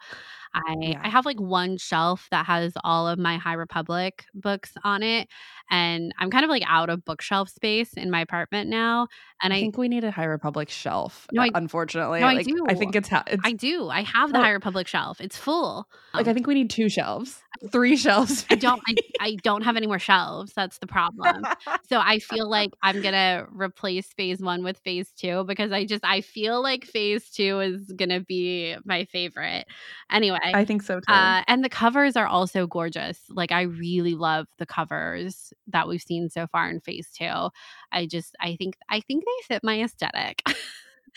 I 0.54 0.76
yeah. 0.80 1.00
I 1.02 1.08
have 1.08 1.26
like 1.26 1.40
one 1.40 1.76
shelf 1.76 2.26
that 2.30 2.46
has 2.46 2.72
all 2.82 3.06
of 3.06 3.18
my 3.18 3.36
High 3.36 3.54
Republic 3.54 4.24
books 4.34 4.72
on 4.82 5.02
it, 5.02 5.28
and 5.70 6.12
I'm 6.18 6.30
kind 6.30 6.44
of 6.44 6.50
like 6.50 6.64
out 6.66 6.90
of 6.90 7.04
bookshelf 7.04 7.48
space 7.48 7.92
in 7.94 8.10
my 8.10 8.20
apartment 8.20 8.68
now. 8.68 9.06
And 9.42 9.52
I, 9.52 9.56
I 9.56 9.60
think 9.60 9.78
we 9.78 9.88
need 9.88 10.04
a 10.04 10.10
High 10.10 10.24
Republic 10.24 10.68
shelf. 10.68 11.26
No, 11.32 11.42
I, 11.42 11.50
unfortunately, 11.54 12.20
no, 12.20 12.26
like, 12.26 12.40
I 12.40 12.42
do. 12.42 12.66
I 12.68 12.74
think 12.74 12.96
it's, 12.96 13.08
ha- 13.08 13.24
it's 13.26 13.42
I 13.44 13.52
do. 13.52 13.88
I 13.88 14.02
have 14.02 14.32
the 14.32 14.38
oh. 14.38 14.42
High 14.42 14.50
Republic 14.50 14.88
shelf. 14.88 15.20
It's 15.20 15.36
full. 15.36 15.86
Like 16.12 16.26
um, 16.26 16.30
I 16.30 16.34
think 16.34 16.46
we 16.46 16.54
need 16.54 16.70
two 16.70 16.88
shelves, 16.88 17.40
three 17.70 17.96
shelves. 17.96 18.44
I 18.50 18.56
don't. 18.56 18.82
I, 18.88 18.94
I 19.20 19.36
don't 19.42 19.62
have 19.62 19.76
any 19.76 19.86
more 19.86 20.00
shelves. 20.00 20.52
That's 20.54 20.78
the 20.78 20.86
problem. 20.86 21.44
so 21.88 22.00
I 22.00 22.18
feel 22.18 22.50
like 22.50 22.70
I'm 22.82 23.00
gonna 23.00 23.46
replace 23.52 24.08
Phase 24.08 24.40
One 24.40 24.64
with 24.64 24.78
Phase 24.78 25.12
Two 25.16 25.44
because 25.44 25.70
I 25.70 25.84
just 25.84 26.04
I 26.04 26.20
feel 26.20 26.60
like 26.60 26.84
Phase 26.84 27.30
Two 27.30 27.60
is 27.60 27.92
gonna 27.96 28.20
be 28.20 28.76
my 28.84 29.04
favorite. 29.04 29.66
Anyway, 30.10 30.39
I 30.42 30.64
think 30.64 30.82
so 30.82 31.00
too. 31.00 31.12
Uh, 31.12 31.42
and 31.46 31.64
the 31.64 31.68
covers 31.68 32.16
are 32.16 32.26
also 32.26 32.66
gorgeous. 32.66 33.18
Like 33.28 33.52
I 33.52 33.62
really 33.62 34.14
love 34.14 34.46
the 34.58 34.66
covers 34.66 35.52
that 35.68 35.88
we've 35.88 36.02
seen 36.02 36.30
so 36.30 36.46
far 36.46 36.68
in 36.68 36.80
phase 36.80 37.08
two. 37.16 37.48
I 37.92 38.06
just 38.06 38.36
I 38.40 38.56
think 38.56 38.76
I 38.88 39.00
think 39.00 39.24
they 39.24 39.54
fit 39.54 39.64
my 39.64 39.82
aesthetic. 39.82 40.42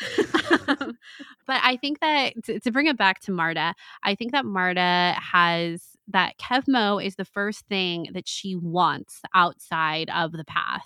um, 0.68 0.98
but 1.46 1.62
I 1.64 1.78
think 1.78 2.00
that 2.00 2.34
to, 2.46 2.60
to, 2.60 2.72
bring 2.72 2.88
it 2.88 2.98
back 2.98 3.20
to 3.22 3.32
Marda, 3.32 3.76
I 4.04 4.16
think 4.16 4.32
that 4.32 4.46
Marda 4.46 5.16
has 5.20 5.84
that 6.08 6.38
Kevmo 6.38 7.04
is 7.04 7.16
the 7.16 7.26
first 7.26 7.68
thing 7.68 8.08
that 8.14 8.28
she 8.28 8.56
wants 8.56 9.22
outside 9.36 10.10
of 10.10 10.32
the 10.32 10.46
path, 10.46 10.86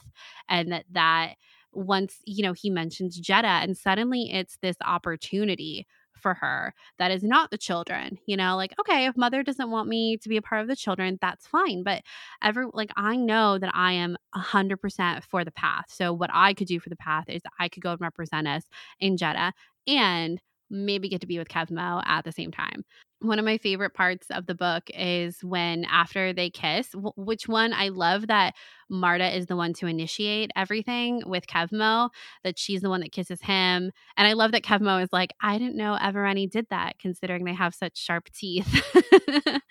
and 0.49 0.71
that 0.71 0.85
that 0.91 1.35
once 1.73 2.17
you 2.25 2.43
know 2.43 2.53
he 2.53 2.69
mentions 2.69 3.19
Jedha, 3.19 3.63
and 3.63 3.77
suddenly 3.77 4.29
it's 4.31 4.57
this 4.61 4.77
opportunity 4.83 5.87
for 6.17 6.33
her 6.33 6.73
that 6.99 7.11
is 7.11 7.23
not 7.23 7.51
the 7.51 7.57
children 7.57 8.17
you 8.25 8.37
know 8.37 8.55
like 8.55 8.73
okay 8.79 9.05
if 9.05 9.15
mother 9.17 9.43
doesn't 9.43 9.71
want 9.71 9.87
me 9.87 10.17
to 10.17 10.29
be 10.29 10.37
a 10.37 10.41
part 10.41 10.61
of 10.61 10.67
the 10.67 10.75
children 10.75 11.17
that's 11.21 11.47
fine 11.47 11.83
but 11.83 12.01
every 12.41 12.65
like 12.73 12.91
i 12.95 13.15
know 13.15 13.57
that 13.57 13.71
i 13.73 13.91
am 13.93 14.17
100% 14.35 15.23
for 15.23 15.43
the 15.43 15.51
path 15.51 15.85
so 15.89 16.13
what 16.13 16.29
i 16.33 16.53
could 16.53 16.67
do 16.67 16.79
for 16.79 16.89
the 16.89 16.95
path 16.95 17.25
is 17.27 17.41
i 17.59 17.69
could 17.69 17.83
go 17.83 17.91
and 17.91 18.01
represent 18.01 18.47
us 18.47 18.63
in 18.99 19.17
jedha 19.17 19.51
and 19.87 20.41
maybe 20.69 21.09
get 21.09 21.21
to 21.21 21.27
be 21.27 21.37
with 21.37 21.47
Kevmo 21.47 22.03
at 22.05 22.25
the 22.25 22.31
same 22.31 22.51
time. 22.51 22.83
One 23.19 23.39
of 23.39 23.45
my 23.45 23.57
favorite 23.57 23.93
parts 23.95 24.27
of 24.29 24.45
the 24.45 24.53
book 24.53 24.83
is 24.93 25.43
when 25.43 25.85
after 25.85 26.33
they 26.33 26.49
kiss, 26.49 26.89
w- 26.91 27.13
which 27.15 27.47
one 27.47 27.73
I 27.73 27.89
love 27.89 28.27
that 28.27 28.53
Marda 28.89 29.35
is 29.35 29.47
the 29.47 29.55
one 29.55 29.73
to 29.73 29.87
initiate 29.87 30.51
everything 30.55 31.23
with 31.25 31.47
Kevmo, 31.47 32.09
that 32.43 32.59
she's 32.59 32.81
the 32.81 32.89
one 32.89 33.01
that 33.01 33.11
kisses 33.11 33.41
him. 33.41 33.91
And 34.17 34.27
I 34.27 34.33
love 34.33 34.51
that 34.51 34.63
Kevmo 34.63 35.01
is 35.01 35.09
like, 35.11 35.33
I 35.41 35.57
didn't 35.57 35.77
know 35.77 35.97
Evereni 35.99 36.49
did 36.49 36.67
that 36.69 36.99
considering 36.99 37.43
they 37.43 37.53
have 37.53 37.73
such 37.73 37.97
sharp 37.97 38.29
teeth. 38.31 38.67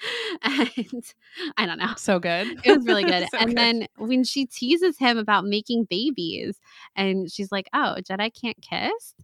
and 0.43 1.05
I 1.57 1.67
don't 1.67 1.79
know. 1.79 1.95
So 1.97 2.19
good. 2.19 2.61
It 2.65 2.77
was 2.77 2.87
really 2.87 3.05
good. 3.05 3.29
so 3.31 3.39
and 3.39 3.49
good. 3.49 3.57
then 3.57 3.87
when 3.97 4.25
she 4.25 4.47
teases 4.47 4.99
him 4.99 5.19
about 5.19 5.45
making 5.45 5.85
babies 5.89 6.61
and 6.95 7.31
she's 7.31 7.53
like, 7.53 7.69
oh, 7.73 7.97
Jedi 8.03 8.31
can't 8.35 8.61
kiss 8.61 9.15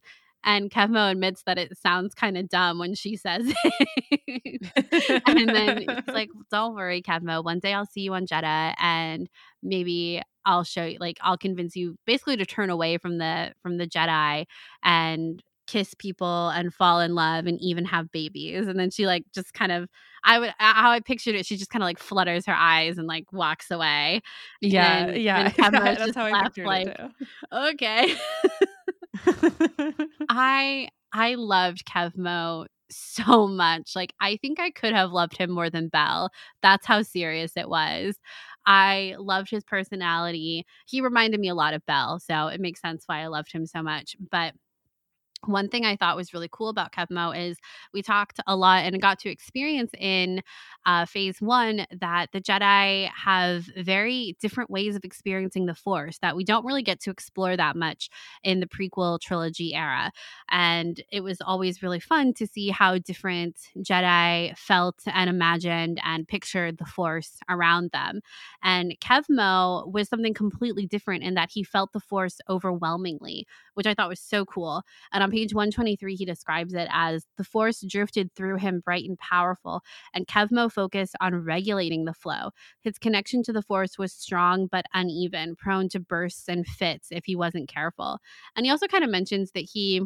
and 0.44 0.70
Kevmo 0.70 1.10
admits 1.10 1.42
that 1.44 1.58
it 1.58 1.76
sounds 1.78 2.14
kind 2.14 2.36
of 2.36 2.48
dumb 2.48 2.78
when 2.78 2.94
she 2.94 3.16
says 3.16 3.52
it. 3.64 5.22
and 5.26 5.48
then 5.48 5.78
he's 5.78 5.88
like, 6.14 6.28
Don't 6.50 6.74
worry, 6.74 7.02
Kevmo. 7.02 7.44
One 7.44 7.58
day 7.58 7.72
I'll 7.72 7.86
see 7.86 8.02
you 8.02 8.14
on 8.14 8.26
Jedha 8.26 8.74
and 8.78 9.28
maybe 9.62 10.22
I'll 10.44 10.64
show 10.64 10.84
you 10.84 10.98
like 11.00 11.18
I'll 11.20 11.38
convince 11.38 11.76
you 11.76 11.96
basically 12.06 12.36
to 12.36 12.46
turn 12.46 12.70
away 12.70 12.98
from 12.98 13.18
the 13.18 13.52
from 13.62 13.78
the 13.78 13.86
Jedi 13.86 14.46
and 14.82 15.42
kiss 15.66 15.94
people 15.94 16.48
and 16.50 16.74
fall 16.74 17.00
in 17.00 17.14
love 17.14 17.46
and 17.46 17.60
even 17.60 17.84
have 17.84 18.10
babies. 18.12 18.66
And 18.66 18.78
then 18.78 18.90
she 18.90 19.06
like 19.06 19.24
just 19.34 19.54
kind 19.54 19.72
of 19.72 19.88
I 20.24 20.38
would 20.38 20.52
how 20.58 20.90
I 20.90 21.00
pictured 21.00 21.34
it, 21.34 21.46
she 21.46 21.56
just 21.56 21.70
kind 21.70 21.82
of 21.82 21.86
like 21.86 21.98
flutters 21.98 22.46
her 22.46 22.54
eyes 22.54 22.98
and 22.98 23.06
like 23.06 23.32
walks 23.32 23.70
away. 23.70 24.22
Yeah, 24.60 25.06
and, 25.06 25.22
yeah. 25.22 25.40
And 25.40 25.54
yeah 25.56 25.94
that's 25.94 26.16
how 26.16 26.26
I 26.26 26.42
pictured 26.44 26.66
like, 26.66 26.88
it 26.88 26.96
too. 26.96 27.26
Okay. 27.52 28.14
I 30.28 30.88
I 31.12 31.34
loved 31.34 31.84
Kevmo 31.86 32.66
so 32.90 33.46
much. 33.46 33.92
Like 33.96 34.12
I 34.20 34.36
think 34.36 34.60
I 34.60 34.70
could 34.70 34.92
have 34.92 35.12
loved 35.12 35.36
him 35.36 35.50
more 35.50 35.70
than 35.70 35.88
Bell. 35.88 36.30
That's 36.62 36.86
how 36.86 37.02
serious 37.02 37.52
it 37.56 37.68
was. 37.68 38.16
I 38.66 39.16
loved 39.18 39.50
his 39.50 39.64
personality. 39.64 40.64
He 40.86 41.00
reminded 41.00 41.40
me 41.40 41.48
a 41.48 41.54
lot 41.54 41.74
of 41.74 41.84
Bell, 41.86 42.20
so 42.20 42.46
it 42.48 42.60
makes 42.60 42.80
sense 42.80 43.04
why 43.06 43.20
I 43.22 43.26
loved 43.26 43.52
him 43.52 43.66
so 43.66 43.82
much. 43.82 44.16
But 44.30 44.54
one 45.46 45.68
thing 45.68 45.84
I 45.84 45.96
thought 45.96 46.16
was 46.16 46.32
really 46.32 46.48
cool 46.50 46.68
about 46.68 46.92
Kevmo 46.92 47.36
is 47.36 47.58
we 47.92 48.02
talked 48.02 48.40
a 48.46 48.56
lot 48.56 48.84
and 48.84 49.00
got 49.00 49.18
to 49.20 49.30
experience 49.30 49.90
in 49.98 50.42
uh, 50.86 51.06
phase 51.06 51.40
one 51.40 51.86
that 52.00 52.32
the 52.32 52.40
Jedi 52.40 53.08
have 53.08 53.64
very 53.76 54.36
different 54.40 54.70
ways 54.70 54.96
of 54.96 55.04
experiencing 55.04 55.66
the 55.66 55.74
Force 55.74 56.18
that 56.18 56.36
we 56.36 56.44
don't 56.44 56.64
really 56.64 56.82
get 56.82 57.00
to 57.00 57.10
explore 57.10 57.56
that 57.56 57.76
much 57.76 58.08
in 58.42 58.60
the 58.60 58.66
prequel 58.66 59.20
trilogy 59.20 59.74
era. 59.74 60.12
And 60.50 61.02
it 61.10 61.22
was 61.22 61.40
always 61.40 61.82
really 61.82 62.00
fun 62.00 62.34
to 62.34 62.46
see 62.46 62.68
how 62.68 62.98
different 62.98 63.56
Jedi 63.78 64.56
felt 64.56 65.02
and 65.06 65.28
imagined 65.28 66.00
and 66.04 66.28
pictured 66.28 66.78
the 66.78 66.84
Force 66.84 67.38
around 67.48 67.90
them. 67.92 68.20
And 68.62 68.96
Kevmo 69.00 69.90
was 69.92 70.08
something 70.08 70.34
completely 70.34 70.86
different 70.86 71.24
in 71.24 71.34
that 71.34 71.50
he 71.52 71.62
felt 71.64 71.92
the 71.92 72.00
Force 72.00 72.40
overwhelmingly, 72.48 73.46
which 73.74 73.86
I 73.86 73.94
thought 73.94 74.08
was 74.08 74.20
so 74.20 74.44
cool. 74.44 74.82
And 75.12 75.22
I'm 75.22 75.31
page 75.32 75.54
123, 75.54 76.14
he 76.14 76.24
describes 76.24 76.74
it 76.74 76.88
as 76.92 77.26
the 77.36 77.44
force 77.44 77.80
drifted 77.80 78.30
through 78.34 78.56
him 78.56 78.80
bright 78.80 79.08
and 79.08 79.18
powerful, 79.18 79.80
and 80.14 80.26
Kevmo 80.26 80.70
focused 80.70 81.16
on 81.20 81.34
regulating 81.34 82.04
the 82.04 82.12
flow. 82.12 82.50
His 82.82 82.98
connection 82.98 83.42
to 83.44 83.52
the 83.52 83.62
force 83.62 83.98
was 83.98 84.12
strong 84.12 84.68
but 84.70 84.86
uneven, 84.92 85.56
prone 85.56 85.88
to 85.88 86.00
bursts 86.00 86.48
and 86.48 86.66
fits 86.66 87.08
if 87.10 87.24
he 87.24 87.34
wasn't 87.34 87.68
careful. 87.68 88.18
And 88.54 88.66
he 88.66 88.70
also 88.70 88.86
kind 88.86 89.04
of 89.04 89.10
mentions 89.10 89.52
that 89.52 89.68
he 89.72 90.02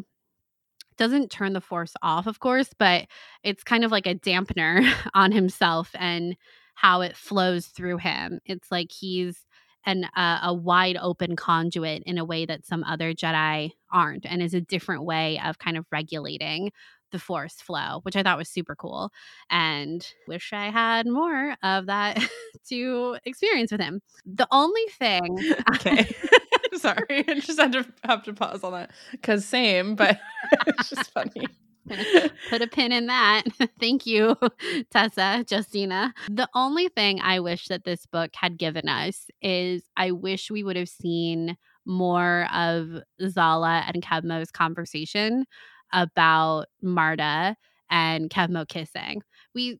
doesn't 0.97 1.29
turn 1.29 1.53
the 1.53 1.61
force 1.61 1.93
off, 2.01 2.25
of 2.25 2.39
course, 2.39 2.69
but 2.77 3.05
it's 3.43 3.63
kind 3.63 3.83
of 3.83 3.91
like 3.91 4.07
a 4.07 4.15
dampener 4.15 4.89
on 5.13 5.31
himself 5.31 5.91
and 5.99 6.35
how 6.75 7.01
it 7.01 7.17
flows 7.17 7.67
through 7.67 7.97
him. 7.97 8.39
It's 8.45 8.71
like 8.71 8.91
he's 8.91 9.45
an 9.87 10.03
uh, 10.15 10.39
a 10.43 10.53
wide 10.53 10.97
open 11.01 11.35
conduit 11.35 12.03
in 12.05 12.19
a 12.19 12.25
way 12.25 12.45
that 12.45 12.65
some 12.65 12.83
other 12.83 13.13
Jedi 13.13 13.71
aren't, 13.91 14.27
and 14.27 14.43
is 14.43 14.53
a 14.53 14.61
different 14.61 15.03
way 15.05 15.41
of 15.43 15.57
kind 15.57 15.77
of 15.77 15.85
regulating 15.91 16.71
the 17.11 17.19
force 17.19 17.55
flow, 17.55 18.01
which 18.03 18.15
I 18.15 18.23
thought 18.23 18.37
was 18.37 18.49
super 18.49 18.75
cool. 18.75 19.11
And 19.49 20.05
wish 20.27 20.51
I 20.53 20.69
had 20.69 21.07
more 21.07 21.55
of 21.63 21.85
that 21.87 22.21
to 22.69 23.17
experience 23.25 23.71
with 23.71 23.81
him. 23.81 24.01
The 24.25 24.47
only 24.51 24.85
thing 24.99 25.39
Okay. 25.75 26.07
Sorry. 26.75 27.25
I 27.27 27.39
just 27.39 27.59
had 27.59 27.71
to 27.71 27.85
have 28.03 28.23
to 28.23 28.33
pause 28.33 28.63
on 28.63 28.73
that. 28.73 28.91
Cause 29.23 29.45
same, 29.45 29.95
but 29.95 30.19
it's 30.67 30.89
just 30.89 31.11
funny. 31.11 31.47
Put 32.49 32.61
a 32.61 32.67
pin 32.67 32.91
in 32.91 33.07
that. 33.07 33.43
Thank 33.79 34.05
you, 34.05 34.35
Tessa, 34.91 35.45
Justina. 35.49 36.13
The 36.29 36.49
only 36.53 36.89
thing 36.89 37.19
I 37.21 37.39
wish 37.39 37.67
that 37.67 37.83
this 37.83 38.05
book 38.05 38.31
had 38.35 38.57
given 38.57 38.89
us 38.89 39.27
is 39.41 39.83
I 39.95 40.11
wish 40.11 40.51
we 40.51 40.63
would 40.63 40.75
have 40.75 40.89
seen 40.89 41.57
more 41.85 42.47
of 42.53 43.01
Zallah 43.21 43.83
and 43.87 44.03
Kevmo's 44.03 44.51
conversation 44.51 45.45
about 45.93 46.65
Marda 46.81 47.55
and 47.89 48.29
Kevmo 48.29 48.67
kissing. 48.67 49.21
We 49.55 49.79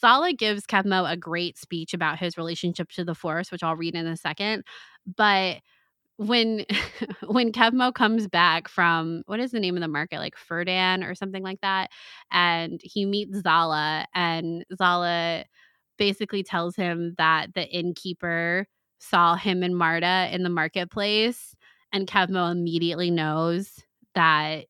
Zallah 0.00 0.36
gives 0.36 0.64
Kevmo 0.64 1.10
a 1.10 1.16
great 1.16 1.58
speech 1.58 1.92
about 1.92 2.18
his 2.18 2.38
relationship 2.38 2.90
to 2.90 3.04
the 3.04 3.14
Force, 3.14 3.50
which 3.50 3.62
I'll 3.62 3.76
read 3.76 3.94
in 3.94 4.06
a 4.06 4.16
second. 4.16 4.64
But 5.16 5.58
when 6.16 6.64
when 7.26 7.52
Kevmo 7.52 7.92
comes 7.92 8.28
back 8.28 8.68
from 8.68 9.22
what 9.26 9.40
is 9.40 9.50
the 9.50 9.60
name 9.60 9.76
of 9.76 9.82
the 9.82 9.88
market 9.88 10.18
like 10.18 10.34
Ferdan 10.36 11.08
or 11.08 11.14
something 11.14 11.42
like 11.42 11.60
that 11.60 11.90
and 12.30 12.80
he 12.82 13.04
meets 13.04 13.42
Zallah 13.42 14.06
and 14.14 14.64
Zallah 14.74 15.44
basically 15.98 16.42
tells 16.42 16.76
him 16.76 17.14
that 17.18 17.54
the 17.54 17.66
innkeeper 17.68 18.66
saw 18.98 19.36
him 19.36 19.62
and 19.62 19.76
Marda 19.76 20.28
in 20.32 20.42
the 20.42 20.48
marketplace 20.48 21.54
and 21.92 22.06
Kevmo 22.06 22.50
immediately 22.50 23.10
knows 23.10 23.72
that 24.14 24.66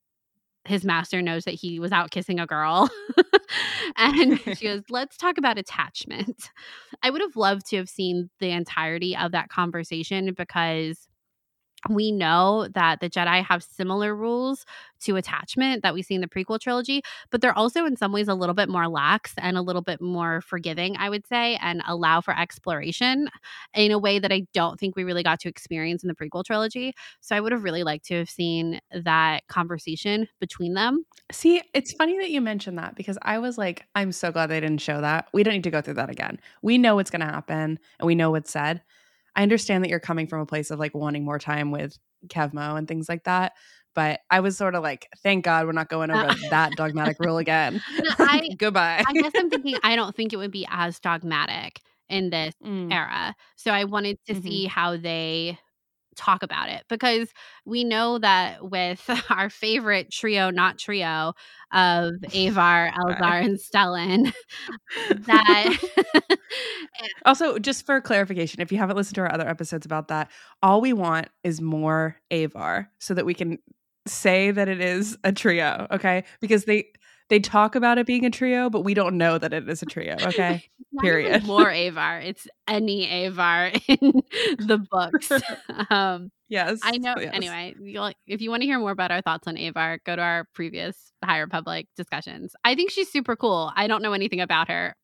his 0.64 0.84
master 0.84 1.22
knows 1.22 1.44
that 1.44 1.54
he 1.54 1.78
was 1.78 1.92
out 1.92 2.10
kissing 2.10 2.40
a 2.40 2.46
girl. 2.46 2.90
and 3.96 4.40
she 4.40 4.54
goes, 4.66 4.82
Let's 4.90 5.16
talk 5.16 5.38
about 5.38 5.58
attachment. 5.58 6.50
I 7.02 7.10
would 7.10 7.20
have 7.20 7.36
loved 7.36 7.66
to 7.66 7.76
have 7.76 7.88
seen 7.88 8.30
the 8.40 8.50
entirety 8.50 9.16
of 9.16 9.32
that 9.32 9.48
conversation 9.48 10.34
because 10.36 11.08
we 11.90 12.12
know 12.12 12.68
that 12.74 13.00
the 13.00 13.10
Jedi 13.10 13.44
have 13.44 13.62
similar 13.62 14.14
rules 14.14 14.64
to 15.00 15.16
attachment 15.16 15.82
that 15.82 15.94
we 15.94 16.02
see 16.02 16.14
in 16.14 16.20
the 16.20 16.26
prequel 16.26 16.58
trilogy, 16.58 17.02
but 17.30 17.40
they're 17.40 17.56
also 17.56 17.84
in 17.84 17.96
some 17.96 18.12
ways 18.12 18.28
a 18.28 18.34
little 18.34 18.54
bit 18.54 18.68
more 18.68 18.88
lax 18.88 19.34
and 19.38 19.56
a 19.56 19.62
little 19.62 19.82
bit 19.82 20.00
more 20.00 20.40
forgiving, 20.40 20.96
I 20.96 21.10
would 21.10 21.26
say, 21.26 21.56
and 21.56 21.82
allow 21.86 22.20
for 22.20 22.36
exploration 22.38 23.28
in 23.74 23.92
a 23.92 23.98
way 23.98 24.18
that 24.18 24.32
I 24.32 24.46
don't 24.54 24.80
think 24.80 24.96
we 24.96 25.04
really 25.04 25.22
got 25.22 25.40
to 25.40 25.48
experience 25.48 26.02
in 26.02 26.08
the 26.08 26.14
prequel 26.14 26.44
trilogy. 26.44 26.94
So 27.20 27.36
I 27.36 27.40
would 27.40 27.52
have 27.52 27.64
really 27.64 27.82
liked 27.82 28.06
to 28.06 28.18
have 28.18 28.30
seen 28.30 28.80
that 28.92 29.46
conversation 29.48 30.28
between 30.40 30.74
them. 30.74 31.04
See, 31.30 31.62
it's 31.74 31.92
funny 31.92 32.18
that 32.18 32.30
you 32.30 32.40
mentioned 32.40 32.78
that 32.78 32.94
because 32.94 33.18
I 33.22 33.38
was 33.38 33.58
like, 33.58 33.86
I'm 33.94 34.12
so 34.12 34.32
glad 34.32 34.46
they 34.46 34.60
didn't 34.60 34.80
show 34.80 35.00
that. 35.00 35.28
We 35.32 35.42
don't 35.42 35.54
need 35.54 35.64
to 35.64 35.70
go 35.70 35.80
through 35.80 35.94
that 35.94 36.10
again. 36.10 36.38
We 36.62 36.78
know 36.78 36.96
what's 36.96 37.10
going 37.10 37.20
to 37.20 37.26
happen 37.26 37.78
and 37.98 38.06
we 38.06 38.14
know 38.14 38.30
what's 38.30 38.50
said. 38.50 38.82
I 39.36 39.42
understand 39.42 39.84
that 39.84 39.90
you're 39.90 40.00
coming 40.00 40.26
from 40.26 40.40
a 40.40 40.46
place 40.46 40.70
of 40.70 40.78
like 40.78 40.94
wanting 40.94 41.24
more 41.24 41.38
time 41.38 41.70
with 41.70 41.96
Kevmo 42.28 42.76
and 42.76 42.88
things 42.88 43.08
like 43.08 43.24
that. 43.24 43.52
But 43.94 44.20
I 44.30 44.40
was 44.40 44.56
sort 44.56 44.74
of 44.74 44.82
like, 44.82 45.08
thank 45.22 45.44
God 45.44 45.66
we're 45.66 45.72
not 45.72 45.88
going 45.88 46.10
over 46.10 46.28
uh, 46.28 46.34
that 46.50 46.72
dogmatic 46.72 47.18
rule 47.20 47.38
again. 47.38 47.82
I, 48.18 48.48
Goodbye. 48.58 49.02
I 49.06 49.12
guess 49.12 49.32
I'm 49.36 49.48
thinking, 49.48 49.76
I 49.82 49.96
don't 49.96 50.14
think 50.14 50.32
it 50.32 50.36
would 50.36 50.50
be 50.50 50.66
as 50.70 50.98
dogmatic 50.98 51.80
in 52.08 52.30
this 52.30 52.54
mm. 52.64 52.92
era. 52.92 53.34
So 53.56 53.70
I 53.70 53.84
wanted 53.84 54.18
to 54.26 54.34
mm-hmm. 54.34 54.42
see 54.42 54.64
how 54.66 54.96
they 54.96 55.58
talk 56.16 56.42
about 56.42 56.68
it 56.68 56.84
because 56.88 57.28
we 57.64 57.84
know 57.84 58.18
that 58.18 58.68
with 58.68 59.08
our 59.30 59.50
favorite 59.50 60.10
trio, 60.10 60.50
not 60.50 60.78
trio, 60.78 61.34
of 61.72 62.14
Avar, 62.34 62.90
Elzar, 62.90 63.44
and 63.44 63.58
Stellan, 63.58 64.32
that 65.26 66.38
also 67.24 67.58
just 67.58 67.84
for 67.86 68.00
clarification, 68.00 68.60
if 68.60 68.72
you 68.72 68.78
haven't 68.78 68.96
listened 68.96 69.16
to 69.16 69.22
our 69.22 69.32
other 69.32 69.48
episodes 69.48 69.86
about 69.86 70.08
that, 70.08 70.30
all 70.62 70.80
we 70.80 70.92
want 70.92 71.28
is 71.44 71.60
more 71.60 72.16
Avar 72.30 72.90
so 72.98 73.14
that 73.14 73.26
we 73.26 73.34
can 73.34 73.58
say 74.06 74.50
that 74.50 74.68
it 74.68 74.80
is 74.80 75.18
a 75.24 75.32
trio, 75.32 75.86
okay? 75.90 76.24
Because 76.40 76.64
they 76.64 76.86
they 77.28 77.40
talk 77.40 77.74
about 77.74 77.98
it 77.98 78.06
being 78.06 78.24
a 78.24 78.30
trio, 78.30 78.70
but 78.70 78.82
we 78.82 78.94
don't 78.94 79.18
know 79.18 79.36
that 79.38 79.52
it 79.52 79.68
is 79.68 79.82
a 79.82 79.86
trio. 79.86 80.16
Okay. 80.26 80.64
Period. 81.00 81.44
more 81.44 81.70
Avar. 81.70 82.20
It's 82.20 82.48
any 82.66 83.26
Avar 83.26 83.66
in 83.88 84.22
the 84.58 84.84
books. 84.90 85.30
Um, 85.90 86.30
yes. 86.48 86.80
I 86.82 86.96
know. 86.96 87.14
Yes. 87.18 87.32
Anyway, 87.34 87.74
if 88.26 88.40
you 88.40 88.50
want 88.50 88.62
to 88.62 88.66
hear 88.66 88.78
more 88.78 88.90
about 88.90 89.10
our 89.10 89.20
thoughts 89.20 89.46
on 89.46 89.56
Avar, 89.58 89.98
go 90.04 90.16
to 90.16 90.22
our 90.22 90.48
previous 90.54 91.12
High 91.24 91.38
Republic 91.38 91.86
discussions. 91.96 92.54
I 92.64 92.74
think 92.74 92.90
she's 92.90 93.10
super 93.10 93.36
cool. 93.36 93.72
I 93.76 93.86
don't 93.88 94.02
know 94.02 94.14
anything 94.14 94.40
about 94.40 94.68
her, 94.68 94.96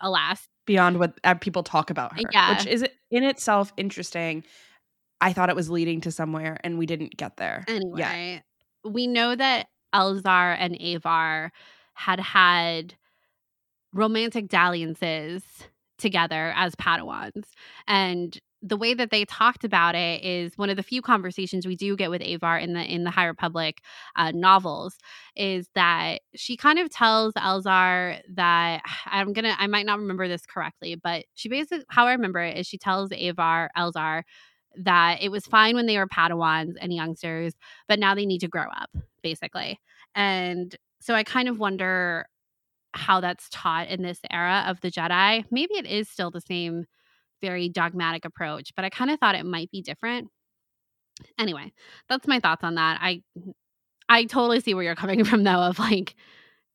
alas. 0.00 0.48
Beyond 0.66 0.98
what 0.98 1.18
uh, 1.22 1.34
people 1.34 1.62
talk 1.62 1.90
about 1.90 2.14
her, 2.14 2.22
yeah. 2.32 2.56
which 2.56 2.66
is 2.66 2.84
in 3.10 3.24
itself 3.24 3.72
interesting. 3.76 4.44
I 5.20 5.32
thought 5.32 5.50
it 5.50 5.56
was 5.56 5.68
leading 5.68 6.00
to 6.02 6.10
somewhere, 6.10 6.58
and 6.64 6.78
we 6.78 6.86
didn't 6.86 7.16
get 7.16 7.36
there. 7.36 7.64
Anyway, 7.68 8.42
we 8.84 9.06
know 9.06 9.34
that 9.34 9.66
Elzar 9.94 10.56
and 10.58 10.80
Avar 10.80 11.52
had 11.94 12.20
had 12.20 12.94
romantic 13.92 14.48
dalliances 14.48 15.42
together 15.98 16.52
as 16.56 16.74
Padawans. 16.76 17.44
And 17.86 18.38
the 18.62 18.76
way 18.76 18.92
that 18.92 19.10
they 19.10 19.24
talked 19.24 19.64
about 19.64 19.94
it 19.94 20.22
is 20.22 20.56
one 20.58 20.68
of 20.68 20.76
the 20.76 20.82
few 20.82 21.00
conversations 21.00 21.66
we 21.66 21.76
do 21.76 21.96
get 21.96 22.10
with 22.10 22.20
Avar 22.22 22.58
in 22.58 22.74
the 22.74 22.82
in 22.82 23.04
the 23.04 23.10
High 23.10 23.24
Republic 23.24 23.78
uh, 24.16 24.32
novels 24.32 24.98
is 25.34 25.68
that 25.74 26.20
she 26.34 26.56
kind 26.56 26.78
of 26.78 26.90
tells 26.90 27.32
Elzar 27.34 28.20
that 28.34 28.82
I'm 29.06 29.32
gonna 29.32 29.56
I 29.58 29.66
might 29.66 29.86
not 29.86 29.98
remember 29.98 30.28
this 30.28 30.44
correctly, 30.44 30.94
but 30.94 31.24
she 31.34 31.48
basically 31.48 31.84
how 31.88 32.06
I 32.06 32.12
remember 32.12 32.40
it 32.40 32.58
is 32.58 32.66
she 32.66 32.78
tells 32.78 33.10
Avar 33.12 33.70
Elzar 33.76 34.22
that 34.76 35.18
it 35.20 35.30
was 35.30 35.46
fine 35.46 35.74
when 35.74 35.86
they 35.86 35.98
were 35.98 36.06
Padawans 36.06 36.74
and 36.80 36.92
youngsters, 36.94 37.54
but 37.88 37.98
now 37.98 38.14
they 38.14 38.26
need 38.26 38.40
to 38.40 38.48
grow 38.48 38.66
up, 38.70 38.90
basically. 39.22 39.78
And 40.14 40.74
so 41.00 41.14
I 41.14 41.24
kind 41.24 41.48
of 41.48 41.58
wonder 41.58 42.26
how 42.92 43.20
that's 43.20 43.48
taught 43.50 43.88
in 43.88 44.02
this 44.02 44.20
era 44.30 44.64
of 44.66 44.80
the 44.80 44.90
Jedi. 44.90 45.44
Maybe 45.50 45.74
it 45.74 45.86
is 45.86 46.08
still 46.08 46.30
the 46.30 46.40
same 46.40 46.86
very 47.40 47.68
dogmatic 47.68 48.24
approach, 48.24 48.72
but 48.76 48.84
I 48.84 48.90
kind 48.90 49.10
of 49.10 49.18
thought 49.18 49.34
it 49.34 49.46
might 49.46 49.70
be 49.70 49.82
different. 49.82 50.28
Anyway, 51.38 51.72
that's 52.08 52.26
my 52.26 52.40
thoughts 52.40 52.64
on 52.64 52.76
that. 52.76 52.98
I 53.00 53.22
I 54.08 54.24
totally 54.24 54.60
see 54.60 54.74
where 54.74 54.84
you're 54.84 54.94
coming 54.94 55.24
from 55.24 55.44
though 55.44 55.62
of 55.62 55.78
like 55.78 56.14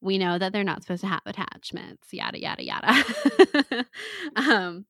we 0.02 0.18
know 0.18 0.38
that 0.38 0.54
they're 0.54 0.64
not 0.64 0.84
supposed 0.84 1.02
to 1.02 1.08
have 1.08 1.22
attachments, 1.26 2.14
yada 2.14 2.40
yada 2.40 2.64
yada. 2.64 3.86
um 4.36 4.86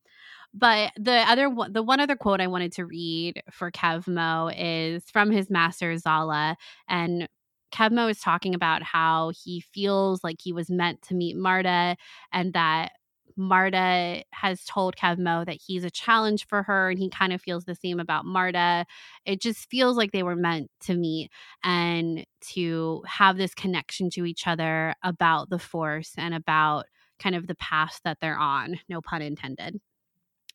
but 0.55 0.91
the 0.97 1.17
other 1.29 1.53
the 1.69 1.83
one 1.83 1.99
other 1.99 2.15
quote 2.15 2.41
I 2.41 2.47
wanted 2.47 2.71
to 2.73 2.85
read 2.85 3.43
for 3.51 3.71
Kevmo 3.71 4.53
is 4.55 5.03
from 5.11 5.31
his 5.31 5.49
master 5.49 5.93
Zallah 5.95 6.55
and 6.87 7.27
Kevmo 7.73 8.09
is 8.09 8.21
talking 8.21 8.55
about 8.55 8.83
how 8.83 9.31
he 9.43 9.59
feels 9.59 10.23
like 10.23 10.37
he 10.41 10.53
was 10.53 10.69
meant 10.69 11.01
to 11.03 11.15
meet 11.15 11.35
Marda 11.35 11.97
and 12.31 12.53
that 12.53 12.93
Marda 13.37 14.23
has 14.31 14.63
told 14.63 14.95
Kevmo 14.95 15.45
that 15.45 15.59
he's 15.65 15.83
a 15.83 15.89
challenge 15.89 16.47
for 16.47 16.63
her 16.63 16.89
and 16.89 16.97
he 16.97 17.09
kind 17.09 17.33
of 17.33 17.41
feels 17.41 17.65
the 17.65 17.75
same 17.75 17.99
about 17.99 18.23
Marda. 18.23 18.85
It 19.25 19.41
just 19.41 19.69
feels 19.69 19.97
like 19.97 20.13
they 20.13 20.23
were 20.23 20.37
meant 20.37 20.71
to 20.83 20.95
meet 20.95 21.31
and 21.63 22.25
to 22.53 23.03
have 23.05 23.35
this 23.35 23.53
connection 23.53 24.09
to 24.11 24.25
each 24.25 24.47
other 24.47 24.95
about 25.03 25.49
the 25.49 25.59
force 25.59 26.13
and 26.17 26.33
about 26.33 26.85
kind 27.19 27.35
of 27.35 27.47
the 27.47 27.55
path 27.55 27.99
that 28.05 28.19
they're 28.21 28.37
on, 28.37 28.79
no 28.87 29.01
pun 29.01 29.21
intended. 29.21 29.81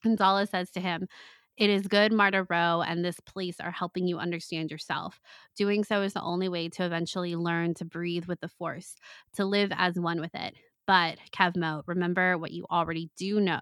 Gonzalez 0.02 0.50
says 0.50 0.70
to 0.72 0.80
him, 0.80 1.08
it 1.56 1.68
is 1.68 1.86
good, 1.88 2.12
Marda 2.12 2.46
Ro, 2.48 2.80
and 2.80 3.04
this 3.04 3.20
place 3.20 3.60
are 3.60 3.70
helping 3.70 4.06
you 4.06 4.18
understand 4.18 4.70
yourself. 4.70 5.20
Doing 5.56 5.84
so 5.84 6.00
is 6.02 6.14
the 6.14 6.22
only 6.22 6.48
way 6.48 6.70
to 6.70 6.84
eventually 6.86 7.36
learn 7.36 7.74
to 7.74 7.84
breathe 7.84 8.24
with 8.24 8.40
the 8.40 8.48
force, 8.48 8.94
to 9.34 9.44
live 9.44 9.70
as 9.76 10.00
one 10.00 10.20
with 10.20 10.34
it. 10.34 10.54
But, 10.86 11.18
Kevmo, 11.32 11.82
remember 11.86 12.38
what 12.38 12.52
you 12.52 12.66
already 12.70 13.10
do 13.18 13.40
know. 13.40 13.60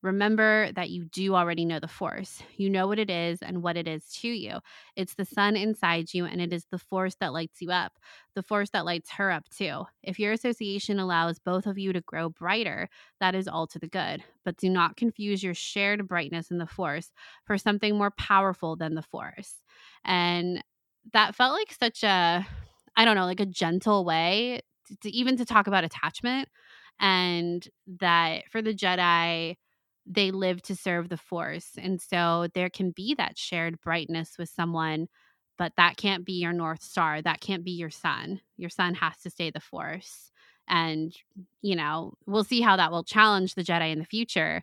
Remember 0.00 0.70
that 0.72 0.90
you 0.90 1.06
do 1.06 1.34
already 1.34 1.64
know 1.64 1.80
the 1.80 1.88
force. 1.88 2.40
You 2.56 2.70
know 2.70 2.86
what 2.86 3.00
it 3.00 3.10
is 3.10 3.42
and 3.42 3.62
what 3.62 3.76
it 3.76 3.88
is 3.88 4.04
to 4.20 4.28
you. 4.28 4.58
It's 4.94 5.14
the 5.14 5.24
sun 5.24 5.56
inside 5.56 6.14
you, 6.14 6.24
and 6.24 6.40
it 6.40 6.52
is 6.52 6.66
the 6.70 6.78
force 6.78 7.16
that 7.16 7.32
lights 7.32 7.60
you 7.60 7.72
up, 7.72 7.98
the 8.34 8.42
force 8.42 8.70
that 8.70 8.84
lights 8.84 9.10
her 9.12 9.32
up 9.32 9.48
too. 9.48 9.84
If 10.04 10.20
your 10.20 10.32
association 10.32 11.00
allows 11.00 11.40
both 11.40 11.66
of 11.66 11.78
you 11.78 11.92
to 11.92 12.00
grow 12.00 12.28
brighter, 12.28 12.88
that 13.18 13.34
is 13.34 13.48
all 13.48 13.66
to 13.68 13.78
the 13.80 13.88
good. 13.88 14.22
But 14.44 14.56
do 14.56 14.70
not 14.70 14.96
confuse 14.96 15.42
your 15.42 15.54
shared 15.54 16.06
brightness 16.06 16.52
in 16.52 16.58
the 16.58 16.66
force 16.66 17.10
for 17.44 17.58
something 17.58 17.96
more 17.98 18.12
powerful 18.12 18.76
than 18.76 18.94
the 18.94 19.02
force. 19.02 19.62
And 20.04 20.62
that 21.12 21.34
felt 21.34 21.54
like 21.54 21.72
such 21.72 22.04
a, 22.04 22.46
I 22.96 23.04
don't 23.04 23.16
know, 23.16 23.26
like 23.26 23.40
a 23.40 23.46
gentle 23.46 24.04
way 24.04 24.60
to, 24.86 24.96
to 24.98 25.10
even 25.10 25.36
to 25.38 25.44
talk 25.44 25.66
about 25.66 25.84
attachment. 25.84 26.48
And 27.00 27.66
that 28.00 28.44
for 28.50 28.60
the 28.62 28.74
Jedi, 28.74 29.56
they 30.08 30.30
live 30.30 30.62
to 30.62 30.74
serve 30.74 31.08
the 31.08 31.18
force. 31.18 31.72
And 31.76 32.00
so 32.00 32.48
there 32.54 32.70
can 32.70 32.90
be 32.90 33.14
that 33.16 33.38
shared 33.38 33.80
brightness 33.80 34.36
with 34.38 34.48
someone, 34.48 35.08
but 35.58 35.72
that 35.76 35.96
can't 35.96 36.24
be 36.24 36.34
your 36.34 36.52
North 36.52 36.82
Star. 36.82 37.20
That 37.20 37.40
can't 37.40 37.64
be 37.64 37.72
your 37.72 37.90
sun. 37.90 38.40
Your 38.56 38.70
sun 38.70 38.94
has 38.94 39.18
to 39.22 39.30
stay 39.30 39.50
the 39.50 39.60
force. 39.60 40.30
And, 40.66 41.14
you 41.60 41.76
know, 41.76 42.14
we'll 42.26 42.44
see 42.44 42.60
how 42.62 42.76
that 42.76 42.90
will 42.90 43.04
challenge 43.04 43.54
the 43.54 43.64
Jedi 43.64 43.92
in 43.92 43.98
the 43.98 44.04
future. 44.04 44.62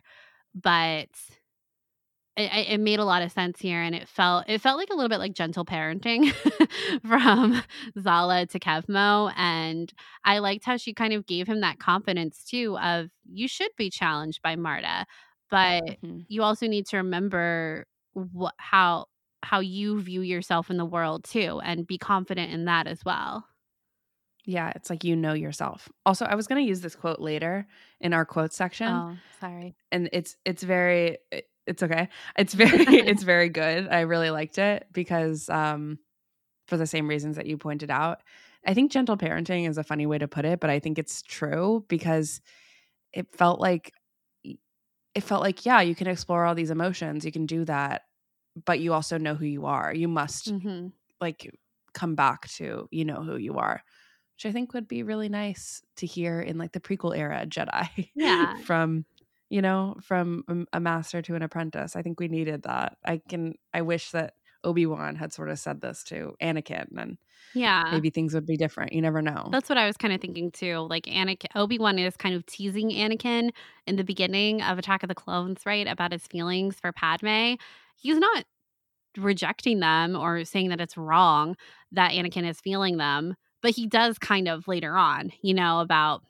But 0.54 1.08
it, 2.36 2.68
it, 2.68 2.80
made 2.80 2.98
a 2.98 3.04
lot 3.04 3.22
of 3.22 3.32
sense 3.32 3.60
here 3.60 3.80
and 3.80 3.94
it 3.94 4.08
felt 4.08 4.44
it 4.46 4.60
felt 4.60 4.76
like 4.76 4.90
a 4.90 4.94
little 4.94 5.08
bit 5.08 5.18
like 5.18 5.32
gentle 5.32 5.64
parenting 5.64 6.32
from 7.06 7.62
Zallah 7.98 8.46
to 8.50 8.60
Kevmo 8.60 9.32
and 9.36 9.90
I 10.22 10.38
liked 10.38 10.66
how 10.66 10.76
she 10.76 10.92
kind 10.92 11.14
of 11.14 11.26
gave 11.26 11.46
him 11.46 11.62
that 11.62 11.78
confidence 11.78 12.44
too 12.44 12.76
of 12.78 13.08
you 13.24 13.48
should 13.48 13.70
be 13.78 13.88
challenged 13.88 14.42
by 14.42 14.54
Marda 14.54 15.06
but 15.50 15.84
mm-hmm. 15.84 16.20
you 16.28 16.42
also 16.42 16.66
need 16.66 16.86
to 16.86 16.98
remember 16.98 17.86
what 18.14 18.54
how 18.58 19.06
how 19.42 19.60
you 19.60 20.00
view 20.00 20.22
yourself 20.22 20.70
in 20.70 20.76
the 20.76 20.84
world 20.84 21.24
too 21.24 21.60
and 21.64 21.86
be 21.86 21.98
confident 21.98 22.52
in 22.52 22.64
that 22.64 22.86
as 22.86 23.04
well 23.04 23.44
Yeah, 24.44 24.72
it's 24.74 24.90
like 24.90 25.04
you 25.04 25.16
know 25.16 25.34
yourself. 25.34 25.88
Also, 26.04 26.24
I 26.24 26.34
was 26.34 26.46
going 26.46 26.62
to 26.62 26.68
use 26.68 26.80
this 26.80 26.94
quote 26.94 27.20
later 27.20 27.66
in 28.00 28.12
our 28.12 28.24
quote 28.24 28.52
section. 28.52 28.88
Oh, 28.88 29.16
sorry. 29.40 29.74
And 29.90 30.08
it's 30.12 30.36
it's 30.44 30.62
very 30.62 31.18
it's 31.66 31.82
okay. 31.82 32.08
It's 32.38 32.54
very 32.54 32.84
it's 33.10 33.22
very 33.34 33.48
good. 33.48 33.88
I 33.88 34.00
really 34.00 34.30
liked 34.30 34.58
it 34.58 34.86
because 34.92 35.48
um 35.50 35.98
for 36.68 36.76
the 36.76 36.86
same 36.86 37.08
reasons 37.08 37.36
that 37.36 37.46
you 37.46 37.58
pointed 37.58 37.90
out. 37.90 38.22
I 38.64 38.74
think 38.74 38.90
gentle 38.90 39.16
parenting 39.16 39.68
is 39.68 39.78
a 39.78 39.84
funny 39.84 40.06
way 40.06 40.18
to 40.18 40.26
put 40.26 40.44
it, 40.44 40.58
but 40.60 40.70
I 40.70 40.80
think 40.80 40.98
it's 40.98 41.22
true 41.22 41.84
because 41.88 42.40
it 43.12 43.32
felt 43.32 43.60
like 43.60 43.92
it 45.16 45.24
felt 45.24 45.42
like 45.42 45.66
yeah, 45.66 45.80
you 45.80 45.94
can 45.94 46.06
explore 46.06 46.44
all 46.44 46.54
these 46.54 46.70
emotions, 46.70 47.24
you 47.24 47.32
can 47.32 47.46
do 47.46 47.64
that, 47.64 48.02
but 48.64 48.80
you 48.80 48.92
also 48.92 49.18
know 49.18 49.34
who 49.34 49.46
you 49.46 49.66
are. 49.66 49.92
You 49.92 50.08
must 50.08 50.52
mm-hmm. 50.52 50.88
like 51.20 51.58
come 51.92 52.14
back 52.14 52.48
to 52.50 52.88
you 52.90 53.04
know 53.04 53.22
who 53.22 53.36
you 53.36 53.56
are 53.56 53.82
which 54.36 54.44
I 54.44 54.52
think 54.52 54.74
would 54.74 54.86
be 54.86 55.02
really 55.02 55.30
nice 55.30 55.82
to 55.96 56.06
hear 56.06 56.40
in 56.40 56.58
like 56.58 56.72
the 56.72 56.80
prequel 56.80 57.16
era 57.16 57.46
Jedi. 57.46 58.10
Yeah. 58.14 58.56
from 58.64 59.04
you 59.48 59.62
know, 59.62 59.96
from 60.02 60.66
a 60.72 60.80
master 60.80 61.22
to 61.22 61.36
an 61.36 61.42
apprentice. 61.42 61.94
I 61.94 62.02
think 62.02 62.18
we 62.18 62.26
needed 62.26 62.64
that. 62.64 62.96
I 63.04 63.22
can 63.28 63.54
I 63.72 63.82
wish 63.82 64.10
that 64.10 64.34
Obi-Wan 64.66 65.16
had 65.16 65.32
sort 65.32 65.48
of 65.48 65.58
said 65.58 65.80
this 65.80 66.04
to 66.04 66.34
Anakin 66.42 66.86
and 66.98 67.18
yeah. 67.54 67.88
Maybe 67.90 68.10
things 68.10 68.34
would 68.34 68.44
be 68.44 68.58
different. 68.58 68.92
You 68.92 69.00
never 69.00 69.22
know. 69.22 69.48
That's 69.50 69.70
what 69.70 69.78
I 69.78 69.86
was 69.86 69.96
kind 69.96 70.12
of 70.12 70.20
thinking 70.20 70.50
too. 70.50 70.86
Like 70.90 71.04
Anakin 71.04 71.46
Obi-Wan 71.54 71.98
is 71.98 72.16
kind 72.16 72.34
of 72.34 72.44
teasing 72.44 72.90
Anakin 72.90 73.50
in 73.86 73.96
the 73.96 74.04
beginning 74.04 74.60
of 74.60 74.78
Attack 74.78 75.02
of 75.02 75.08
the 75.08 75.14
Clones, 75.14 75.64
right? 75.64 75.86
About 75.86 76.12
his 76.12 76.26
feelings 76.26 76.76
for 76.78 76.92
Padme. 76.92 77.54
He's 77.96 78.18
not 78.18 78.44
rejecting 79.16 79.80
them 79.80 80.16
or 80.16 80.44
saying 80.44 80.68
that 80.68 80.80
it's 80.80 80.98
wrong 80.98 81.56
that 81.92 82.12
Anakin 82.12 82.46
is 82.46 82.60
feeling 82.60 82.98
them 82.98 83.36
but 83.66 83.74
he 83.74 83.86
does 83.86 84.16
kind 84.18 84.46
of 84.46 84.68
later 84.68 84.96
on, 84.96 85.32
you 85.42 85.52
know, 85.52 85.80
about 85.80 86.22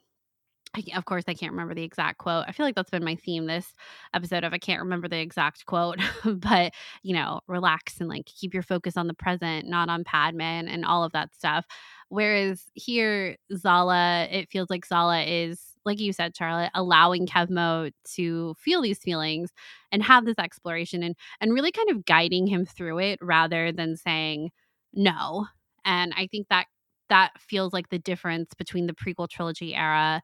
of 0.95 1.05
course, 1.05 1.23
I 1.27 1.33
can't 1.33 1.51
remember 1.51 1.73
the 1.73 1.83
exact 1.83 2.19
quote. 2.19 2.45
I 2.47 2.51
feel 2.51 2.65
like 2.65 2.75
that's 2.75 2.89
been 2.89 3.03
my 3.03 3.15
theme 3.15 3.45
this 3.45 3.73
episode 4.13 4.43
of 4.43 4.53
I 4.53 4.57
can't 4.57 4.81
remember 4.81 5.07
the 5.07 5.19
exact 5.19 5.65
quote, 5.65 5.99
but 6.25 6.73
you 7.03 7.13
know, 7.13 7.41
relax 7.47 7.99
and 7.99 8.09
like 8.09 8.25
keep 8.25 8.53
your 8.53 8.63
focus 8.63 8.97
on 8.97 9.07
the 9.07 9.13
present, 9.13 9.67
not 9.67 9.89
on 9.89 10.03
Padme 10.03 10.41
and, 10.41 10.69
and 10.69 10.85
all 10.85 11.03
of 11.03 11.11
that 11.13 11.33
stuff. 11.33 11.65
Whereas 12.09 12.65
here, 12.73 13.37
Zallah, 13.53 14.27
it 14.31 14.49
feels 14.49 14.69
like 14.69 14.87
Zallah 14.87 15.25
is, 15.27 15.61
like 15.85 15.99
you 15.99 16.13
said, 16.13 16.35
Charlotte, 16.35 16.71
allowing 16.73 17.27
Kevmo 17.27 17.91
to 18.15 18.53
feel 18.57 18.81
these 18.81 18.99
feelings 18.99 19.51
and 19.91 20.03
have 20.03 20.25
this 20.25 20.39
exploration 20.39 21.03
and 21.03 21.15
and 21.41 21.53
really 21.53 21.71
kind 21.71 21.89
of 21.89 22.05
guiding 22.05 22.47
him 22.47 22.65
through 22.65 22.99
it 22.99 23.19
rather 23.21 23.71
than 23.71 23.95
saying 23.97 24.51
no. 24.93 25.47
And 25.85 26.13
I 26.15 26.27
think 26.27 26.47
that 26.49 26.67
that 27.09 27.31
feels 27.39 27.73
like 27.73 27.89
the 27.89 27.99
difference 27.99 28.53
between 28.53 28.87
the 28.87 28.93
prequel 28.93 29.29
trilogy 29.29 29.73
era 29.73 30.21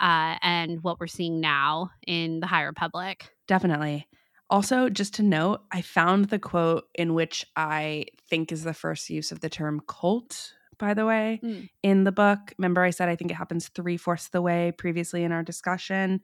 uh, 0.00 0.36
and 0.42 0.82
what 0.82 1.00
we're 1.00 1.06
seeing 1.06 1.40
now 1.40 1.90
in 2.06 2.40
the 2.40 2.46
High 2.46 2.62
Republic. 2.62 3.30
Definitely. 3.46 4.06
Also, 4.50 4.88
just 4.88 5.14
to 5.14 5.22
note, 5.22 5.62
I 5.72 5.80
found 5.80 6.26
the 6.26 6.38
quote 6.38 6.84
in 6.94 7.14
which 7.14 7.46
I 7.56 8.06
think 8.28 8.52
is 8.52 8.64
the 8.64 8.74
first 8.74 9.08
use 9.08 9.32
of 9.32 9.40
the 9.40 9.48
term 9.48 9.80
cult, 9.86 10.52
by 10.78 10.94
the 10.94 11.06
way, 11.06 11.40
mm. 11.42 11.68
in 11.82 12.04
the 12.04 12.12
book. 12.12 12.52
Remember, 12.58 12.82
I 12.82 12.90
said 12.90 13.08
I 13.08 13.16
think 13.16 13.30
it 13.30 13.36
happens 13.36 13.68
three 13.68 13.96
fourths 13.96 14.26
of 14.26 14.32
the 14.32 14.42
way 14.42 14.72
previously 14.76 15.24
in 15.24 15.32
our 15.32 15.42
discussion. 15.42 16.20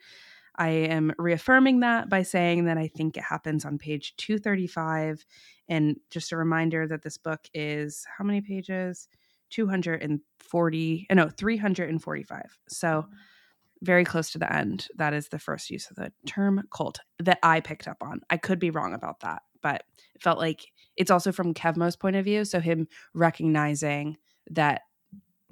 I 0.56 0.68
am 0.68 1.12
reaffirming 1.18 1.80
that 1.80 2.10
by 2.10 2.22
saying 2.22 2.66
that 2.66 2.76
I 2.76 2.88
think 2.88 3.16
it 3.16 3.22
happens 3.22 3.64
on 3.64 3.78
page 3.78 4.14
235. 4.16 5.24
And 5.68 5.96
just 6.10 6.32
a 6.32 6.36
reminder 6.36 6.86
that 6.86 7.02
this 7.02 7.16
book 7.16 7.40
is 7.54 8.06
how 8.18 8.24
many 8.24 8.40
pages? 8.42 9.08
240, 9.50 11.06
uh, 11.08 11.14
no, 11.14 11.28
345. 11.28 12.58
So 12.68 12.88
mm-hmm. 12.88 13.12
Very 13.82 14.04
close 14.04 14.30
to 14.32 14.38
the 14.38 14.52
end. 14.52 14.88
That 14.96 15.14
is 15.14 15.28
the 15.28 15.38
first 15.38 15.70
use 15.70 15.90
of 15.90 15.96
the 15.96 16.12
term 16.26 16.62
cult 16.70 17.00
that 17.18 17.38
I 17.42 17.60
picked 17.60 17.88
up 17.88 17.98
on. 18.02 18.20
I 18.28 18.36
could 18.36 18.58
be 18.58 18.70
wrong 18.70 18.94
about 18.94 19.20
that, 19.20 19.42
but 19.62 19.84
it 20.14 20.22
felt 20.22 20.38
like 20.38 20.66
it's 20.96 21.10
also 21.10 21.32
from 21.32 21.54
Kevmo's 21.54 21.96
point 21.96 22.16
of 22.16 22.24
view. 22.24 22.44
So 22.44 22.60
him 22.60 22.88
recognizing 23.14 24.18
that 24.50 24.82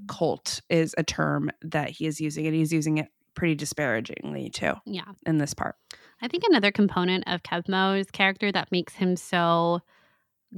cult 0.06 0.60
is 0.68 0.94
a 0.98 1.02
term 1.02 1.50
that 1.62 1.90
he 1.90 2.06
is 2.06 2.20
using 2.20 2.46
and 2.46 2.54
he's 2.54 2.72
using 2.72 2.98
it 2.98 3.08
pretty 3.34 3.54
disparagingly 3.54 4.50
too. 4.50 4.74
Yeah. 4.84 5.12
In 5.24 5.38
this 5.38 5.54
part. 5.54 5.76
I 6.20 6.28
think 6.28 6.42
another 6.46 6.72
component 6.72 7.24
of 7.26 7.42
Kevmo's 7.42 8.10
character 8.10 8.50
that 8.52 8.72
makes 8.72 8.94
him 8.94 9.16
so 9.16 9.80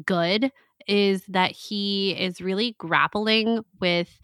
good 0.07 0.51
is 0.87 1.23
that 1.29 1.53
he 1.53 2.13
is 2.13 2.41
really 2.41 2.75
grappling 2.79 3.65
with 3.81 4.19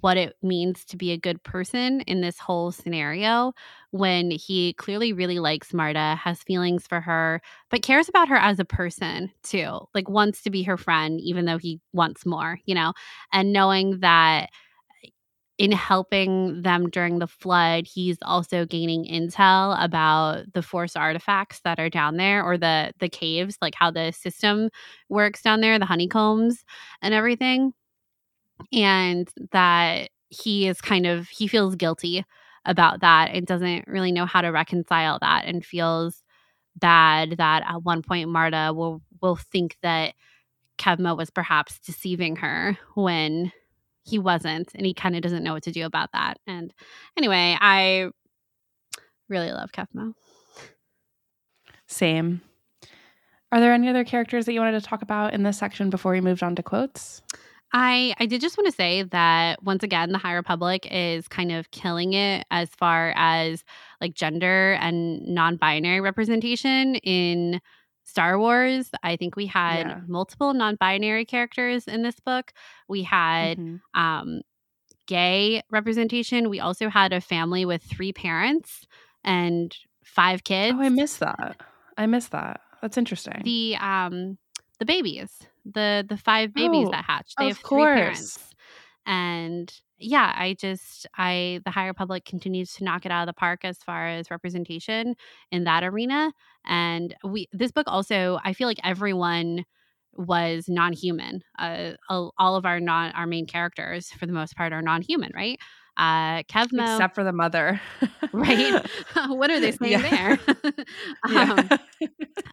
what 0.00 0.16
it 0.16 0.36
means 0.42 0.84
to 0.86 0.96
be 0.96 1.12
a 1.12 1.18
good 1.18 1.42
person 1.42 2.00
in 2.02 2.20
this 2.20 2.38
whole 2.38 2.72
scenario 2.72 3.52
when 3.90 4.30
he 4.30 4.74
clearly 4.74 5.12
really 5.12 5.38
likes 5.38 5.72
Marda, 5.72 6.16
has 6.16 6.42
feelings 6.42 6.86
for 6.86 7.00
her, 7.00 7.40
but 7.70 7.82
cares 7.82 8.08
about 8.08 8.28
her 8.28 8.36
as 8.36 8.58
a 8.58 8.64
person 8.64 9.30
too. 9.42 9.78
Like 9.94 10.08
wants 10.08 10.42
to 10.42 10.50
be 10.50 10.62
her 10.64 10.76
friend 10.76 11.20
even 11.20 11.44
though 11.44 11.58
he 11.58 11.80
wants 11.92 12.26
more, 12.26 12.58
you 12.66 12.74
know. 12.74 12.92
And 13.32 13.52
knowing 13.52 14.00
that 14.00 14.50
in 15.58 15.72
helping 15.72 16.60
them 16.62 16.90
during 16.90 17.18
the 17.18 17.26
flood, 17.26 17.86
he's 17.86 18.18
also 18.22 18.66
gaining 18.66 19.06
intel 19.06 19.82
about 19.82 20.52
the 20.52 20.60
force 20.62 20.96
artifacts 20.96 21.60
that 21.64 21.78
are 21.80 21.88
down 21.88 22.16
there 22.18 22.44
or 22.44 22.58
the 22.58 22.92
the 23.00 23.08
caves, 23.08 23.56
like 23.62 23.74
how 23.74 23.90
the 23.90 24.12
system 24.12 24.68
works 25.08 25.40
down 25.40 25.62
there, 25.62 25.78
the 25.78 25.86
honeycombs 25.86 26.62
and 27.00 27.14
everything. 27.14 27.72
And 28.72 29.28
that 29.52 30.10
he 30.28 30.66
is 30.68 30.80
kind 30.80 31.06
of 31.06 31.28
he 31.28 31.46
feels 31.46 31.76
guilty 31.76 32.24
about 32.64 33.00
that 33.00 33.30
and 33.32 33.46
doesn't 33.46 33.86
really 33.86 34.12
know 34.12 34.26
how 34.26 34.40
to 34.40 34.48
reconcile 34.48 35.18
that 35.20 35.44
and 35.46 35.64
feels 35.64 36.22
bad 36.76 37.36
that 37.38 37.62
at 37.66 37.84
one 37.84 38.02
point 38.02 38.28
Marda 38.28 38.72
will 38.74 39.00
will 39.22 39.36
think 39.36 39.76
that 39.82 40.14
Kevmo 40.78 41.16
was 41.16 41.30
perhaps 41.30 41.78
deceiving 41.78 42.36
her 42.36 42.76
when 42.94 43.52
he 44.04 44.18
wasn't 44.18 44.72
and 44.74 44.84
he 44.84 44.92
kind 44.92 45.16
of 45.16 45.22
doesn't 45.22 45.42
know 45.42 45.54
what 45.54 45.62
to 45.62 45.72
do 45.72 45.84
about 45.86 46.12
that 46.12 46.38
and 46.46 46.72
anyway 47.16 47.56
i 47.60 48.08
really 49.28 49.50
love 49.50 49.72
kevmo 49.72 50.12
same. 51.86 52.42
Are 53.52 53.60
there 53.60 53.72
any 53.72 53.88
other 53.88 54.04
characters 54.04 54.44
that 54.46 54.52
you 54.52 54.60
wanted 54.60 54.80
to 54.80 54.86
talk 54.86 55.02
about 55.02 55.32
in 55.32 55.44
this 55.44 55.58
section 55.58 55.88
before 55.88 56.12
we 56.12 56.20
moved 56.20 56.42
on 56.42 56.56
to 56.56 56.62
quotes 56.62 57.22
I 57.72 58.14
I 58.18 58.26
did 58.26 58.40
just 58.40 58.56
want 58.56 58.66
to 58.66 58.72
say 58.72 59.02
that 59.02 59.62
once 59.62 59.82
again 59.82 60.12
the 60.12 60.18
High 60.18 60.34
Republic 60.34 60.86
is 60.90 61.28
kind 61.28 61.52
of 61.52 61.70
killing 61.70 62.12
it 62.12 62.46
as 62.50 62.70
far 62.70 63.12
as 63.16 63.64
like 64.00 64.14
gender 64.14 64.74
and 64.80 65.26
non-binary 65.26 66.00
representation 66.00 66.96
in 66.96 67.60
Star 68.06 68.38
Wars, 68.38 68.90
I 69.02 69.16
think 69.16 69.36
we 69.36 69.46
had 69.46 69.86
yeah. 69.86 70.00
multiple 70.06 70.54
non 70.54 70.76
binary 70.76 71.24
characters 71.24 71.88
in 71.88 72.02
this 72.02 72.18
book. 72.20 72.52
We 72.88 73.02
had 73.02 73.58
mm-hmm. 73.58 74.00
um, 74.00 74.42
gay 75.06 75.62
representation. 75.70 76.48
We 76.48 76.60
also 76.60 76.88
had 76.88 77.12
a 77.12 77.20
family 77.20 77.64
with 77.64 77.82
three 77.82 78.12
parents 78.12 78.86
and 79.24 79.76
five 80.04 80.44
kids. 80.44 80.76
Oh, 80.78 80.82
I 80.82 80.88
missed 80.88 81.20
that. 81.20 81.60
I 81.98 82.06
missed 82.06 82.30
that. 82.30 82.60
That's 82.80 82.96
interesting. 82.96 83.42
The 83.44 83.76
um 83.76 84.38
the 84.78 84.84
babies, 84.84 85.48
the 85.74 86.04
the 86.08 86.16
five 86.16 86.54
babies 86.54 86.86
oh, 86.88 86.90
that 86.92 87.04
hatched. 87.04 87.34
They 87.38 87.48
have 87.48 87.62
course. 87.62 87.80
three 87.80 88.02
parents. 88.02 88.54
And 89.06 89.72
yeah, 89.98 90.34
I 90.36 90.56
just 90.60 91.06
I 91.16 91.60
the 91.64 91.70
High 91.70 91.86
Republic 91.86 92.24
continues 92.24 92.72
to 92.74 92.84
knock 92.84 93.06
it 93.06 93.12
out 93.12 93.22
of 93.22 93.34
the 93.34 93.38
park 93.38 93.60
as 93.64 93.78
far 93.78 94.06
as 94.06 94.30
representation 94.30 95.14
in 95.50 95.64
that 95.64 95.84
arena. 95.84 96.32
And 96.66 97.14
we 97.24 97.48
this 97.52 97.72
book 97.72 97.86
also 97.88 98.38
I 98.44 98.52
feel 98.52 98.68
like 98.68 98.80
everyone 98.84 99.64
was 100.12 100.66
non-human. 100.68 101.42
Uh, 101.58 101.92
all 102.08 102.56
of 102.56 102.64
our 102.64 102.80
non 102.80 103.12
our 103.12 103.26
main 103.26 103.46
characters 103.46 104.10
for 104.10 104.26
the 104.26 104.32
most 104.32 104.56
part 104.56 104.72
are 104.72 104.82
non-human, 104.82 105.32
right? 105.34 105.58
Uh, 105.96 106.42
Kevmo, 106.42 106.94
except 106.94 107.14
for 107.14 107.24
the 107.24 107.32
mother, 107.32 107.80
right? 108.32 108.86
what 109.28 109.50
are 109.50 109.60
they 109.60 109.72
saying 109.72 109.92
yeah. 109.92 110.38
there? 110.38 110.38
um, 111.28 111.68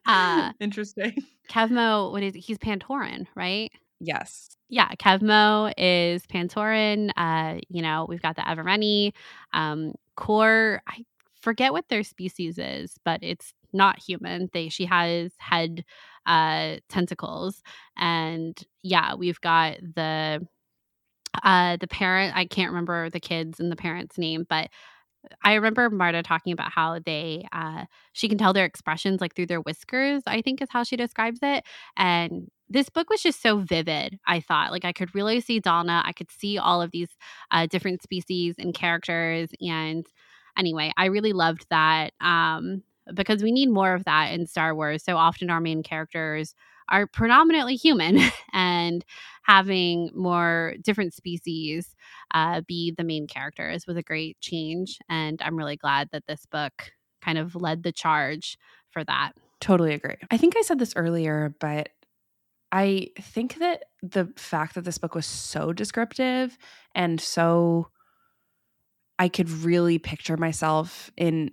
uh, 0.05 0.53
Interesting. 0.59 1.15
Kevmo, 1.49 2.11
what 2.11 2.23
is 2.23 2.33
he's 2.35 2.57
Pantoran, 2.57 3.27
right? 3.35 3.71
Yes. 3.99 4.57
Yeah, 4.69 4.89
Kevmo 4.95 5.73
is 5.77 6.25
Pantoran. 6.27 7.11
Uh, 7.17 7.59
you 7.69 7.81
know, 7.81 8.05
we've 8.07 8.21
got 8.21 8.35
the 8.35 8.41
Evereni. 8.41 9.13
Um, 9.53 9.93
Kor, 10.15 10.81
I 10.87 11.05
forget 11.41 11.73
what 11.73 11.89
their 11.89 12.03
species 12.03 12.57
is, 12.57 12.95
but 13.03 13.21
it's 13.23 13.53
not 13.73 13.99
human. 13.99 14.49
They 14.53 14.69
she 14.69 14.85
has 14.85 15.33
head 15.37 15.83
uh 16.25 16.77
tentacles. 16.87 17.61
And 17.97 18.57
yeah, 18.83 19.15
we've 19.15 19.41
got 19.41 19.79
the 19.81 20.47
uh 21.43 21.77
the 21.77 21.87
parent, 21.87 22.35
I 22.35 22.45
can't 22.45 22.71
remember 22.71 23.09
the 23.09 23.19
kids 23.19 23.59
and 23.59 23.71
the 23.71 23.75
parent's 23.75 24.17
name, 24.17 24.45
but 24.49 24.69
I 25.43 25.53
remember 25.53 25.89
Marda 25.89 26.21
talking 26.23 26.53
about 26.53 26.71
how 26.71 26.99
they 27.05 27.45
uh 27.51 27.85
she 28.13 28.27
can 28.29 28.37
tell 28.37 28.53
their 28.53 28.65
expressions 28.65 29.21
like 29.21 29.35
through 29.35 29.47
their 29.47 29.61
whiskers, 29.61 30.23
I 30.27 30.41
think 30.41 30.61
is 30.61 30.69
how 30.71 30.83
she 30.83 30.95
describes 30.97 31.39
it. 31.41 31.63
And 31.97 32.49
this 32.69 32.89
book 32.89 33.09
was 33.09 33.21
just 33.21 33.41
so 33.41 33.59
vivid 33.59 34.17
i 34.27 34.39
thought 34.39 34.71
like 34.71 34.85
i 34.85 34.91
could 34.91 35.13
really 35.13 35.39
see 35.41 35.61
Dalna, 35.61 36.01
i 36.05 36.11
could 36.13 36.31
see 36.31 36.57
all 36.57 36.81
of 36.81 36.91
these 36.91 37.09
uh, 37.51 37.67
different 37.67 38.01
species 38.01 38.55
and 38.57 38.73
characters 38.73 39.49
and 39.61 40.05
anyway 40.57 40.91
i 40.97 41.05
really 41.05 41.33
loved 41.33 41.65
that 41.69 42.13
um, 42.21 42.81
because 43.13 43.43
we 43.43 43.51
need 43.51 43.69
more 43.69 43.93
of 43.93 44.05
that 44.05 44.31
in 44.33 44.47
star 44.47 44.73
wars 44.73 45.03
so 45.03 45.17
often 45.17 45.49
our 45.49 45.61
main 45.61 45.83
characters 45.83 46.55
are 46.89 47.07
predominantly 47.07 47.75
human 47.75 48.19
and 48.53 49.05
having 49.43 50.09
more 50.15 50.75
different 50.81 51.13
species 51.13 51.95
uh, 52.33 52.61
be 52.67 52.93
the 52.97 53.03
main 53.03 53.27
characters 53.27 53.85
was 53.85 53.97
a 53.97 54.03
great 54.03 54.39
change 54.39 54.99
and 55.09 55.41
i'm 55.41 55.57
really 55.57 55.77
glad 55.77 56.09
that 56.11 56.25
this 56.27 56.45
book 56.45 56.91
kind 57.21 57.37
of 57.37 57.55
led 57.55 57.83
the 57.83 57.91
charge 57.91 58.57
for 58.91 59.03
that. 59.05 59.31
Totally 59.61 59.93
agree. 59.93 60.17
I 60.29 60.37
think 60.37 60.57
i 60.57 60.61
said 60.61 60.79
this 60.79 60.93
earlier 60.95 61.55
but 61.59 61.89
I 62.75 63.11
think 63.21 63.59
that 63.59 63.83
the 64.01 64.33
fact 64.35 64.73
that 64.73 64.83
this 64.83 64.97
book 64.97 65.13
was 65.13 65.27
so 65.27 65.73
descriptive 65.73 66.57
and 66.95 67.21
so 67.21 67.89
I 69.19 69.29
could 69.29 69.47
really 69.49 69.99
picture 69.99 70.37
myself 70.37 71.11
in 71.15 71.51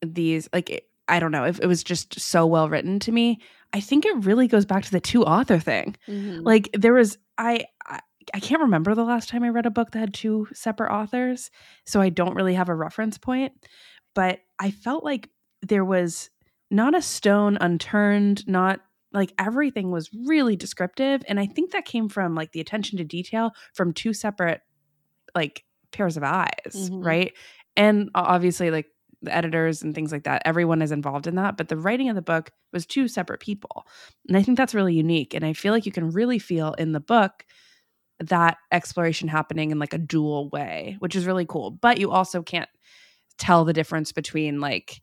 these 0.00 0.48
like 0.50 0.86
I 1.08 1.20
don't 1.20 1.32
know 1.32 1.44
if 1.44 1.60
it 1.60 1.66
was 1.66 1.84
just 1.84 2.18
so 2.20 2.46
well 2.46 2.68
written 2.68 2.98
to 3.00 3.12
me. 3.12 3.40
I 3.72 3.80
think 3.80 4.06
it 4.06 4.24
really 4.24 4.48
goes 4.48 4.64
back 4.64 4.84
to 4.84 4.90
the 4.90 5.00
two 5.00 5.24
author 5.24 5.58
thing. 5.58 5.96
Mm-hmm. 6.08 6.42
Like 6.42 6.70
there 6.72 6.94
was 6.94 7.18
I, 7.36 7.66
I 7.86 8.00
I 8.32 8.40
can't 8.40 8.62
remember 8.62 8.94
the 8.94 9.04
last 9.04 9.28
time 9.28 9.42
I 9.42 9.50
read 9.50 9.66
a 9.66 9.70
book 9.70 9.90
that 9.90 9.98
had 9.98 10.14
two 10.14 10.48
separate 10.54 10.92
authors, 10.92 11.50
so 11.84 12.00
I 12.00 12.08
don't 12.08 12.34
really 12.34 12.54
have 12.54 12.70
a 12.70 12.74
reference 12.74 13.18
point, 13.18 13.52
but 14.14 14.40
I 14.58 14.70
felt 14.70 15.04
like 15.04 15.28
there 15.60 15.84
was 15.84 16.30
not 16.70 16.94
a 16.94 17.02
stone 17.02 17.58
unturned, 17.60 18.46
not 18.48 18.80
like 19.14 19.32
everything 19.38 19.90
was 19.90 20.10
really 20.26 20.56
descriptive 20.56 21.22
and 21.28 21.40
i 21.40 21.46
think 21.46 21.70
that 21.70 21.84
came 21.86 22.08
from 22.08 22.34
like 22.34 22.52
the 22.52 22.60
attention 22.60 22.98
to 22.98 23.04
detail 23.04 23.52
from 23.72 23.94
two 23.94 24.12
separate 24.12 24.60
like 25.34 25.64
pairs 25.92 26.16
of 26.16 26.24
eyes 26.24 26.50
mm-hmm. 26.74 27.00
right 27.00 27.32
and 27.76 28.10
obviously 28.14 28.70
like 28.70 28.86
the 29.24 29.34
editors 29.34 29.82
and 29.82 29.94
things 29.94 30.12
like 30.12 30.24
that 30.24 30.42
everyone 30.44 30.82
is 30.82 30.92
involved 30.92 31.26
in 31.26 31.34
that 31.34 31.56
but 31.56 31.68
the 31.68 31.76
writing 31.76 32.08
of 32.08 32.16
the 32.16 32.22
book 32.22 32.50
was 32.72 32.86
two 32.86 33.08
separate 33.08 33.40
people 33.40 33.86
and 34.28 34.36
i 34.36 34.42
think 34.42 34.56
that's 34.56 34.74
really 34.74 34.94
unique 34.94 35.34
and 35.34 35.44
i 35.44 35.52
feel 35.52 35.72
like 35.72 35.86
you 35.86 35.92
can 35.92 36.10
really 36.10 36.38
feel 36.38 36.72
in 36.74 36.92
the 36.92 37.00
book 37.00 37.44
that 38.20 38.56
exploration 38.72 39.28
happening 39.28 39.70
in 39.70 39.78
like 39.78 39.92
a 39.92 39.98
dual 39.98 40.48
way 40.50 40.96
which 41.00 41.16
is 41.16 41.26
really 41.26 41.46
cool 41.46 41.70
but 41.70 41.98
you 41.98 42.10
also 42.10 42.42
can't 42.42 42.70
tell 43.38 43.64
the 43.64 43.72
difference 43.72 44.12
between 44.12 44.60
like 44.60 45.00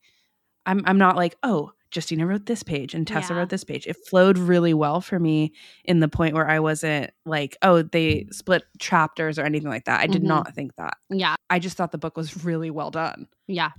i'm 0.66 0.82
i'm 0.86 0.98
not 0.98 1.16
like 1.16 1.36
oh 1.44 1.72
Justina 1.94 2.26
wrote 2.26 2.46
this 2.46 2.64
page 2.64 2.94
and 2.94 3.06
Tessa 3.06 3.34
yeah. 3.34 3.40
wrote 3.40 3.50
this 3.50 3.64
page. 3.64 3.86
It 3.86 3.98
flowed 4.08 4.38
really 4.38 4.74
well 4.74 5.02
for 5.02 5.20
me 5.20 5.54
in 5.84 6.00
the 6.00 6.08
point 6.08 6.34
where 6.34 6.50
I 6.50 6.60
wasn't 6.60 7.12
like, 7.26 7.58
oh, 7.62 7.82
they 7.82 8.28
split 8.32 8.64
chapters 8.80 9.38
or 9.38 9.44
anything 9.44 9.70
like 9.70 9.86
that. 9.86 10.00
I 10.00 10.08
did 10.08 10.22
mm-hmm. 10.22 10.28
not 10.30 10.56
think 10.56 10.76
that. 10.78 10.96
Yeah. 11.10 11.36
I 11.50 11.60
just 11.60 11.78
thought 11.78 11.92
the 11.92 11.98
book 11.98 12.16
was 12.16 12.46
really 12.46 12.72
well 12.72 12.92
done. 12.92 13.28
Yeah. 13.48 13.72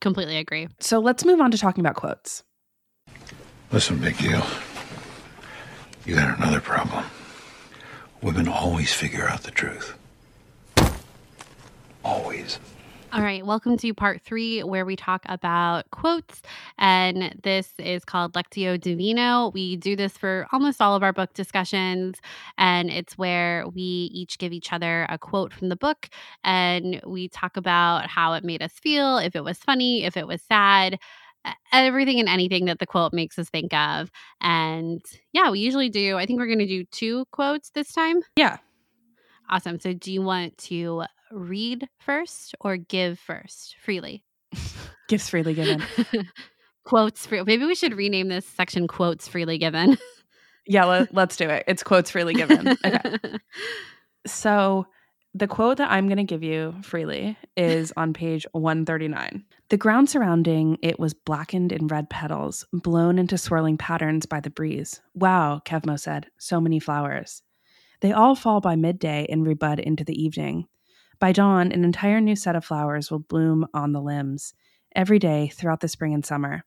Completely 0.00 0.36
agree. 0.36 0.68
So 0.78 0.98
let's 0.98 1.24
move 1.24 1.40
on 1.40 1.50
to 1.50 1.58
talking 1.58 1.84
about 1.84 1.96
quotes. 1.96 2.42
Listen, 3.72 3.98
big 3.98 4.18
deal. 4.18 4.44
You 6.04 6.14
got 6.16 6.38
another 6.38 6.60
problem. 6.60 7.04
Women 8.22 8.48
always 8.48 8.92
figure 8.92 9.28
out 9.28 9.42
the 9.44 9.50
truth. 9.50 9.94
Always. 12.04 12.58
All 13.12 13.22
right, 13.22 13.44
welcome 13.44 13.76
to 13.78 13.92
part 13.92 14.22
three, 14.22 14.62
where 14.62 14.86
we 14.86 14.94
talk 14.94 15.22
about 15.26 15.90
quotes. 15.90 16.42
And 16.78 17.34
this 17.42 17.72
is 17.76 18.04
called 18.04 18.34
Lectio 18.34 18.80
Divina. 18.80 19.48
We 19.48 19.76
do 19.76 19.96
this 19.96 20.16
for 20.16 20.46
almost 20.52 20.80
all 20.80 20.94
of 20.94 21.02
our 21.02 21.12
book 21.12 21.34
discussions. 21.34 22.20
And 22.56 22.88
it's 22.88 23.18
where 23.18 23.66
we 23.66 23.82
each 23.82 24.38
give 24.38 24.52
each 24.52 24.72
other 24.72 25.06
a 25.08 25.18
quote 25.18 25.52
from 25.52 25.70
the 25.70 25.76
book. 25.76 26.08
And 26.44 27.00
we 27.04 27.28
talk 27.28 27.56
about 27.56 28.06
how 28.08 28.34
it 28.34 28.44
made 28.44 28.62
us 28.62 28.72
feel, 28.74 29.18
if 29.18 29.34
it 29.34 29.42
was 29.42 29.58
funny, 29.58 30.04
if 30.04 30.16
it 30.16 30.28
was 30.28 30.40
sad, 30.42 30.96
everything 31.72 32.20
and 32.20 32.28
anything 32.28 32.66
that 32.66 32.78
the 32.78 32.86
quote 32.86 33.12
makes 33.12 33.40
us 33.40 33.50
think 33.50 33.74
of. 33.74 34.12
And 34.40 35.04
yeah, 35.32 35.50
we 35.50 35.58
usually 35.58 35.88
do, 35.88 36.16
I 36.16 36.26
think 36.26 36.38
we're 36.38 36.46
going 36.46 36.60
to 36.60 36.66
do 36.66 36.84
two 36.84 37.24
quotes 37.32 37.70
this 37.70 37.92
time. 37.92 38.20
Yeah. 38.36 38.58
Awesome. 39.48 39.80
So, 39.80 39.92
do 39.94 40.12
you 40.12 40.22
want 40.22 40.56
to 40.58 41.06
read 41.32 41.88
first 41.98 42.54
or 42.60 42.76
give 42.76 43.18
first 43.18 43.76
freely? 43.82 44.24
Gifts 45.08 45.30
freely 45.30 45.54
given. 45.54 45.82
quotes 46.84 47.26
free. 47.26 47.42
Maybe 47.42 47.64
we 47.64 47.74
should 47.74 47.94
rename 47.94 48.28
this 48.28 48.46
section 48.46 48.86
quotes 48.88 49.28
freely 49.28 49.58
given. 49.58 49.98
yeah, 50.66 50.84
let, 50.84 51.16
us 51.16 51.36
do 51.36 51.48
it. 51.48 51.64
It's 51.66 51.82
quotes 51.82 52.10
freely 52.10 52.34
given. 52.34 52.76
Okay. 52.84 53.16
so, 54.26 54.86
the 55.32 55.46
quote 55.46 55.76
that 55.76 55.92
I'm 55.92 56.08
going 56.08 56.16
to 56.16 56.24
give 56.24 56.42
you 56.42 56.74
freely 56.82 57.38
is 57.56 57.92
on 57.96 58.12
page 58.12 58.44
139. 58.50 59.44
The 59.68 59.76
ground 59.76 60.10
surrounding 60.10 60.78
it 60.82 60.98
was 60.98 61.14
blackened 61.14 61.70
in 61.70 61.86
red 61.86 62.10
petals, 62.10 62.66
blown 62.72 63.16
into 63.16 63.38
swirling 63.38 63.78
patterns 63.78 64.26
by 64.26 64.40
the 64.40 64.50
breeze. 64.50 65.00
Wow, 65.14 65.62
Kevmo 65.64 66.00
said. 66.00 66.26
So 66.38 66.60
many 66.60 66.80
flowers. 66.80 67.42
They 68.00 68.10
all 68.10 68.34
fall 68.34 68.60
by 68.60 68.74
midday 68.74 69.26
and 69.30 69.46
rebud 69.46 69.78
into 69.78 70.02
the 70.02 70.20
evening. 70.20 70.66
By 71.20 71.32
dawn, 71.32 71.70
an 71.70 71.84
entire 71.84 72.20
new 72.20 72.34
set 72.34 72.56
of 72.56 72.64
flowers 72.64 73.10
will 73.10 73.18
bloom 73.18 73.66
on 73.74 73.92
the 73.92 74.00
limbs, 74.00 74.54
every 74.96 75.18
day 75.18 75.48
throughout 75.48 75.80
the 75.80 75.88
spring 75.88 76.14
and 76.14 76.24
summer. 76.24 76.64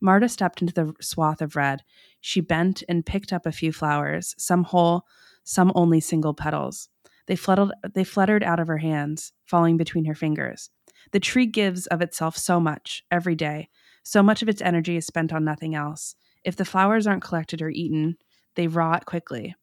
Marta 0.00 0.28
stepped 0.28 0.60
into 0.60 0.74
the 0.74 0.92
swath 1.00 1.40
of 1.40 1.54
red. 1.54 1.84
She 2.20 2.40
bent 2.40 2.82
and 2.88 3.06
picked 3.06 3.32
up 3.32 3.46
a 3.46 3.52
few 3.52 3.72
flowers, 3.72 4.34
some 4.36 4.64
whole, 4.64 5.04
some 5.44 5.70
only 5.76 6.00
single 6.00 6.34
petals. 6.34 6.88
They 7.28 7.36
fluttered, 7.36 7.70
they 7.94 8.02
fluttered 8.02 8.42
out 8.42 8.58
of 8.58 8.66
her 8.66 8.78
hands, 8.78 9.32
falling 9.46 9.76
between 9.76 10.06
her 10.06 10.16
fingers. 10.16 10.70
The 11.12 11.20
tree 11.20 11.46
gives 11.46 11.86
of 11.86 12.02
itself 12.02 12.36
so 12.36 12.58
much, 12.58 13.04
every 13.12 13.36
day. 13.36 13.68
So 14.02 14.20
much 14.20 14.42
of 14.42 14.48
its 14.48 14.60
energy 14.60 14.96
is 14.96 15.06
spent 15.06 15.32
on 15.32 15.44
nothing 15.44 15.76
else. 15.76 16.16
If 16.42 16.56
the 16.56 16.64
flowers 16.64 17.06
aren't 17.06 17.22
collected 17.22 17.62
or 17.62 17.70
eaten, 17.70 18.16
they 18.56 18.66
rot 18.66 19.06
quickly. 19.06 19.54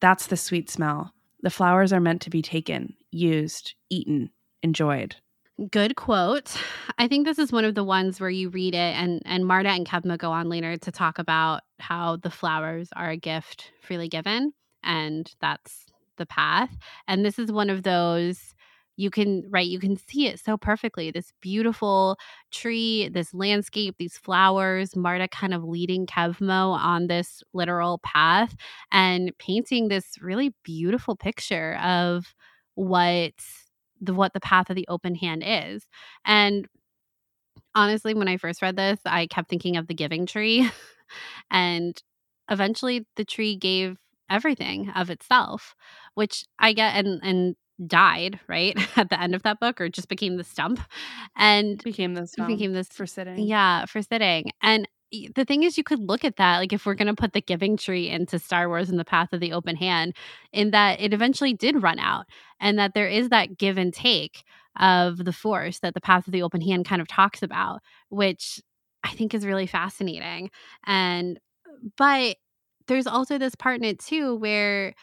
That's 0.00 0.26
the 0.26 0.36
sweet 0.36 0.68
smell. 0.68 1.14
The 1.44 1.50
flowers 1.50 1.92
are 1.92 2.00
meant 2.00 2.22
to 2.22 2.30
be 2.30 2.40
taken, 2.40 2.94
used, 3.10 3.74
eaten, 3.90 4.30
enjoyed. 4.62 5.16
Good 5.70 5.94
quote. 5.94 6.56
I 6.96 7.06
think 7.06 7.26
this 7.26 7.38
is 7.38 7.52
one 7.52 7.66
of 7.66 7.74
the 7.74 7.84
ones 7.84 8.18
where 8.18 8.30
you 8.30 8.48
read 8.48 8.74
it, 8.74 8.96
and 8.96 9.20
and 9.26 9.44
Marda 9.46 9.68
and 9.68 9.86
Kevmo 9.86 10.16
go 10.16 10.32
on 10.32 10.48
later 10.48 10.78
to 10.78 10.90
talk 10.90 11.18
about 11.18 11.60
how 11.78 12.16
the 12.16 12.30
flowers 12.30 12.88
are 12.96 13.10
a 13.10 13.18
gift 13.18 13.72
freely 13.82 14.08
given, 14.08 14.54
and 14.82 15.30
that's 15.42 15.84
the 16.16 16.24
path. 16.24 16.70
And 17.06 17.26
this 17.26 17.38
is 17.38 17.52
one 17.52 17.68
of 17.68 17.82
those 17.82 18.53
you 18.96 19.10
can 19.10 19.44
right 19.50 19.66
you 19.66 19.78
can 19.78 19.96
see 19.96 20.26
it 20.26 20.38
so 20.40 20.56
perfectly 20.56 21.10
this 21.10 21.32
beautiful 21.40 22.16
tree 22.52 23.08
this 23.12 23.34
landscape 23.34 23.96
these 23.98 24.16
flowers 24.18 24.94
marda 24.96 25.28
kind 25.28 25.52
of 25.54 25.64
leading 25.64 26.06
kevmo 26.06 26.72
on 26.74 27.06
this 27.08 27.42
literal 27.52 27.98
path 28.04 28.54
and 28.92 29.32
painting 29.38 29.88
this 29.88 30.18
really 30.20 30.54
beautiful 30.64 31.16
picture 31.16 31.74
of 31.82 32.34
what 32.74 33.32
the 34.00 34.14
what 34.14 34.32
the 34.32 34.40
path 34.40 34.70
of 34.70 34.76
the 34.76 34.86
open 34.88 35.14
hand 35.14 35.42
is. 35.46 35.86
And 36.24 36.68
honestly 37.74 38.14
when 38.14 38.28
i 38.28 38.36
first 38.36 38.62
read 38.62 38.76
this 38.76 38.98
i 39.04 39.26
kept 39.26 39.48
thinking 39.48 39.76
of 39.76 39.86
the 39.86 39.94
giving 39.94 40.26
tree 40.26 40.68
and 41.50 42.02
eventually 42.50 43.06
the 43.16 43.24
tree 43.24 43.56
gave 43.56 43.96
everything 44.30 44.90
of 44.90 45.10
itself 45.10 45.74
which 46.14 46.44
i 46.58 46.72
get 46.72 46.94
and 46.96 47.20
and 47.22 47.56
died 47.86 48.38
right 48.48 48.78
at 48.96 49.10
the 49.10 49.20
end 49.20 49.34
of 49.34 49.42
that 49.42 49.60
book 49.60 49.80
or 49.80 49.88
just 49.88 50.08
became 50.08 50.36
the 50.36 50.44
stump 50.44 50.80
and 51.36 51.82
became 51.82 52.14
the 52.14 52.26
stump 52.26 52.48
became 52.48 52.72
this 52.72 52.88
for 52.88 53.06
sitting. 53.06 53.38
yeah 53.38 53.84
for 53.86 54.02
sitting. 54.02 54.50
And 54.62 54.88
the 55.36 55.44
thing 55.44 55.62
is 55.62 55.78
you 55.78 55.84
could 55.84 56.00
look 56.00 56.24
at 56.24 56.36
that 56.36 56.58
like 56.58 56.72
if 56.72 56.86
we're 56.86 56.94
going 56.94 57.06
to 57.06 57.14
put 57.14 57.32
the 57.32 57.40
giving 57.40 57.76
tree 57.76 58.08
into 58.08 58.38
star 58.38 58.68
wars 58.68 58.90
in 58.90 58.96
the 58.96 59.04
path 59.04 59.32
of 59.32 59.40
the 59.40 59.52
open 59.52 59.76
hand 59.76 60.12
in 60.52 60.72
that 60.72 61.00
it 61.00 61.12
eventually 61.14 61.52
did 61.52 61.82
run 61.82 62.00
out 62.00 62.26
and 62.58 62.78
that 62.78 62.94
there 62.94 63.06
is 63.06 63.28
that 63.28 63.56
give 63.56 63.78
and 63.78 63.94
take 63.94 64.42
of 64.80 65.24
the 65.24 65.32
force 65.32 65.78
that 65.80 65.94
the 65.94 66.00
path 66.00 66.26
of 66.26 66.32
the 66.32 66.42
open 66.42 66.60
hand 66.60 66.84
kind 66.84 67.00
of 67.00 67.06
talks 67.06 67.44
about 67.44 67.80
which 68.08 68.60
i 69.04 69.10
think 69.10 69.34
is 69.34 69.46
really 69.46 69.66
fascinating. 69.66 70.50
And 70.84 71.38
but 71.96 72.36
there's 72.86 73.06
also 73.06 73.38
this 73.38 73.54
part 73.54 73.76
in 73.76 73.84
it 73.84 73.98
too 73.98 74.36
where 74.36 74.94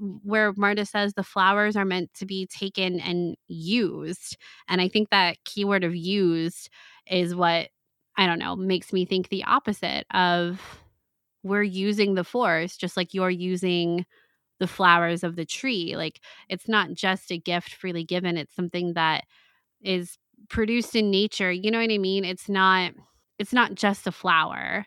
where 0.00 0.52
Marda 0.56 0.86
says 0.86 1.12
the 1.12 1.22
flowers 1.22 1.76
are 1.76 1.84
meant 1.84 2.12
to 2.14 2.26
be 2.26 2.46
taken 2.46 3.00
and 3.00 3.36
used. 3.48 4.36
And 4.68 4.80
I 4.80 4.88
think 4.88 5.10
that 5.10 5.36
keyword 5.44 5.84
of 5.84 5.94
used 5.94 6.70
is 7.06 7.34
what, 7.34 7.68
I 8.16 8.26
don't 8.26 8.38
know, 8.38 8.56
makes 8.56 8.92
me 8.92 9.04
think 9.04 9.28
the 9.28 9.44
opposite 9.44 10.06
of 10.12 10.60
we're 11.42 11.62
using 11.62 12.14
the 12.14 12.24
forest 12.24 12.80
just 12.80 12.96
like 12.96 13.14
you're 13.14 13.30
using 13.30 14.04
the 14.58 14.66
flowers 14.66 15.24
of 15.24 15.36
the 15.36 15.44
tree. 15.44 15.96
Like 15.96 16.20
it's 16.48 16.68
not 16.68 16.92
just 16.92 17.30
a 17.30 17.38
gift 17.38 17.74
freely 17.74 18.04
given, 18.04 18.36
it's 18.36 18.54
something 18.54 18.94
that 18.94 19.24
is 19.82 20.18
produced 20.48 20.94
in 20.94 21.10
nature. 21.10 21.50
You 21.50 21.70
know 21.70 21.80
what 21.80 21.90
I 21.90 21.98
mean? 21.98 22.24
It's 22.24 22.48
not 22.48 22.92
it's 23.38 23.52
not 23.52 23.74
just 23.74 24.06
a 24.06 24.12
flower. 24.12 24.86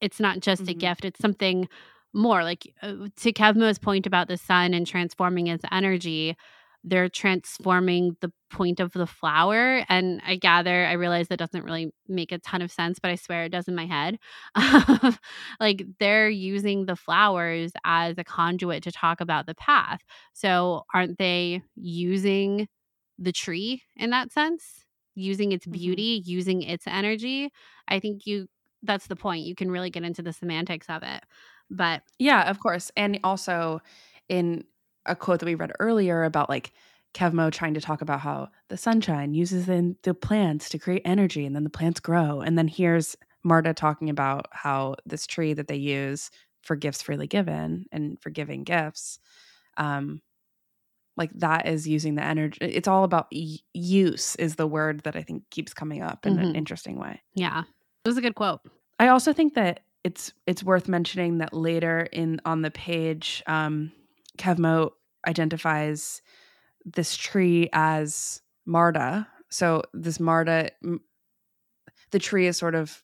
It's 0.00 0.20
not 0.20 0.40
just 0.40 0.62
mm-hmm. 0.62 0.70
a 0.70 0.74
gift. 0.74 1.04
It's 1.04 1.20
something 1.20 1.68
more. 2.14 2.44
Like 2.44 2.72
uh, 2.82 3.08
to 3.16 3.32
Kevmo's 3.32 3.78
point 3.78 4.06
about 4.06 4.28
the 4.28 4.36
sun 4.36 4.74
and 4.74 4.86
transforming 4.86 5.46
its 5.46 5.64
energy, 5.70 6.36
they're 6.84 7.08
transforming 7.08 8.16
the 8.20 8.32
point 8.50 8.80
of 8.80 8.92
the 8.92 9.06
flower. 9.06 9.84
And 9.88 10.20
I 10.26 10.36
gather, 10.36 10.84
I 10.84 10.92
realize 10.92 11.28
that 11.28 11.38
doesn't 11.38 11.64
really 11.64 11.92
make 12.08 12.32
a 12.32 12.38
ton 12.38 12.60
of 12.60 12.72
sense, 12.72 12.98
but 12.98 13.10
I 13.10 13.14
swear 13.14 13.44
it 13.44 13.50
does 13.50 13.68
in 13.68 13.74
my 13.74 13.86
head. 13.86 14.18
like 15.60 15.84
they're 16.00 16.28
using 16.28 16.86
the 16.86 16.96
flowers 16.96 17.72
as 17.84 18.18
a 18.18 18.24
conduit 18.24 18.82
to 18.82 18.92
talk 18.92 19.20
about 19.20 19.46
the 19.46 19.54
path. 19.54 20.00
So 20.32 20.82
aren't 20.92 21.18
they 21.18 21.62
using 21.76 22.68
the 23.18 23.32
tree 23.32 23.82
in 23.96 24.10
that 24.10 24.32
sense? 24.32 24.84
Using 25.14 25.52
its 25.52 25.66
mm-hmm. 25.66 25.78
beauty, 25.78 26.20
mm-hmm. 26.20 26.30
using 26.30 26.62
its 26.62 26.86
energy. 26.86 27.50
I 27.86 28.00
think 28.00 28.26
you 28.26 28.48
that's 28.82 29.06
the 29.06 29.16
point. 29.16 29.44
You 29.44 29.54
can 29.54 29.70
really 29.70 29.90
get 29.90 30.02
into 30.02 30.22
the 30.22 30.32
semantics 30.32 30.88
of 30.88 31.04
it. 31.04 31.22
But 31.72 32.02
yeah, 32.18 32.48
of 32.48 32.60
course. 32.60 32.92
And 32.96 33.18
also 33.24 33.80
in 34.28 34.64
a 35.06 35.16
quote 35.16 35.40
that 35.40 35.46
we 35.46 35.54
read 35.54 35.72
earlier 35.80 36.22
about 36.22 36.48
like 36.48 36.72
Kevmo 37.14 37.50
trying 37.50 37.74
to 37.74 37.80
talk 37.80 38.02
about 38.02 38.20
how 38.20 38.48
the 38.68 38.76
sunshine 38.76 39.34
uses 39.34 39.66
the, 39.66 39.96
the 40.02 40.14
plants 40.14 40.68
to 40.68 40.78
create 40.78 41.02
energy 41.04 41.44
and 41.44 41.56
then 41.56 41.64
the 41.64 41.70
plants 41.70 42.00
grow. 42.00 42.40
And 42.40 42.56
then 42.56 42.68
here's 42.68 43.16
Marda 43.42 43.74
talking 43.74 44.08
about 44.08 44.46
how 44.52 44.96
this 45.04 45.26
tree 45.26 45.54
that 45.54 45.66
they 45.66 45.76
use 45.76 46.30
for 46.62 46.76
gifts 46.76 47.02
freely 47.02 47.26
given 47.26 47.86
and 47.90 48.20
for 48.20 48.30
giving 48.30 48.64
gifts, 48.64 49.18
um, 49.76 50.22
like 51.16 51.30
that 51.34 51.66
is 51.66 51.88
using 51.88 52.14
the 52.14 52.24
energy. 52.24 52.58
It's 52.60 52.88
all 52.88 53.04
about 53.04 53.26
use, 53.30 54.36
is 54.36 54.54
the 54.54 54.66
word 54.66 55.00
that 55.00 55.16
I 55.16 55.22
think 55.22 55.42
keeps 55.50 55.74
coming 55.74 56.02
up 56.02 56.24
in 56.24 56.34
mm-hmm. 56.36 56.44
an 56.44 56.56
interesting 56.56 56.98
way. 56.98 57.20
Yeah, 57.34 57.64
it 58.04 58.08
was 58.08 58.16
a 58.16 58.22
good 58.22 58.36
quote. 58.36 58.60
I 58.98 59.08
also 59.08 59.32
think 59.32 59.54
that 59.54 59.80
it's 60.04 60.32
it's 60.46 60.64
worth 60.64 60.88
mentioning 60.88 61.38
that 61.38 61.52
later 61.52 62.08
in 62.12 62.40
on 62.44 62.62
the 62.62 62.70
page, 62.70 63.42
um, 63.46 63.92
Kevmo 64.38 64.90
identifies 65.26 66.22
this 66.84 67.16
tree 67.16 67.68
as 67.72 68.40
Marda. 68.66 69.28
So 69.50 69.82
this 69.92 70.18
Marda, 70.18 70.70
the 72.10 72.18
tree 72.18 72.46
is 72.46 72.56
sort 72.56 72.74
of 72.74 73.02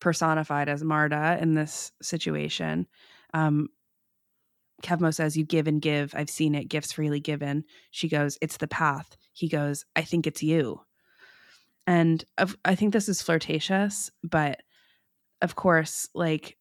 personified 0.00 0.68
as 0.68 0.82
Marda 0.82 1.38
in 1.40 1.54
this 1.54 1.92
situation. 2.00 2.86
Um, 3.34 3.68
Kevmo 4.82 5.12
says, 5.14 5.36
You 5.36 5.44
give 5.44 5.66
and 5.66 5.82
give. 5.82 6.14
I've 6.14 6.30
seen 6.30 6.54
it, 6.54 6.68
gifts 6.68 6.92
freely 6.92 7.20
given. 7.20 7.64
She 7.90 8.08
goes, 8.08 8.38
It's 8.40 8.56
the 8.56 8.68
path. 8.68 9.16
He 9.32 9.48
goes, 9.48 9.84
I 9.94 10.02
think 10.02 10.26
it's 10.26 10.42
you. 10.42 10.80
And 11.86 12.24
I 12.64 12.74
think 12.74 12.92
this 12.92 13.08
is 13.08 13.22
flirtatious, 13.22 14.10
but 14.22 14.62
of 15.42 15.56
course, 15.56 16.08
like 16.14 16.56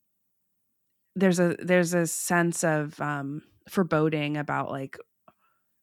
there's 1.15 1.39
a 1.39 1.55
there's 1.59 1.93
a 1.93 2.07
sense 2.07 2.63
of 2.63 2.99
um 3.01 3.41
foreboding 3.67 4.37
about 4.37 4.71
like 4.71 4.97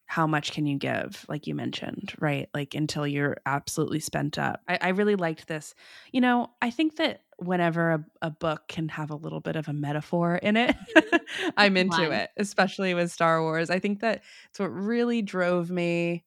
how 0.09 0.27
much 0.27 0.53
can 0.53 0.67
you 0.67 0.79
give 0.79 1.25
like 1.29 1.47
you 1.47 1.55
mentioned 1.55 2.15
right? 2.21 2.49
Like 2.55 2.75
until 2.75 3.07
you're 3.07 3.39
absolutely 3.45 4.01
spent 4.01 4.39
up. 4.39 4.61
I, 4.69 4.79
I 4.81 4.89
really 4.91 5.17
liked 5.17 5.49
this. 5.49 5.75
You 6.13 6.21
know 6.21 6.51
i 6.63 6.71
think 6.71 6.97
that 6.97 7.23
whenever 7.39 7.91
a, 7.91 8.05
a, 8.23 8.31
book 8.31 8.63
can 8.69 8.89
have 8.89 9.11
a 9.11 9.17
little 9.17 9.41
bit 9.41 9.57
of 9.57 9.69
a 9.69 9.73
metaphor 9.73 10.37
in 10.37 10.57
it 10.57 10.75
i'm 11.59 11.77
into 11.77 12.11
it 12.11 12.31
especially 12.39 12.95
with 12.95 13.13
star 13.13 13.43
wars. 13.43 13.71
I 13.71 13.79
think 13.79 14.01
that 14.01 14.23
it's 14.51 14.59
what 14.59 14.73
really 14.73 15.23
drove 15.23 15.71
me 15.71 16.25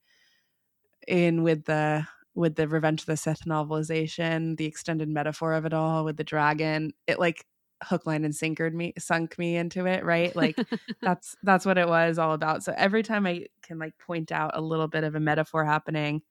in 1.08 1.44
with 1.44 1.66
the 1.66 2.08
with 2.40 2.56
the 2.56 2.68
revenge 2.68 3.02
of 3.02 3.06
the 3.06 3.18
sith 3.18 3.46
novelization 3.46 4.58
the 4.58 4.66
extended 4.66 5.10
metaphor 5.10 5.54
of 5.54 5.66
it 5.66 5.74
all 5.74 6.06
with 6.06 6.18
the 6.18 6.24
dragon 6.24 6.92
it 7.06 7.20
like 7.20 7.46
hook 7.84 8.06
line 8.06 8.26
and 8.26 8.34
sinkered 8.34 8.74
me 8.74 8.94
sunk 8.98 9.38
me 9.38 9.56
into 9.56 9.86
it 9.86 10.04
right? 10.04 10.36
Like 10.36 10.58
that's 11.02 11.36
that's 11.44 11.66
what 11.66 11.78
it 11.78 11.88
was 11.88 12.18
all 12.18 12.34
about. 12.34 12.64
So 12.64 12.74
every 12.76 13.04
time 13.04 13.26
i 13.26 13.46
can 13.62 13.80
like 13.80 13.98
point 13.98 14.32
out 14.32 14.52
a 14.54 14.62
little 14.62 14.88
bit 14.88 15.04
of 15.04 15.16
a 15.16 15.20
metaphor 15.20 15.66
happening 15.66 16.22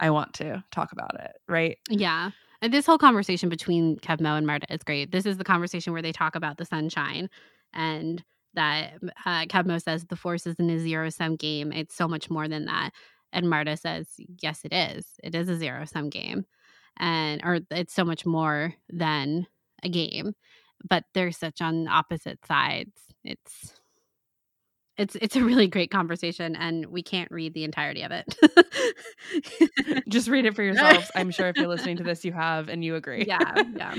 i 0.00 0.10
want 0.10 0.34
to 0.34 0.64
talk 0.72 0.92
about 0.92 1.20
it 1.20 1.32
right? 1.48 1.78
Yeah. 1.88 2.30
And 2.62 2.72
this 2.72 2.86
whole 2.86 2.98
conversation 2.98 3.48
between 3.48 3.98
kevmo 3.98 4.38
and 4.38 4.46
marda 4.46 4.72
is 4.72 4.82
great. 4.82 5.12
This 5.12 5.26
is 5.26 5.36
the 5.36 5.44
conversation 5.44 5.92
where 5.92 6.02
they 6.02 6.12
talk 6.12 6.34
about 6.34 6.56
the 6.56 6.64
sunshine 6.64 7.28
and 7.72 8.24
that 8.54 8.94
uh, 9.26 9.44
kevmo 9.46 9.82
says 9.82 10.04
the 10.06 10.16
force 10.16 10.46
isn't 10.46 10.70
a 10.70 10.78
zero 10.78 11.10
sum 11.10 11.36
game. 11.36 11.72
It's 11.72 11.94
so 11.94 12.08
much 12.08 12.30
more 12.30 12.48
than 12.48 12.64
that 12.66 12.92
and 13.34 13.50
marda 13.50 13.76
says 13.76 14.08
yes 14.40 14.60
it 14.64 14.72
is 14.72 15.04
it 15.22 15.34
is 15.34 15.48
a 15.48 15.56
zero 15.56 15.84
sum 15.84 16.08
game 16.08 16.46
and 16.98 17.42
or 17.44 17.60
it's 17.70 17.94
so 17.94 18.04
much 18.04 18.24
more 18.24 18.72
than 18.88 19.46
a 19.82 19.88
game 19.88 20.34
but 20.88 21.04
they're 21.14 21.32
such 21.32 21.60
on 21.60 21.88
opposite 21.88 22.44
sides. 22.46 22.92
It's 23.24 23.80
it's 24.96 25.16
it's 25.16 25.34
a 25.34 25.42
really 25.42 25.66
great 25.66 25.90
conversation 25.90 26.54
and 26.54 26.86
we 26.86 27.02
can't 27.02 27.30
read 27.30 27.54
the 27.54 27.64
entirety 27.64 28.02
of 28.02 28.12
it. 28.12 30.04
Just 30.08 30.28
read 30.28 30.46
it 30.46 30.54
for 30.54 30.62
yourselves. 30.62 31.10
I'm 31.14 31.30
sure 31.30 31.48
if 31.48 31.56
you're 31.56 31.66
listening 31.66 31.96
to 31.96 32.04
this 32.04 32.24
you 32.24 32.32
have 32.32 32.68
and 32.68 32.84
you 32.84 32.94
agree. 32.96 33.24
yeah, 33.26 33.62
yeah. 33.74 33.94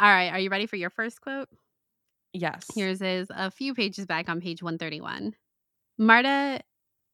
All 0.00 0.10
right, 0.10 0.30
are 0.30 0.38
you 0.38 0.50
ready 0.50 0.66
for 0.66 0.76
your 0.76 0.90
first 0.90 1.20
quote? 1.20 1.48
Yes. 2.32 2.66
Yours 2.76 3.00
is 3.00 3.28
a 3.30 3.50
few 3.50 3.74
pages 3.74 4.06
back 4.06 4.28
on 4.28 4.40
page 4.40 4.62
131. 4.62 5.34
Marda 5.96 6.60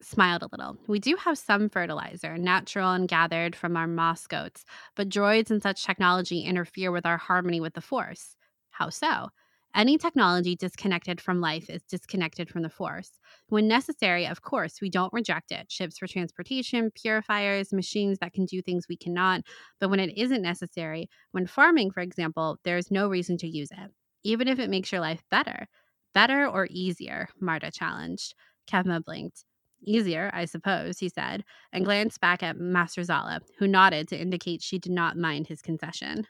smiled 0.05 0.43
a 0.43 0.49
little. 0.53 0.77
We 0.87 0.99
do 0.99 1.17
have 1.17 1.39
some 1.39 1.69
fertilizer, 1.69 2.37
natural 2.39 2.93
and 2.93 3.09
gathered 3.09 3.57
from 3.57 3.77
our 3.77 3.87
moss 3.87 4.27
goats, 4.27 4.65
but 4.95 5.09
droids 5.09 5.51
and 5.51 5.63
such 5.63 5.85
technology 5.85 6.41
interfere 6.43 6.91
with 6.93 7.07
our 7.07 7.19
harmony 7.19 7.61
with 7.61 7.75
the 7.75 7.81
Force. 7.81 8.37
How 8.71 8.91
so? 8.91 9.31
Any 9.75 9.99
technology 9.99 10.55
disconnected 10.55 11.21
from 11.21 11.41
life 11.41 11.69
is 11.69 11.83
disconnected 11.83 12.49
from 12.49 12.63
the 12.63 12.71
force. 12.71 13.19
When 13.49 13.67
necessary, 13.67 14.25
of 14.25 14.43
course, 14.43 14.81
we 14.81 14.89
don't 14.89 15.13
reject 15.13 15.51
it 15.51 15.71
ships 15.71 15.99
for 15.99 16.07
transportation, 16.07 16.93
purifiers, 16.93 17.73
machines 17.73 18.19
that 18.21 18.33
can 18.33 18.45
do 18.47 18.63
things 18.63 18.87
we 18.89 18.97
cannot. 18.97 19.43
But 19.81 19.91
when 19.91 19.99
it 19.99 20.17
isn't 20.17 20.43
necessary, 20.43 21.09
when 21.33 21.47
farming, 21.49 21.91
for 21.91 22.01
example, 22.01 22.59
there 22.63 22.79
is 22.79 22.93
no 22.93 23.09
reason 23.09 23.37
to 23.39 23.49
use 23.49 23.71
it, 23.73 23.91
even 24.23 24.47
if 24.47 24.61
it 24.61 24.71
makes 24.71 24.93
your 24.93 25.01
life 25.01 25.25
better. 25.29 25.67
Better 26.13 26.47
or 26.47 26.69
easier? 26.71 27.29
Marda 27.41 27.73
challenged. 27.73 28.35
Kevmo 28.71 29.05
blinked. 29.05 29.45
Easier, 29.85 30.31
I 30.33 30.45
suppose, 30.47 30.99
he 30.99 31.09
said, 31.09 31.45
and 31.73 31.85
glanced 31.85 32.21
back 32.21 32.43
at 32.43 32.59
Master 32.59 33.03
Zallah, 33.03 33.41
who 33.59 33.69
nodded 33.69 34.09
to 34.09 34.19
indicate 34.19 34.63
she 34.63 34.79
did 34.79 34.93
not 34.93 35.17
mind 35.17 35.47
his 35.47 35.63
concession. 35.63 36.27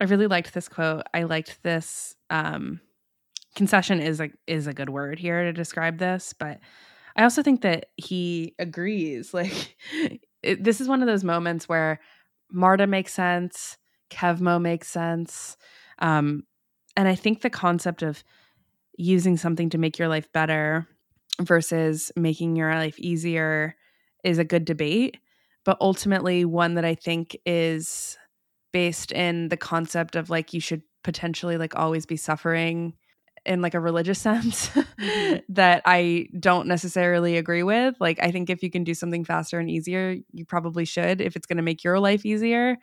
I 0.00 0.04
really 0.04 0.26
liked 0.26 0.52
this 0.52 0.68
quote. 0.68 1.04
I 1.14 1.22
liked 1.22 1.62
this 1.62 2.16
um, 2.28 2.80
concession 3.54 4.00
is 4.00 4.20
a 4.20 4.30
is 4.46 4.66
a 4.66 4.72
good 4.72 4.90
word 4.90 5.18
here 5.18 5.44
to 5.44 5.52
describe 5.52 5.98
this, 5.98 6.34
but 6.36 6.58
I 7.14 7.22
also 7.22 7.42
think 7.42 7.62
that 7.62 7.86
he 7.96 8.54
agrees. 8.58 9.32
Like 9.42 9.76
it, 10.42 10.64
this 10.64 10.80
is 10.80 10.88
one 10.88 11.02
of 11.02 11.06
those 11.06 11.22
moments 11.22 11.68
where 11.68 12.00
Marda 12.50 12.88
makes 12.88 13.12
sense, 13.12 13.78
Kevmo 14.10 14.60
makes 14.60 14.88
sense, 14.88 15.56
um, 16.00 16.42
and 16.96 17.06
I 17.06 17.14
think 17.14 17.40
the 17.40 17.50
concept 17.50 18.02
of 18.02 18.24
using 19.02 19.36
something 19.36 19.68
to 19.70 19.78
make 19.78 19.98
your 19.98 20.08
life 20.08 20.32
better 20.32 20.86
versus 21.40 22.12
making 22.16 22.56
your 22.56 22.72
life 22.72 22.98
easier 22.98 23.74
is 24.24 24.38
a 24.38 24.44
good 24.44 24.64
debate, 24.64 25.16
but 25.64 25.76
ultimately 25.80 26.44
one 26.44 26.74
that 26.74 26.84
I 26.84 26.94
think 26.94 27.36
is 27.44 28.16
based 28.72 29.12
in 29.12 29.48
the 29.48 29.56
concept 29.56 30.16
of 30.16 30.30
like 30.30 30.54
you 30.54 30.60
should 30.60 30.82
potentially 31.02 31.56
like 31.56 31.76
always 31.76 32.06
be 32.06 32.16
suffering 32.16 32.94
in 33.44 33.60
like 33.60 33.74
a 33.74 33.80
religious 33.80 34.18
sense 34.20 34.68
mm-hmm. 34.68 35.36
that 35.48 35.82
I 35.84 36.28
don't 36.38 36.68
necessarily 36.68 37.36
agree 37.36 37.64
with. 37.64 37.96
Like 37.98 38.22
I 38.22 38.30
think 38.30 38.50
if 38.50 38.62
you 38.62 38.70
can 38.70 38.84
do 38.84 38.94
something 38.94 39.24
faster 39.24 39.58
and 39.58 39.68
easier, 39.68 40.16
you 40.30 40.44
probably 40.44 40.84
should 40.84 41.20
if 41.20 41.34
it's 41.34 41.46
going 41.46 41.56
to 41.56 41.62
make 41.62 41.82
your 41.82 41.98
life 41.98 42.24
easier 42.24 42.78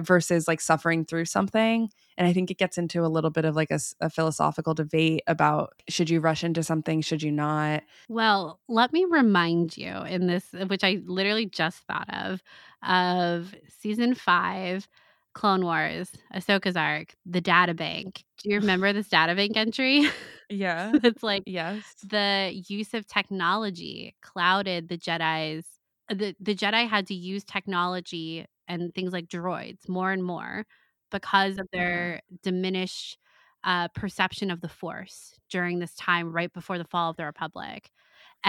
versus 0.00 0.48
like 0.48 0.60
suffering 0.60 1.04
through 1.04 1.26
something. 1.26 1.90
And 2.16 2.26
I 2.26 2.32
think 2.32 2.50
it 2.50 2.58
gets 2.58 2.78
into 2.78 3.04
a 3.04 3.08
little 3.08 3.30
bit 3.30 3.44
of 3.44 3.56
like 3.56 3.70
a, 3.70 3.80
a, 4.00 4.08
philosophical 4.08 4.74
debate 4.74 5.22
about 5.26 5.74
should 5.88 6.10
you 6.10 6.20
rush 6.20 6.44
into 6.44 6.62
something, 6.62 7.00
should 7.00 7.22
you 7.22 7.32
not? 7.32 7.82
Well, 8.08 8.60
let 8.68 8.92
me 8.92 9.04
remind 9.04 9.76
you 9.76 9.92
in 9.92 10.26
this, 10.26 10.44
which 10.68 10.84
I 10.84 11.00
literally 11.04 11.46
just 11.46 11.78
thought 11.86 12.12
of, 12.12 12.42
of 12.82 13.54
season 13.80 14.14
five 14.14 14.88
Clone 15.34 15.64
Wars, 15.64 16.12
Ahsoka's 16.32 16.76
arc, 16.76 17.14
the 17.26 17.40
data 17.40 17.74
bank. 17.74 18.22
Do 18.38 18.50
you 18.50 18.56
remember 18.60 18.92
this 18.92 19.08
data 19.08 19.34
bank 19.34 19.56
entry? 19.56 20.08
Yeah. 20.50 20.92
it's 21.02 21.22
like 21.22 21.44
yes. 21.46 21.82
The 22.06 22.52
use 22.68 22.92
of 22.92 23.06
technology 23.06 24.14
clouded 24.20 24.90
the 24.90 24.98
Jedi's 24.98 25.64
uh, 26.10 26.14
the, 26.14 26.36
the 26.38 26.54
Jedi 26.54 26.86
had 26.86 27.06
to 27.06 27.14
use 27.14 27.44
technology 27.44 28.44
and 28.68 28.94
things 28.94 29.12
like 29.12 29.28
droids 29.28 29.88
more 29.88 30.12
and 30.12 30.22
more 30.22 30.66
because 31.10 31.58
of 31.58 31.68
their 31.72 32.20
diminished 32.42 33.18
uh, 33.62 33.88
perception 33.88 34.50
of 34.50 34.60
the 34.60 34.68
Force 34.68 35.38
during 35.50 35.78
this 35.78 35.94
time 35.94 36.32
right 36.32 36.52
before 36.52 36.78
the 36.78 36.84
fall 36.84 37.10
of 37.10 37.16
the 37.16 37.24
Republic. 37.24 37.90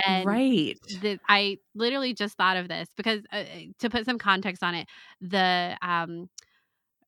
And 0.06 0.26
right. 0.26 0.78
The, 1.02 1.20
I 1.30 1.60
literally 1.74 2.14
just 2.14 2.36
thought 2.36 2.58
of 2.58 2.68
this 2.68 2.90
because 2.98 3.22
uh, 3.32 3.44
to 3.80 3.90
put 3.90 4.06
some 4.06 4.18
context 4.18 4.62
on 4.62 4.76
it, 4.76 4.88
the 5.22 5.78
um, 5.82 6.30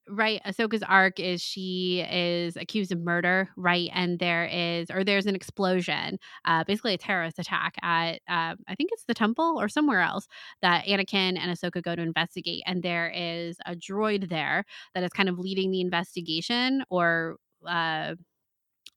right 0.09 0.41
ahsoka's 0.45 0.83
arc 0.83 1.19
is 1.19 1.41
she 1.41 2.01
is 2.09 2.55
accused 2.55 2.91
of 2.91 2.99
murder 2.99 3.49
right 3.57 3.89
and 3.93 4.19
there 4.19 4.45
is 4.45 4.89
or 4.89 5.03
there's 5.03 5.25
an 5.25 5.35
explosion 5.35 6.17
uh, 6.45 6.63
basically 6.63 6.93
a 6.93 6.97
terrorist 6.97 7.39
attack 7.39 7.75
at 7.83 8.13
uh, 8.29 8.55
i 8.67 8.75
think 8.75 8.89
it's 8.93 9.03
the 9.05 9.13
temple 9.13 9.57
or 9.59 9.67
somewhere 9.67 10.01
else 10.01 10.27
that 10.61 10.85
anakin 10.85 11.37
and 11.37 11.51
ahsoka 11.51 11.81
go 11.81 11.95
to 11.95 12.01
investigate 12.01 12.63
and 12.65 12.83
there 12.83 13.11
is 13.13 13.57
a 13.65 13.75
droid 13.75 14.29
there 14.29 14.63
that 14.93 15.03
is 15.03 15.11
kind 15.11 15.29
of 15.29 15.39
leading 15.39 15.71
the 15.71 15.81
investigation 15.81 16.83
or 16.89 17.37
uh, 17.67 18.15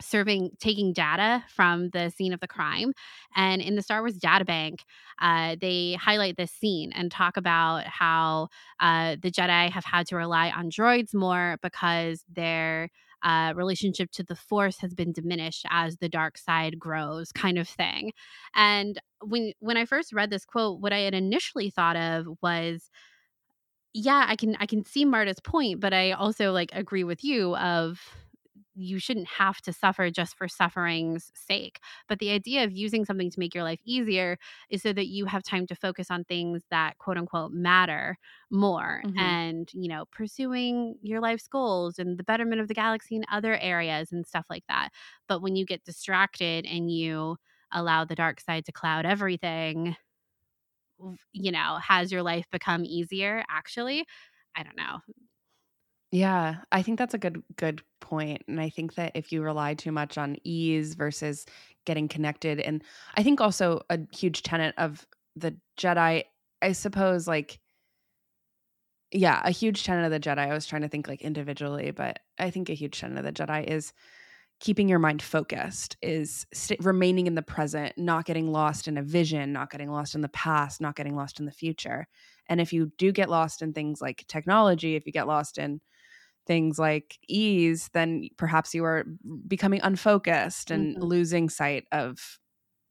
serving 0.01 0.51
taking 0.59 0.93
data 0.93 1.44
from 1.48 1.90
the 1.90 2.10
scene 2.10 2.32
of 2.32 2.40
the 2.40 2.48
crime 2.48 2.93
and 3.36 3.60
in 3.62 3.77
the 3.77 3.82
star 3.82 4.01
wars 4.01 4.16
data 4.16 4.44
bank 4.44 4.85
uh, 5.20 5.56
they 5.60 5.94
highlight 5.94 6.36
this 6.36 6.51
scene 6.51 6.93
and 6.93 7.10
talk 7.10 7.36
about 7.36 7.85
how 7.85 8.48
uh, 8.81 9.16
the 9.20 9.31
jedi 9.31 9.70
have 9.70 9.85
had 9.85 10.06
to 10.06 10.16
rely 10.16 10.51
on 10.51 10.70
droids 10.70 11.14
more 11.14 11.56
because 11.62 12.24
their 12.32 12.89
uh, 13.22 13.52
relationship 13.55 14.10
to 14.10 14.22
the 14.22 14.35
force 14.35 14.78
has 14.78 14.94
been 14.94 15.12
diminished 15.12 15.66
as 15.68 15.98
the 15.98 16.09
dark 16.09 16.39
side 16.39 16.78
grows 16.78 17.32
kind 17.32 17.59
of 17.59 17.68
thing. 17.68 18.12
And 18.55 18.98
when 19.22 19.52
when 19.60 19.77
i 19.77 19.85
first 19.85 20.12
read 20.12 20.31
this 20.31 20.44
quote 20.44 20.81
what 20.81 20.93
i 20.93 20.98
had 21.01 21.14
initially 21.14 21.70
thought 21.70 21.97
of 21.97 22.27
was 22.43 22.90
yeah 23.93 24.24
i 24.28 24.36
can 24.36 24.56
i 24.60 24.66
can 24.66 24.85
see 24.85 25.05
marda's 25.05 25.40
point 25.40 25.81
but 25.81 25.93
i 25.93 26.12
also 26.12 26.52
like 26.52 26.70
agree 26.72 27.05
with 27.05 27.22
you 27.24 27.56
of 27.56 28.01
you 28.74 28.98
shouldn't 28.98 29.26
have 29.26 29.60
to 29.62 29.72
suffer 29.72 30.10
just 30.10 30.36
for 30.36 30.48
suffering's 30.48 31.30
sake. 31.34 31.80
But 32.09 32.18
the 32.18 32.30
idea 32.30 32.64
of 32.64 32.72
using 32.72 33.05
something 33.05 33.30
to 33.30 33.38
make 33.38 33.55
your 33.55 33.64
life 33.64 33.80
easier 33.84 34.38
is 34.70 34.82
so 34.82 34.92
that 34.92 35.09
you 35.09 35.26
have 35.26 35.42
time 35.42 35.66
to 35.66 35.74
focus 35.74 36.10
on 36.10 36.24
things 36.24 36.62
that 36.70 36.98
quote 36.98 37.16
unquote 37.16 37.52
matter 37.52 38.16
more 38.51 39.02
mm-hmm. 39.05 39.18
and, 39.18 39.68
you 39.72 39.88
know, 39.88 40.05
pursuing 40.12 40.97
your 41.02 41.20
life's 41.20 41.48
goals 41.48 41.98
and 41.98 42.18
the 42.18 42.24
betterment 42.24 42.60
of 42.60 42.68
the 42.68 42.74
galaxy 42.74 43.16
in 43.16 43.24
other 43.30 43.56
areas 43.59 44.12
and 44.12 44.26
stuff 44.26 44.47
like 44.48 44.64
that. 44.68 44.90
But 45.28 45.42
when 45.42 45.56
you 45.56 45.64
get 45.66 45.84
distracted 45.84 46.66
and 46.66 46.90
you 46.90 47.36
allow 47.72 48.05
the 48.05 48.14
dark 48.14 48.40
side 48.40 48.64
to 48.66 48.72
cloud 48.72 49.06
everything, 49.06 49.97
you 51.32 51.52
know, 51.52 51.78
has 51.82 52.12
your 52.12 52.22
life 52.22 52.47
become 52.51 52.84
easier 52.84 53.44
actually? 53.51 54.05
I 54.56 54.62
don't 54.62 54.76
know. 54.76 54.98
Yeah, 56.11 56.57
I 56.73 56.82
think 56.82 56.99
that's 56.99 57.15
a 57.15 57.19
good 57.19 57.43
good. 57.57 57.82
And 58.49 58.61
I 58.61 58.70
think 58.70 58.95
that 58.97 59.12
if 59.15 59.31
you 59.31 59.41
rely 59.41 59.74
too 59.74 59.93
much 59.93 60.19
on 60.19 60.37
ease 60.43 60.95
versus 60.95 61.47
getting 61.85 62.09
connected 62.09 62.59
and 62.59 62.82
I 63.16 63.23
think 63.23 63.41
also 63.41 63.82
a 63.89 64.01
huge 64.12 64.43
tenet 64.43 64.74
of 64.78 65.07
the 65.37 65.57
Jedi, 65.78 66.24
I 66.61 66.73
suppose 66.73 67.28
like 67.28 67.61
yeah, 69.12 69.41
a 69.45 69.51
huge 69.51 69.82
tenet 69.85 70.05
of 70.05 70.11
the 70.12 70.20
Jedi. 70.20 70.39
I 70.39 70.55
was 70.55 70.66
trying 70.66 70.82
to 70.82 70.89
think 70.89 71.09
like 71.09 71.23
individually, 71.23 71.91
but 71.91 72.20
I 72.39 72.51
think 72.51 72.69
a 72.70 72.74
huge 72.74 72.99
tenet 73.01 73.19
of 73.19 73.24
the 73.24 73.32
Jedi 73.32 73.65
is 73.65 73.93
keeping 74.61 74.89
your 74.89 74.99
mind 75.01 75.23
focused, 75.23 75.97
is 76.03 76.47
st- 76.55 76.85
remaining 76.85 77.27
in 77.27 77.35
the 77.35 77.43
present, 77.43 77.95
not 77.99 78.27
getting 78.27 78.53
lost 78.53 78.89
in 78.89 78.99
a 78.99 79.03
vision, 79.03 79.53
not 79.53 79.70
getting 79.70 79.91
lost 79.91 80.15
in 80.15 80.23
the 80.23 80.28
past, 80.31 80.81
not 80.81 80.97
getting 80.97 81.16
lost 81.16 81.41
in 81.41 81.47
the 81.47 81.53
future. 81.53 82.07
And 82.49 82.61
if 82.61 82.73
you 82.73 82.93
do 82.99 83.12
get 83.12 83.31
lost 83.31 83.62
in 83.62 83.73
things 83.73 84.01
like 84.03 84.24
technology, 84.28 84.97
if 84.97 85.07
you 85.07 85.12
get 85.12 85.28
lost 85.28 85.59
in 85.59 85.81
things 86.46 86.78
like 86.78 87.18
ease, 87.28 87.90
then 87.92 88.28
perhaps 88.36 88.74
you 88.74 88.84
are 88.84 89.04
becoming 89.46 89.80
unfocused 89.82 90.70
and 90.70 90.96
mm-hmm. 90.96 91.04
losing 91.04 91.48
sight 91.48 91.86
of 91.92 92.38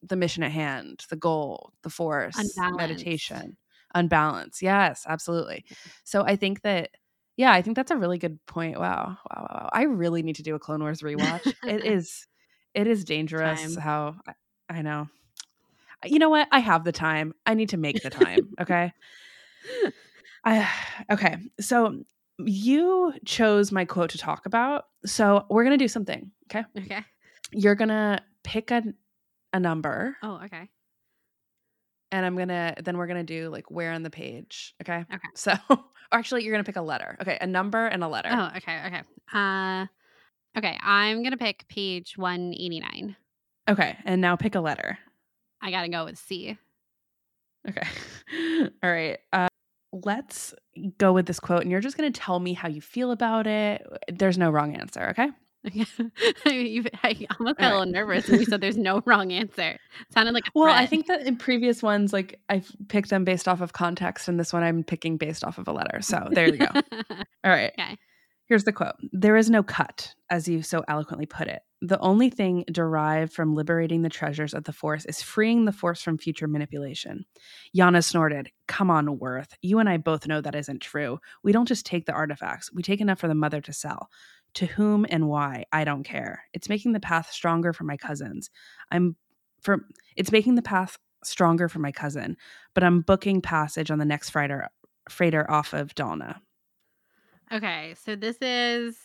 the 0.02 0.16
mission 0.16 0.44
at 0.44 0.52
hand, 0.52 1.04
the 1.10 1.16
goal, 1.16 1.74
the 1.84 1.90
force, 1.90 2.38
meditation, 2.58 3.58
unbalance. 3.94 4.62
Yes, 4.62 5.06
absolutely. 5.08 5.66
So 6.04 6.24
I 6.24 6.36
think 6.36 6.62
that, 6.62 6.92
yeah, 7.36 7.52
I 7.52 7.62
think 7.62 7.76
that's 7.76 7.92
a 7.92 7.98
really 7.98 8.18
good 8.18 8.40
point. 8.46 8.80
Wow, 8.80 9.18
wow, 9.30 9.48
wow. 9.50 9.70
I 9.74 9.84
really 9.84 10.24
need 10.24 10.38
to 10.38 10.44
do 10.44 10.56
a 10.56 10.60
Clone 10.60 10.82
Wars 10.82 11.02
rewatch. 11.02 11.54
it 11.64 11.86
is, 11.86 12.28
it 12.74 12.88
is 12.88 13.04
dangerous 13.04 13.76
time. 13.76 13.84
how 13.84 14.16
I, 14.28 14.34
I 14.70 14.82
know. 14.82 15.10
You 16.06 16.20
know 16.20 16.30
what? 16.30 16.48
I 16.52 16.60
have 16.60 16.84
the 16.84 16.92
time. 16.92 17.34
I 17.46 17.54
need 17.54 17.70
to 17.70 17.78
make 17.78 18.02
the 18.02 18.10
time. 18.10 18.54
Okay. 18.62 18.94
I 20.46 20.70
okay. 21.12 21.38
So 21.60 22.04
you 22.46 23.14
chose 23.26 23.72
my 23.72 23.86
quote 23.86 24.12
to 24.12 24.18
talk 24.18 24.46
about. 24.46 24.86
So 25.06 25.46
we're 25.50 25.64
going 25.64 25.78
to 25.78 25.84
do 25.84 25.88
something. 25.88 26.32
Okay. 26.50 26.66
Okay. 26.78 27.04
You're 27.52 27.76
going 27.76 27.90
to 27.90 28.20
pick 28.44 28.72
a, 28.72 28.84
a 29.54 29.60
number. 29.60 30.18
Oh, 30.24 30.40
okay. 30.46 30.70
And 32.12 32.26
I'm 32.26 32.36
going 32.36 32.48
to, 32.48 32.76
then 32.84 32.98
we're 32.98 33.08
going 33.08 33.26
to 33.26 33.42
do 33.42 33.50
like 33.50 33.70
where 33.70 33.92
on 33.92 34.04
the 34.04 34.10
page. 34.10 34.74
Okay. 34.82 35.06
Okay. 35.14 35.28
So 35.36 35.54
actually, 36.12 36.44
you're 36.44 36.54
going 36.54 36.64
to 36.64 36.68
pick 36.68 36.78
a 36.78 36.82
letter. 36.82 37.18
Okay. 37.22 37.38
A 37.40 37.48
number 37.48 37.86
and 37.86 38.04
a 38.04 38.08
letter. 38.08 38.30
Oh, 38.32 38.52
okay. 38.58 38.82
Okay. 38.88 39.02
Uh, 39.34 39.86
okay. 40.58 40.78
I'm 40.82 41.22
going 41.22 41.32
to 41.32 41.38
pick 41.38 41.68
page 41.68 42.18
189. 42.18 43.16
Okay. 43.70 43.98
And 44.06 44.22
now 44.22 44.36
pick 44.36 44.56
a 44.56 44.60
letter. 44.60 44.98
I 45.62 45.72
got 45.72 45.84
to 45.84 45.90
go 45.90 46.06
with 46.06 46.18
C. 46.18 46.58
Okay. 47.68 47.88
All 48.84 48.92
right. 48.92 49.20
Uh, 49.32 49.48
let's 49.92 50.54
go 50.98 51.14
with 51.14 51.26
this 51.26 51.40
quote 51.40 51.62
and 51.62 51.72
you're 51.72 51.80
just 51.80 51.98
going 51.98 52.12
to 52.12 52.20
tell 52.20 52.40
me 52.40 52.54
how 52.54 52.68
you 52.68 52.82
feel 52.82 53.12
about 53.12 53.48
it. 53.48 53.86
Uh, 53.92 53.98
there's 54.10 54.38
no 54.38 54.50
wrong 54.50 54.76
answer, 54.76 55.10
okay? 55.10 55.30
I 57.04 57.28
almost 57.38 57.58
got 57.58 57.74
a 57.74 57.78
little 57.78 57.92
nervous 57.92 58.30
when 58.30 58.40
you 58.40 58.46
said 58.46 58.62
there's 58.62 58.78
no 58.78 59.02
wrong 59.06 59.32
answer. 59.32 59.72
It 59.72 60.14
sounded 60.14 60.34
like 60.34 60.46
well, 60.56 60.74
I 60.74 60.86
think 60.86 61.08
that 61.08 61.26
in 61.28 61.36
previous 61.36 61.84
ones, 61.84 62.14
like 62.14 62.40
I've 62.48 62.72
picked 62.88 63.10
them 63.10 63.26
based 63.26 63.48
off 63.48 63.60
of 63.60 63.74
context, 63.74 64.30
and 64.30 64.40
this 64.40 64.54
one 64.54 64.64
I'm 64.64 64.84
picking 64.84 65.18
based 65.18 65.44
off 65.44 65.58
of 65.58 65.68
a 65.68 65.74
letter. 65.74 66.02
So 66.02 66.30
there 66.32 66.48
you 66.48 66.58
go. 66.58 66.68
All 66.74 67.52
right. 67.52 67.74
Okay. 67.78 67.98
Here's 68.46 68.64
the 68.64 68.72
quote 68.72 68.96
There 69.12 69.36
is 69.36 69.50
no 69.50 69.62
cut, 69.62 70.14
as 70.30 70.48
you 70.48 70.62
so 70.62 70.84
eloquently 70.88 71.26
put 71.26 71.48
it. 71.48 71.62
The 71.82 72.00
only 72.00 72.30
thing 72.30 72.66
derived 72.70 73.32
from 73.32 73.56
liberating 73.56 74.02
the 74.02 74.10
treasures 74.10 74.54
of 74.54 74.66
the 74.66 74.74
Force 74.74 75.06
is 75.06 75.22
freeing 75.22 75.64
the 75.64 75.72
Force 75.72 76.02
from 76.02 76.18
future 76.18 76.48
manipulation. 76.48 77.26
Yana 77.76 78.04
snorted, 78.04 78.52
Come 78.68 78.92
on, 78.92 79.18
Werth. 79.18 79.54
You 79.62 79.80
and 79.80 79.88
I 79.88 79.96
both 79.98 80.28
know 80.28 80.42
that 80.42 80.56
isn't 80.56 80.82
true. 80.82 81.20
We 81.42 81.54
don't 81.54 81.68
just 81.68 81.86
take 81.86 82.06
the 82.06 82.12
artifacts, 82.12 82.72
we 82.74 82.84
take 82.84 83.00
enough 83.00 83.20
for 83.20 83.30
the 83.30 83.36
mother 83.36 83.62
to 83.62 83.74
sell. 83.74 84.10
To 84.56 84.66
whom 84.66 85.06
and 85.10 85.28
why, 85.30 85.66
I 85.72 85.84
don't 85.84 86.04
care. 86.04 86.44
It's 86.54 86.70
making 86.70 86.94
the 86.94 87.00
path 87.00 87.32
stronger 87.32 87.72
for 87.72 87.84
my 87.84 87.98
cousins. 87.98 88.50
I'm 88.92 89.16
for 89.62 89.86
it's 90.16 90.32
making 90.32 90.56
the 90.56 90.62
path 90.62 90.98
stronger 91.24 91.70
for 91.70 91.80
my 91.80 91.92
cousin, 91.92 92.36
but 92.74 92.84
I'm 92.84 93.02
booking 93.02 93.42
passage 93.42 93.92
on 93.92 94.00
the 94.00 94.06
next 94.06 94.32
freighter 94.32 94.70
freighter 95.08 95.50
off 95.50 95.74
of 95.74 95.94
Dalna. 95.96 96.40
Okay, 97.52 97.96
so 98.04 98.16
this 98.16 98.38
is 98.42 98.98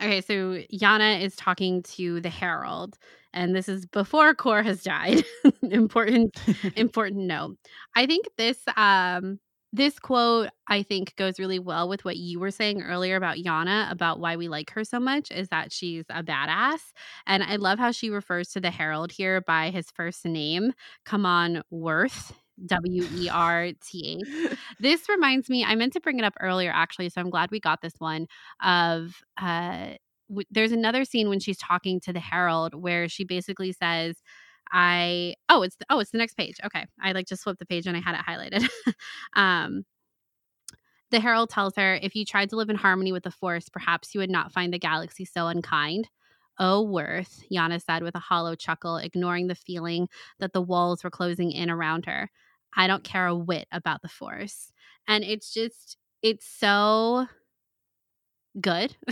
okay. 0.00 0.20
So 0.20 0.62
Yana 0.72 1.20
is 1.22 1.36
talking 1.36 1.82
to 1.84 2.20
the 2.20 2.28
Herald, 2.30 2.98
and 3.32 3.54
this 3.54 3.68
is 3.68 3.86
before 3.86 4.34
Kor 4.34 4.62
has 4.62 4.82
died. 4.82 5.24
important, 5.62 6.36
important 6.76 7.26
note. 7.26 7.56
I 7.96 8.06
think 8.06 8.26
this 8.36 8.58
um 8.76 9.38
this 9.72 9.98
quote 10.00 10.48
I 10.66 10.82
think 10.82 11.14
goes 11.16 11.38
really 11.38 11.60
well 11.60 11.88
with 11.88 12.04
what 12.04 12.16
you 12.16 12.40
were 12.40 12.50
saying 12.50 12.82
earlier 12.82 13.16
about 13.16 13.36
Yana 13.36 13.90
about 13.90 14.18
why 14.18 14.36
we 14.36 14.48
like 14.48 14.70
her 14.70 14.84
so 14.84 14.98
much 14.98 15.30
is 15.30 15.48
that 15.48 15.72
she's 15.72 16.04
a 16.10 16.22
badass, 16.22 16.80
and 17.26 17.42
I 17.42 17.56
love 17.56 17.78
how 17.78 17.92
she 17.92 18.10
refers 18.10 18.48
to 18.50 18.60
the 18.60 18.70
Herald 18.70 19.12
here 19.12 19.40
by 19.40 19.70
his 19.70 19.90
first 19.90 20.24
name. 20.24 20.72
Come 21.04 21.24
on, 21.26 21.62
Werth 21.72 22.32
W 22.66 23.06
E 23.14 23.28
R 23.28 23.70
T 23.82 24.20
H. 24.20 24.58
This 24.80 25.08
reminds 25.08 25.48
me, 25.48 25.64
I 25.64 25.74
meant 25.74 25.92
to 25.94 26.00
bring 26.00 26.18
it 26.18 26.24
up 26.24 26.34
earlier 26.40 26.72
actually, 26.74 27.08
so 27.08 27.20
I'm 27.20 27.30
glad 27.30 27.50
we 27.50 27.60
got 27.60 27.82
this 27.82 27.94
one. 27.98 28.26
Of 28.62 29.22
uh, 29.40 29.94
w- 30.28 30.46
there's 30.50 30.72
another 30.72 31.04
scene 31.04 31.28
when 31.28 31.40
she's 31.40 31.58
talking 31.58 32.00
to 32.00 32.12
the 32.12 32.20
Herald 32.20 32.74
where 32.74 33.08
she 33.08 33.24
basically 33.24 33.72
says, 33.72 34.16
I 34.72 35.34
oh 35.48 35.62
it's 35.62 35.76
the, 35.76 35.86
oh 35.90 35.98
it's 35.98 36.10
the 36.10 36.18
next 36.18 36.34
page. 36.36 36.56
Okay, 36.64 36.86
I 37.00 37.12
like 37.12 37.26
just 37.26 37.42
flipped 37.42 37.58
the 37.58 37.66
page 37.66 37.86
and 37.86 37.96
I 37.96 38.00
had 38.00 38.14
it 38.14 38.24
highlighted. 38.26 38.68
um, 39.34 39.84
the 41.10 41.20
Herald 41.20 41.50
tells 41.50 41.74
her, 41.76 41.98
if 42.00 42.14
you 42.14 42.24
tried 42.24 42.50
to 42.50 42.56
live 42.56 42.70
in 42.70 42.76
harmony 42.76 43.10
with 43.12 43.24
the 43.24 43.32
Force, 43.32 43.68
perhaps 43.68 44.14
you 44.14 44.20
would 44.20 44.30
not 44.30 44.52
find 44.52 44.72
the 44.72 44.78
galaxy 44.78 45.24
so 45.24 45.48
unkind. 45.48 46.08
Oh, 46.58 46.86
Werth, 46.86 47.42
Yana 47.50 47.82
said 47.82 48.02
with 48.02 48.14
a 48.14 48.20
hollow 48.20 48.54
chuckle, 48.54 48.98
ignoring 48.98 49.46
the 49.48 49.54
feeling 49.54 50.08
that 50.38 50.52
the 50.52 50.62
walls 50.62 51.02
were 51.02 51.10
closing 51.10 51.50
in 51.50 51.70
around 51.70 52.04
her. 52.04 52.30
I 52.74 52.86
don't 52.86 53.04
care 53.04 53.26
a 53.26 53.34
whit 53.34 53.66
about 53.72 54.02
the 54.02 54.08
force. 54.08 54.72
And 55.08 55.24
it's 55.24 55.52
just, 55.52 55.96
it's 56.22 56.46
so 56.46 57.26
good 58.60 58.96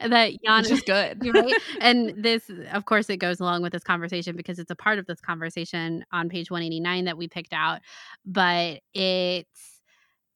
that 0.00 0.32
Jan 0.44 0.64
is 0.64 0.80
good. 0.82 1.24
right? 1.34 1.54
And 1.80 2.22
this, 2.22 2.50
of 2.72 2.84
course, 2.84 3.10
it 3.10 3.18
goes 3.18 3.40
along 3.40 3.62
with 3.62 3.72
this 3.72 3.84
conversation 3.84 4.36
because 4.36 4.58
it's 4.58 4.70
a 4.70 4.76
part 4.76 4.98
of 4.98 5.06
this 5.06 5.20
conversation 5.20 6.04
on 6.12 6.28
page 6.28 6.50
189 6.50 7.04
that 7.04 7.18
we 7.18 7.28
picked 7.28 7.52
out. 7.52 7.80
But 8.24 8.80
it's, 8.94 9.80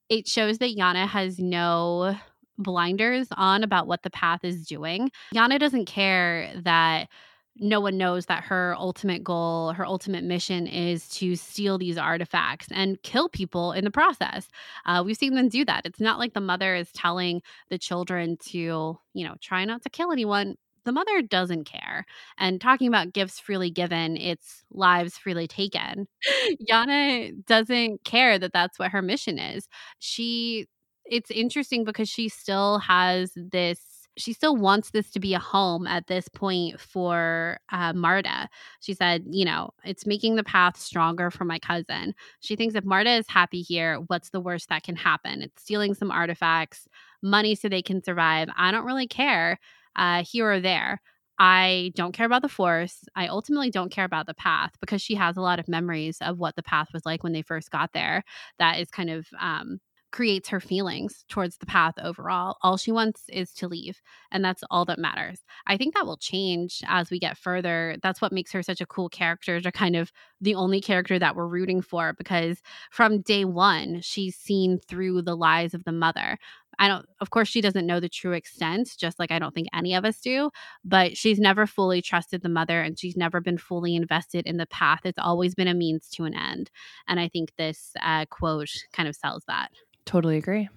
it 0.09 0.29
shows 0.29 0.59
that 0.59 0.77
Yana 0.77 1.07
has 1.07 1.39
no 1.39 2.17
blinders 2.59 3.29
on 3.33 3.63
about 3.65 3.87
what 3.87 4.03
the 4.03 4.11
path 4.11 4.45
is 4.45 4.67
doing. 4.67 5.11
Yana 5.35 5.59
doesn't 5.59 5.87
care 5.87 6.53
that 6.65 7.09
no 7.57 7.81
one 7.81 7.99
knows 7.99 8.27
that 8.27 8.45
her 8.45 8.75
ultimate 8.79 9.23
goal, 9.23 9.73
her 9.73 9.85
ultimate 9.85 10.25
mission 10.25 10.67
is 10.67 11.09
to 11.11 11.37
steal 11.37 11.77
these 11.79 11.99
artifacts 11.99 12.69
and 12.73 13.01
kill 13.03 13.29
people 13.29 13.73
in 13.73 13.85
the 13.85 13.91
process. 13.91 14.49
Uh, 14.87 15.03
we've 15.05 15.17
seen 15.17 15.35
them 15.35 15.49
do 15.49 15.65
that. 15.67 15.83
It's 15.85 16.01
not 16.01 16.19
like 16.19 16.33
the 16.33 16.41
mother 16.41 16.75
is 16.75 16.91
telling 16.93 17.43
the 17.69 17.79
children 17.79 18.39
to, 18.49 18.59
you 18.59 18.99
know, 19.29 19.35
try 19.41 19.65
not 19.65 19.83
to 19.83 19.91
kill 19.91 20.13
anyone. 20.13 20.57
The 20.85 20.93
mother 20.93 21.23
doesn't 21.23 21.65
care. 21.65 22.07
And 22.39 22.61
talking 22.61 22.89
about 22.89 23.13
gifts 23.13 23.39
freely 23.39 23.71
given, 23.71 24.17
it's 24.17 24.65
lives 24.73 25.17
freely 25.19 25.47
taken. 25.47 26.09
Yana 26.71 27.45
doesn't 27.47 28.03
care 28.05 28.39
that 28.39 28.53
that's 28.53 28.79
what 28.79 28.91
her 28.91 29.03
mission 29.03 29.39
is. 29.39 29.69
She, 29.99 30.67
it's 31.05 31.31
interesting 31.31 31.85
because 31.85 32.09
she 32.09 32.29
still 32.29 32.79
has 32.79 33.33
this 33.37 33.79
she 34.17 34.33
still 34.33 34.57
wants 34.57 34.91
this 34.91 35.11
to 35.11 35.21
be 35.21 35.35
a 35.35 35.39
home 35.39 35.87
at 35.87 36.07
this 36.07 36.29
point 36.29 36.79
for 36.79 37.59
uh, 37.71 37.93
Marda. 37.93 38.49
She 38.81 38.95
said, 38.95 39.25
you 39.31 39.45
know, 39.45 39.71
it's 39.85 40.07
making 40.07 40.37
the 40.37 40.45
path 40.45 40.77
stronger 40.77 41.31
for 41.31 41.45
my 41.45 41.59
cousin. 41.59 42.15
She 42.41 42.57
thinks 42.57 42.75
if 42.75 42.85
Marda 42.85 43.11
is 43.13 43.27
happy 43.29 43.63
here, 43.63 43.97
what's 44.09 44.31
the 44.31 44.41
worst 44.41 44.69
that 44.69 44.83
can 44.83 44.97
happen? 44.97 45.43
It's 45.43 45.63
stealing 45.63 45.95
some 45.95 46.11
artifacts, 46.11 46.87
money 47.23 47.55
so 47.55 47.69
they 47.69 47.83
can 47.83 48.03
survive. 48.03 48.49
I 48.57 48.71
don't 48.71 48.87
really 48.87 49.09
care 49.09 49.59
uh, 49.97 50.25
here 50.25 50.51
or 50.51 50.61
there. 50.61 51.01
I 51.39 51.93
don't 51.97 52.13
care 52.13 52.27
about 52.27 52.43
the 52.43 52.49
force. 52.49 53.05
I 53.17 53.27
ultimately 53.27 53.71
don't 53.71 53.91
care 53.91 54.05
about 54.05 54.27
the 54.27 54.35
path 54.35 54.73
because 54.81 55.03
she 55.03 55.15
has 55.15 55.37
a 55.37 55.41
lot 55.41 55.59
of 55.59 55.67
memories 55.67 56.19
of 56.21 56.39
what 56.39 56.55
the 56.57 56.63
path 56.63 56.89
was 56.93 57.05
like 57.07 57.25
when 57.25 57.33
they 57.33 57.43
first 57.43 57.71
got 57.71 57.93
there. 57.93 58.23
That 58.59 58.79
is 58.79 58.91
kind 58.91 59.11
of 59.11 59.27
um, 59.41 59.81
creates 60.13 60.51
her 60.51 60.61
feelings 60.61 61.25
towards 61.29 61.59
the 61.59 61.67
path 61.67 61.95
overall. 62.01 62.57
All 62.63 62.77
she 62.77 62.93
wants 62.93 63.23
is 63.29 63.53
to 63.55 63.69
leave, 63.69 64.01
and 64.31 64.45
that's 64.45 64.63
all 64.71 64.85
that 64.85 64.99
matters. 64.99 65.41
I 65.67 65.77
think 65.77 65.95
that 65.95 66.07
will 66.07 66.19
change 66.19 66.83
as 66.87 67.11
we 67.11 67.19
get 67.19 67.39
further. 67.39 67.97
That's 68.03 68.21
what 68.21 68.33
makes 68.33 68.53
her 68.53 68.63
such 68.63 68.81
a 68.81 68.87
cool 68.87 69.09
character 69.09 69.61
to 69.61 69.73
kind 69.73 69.97
of 69.97 70.13
the 70.41 70.55
only 70.55 70.81
character 70.81 71.19
that 71.19 71.35
we're 71.35 71.47
rooting 71.47 71.83
for 71.83 72.13
because 72.13 72.61
from 72.91 73.23
day 73.23 73.45
one, 73.45 74.01
she's 74.03 74.37
seen 74.37 74.79
through 74.79 75.23
the 75.23 75.37
lies 75.37 75.75
of 75.75 75.85
the 75.85 75.93
mother. 75.93 76.39
I 76.79 76.89
don't, 76.89 77.07
of 77.21 77.31
course, 77.31 77.49
she 77.49 77.61
doesn't 77.61 77.87
know 77.87 78.01
the 78.01 78.09
true 78.09 78.33
extent, 78.33 78.91
just 78.99 79.19
like 79.19 79.31
I 79.31 79.39
don't 79.39 79.55
think 79.55 79.69
any 79.75 79.95
of 79.95 80.05
us 80.05 80.21
do, 80.21 80.51
but 80.85 81.17
she's 81.17 81.39
never 81.39 81.67
fully 81.67 82.01
trusted 82.03 82.43
the 82.43 82.49
mother 82.49 82.81
and 82.81 82.99
she's 82.99 83.17
never 83.17 83.41
been 83.41 83.59
fully 83.59 83.95
invested 83.95 84.47
in 84.47 84.57
the 84.57 84.67
path. 84.67 85.01
It's 85.05 85.19
always 85.19 85.55
been 85.55 85.69
a 85.69 85.75
means 85.75 86.09
to 86.11 86.25
an 86.25 86.35
end. 86.35 86.71
And 87.07 87.21
I 87.21 87.29
think 87.29 87.53
this 87.57 87.93
uh, 88.03 88.25
quote 88.27 88.71
kind 88.93 89.09
of 89.09 89.17
sells 89.17 89.45
that. 89.49 89.71
Totally 90.07 90.37
agree. 90.37 90.69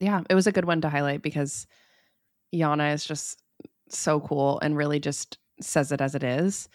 Yeah, 0.00 0.22
it 0.28 0.34
was 0.34 0.46
a 0.46 0.52
good 0.52 0.64
one 0.64 0.80
to 0.82 0.88
highlight 0.88 1.22
because 1.22 1.66
Yana 2.54 2.94
is 2.94 3.04
just 3.04 3.42
so 3.88 4.20
cool 4.20 4.58
and 4.60 4.76
really 4.76 5.00
just 5.00 5.38
says 5.60 5.92
it 5.92 6.00
as 6.00 6.14
it 6.14 6.22
is. 6.22 6.68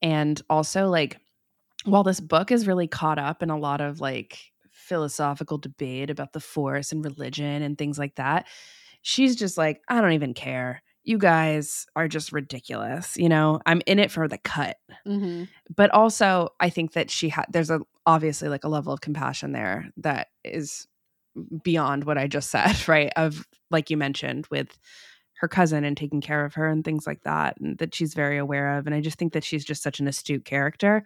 And 0.00 0.40
also, 0.50 0.88
like, 0.88 1.18
while 1.84 2.02
this 2.02 2.20
book 2.20 2.50
is 2.50 2.66
really 2.66 2.88
caught 2.88 3.18
up 3.18 3.42
in 3.42 3.50
a 3.50 3.58
lot 3.58 3.80
of 3.80 4.00
like 4.00 4.38
philosophical 4.70 5.58
debate 5.58 6.10
about 6.10 6.32
the 6.32 6.40
force 6.40 6.92
and 6.92 7.04
religion 7.04 7.62
and 7.62 7.76
things 7.76 7.98
like 7.98 8.16
that, 8.16 8.46
she's 9.02 9.36
just 9.36 9.58
like, 9.58 9.80
I 9.88 10.00
don't 10.00 10.12
even 10.12 10.34
care. 10.34 10.82
You 11.04 11.18
guys 11.18 11.86
are 11.96 12.06
just 12.06 12.32
ridiculous. 12.32 13.16
You 13.16 13.28
know, 13.28 13.60
I'm 13.66 13.82
in 13.86 13.98
it 13.98 14.10
for 14.10 14.28
the 14.28 14.38
cut. 14.38 14.76
Mm-hmm. 15.06 15.44
But 15.74 15.90
also, 15.90 16.50
I 16.60 16.70
think 16.70 16.92
that 16.92 17.10
she 17.10 17.28
had, 17.28 17.46
there's 17.50 17.70
a 17.70 17.80
obviously 18.06 18.48
like 18.48 18.64
a 18.64 18.68
level 18.68 18.92
of 18.92 19.00
compassion 19.00 19.52
there 19.52 19.86
that 19.98 20.28
is 20.44 20.86
beyond 21.62 22.04
what 22.04 22.18
I 22.18 22.26
just 22.26 22.50
said, 22.50 22.76
right? 22.88 23.12
Of 23.16 23.46
like 23.70 23.90
you 23.90 23.96
mentioned 23.96 24.46
with 24.50 24.78
her 25.40 25.48
cousin 25.48 25.84
and 25.84 25.96
taking 25.96 26.20
care 26.20 26.44
of 26.44 26.54
her 26.54 26.68
and 26.68 26.84
things 26.84 27.06
like 27.06 27.22
that, 27.24 27.58
and 27.60 27.76
that 27.78 27.94
she's 27.94 28.14
very 28.14 28.38
aware 28.38 28.78
of. 28.78 28.86
And 28.86 28.94
I 28.94 29.00
just 29.00 29.18
think 29.18 29.32
that 29.32 29.44
she's 29.44 29.64
just 29.64 29.82
such 29.82 29.98
an 29.98 30.06
astute 30.06 30.44
character 30.44 31.02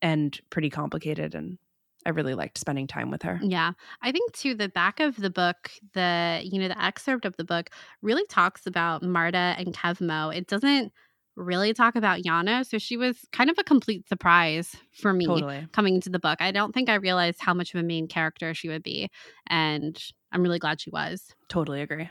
and 0.00 0.38
pretty 0.50 0.70
complicated. 0.70 1.34
And 1.34 1.58
I 2.06 2.10
really 2.10 2.34
liked 2.34 2.58
spending 2.58 2.86
time 2.86 3.10
with 3.10 3.22
her. 3.22 3.40
Yeah. 3.42 3.72
I 4.02 4.12
think 4.12 4.32
too 4.32 4.54
the 4.54 4.68
back 4.68 5.00
of 5.00 5.16
the 5.16 5.30
book, 5.30 5.70
the 5.94 6.40
you 6.44 6.60
know, 6.60 6.68
the 6.68 6.82
excerpt 6.82 7.24
of 7.24 7.36
the 7.36 7.44
book 7.44 7.70
really 8.02 8.24
talks 8.28 8.66
about 8.66 9.02
Marda 9.02 9.56
and 9.58 9.74
Kevmo. 9.74 10.34
It 10.34 10.46
doesn't 10.46 10.92
really 11.36 11.72
talk 11.72 11.96
about 11.96 12.22
Yana. 12.22 12.66
So 12.66 12.78
she 12.78 12.96
was 12.96 13.16
kind 13.32 13.50
of 13.50 13.58
a 13.58 13.64
complete 13.64 14.08
surprise 14.08 14.76
for 14.92 15.12
me 15.12 15.26
totally. 15.26 15.66
coming 15.72 15.94
into 15.94 16.10
the 16.10 16.18
book. 16.18 16.40
I 16.40 16.52
don't 16.52 16.72
think 16.72 16.88
I 16.88 16.94
realized 16.94 17.40
how 17.40 17.54
much 17.54 17.74
of 17.74 17.80
a 17.80 17.82
main 17.82 18.06
character 18.06 18.54
she 18.54 18.68
would 18.68 18.82
be. 18.82 19.08
And 19.46 19.98
I'm 20.30 20.42
really 20.42 20.58
glad 20.58 20.80
she 20.80 20.90
was. 20.90 21.34
Totally 21.48 21.80
agree. 21.80 22.08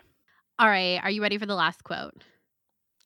All 0.60 0.68
right. 0.68 0.99
Are 1.03 1.10
you 1.10 1.22
ready 1.22 1.38
for 1.38 1.45
the 1.45 1.56
last 1.56 1.84
quote? 1.84 2.14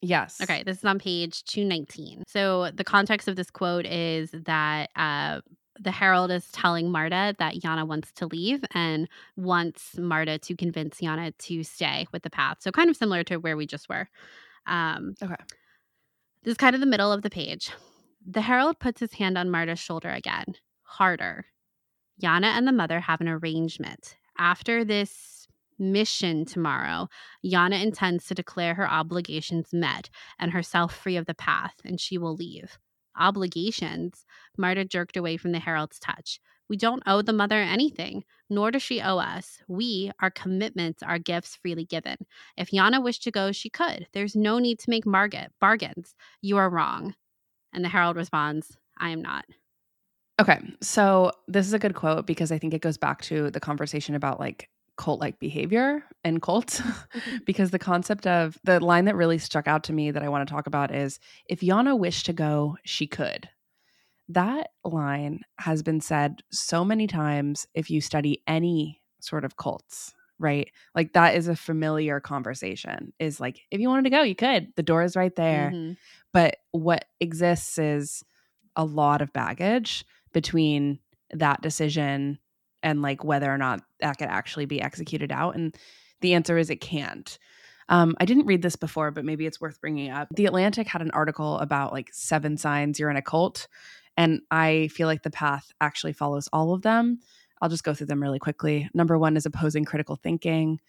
Yes. 0.02 0.40
Okay. 0.42 0.64
This 0.64 0.78
is 0.80 0.86
on 0.86 1.00
page 1.00 1.44
219. 1.46 2.24
So 2.28 2.72
the 2.72 2.84
context 2.84 3.28
of 3.28 3.36
this 3.36 3.50
quote 3.50 3.86
is 3.86 4.32
that 4.32 4.90
uh, 4.96 5.42
the 5.80 5.92
Herald 5.92 6.32
is 6.32 6.50
telling 6.52 6.92
Marda 6.92 7.36
that 7.40 7.56
Yana 7.56 7.88
wants 7.88 8.12
to 8.14 8.28
leave 8.28 8.64
and 8.74 9.08
wants 9.36 9.98
Marda 9.98 10.38
to 10.40 10.56
convince 10.56 11.02
Yana 11.02 11.38
to 11.38 11.64
stay 11.64 12.08
with 12.12 12.24
the 12.24 12.30
path. 12.30 12.58
So 12.60 12.72
kind 12.72 12.90
of 12.90 12.96
similar 12.96 13.24
to 13.26 13.38
where 13.38 13.58
we 13.58 13.66
just 13.66 13.90
were. 13.90 14.08
Um, 14.68 15.16
okay. 15.22 15.36
This 16.46 16.52
is 16.52 16.58
kind 16.58 16.76
of 16.76 16.80
the 16.80 16.86
middle 16.86 17.12
of 17.12 17.24
the 17.24 17.30
page. 17.32 17.72
The 18.24 18.42
herald 18.42 18.78
puts 18.78 19.00
his 19.00 19.14
hand 19.14 19.36
on 19.36 19.50
Marda's 19.50 19.80
shoulder 19.80 20.10
again, 20.10 20.54
harder. 20.84 21.48
Yana 22.22 22.56
and 22.56 22.68
the 22.68 22.72
mother 22.72 23.00
have 23.00 23.20
an 23.20 23.28
arrangement. 23.28 24.16
After 24.38 24.86
this 24.86 25.48
mission 25.80 26.46
tomorrow, 26.46 27.10
Yana 27.44 27.82
intends 27.82 28.28
to 28.28 28.36
declare 28.36 28.76
her 28.76 28.88
obligations 28.88 29.70
met 29.74 30.12
and 30.38 30.52
herself 30.52 30.96
free 30.96 31.18
of 31.18 31.26
the 31.26 31.34
path, 31.34 31.78
and 31.84 32.00
she 32.00 32.16
will 32.16 32.36
leave. 32.36 32.78
Obligations? 33.18 34.24
Marda 34.56 34.86
jerked 34.86 35.18
away 35.18 35.38
from 35.38 35.52
the 35.52 35.60
herald's 35.60 35.98
touch. 35.98 36.40
We 36.70 36.78
don't 36.78 37.04
owe 37.06 37.22
the 37.22 37.34
mother 37.34 37.58
anything, 37.58 38.24
nor 38.50 38.72
does 38.72 38.82
she 38.82 39.02
owe 39.02 39.18
us. 39.18 39.60
We, 39.68 40.12
our 40.22 40.32
commitments, 40.32 41.04
are 41.04 41.20
gifts 41.20 41.56
freely 41.56 41.86
given. 41.86 42.18
If 42.58 42.72
Yana 42.72 43.04
wished 43.04 43.24
to 43.24 43.32
go, 43.32 43.52
she 43.52 43.70
could. 43.70 44.08
There's 44.14 44.36
no 44.36 44.60
need 44.60 44.80
to 44.80 44.90
make 44.90 45.06
market 45.06 45.52
bargains. 45.62 46.16
You 46.42 46.58
are 46.58 46.70
wrong. 46.70 47.16
And 47.74 47.84
the 47.84 47.90
herald 47.90 48.16
responds, 48.16 48.78
I 48.98 49.10
am 49.10 49.22
not. 49.22 49.46
Okay. 50.40 50.60
So 50.82 51.32
this 51.48 51.68
is 51.68 51.74
a 51.74 51.80
good 51.80 51.96
quote 51.96 52.26
because 52.26 52.52
I 52.52 52.58
think 52.58 52.74
it 52.74 52.82
goes 52.82 52.98
back 52.98 53.22
to 53.24 53.52
the 53.52 53.60
conversation 53.60 54.16
about 54.16 54.40
like 54.40 54.70
cult 54.98 55.20
like 55.20 55.40
behavior 55.40 56.04
and 56.24 56.42
cults. 56.42 56.82
Mm-hmm. 56.82 57.38
because 57.46 57.72
the 57.72 57.80
concept 57.80 58.28
of 58.28 58.58
the 58.64 58.80
line 58.80 59.06
that 59.06 59.16
really 59.16 59.38
struck 59.38 59.68
out 59.68 59.84
to 59.86 59.94
me 59.94 60.12
that 60.12 60.24
I 60.24 60.30
want 60.30 60.48
to 60.48 60.54
talk 60.54 60.68
about 60.68 60.94
is 60.94 61.20
if 61.48 61.62
Yana 61.62 61.98
wished 61.98 62.26
to 62.28 62.34
go, 62.34 62.78
she 62.84 63.08
could. 63.08 63.50
That 64.30 64.72
line 64.84 65.42
has 65.60 65.84
been 65.84 66.02
said 66.02 66.42
so 66.52 66.84
many 66.84 67.08
times 67.08 67.68
if 67.74 67.90
you 67.90 68.02
study 68.02 68.42
any 68.48 69.02
sort 69.20 69.46
of 69.46 69.58
cults, 69.58 70.14
right? 70.40 70.70
Like 70.96 71.14
that 71.14 71.36
is 71.36 71.48
a 71.48 71.56
familiar 71.56 72.20
conversation. 72.20 73.14
Is 73.20 73.40
like 73.40 73.62
if 73.72 73.80
you 73.80 73.90
wanted 73.90 74.06
to 74.06 74.10
go, 74.10 74.24
you 74.24 74.36
could. 74.36 74.74
The 74.76 74.84
door 74.84 75.04
is 75.04 75.16
right 75.16 75.36
there. 75.36 75.72
Mm-hmm. 75.74 75.94
But 76.34 76.58
what 76.72 77.06
exists 77.20 77.78
is 77.78 78.24
a 78.76 78.84
lot 78.84 79.22
of 79.22 79.32
baggage 79.32 80.06
between 80.34 81.00
that 81.32 81.62
decision 81.62 82.40
and 82.84 83.02
like 83.02 83.24
whether 83.24 83.52
or 83.52 83.58
not 83.58 83.82
that 84.00 84.18
could 84.18 84.28
actually 84.28 84.66
be 84.66 84.82
executed 84.82 85.32
out 85.32 85.56
and 85.56 85.76
the 86.22 86.34
answer 86.34 86.58
is 86.58 86.70
it 86.70 86.82
can't. 86.82 87.38
Um, 87.88 88.16
I 88.20 88.26
didn't 88.26 88.48
read 88.48 88.62
this 88.62 88.76
before, 88.76 89.12
but 89.12 89.26
maybe 89.26 89.46
it's 89.46 89.62
worth 89.62 89.80
bringing 89.80 90.10
up. 90.10 90.28
The 90.34 90.48
Atlantic 90.48 90.88
had 90.88 91.02
an 91.02 91.12
article 91.12 91.60
about 91.60 91.94
like 91.94 92.10
seven 92.12 92.58
signs 92.58 93.00
you're 93.00 93.12
in 93.12 93.18
a 93.18 93.22
cult. 93.22 93.68
And 94.18 94.42
I 94.52 94.90
feel 94.94 95.08
like 95.08 95.24
the 95.24 95.32
path 95.32 95.72
actually 95.82 96.14
follows 96.14 96.50
all 96.54 96.74
of 96.74 96.82
them. 96.82 97.20
I'll 97.62 97.70
just 97.70 97.84
go 97.84 97.94
through 97.94 98.08
them 98.08 98.22
really 98.22 98.40
quickly. 98.40 98.90
Number 98.94 99.18
one 99.18 99.38
is 99.38 99.46
opposing 99.46 99.86
critical 99.86 100.16
thinking. 100.16 100.80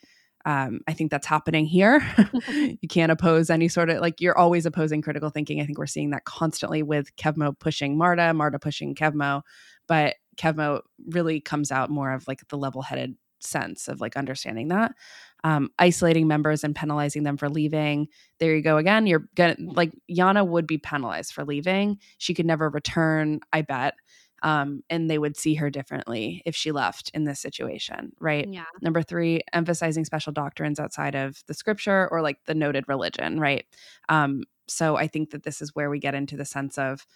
Um, 0.44 0.80
I 0.86 0.92
think 0.92 1.10
that's 1.10 1.26
happening 1.26 1.66
here. 1.66 2.06
you 2.48 2.88
can't 2.88 3.10
oppose 3.12 3.50
any 3.50 3.68
sort 3.68 3.90
of 3.90 4.00
like 4.00 4.20
you're 4.20 4.38
always 4.38 4.64
opposing 4.66 5.02
critical 5.02 5.30
thinking. 5.30 5.60
I 5.60 5.66
think 5.66 5.78
we're 5.78 5.86
seeing 5.86 6.10
that 6.10 6.24
constantly 6.24 6.82
with 6.82 7.14
Kevmo 7.16 7.58
pushing 7.58 7.98
Marda, 7.98 8.32
Marda 8.32 8.58
pushing 8.58 8.94
Kevmo, 8.94 9.42
but 9.88 10.14
Kevmo 10.36 10.82
really 11.08 11.40
comes 11.40 11.72
out 11.72 11.90
more 11.90 12.12
of 12.12 12.28
like 12.28 12.46
the 12.48 12.58
level 12.58 12.82
headed 12.82 13.16
sense 13.46 13.88
of 13.88 14.00
like 14.00 14.16
understanding 14.16 14.68
that 14.68 14.92
um, 15.44 15.70
isolating 15.78 16.26
members 16.26 16.64
and 16.64 16.74
penalizing 16.74 17.22
them 17.22 17.36
for 17.36 17.48
leaving. 17.48 18.08
There 18.40 18.54
you 18.56 18.62
go 18.62 18.78
again. 18.78 19.06
You're 19.06 19.28
gonna 19.36 19.56
like 19.60 19.92
Yana 20.10 20.46
would 20.46 20.66
be 20.66 20.78
penalized 20.78 21.32
for 21.32 21.44
leaving. 21.44 21.98
She 22.18 22.34
could 22.34 22.46
never 22.46 22.68
return, 22.68 23.40
I 23.52 23.62
bet. 23.62 23.94
Um, 24.42 24.82
and 24.90 25.08
they 25.08 25.18
would 25.18 25.36
see 25.36 25.54
her 25.54 25.70
differently 25.70 26.42
if 26.44 26.54
she 26.54 26.70
left 26.72 27.10
in 27.14 27.24
this 27.24 27.40
situation, 27.40 28.12
right? 28.20 28.46
Yeah. 28.48 28.64
Number 28.82 29.02
three, 29.02 29.40
emphasizing 29.52 30.04
special 30.04 30.32
doctrines 30.32 30.78
outside 30.78 31.14
of 31.14 31.42
the 31.46 31.54
scripture 31.54 32.08
or 32.10 32.22
like 32.22 32.38
the 32.46 32.54
noted 32.54 32.84
religion, 32.86 33.40
right? 33.40 33.64
Um, 34.08 34.44
so 34.68 34.96
I 34.96 35.06
think 35.06 35.30
that 35.30 35.44
this 35.44 35.62
is 35.62 35.74
where 35.74 35.88
we 35.88 35.98
get 35.98 36.14
into 36.14 36.36
the 36.36 36.44
sense 36.44 36.76
of 36.76 37.06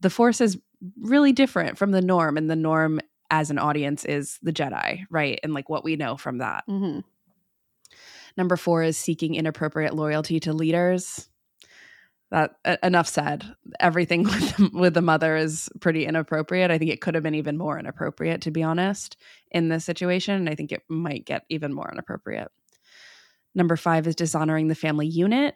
the 0.00 0.10
force 0.10 0.40
is 0.40 0.58
really 1.00 1.32
different 1.32 1.78
from 1.78 1.90
the 1.90 2.02
norm, 2.02 2.36
and 2.36 2.50
the 2.50 2.56
norm 2.56 3.00
as 3.32 3.50
an 3.50 3.58
audience 3.58 4.04
is 4.04 4.38
the 4.42 4.52
Jedi, 4.52 5.04
right? 5.10 5.40
And 5.42 5.54
like 5.54 5.70
what 5.70 5.82
we 5.82 5.96
know 5.96 6.18
from 6.18 6.38
that. 6.38 6.64
Mm-hmm. 6.68 7.00
Number 8.36 8.56
four 8.56 8.82
is 8.82 8.98
seeking 8.98 9.34
inappropriate 9.34 9.94
loyalty 9.94 10.38
to 10.40 10.52
leaders. 10.52 11.28
that 12.30 12.52
uh, 12.66 12.76
enough 12.82 13.08
said. 13.08 13.44
Everything 13.80 14.22
with 14.24 14.58
with 14.74 14.94
the 14.94 15.02
mother 15.02 15.34
is 15.34 15.70
pretty 15.80 16.04
inappropriate. 16.04 16.70
I 16.70 16.76
think 16.76 16.90
it 16.90 17.00
could 17.00 17.14
have 17.14 17.24
been 17.24 17.34
even 17.34 17.56
more 17.56 17.78
inappropriate, 17.78 18.42
to 18.42 18.50
be 18.50 18.62
honest, 18.62 19.16
in 19.50 19.70
this 19.70 19.86
situation. 19.86 20.34
And 20.34 20.48
I 20.50 20.54
think 20.54 20.70
it 20.70 20.82
might 20.88 21.24
get 21.24 21.44
even 21.48 21.72
more 21.72 21.90
inappropriate. 21.90 22.52
Number 23.54 23.76
five 23.76 24.06
is 24.06 24.14
dishonoring 24.14 24.68
the 24.68 24.74
family 24.74 25.06
unit. 25.06 25.54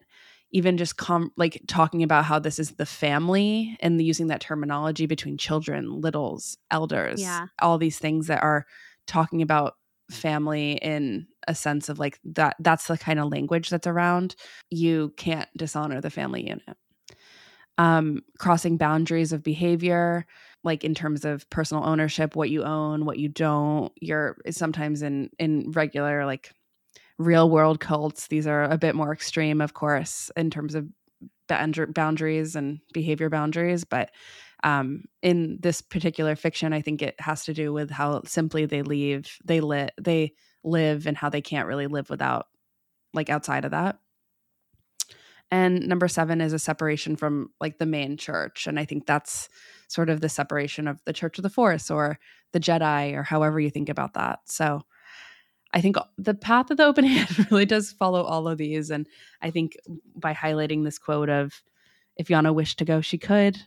Even 0.53 0.77
just 0.77 0.97
com- 0.97 1.33
like 1.37 1.63
talking 1.67 2.03
about 2.03 2.25
how 2.25 2.39
this 2.39 2.59
is 2.59 2.73
the 2.73 2.87
family 2.87 3.77
and 3.81 4.01
using 4.01 4.29
that 4.29 4.41
terminology 4.41 5.07
between 5.07 5.37
children, 5.37 6.01
littles, 6.01 6.57
elders, 6.71 7.21
yeah. 7.21 7.47
all 7.61 7.79
these 7.79 7.99
things 7.99 8.29
that 8.29 8.43
are 8.43 8.67
talking 9.07 9.43
about 9.43 9.75
family 10.11 10.73
in 10.73 11.27
a 11.49 11.55
sense 11.55 11.89
of 11.89 11.99
like 11.99 12.19
that 12.25 12.57
that's 12.61 12.87
the 12.87 12.99
kind 12.99 13.19
of 13.19 13.31
language 13.31 13.71
that's 13.71 13.87
around. 13.87 14.37
You 14.71 15.13
can't 15.17 15.49
dishonor 15.57 16.01
the 16.01 16.11
family 16.11 16.49
unit. 16.49 16.77
Um 17.79 18.23
crossing 18.39 18.77
boundaries 18.77 19.33
of 19.33 19.43
behavior 19.43 20.27
like 20.65 20.85
in 20.85 20.95
terms 20.95 21.25
of 21.25 21.49
personal 21.51 21.85
ownership 21.85 22.35
what 22.35 22.51
you 22.51 22.65
own 22.65 23.05
what 23.05 23.19
you 23.19 23.29
don't. 23.29 23.93
You're 24.01 24.37
sometimes 24.51 25.03
in 25.03 25.31
in 25.39 25.71
regular 25.73 26.25
like 26.25 26.53
real 27.19 27.49
world 27.49 27.81
cults 27.81 28.27
these 28.29 28.47
are 28.47 28.65
a 28.65 28.79
bit 28.79 28.95
more 28.95 29.13
extreme 29.13 29.61
of 29.61 29.75
course 29.75 30.31
in 30.37 30.51
terms 30.51 30.75
of 30.75 30.87
boundaries 31.49 32.57
and 32.57 32.81
behavior 32.93 33.31
boundaries 33.31 33.85
but 33.85 34.11
um, 34.65 35.05
in 35.23 35.59
this 35.61 35.81
particular 35.81 36.35
fiction, 36.35 36.73
I 36.73 36.81
think 36.81 37.03
it 37.03 37.15
has 37.21 37.45
to 37.45 37.55
do 37.55 37.73
with 37.73 37.91
how 37.91 38.23
simply 38.25 38.67
they 38.67 38.83
leave, 38.83 39.39
they 39.45 39.61
lit, 39.61 39.93
they 40.01 40.35
live, 40.65 41.07
and 41.07 41.17
how 41.17 41.29
they 41.29 41.43
can't 41.43 41.69
really 41.69 41.87
live 41.87 42.11
without, 42.11 42.47
like, 43.13 43.31
outside 43.31 43.65
of 43.65 43.73
that. 43.73 43.99
And 45.53 45.87
number 45.87 46.09
seven 46.09 46.41
is 46.41 46.53
a 46.53 46.59
separation 46.59 47.15
from 47.15 47.51
like 47.61 47.79
the 47.79 47.87
main 47.87 48.17
church, 48.17 48.67
and 48.67 48.81
I 48.81 48.85
think 48.85 49.07
that's 49.07 49.49
sort 49.87 50.11
of 50.11 50.21
the 50.21 50.29
separation 50.29 50.89
of 50.89 51.01
the 51.05 51.13
Church 51.13 51.39
of 51.39 51.45
the 51.45 51.51
Force 51.51 51.89
or 51.89 52.19
the 52.53 52.59
Jedi 52.59 53.15
or 53.15 53.23
however 53.23 53.61
you 53.61 53.71
think 53.71 53.89
about 53.89 54.15
that. 54.15 54.41
So. 54.47 54.83
I 55.77 55.83
think 55.83 55.97
the 56.17 56.33
path 56.33 56.71
of 56.71 56.79
the 56.79 56.87
open 56.87 57.05
hand 57.05 57.51
really 57.51 57.67
does 57.67 57.93
follow 57.93 58.23
all 58.23 58.49
of 58.49 58.57
these. 58.57 58.91
And 58.91 59.07
I 59.43 59.51
think 59.51 59.77
by 60.17 60.33
highlighting 60.33 60.85
this 60.85 60.99
quote 60.99 61.29
of, 61.29 61.63
if 62.17 62.29
Yana 62.29 62.55
wished 62.55 62.79
to 62.79 62.87
go, 62.87 63.03
she 63.03 63.19
could. 63.19 63.59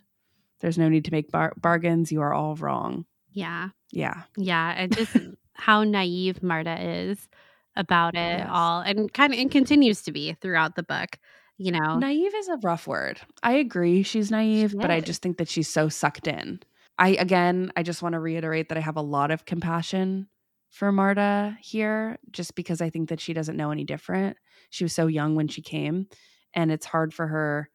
There's 0.60 0.80
no 0.80 0.90
need 0.90 1.06
to 1.06 1.12
make 1.12 1.32
bar- 1.32 1.54
bargains. 1.56 2.12
You 2.12 2.22
are 2.22 2.34
all 2.34 2.56
wrong. 2.56 3.06
Yeah. 3.32 3.70
Yeah. 3.92 4.24
Yeah. 4.36 4.74
And 4.76 4.96
just 4.96 5.16
how 5.54 5.84
naive 5.84 6.42
Marda 6.42 6.82
is 6.82 7.30
about 7.76 8.16
it 8.16 8.40
yes. 8.40 8.50
all 8.52 8.82
and 8.82 9.14
kind 9.14 9.32
of 9.32 9.40
and 9.40 9.52
continues 9.52 10.02
to 10.02 10.12
be 10.12 10.34
throughout 10.42 10.76
the 10.76 10.84
book. 10.84 11.20
You 11.60 11.74
know, 11.74 12.00
naive 12.00 12.34
is 12.34 12.48
a 12.48 12.58
rough 12.58 12.88
word. 12.88 13.22
I 13.44 13.54
agree. 13.54 14.02
She's 14.02 14.32
naive, 14.32 14.72
she 14.72 14.78
but 14.78 14.90
I 14.90 15.00
just 15.00 15.22
think 15.22 15.38
that 15.38 15.50
she's 15.50 15.68
so 15.68 15.90
sucked 15.90 16.26
in. 16.26 16.62
I, 16.98 17.10
again, 17.10 17.72
I 17.76 17.84
just 17.84 18.02
want 18.02 18.14
to 18.14 18.20
reiterate 18.20 18.70
that 18.70 18.78
I 18.78 18.82
have 18.82 18.98
a 18.98 19.02
lot 19.02 19.30
of 19.30 19.46
compassion 19.46 20.28
for 20.70 20.92
Marda 20.92 21.58
here, 21.62 22.18
just 22.32 22.56
because 22.56 22.82
I 22.82 22.90
think 22.90 23.10
that 23.10 23.20
she 23.20 23.34
doesn't 23.34 23.58
know 23.58 23.72
any 23.72 23.84
different. 23.84 24.38
She 24.70 24.84
was 24.84 24.94
so 24.94 25.08
young 25.08 25.36
when 25.36 25.48
she 25.48 25.62
came, 25.62 26.08
and 26.54 26.72
it's 26.72 26.86
hard 26.86 27.14
for 27.14 27.28
her 27.28 27.70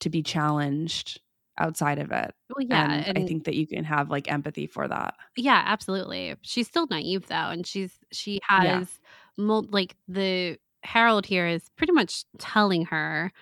to 0.00 0.10
be 0.10 0.22
challenged 0.22 1.20
outside 1.58 1.98
of 1.98 2.10
it. 2.10 2.34
Well, 2.50 2.66
yeah, 2.66 2.92
and, 2.92 3.06
and, 3.06 3.18
I 3.18 3.26
think 3.26 3.44
that 3.44 3.54
you 3.54 3.66
can 3.66 3.84
have 3.84 4.10
like 4.10 4.30
empathy 4.30 4.66
for 4.66 4.86
that. 4.86 5.14
Yeah, 5.36 5.62
absolutely. 5.64 6.34
She's 6.42 6.68
still 6.68 6.86
naive 6.88 7.26
though, 7.28 7.34
and 7.34 7.66
she's 7.66 7.92
she 8.12 8.40
has 8.48 8.64
yeah. 8.64 8.84
mul- 9.44 9.68
like 9.70 9.96
the 10.08 10.58
Herald 10.82 11.26
here 11.26 11.46
is 11.46 11.70
pretty 11.76 11.92
much 11.92 12.24
telling 12.38 12.86
her, 12.86 13.32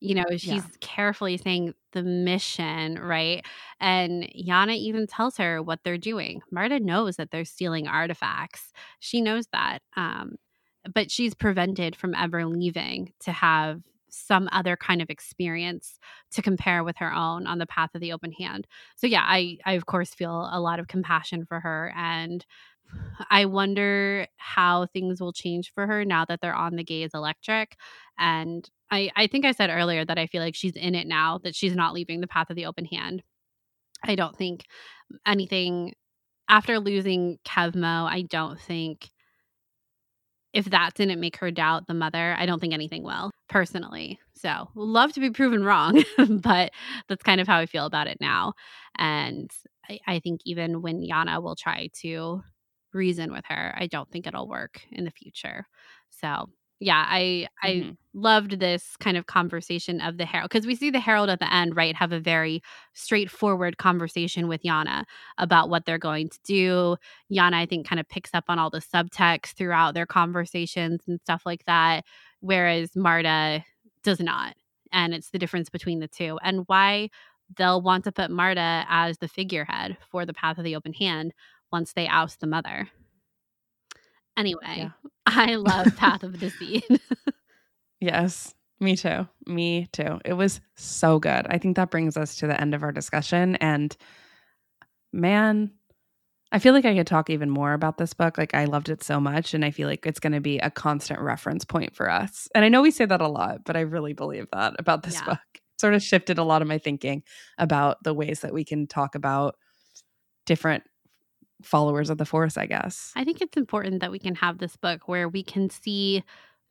you 0.00 0.14
know, 0.14 0.24
she's 0.30 0.48
yeah. 0.48 0.62
carefully 0.80 1.36
saying 1.36 1.74
the 1.92 2.02
mission, 2.02 2.98
right? 2.98 3.44
And 3.80 4.24
Yana 4.34 4.76
even 4.76 5.06
tells 5.06 5.36
her 5.36 5.62
what 5.62 5.80
they're 5.84 5.98
doing. 5.98 6.40
Marda 6.50 6.80
knows 6.80 7.16
that 7.16 7.30
they're 7.30 7.44
stealing 7.44 7.86
artifacts. 7.86 8.72
She 8.98 9.20
knows 9.20 9.46
that. 9.52 9.80
Um, 9.96 10.36
but 10.94 11.10
she's 11.10 11.34
prevented 11.34 11.94
from 11.94 12.14
ever 12.14 12.46
leaving 12.46 13.12
to 13.20 13.32
have 13.32 13.82
some 14.08 14.48
other 14.52 14.76
kind 14.76 15.00
of 15.02 15.10
experience 15.10 15.98
to 16.32 16.42
compare 16.42 16.82
with 16.82 16.96
her 16.96 17.12
own 17.12 17.46
on 17.46 17.58
the 17.58 17.66
path 17.66 17.90
of 17.94 18.00
the 18.00 18.12
open 18.12 18.32
hand. 18.32 18.66
So 18.96 19.06
yeah, 19.06 19.24
I 19.24 19.58
I 19.64 19.74
of 19.74 19.86
course 19.86 20.14
feel 20.14 20.48
a 20.50 20.60
lot 20.60 20.80
of 20.80 20.88
compassion 20.88 21.44
for 21.46 21.60
her 21.60 21.92
and 21.96 22.44
I 23.30 23.44
wonder 23.44 24.26
how 24.36 24.86
things 24.86 25.20
will 25.20 25.32
change 25.32 25.72
for 25.74 25.86
her 25.86 26.04
now 26.04 26.24
that 26.24 26.40
they're 26.40 26.54
on 26.54 26.76
the 26.76 26.84
gaze 26.84 27.10
electric. 27.14 27.76
And 28.18 28.68
I, 28.90 29.10
I 29.16 29.26
think 29.26 29.44
I 29.44 29.52
said 29.52 29.70
earlier 29.70 30.04
that 30.04 30.18
I 30.18 30.26
feel 30.26 30.42
like 30.42 30.54
she's 30.54 30.76
in 30.76 30.94
it 30.94 31.06
now, 31.06 31.38
that 31.38 31.54
she's 31.54 31.76
not 31.76 31.94
leaving 31.94 32.20
the 32.20 32.26
path 32.26 32.50
of 32.50 32.56
the 32.56 32.66
open 32.66 32.84
hand. 32.86 33.22
I 34.04 34.14
don't 34.14 34.36
think 34.36 34.64
anything 35.26 35.94
after 36.48 36.78
losing 36.78 37.38
Kevmo, 37.44 38.08
I 38.10 38.22
don't 38.22 38.58
think 38.58 39.10
if 40.52 40.66
that 40.66 40.94
didn't 40.94 41.20
make 41.20 41.36
her 41.36 41.50
doubt 41.50 41.86
the 41.86 41.94
mother, 41.94 42.34
I 42.36 42.44
don't 42.44 42.58
think 42.58 42.74
anything 42.74 43.04
will, 43.04 43.30
personally. 43.48 44.18
So, 44.34 44.68
love 44.74 45.12
to 45.12 45.20
be 45.20 45.30
proven 45.30 45.62
wrong, 45.62 46.02
but 46.42 46.72
that's 47.08 47.22
kind 47.22 47.40
of 47.40 47.46
how 47.46 47.58
I 47.58 47.66
feel 47.66 47.86
about 47.86 48.08
it 48.08 48.18
now. 48.20 48.54
And 48.98 49.48
I, 49.88 50.00
I, 50.06 50.18
think 50.18 50.40
even 50.44 50.82
when 50.82 51.06
Yana 51.06 51.40
will 51.40 51.54
try 51.54 51.88
to 52.00 52.42
reason 52.92 53.32
with 53.32 53.44
her, 53.48 53.74
I 53.76 53.86
don't 53.86 54.10
think 54.10 54.26
it'll 54.26 54.48
work 54.48 54.82
in 54.90 55.04
the 55.04 55.10
future. 55.10 55.66
So, 56.10 56.48
yeah, 56.80 57.04
I 57.06 57.46
mm-hmm. 57.64 57.90
I 57.90 57.96
loved 58.14 58.58
this 58.58 58.96
kind 58.96 59.16
of 59.16 59.26
conversation 59.26 60.00
of 60.00 60.16
the 60.16 60.24
Herald 60.24 60.50
because 60.50 60.66
we 60.66 60.74
see 60.74 60.90
the 60.90 60.98
Herald 60.98 61.28
at 61.28 61.38
the 61.38 61.52
end, 61.52 61.76
right, 61.76 61.94
have 61.94 62.12
a 62.12 62.18
very 62.18 62.62
straightforward 62.94 63.76
conversation 63.76 64.48
with 64.48 64.62
Yana 64.62 65.04
about 65.36 65.68
what 65.68 65.84
they're 65.84 65.98
going 65.98 66.30
to 66.30 66.38
do. 66.42 66.96
Yana, 67.30 67.54
I 67.54 67.66
think, 67.66 67.86
kind 67.86 68.00
of 68.00 68.08
picks 68.08 68.34
up 68.34 68.44
on 68.48 68.58
all 68.58 68.70
the 68.70 68.80
subtext 68.80 69.52
throughout 69.52 69.94
their 69.94 70.06
conversations 70.06 71.02
and 71.06 71.20
stuff 71.20 71.42
like 71.44 71.64
that, 71.66 72.04
whereas 72.40 72.96
Marda 72.96 73.62
does 74.02 74.20
not. 74.20 74.54
And 74.90 75.14
it's 75.14 75.30
the 75.30 75.38
difference 75.38 75.68
between 75.68 76.00
the 76.00 76.08
two 76.08 76.38
and 76.42 76.64
why 76.66 77.10
they'll 77.56 77.82
want 77.82 78.04
to 78.04 78.12
put 78.12 78.30
Marda 78.30 78.86
as 78.88 79.18
the 79.18 79.28
figurehead 79.28 79.98
for 80.10 80.24
the 80.24 80.34
path 80.34 80.58
of 80.58 80.64
the 80.64 80.76
open 80.76 80.92
hand 80.94 81.32
once 81.72 81.92
they 81.92 82.08
oust 82.08 82.40
the 82.40 82.46
mother. 82.46 82.88
Anyway, 84.36 84.60
yeah. 84.76 84.90
I 85.26 85.56
love 85.56 85.96
Path 85.96 86.22
of 86.22 86.38
Deceit. 86.38 86.84
yes, 88.00 88.54
me 88.80 88.96
too. 88.96 89.28
Me 89.46 89.88
too. 89.92 90.18
It 90.24 90.32
was 90.32 90.60
so 90.76 91.18
good. 91.18 91.46
I 91.48 91.58
think 91.58 91.76
that 91.76 91.90
brings 91.90 92.16
us 92.16 92.36
to 92.36 92.46
the 92.46 92.58
end 92.58 92.74
of 92.74 92.82
our 92.82 92.92
discussion. 92.92 93.56
And 93.56 93.94
man, 95.12 95.72
I 96.52 96.58
feel 96.58 96.72
like 96.72 96.84
I 96.84 96.94
could 96.94 97.06
talk 97.06 97.30
even 97.30 97.50
more 97.50 97.74
about 97.74 97.98
this 97.98 98.14
book. 98.14 98.38
Like, 98.38 98.54
I 98.54 98.64
loved 98.64 98.88
it 98.88 99.04
so 99.04 99.20
much. 99.20 99.54
And 99.54 99.64
I 99.64 99.70
feel 99.70 99.86
like 99.86 100.06
it's 100.06 100.18
going 100.18 100.32
to 100.32 100.40
be 100.40 100.58
a 100.58 100.70
constant 100.70 101.20
reference 101.20 101.64
point 101.64 101.94
for 101.94 102.10
us. 102.10 102.48
And 102.54 102.64
I 102.64 102.68
know 102.68 102.82
we 102.82 102.90
say 102.90 103.04
that 103.04 103.20
a 103.20 103.28
lot, 103.28 103.64
but 103.64 103.76
I 103.76 103.80
really 103.80 104.14
believe 104.14 104.46
that 104.52 104.74
about 104.78 105.02
this 105.02 105.14
yeah. 105.14 105.26
book. 105.26 105.40
It 105.54 105.80
sort 105.80 105.94
of 105.94 106.02
shifted 106.02 106.38
a 106.38 106.44
lot 106.44 106.62
of 106.62 106.68
my 106.68 106.78
thinking 106.78 107.22
about 107.58 108.02
the 108.02 108.14
ways 108.14 108.40
that 108.40 108.52
we 108.52 108.64
can 108.64 108.86
talk 108.86 109.14
about 109.14 109.56
different 110.46 110.82
followers 111.62 112.10
of 112.10 112.18
the 112.18 112.24
force, 112.24 112.56
I 112.56 112.66
guess. 112.66 113.12
I 113.16 113.24
think 113.24 113.40
it's 113.40 113.56
important 113.56 114.00
that 114.00 114.10
we 114.10 114.18
can 114.18 114.34
have 114.36 114.58
this 114.58 114.76
book 114.76 115.08
where 115.08 115.28
we 115.28 115.42
can 115.42 115.70
see 115.70 116.24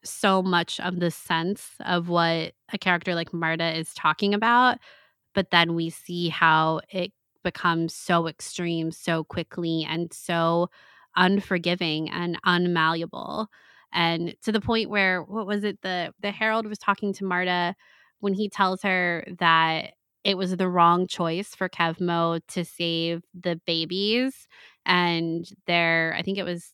so 0.03 0.41
much 0.41 0.79
of 0.79 0.99
the 0.99 1.11
sense 1.11 1.71
of 1.81 2.09
what 2.09 2.53
a 2.71 2.77
character 2.79 3.15
like 3.15 3.33
Marda 3.33 3.77
is 3.77 3.93
talking 3.93 4.33
about, 4.33 4.77
but 5.33 5.51
then 5.51 5.75
we 5.75 5.89
see 5.89 6.29
how 6.29 6.81
it 6.89 7.11
becomes 7.43 7.93
so 7.93 8.27
extreme 8.27 8.91
so 8.91 9.23
quickly 9.23 9.85
and 9.87 10.11
so 10.13 10.69
unforgiving 11.15 12.09
and 12.09 12.41
unmalleable. 12.43 13.47
And 13.91 14.35
to 14.43 14.51
the 14.51 14.61
point 14.61 14.89
where 14.89 15.23
what 15.23 15.47
was 15.47 15.63
it 15.63 15.81
the 15.81 16.13
the 16.21 16.31
Herald 16.31 16.67
was 16.67 16.77
talking 16.77 17.13
to 17.13 17.25
Marda 17.25 17.75
when 18.19 18.33
he 18.33 18.49
tells 18.49 18.81
her 18.83 19.25
that 19.39 19.93
it 20.23 20.37
was 20.37 20.55
the 20.55 20.69
wrong 20.69 21.07
choice 21.07 21.55
for 21.55 21.69
Kevmo 21.69 22.41
to 22.49 22.65
save 22.65 23.23
the 23.39 23.59
babies 23.65 24.47
and 24.85 25.49
their 25.65 26.15
I 26.17 26.21
think 26.21 26.37
it 26.37 26.43
was 26.43 26.73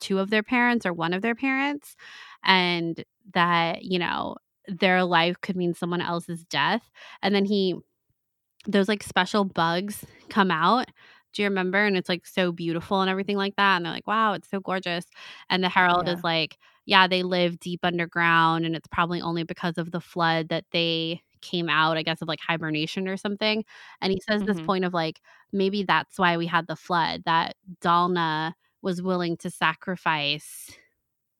two 0.00 0.18
of 0.18 0.30
their 0.30 0.42
parents 0.42 0.86
or 0.86 0.92
one 0.92 1.12
of 1.12 1.22
their 1.22 1.34
parents 1.34 1.96
and 2.44 3.02
that 3.32 3.84
you 3.84 3.98
know 3.98 4.36
their 4.66 5.04
life 5.04 5.40
could 5.40 5.56
mean 5.56 5.74
someone 5.74 6.00
else's 6.00 6.44
death 6.44 6.90
and 7.22 7.34
then 7.34 7.44
he 7.44 7.74
those 8.66 8.88
like 8.88 9.02
special 9.02 9.44
bugs 9.44 10.04
come 10.28 10.50
out 10.50 10.86
do 11.32 11.42
you 11.42 11.48
remember 11.48 11.84
and 11.84 11.96
it's 11.96 12.08
like 12.08 12.26
so 12.26 12.52
beautiful 12.52 13.00
and 13.00 13.10
everything 13.10 13.36
like 13.36 13.56
that 13.56 13.76
and 13.76 13.84
they're 13.84 13.92
like 13.92 14.06
wow 14.06 14.32
it's 14.32 14.48
so 14.50 14.60
gorgeous 14.60 15.06
and 15.50 15.62
the 15.62 15.68
herald 15.68 16.06
yeah. 16.06 16.14
is 16.14 16.24
like 16.24 16.58
yeah 16.86 17.06
they 17.06 17.22
live 17.22 17.58
deep 17.58 17.80
underground 17.82 18.64
and 18.64 18.74
it's 18.76 18.88
probably 18.88 19.20
only 19.20 19.42
because 19.42 19.78
of 19.78 19.90
the 19.90 20.00
flood 20.00 20.48
that 20.48 20.64
they 20.70 21.20
came 21.44 21.68
out, 21.68 21.96
I 21.96 22.02
guess, 22.02 22.20
of 22.22 22.28
like 22.28 22.40
hibernation 22.40 23.06
or 23.06 23.16
something. 23.16 23.64
And 24.00 24.12
he 24.12 24.20
says 24.20 24.42
mm-hmm. 24.42 24.52
this 24.52 24.66
point 24.66 24.84
of 24.84 24.92
like, 24.92 25.20
maybe 25.52 25.84
that's 25.84 26.18
why 26.18 26.36
we 26.36 26.46
had 26.46 26.66
the 26.66 26.76
flood, 26.76 27.22
that 27.26 27.56
Dalna 27.80 28.54
was 28.82 29.00
willing 29.00 29.36
to 29.38 29.50
sacrifice 29.50 30.70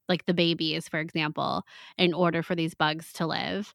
like 0.09 0.27
the 0.27 0.35
babies, 0.35 0.89
for 0.89 1.01
example, 1.01 1.63
in 1.99 2.15
order 2.15 2.43
for 2.43 2.55
these 2.55 2.75
bugs 2.75 3.13
to 3.15 3.27
live. 3.27 3.75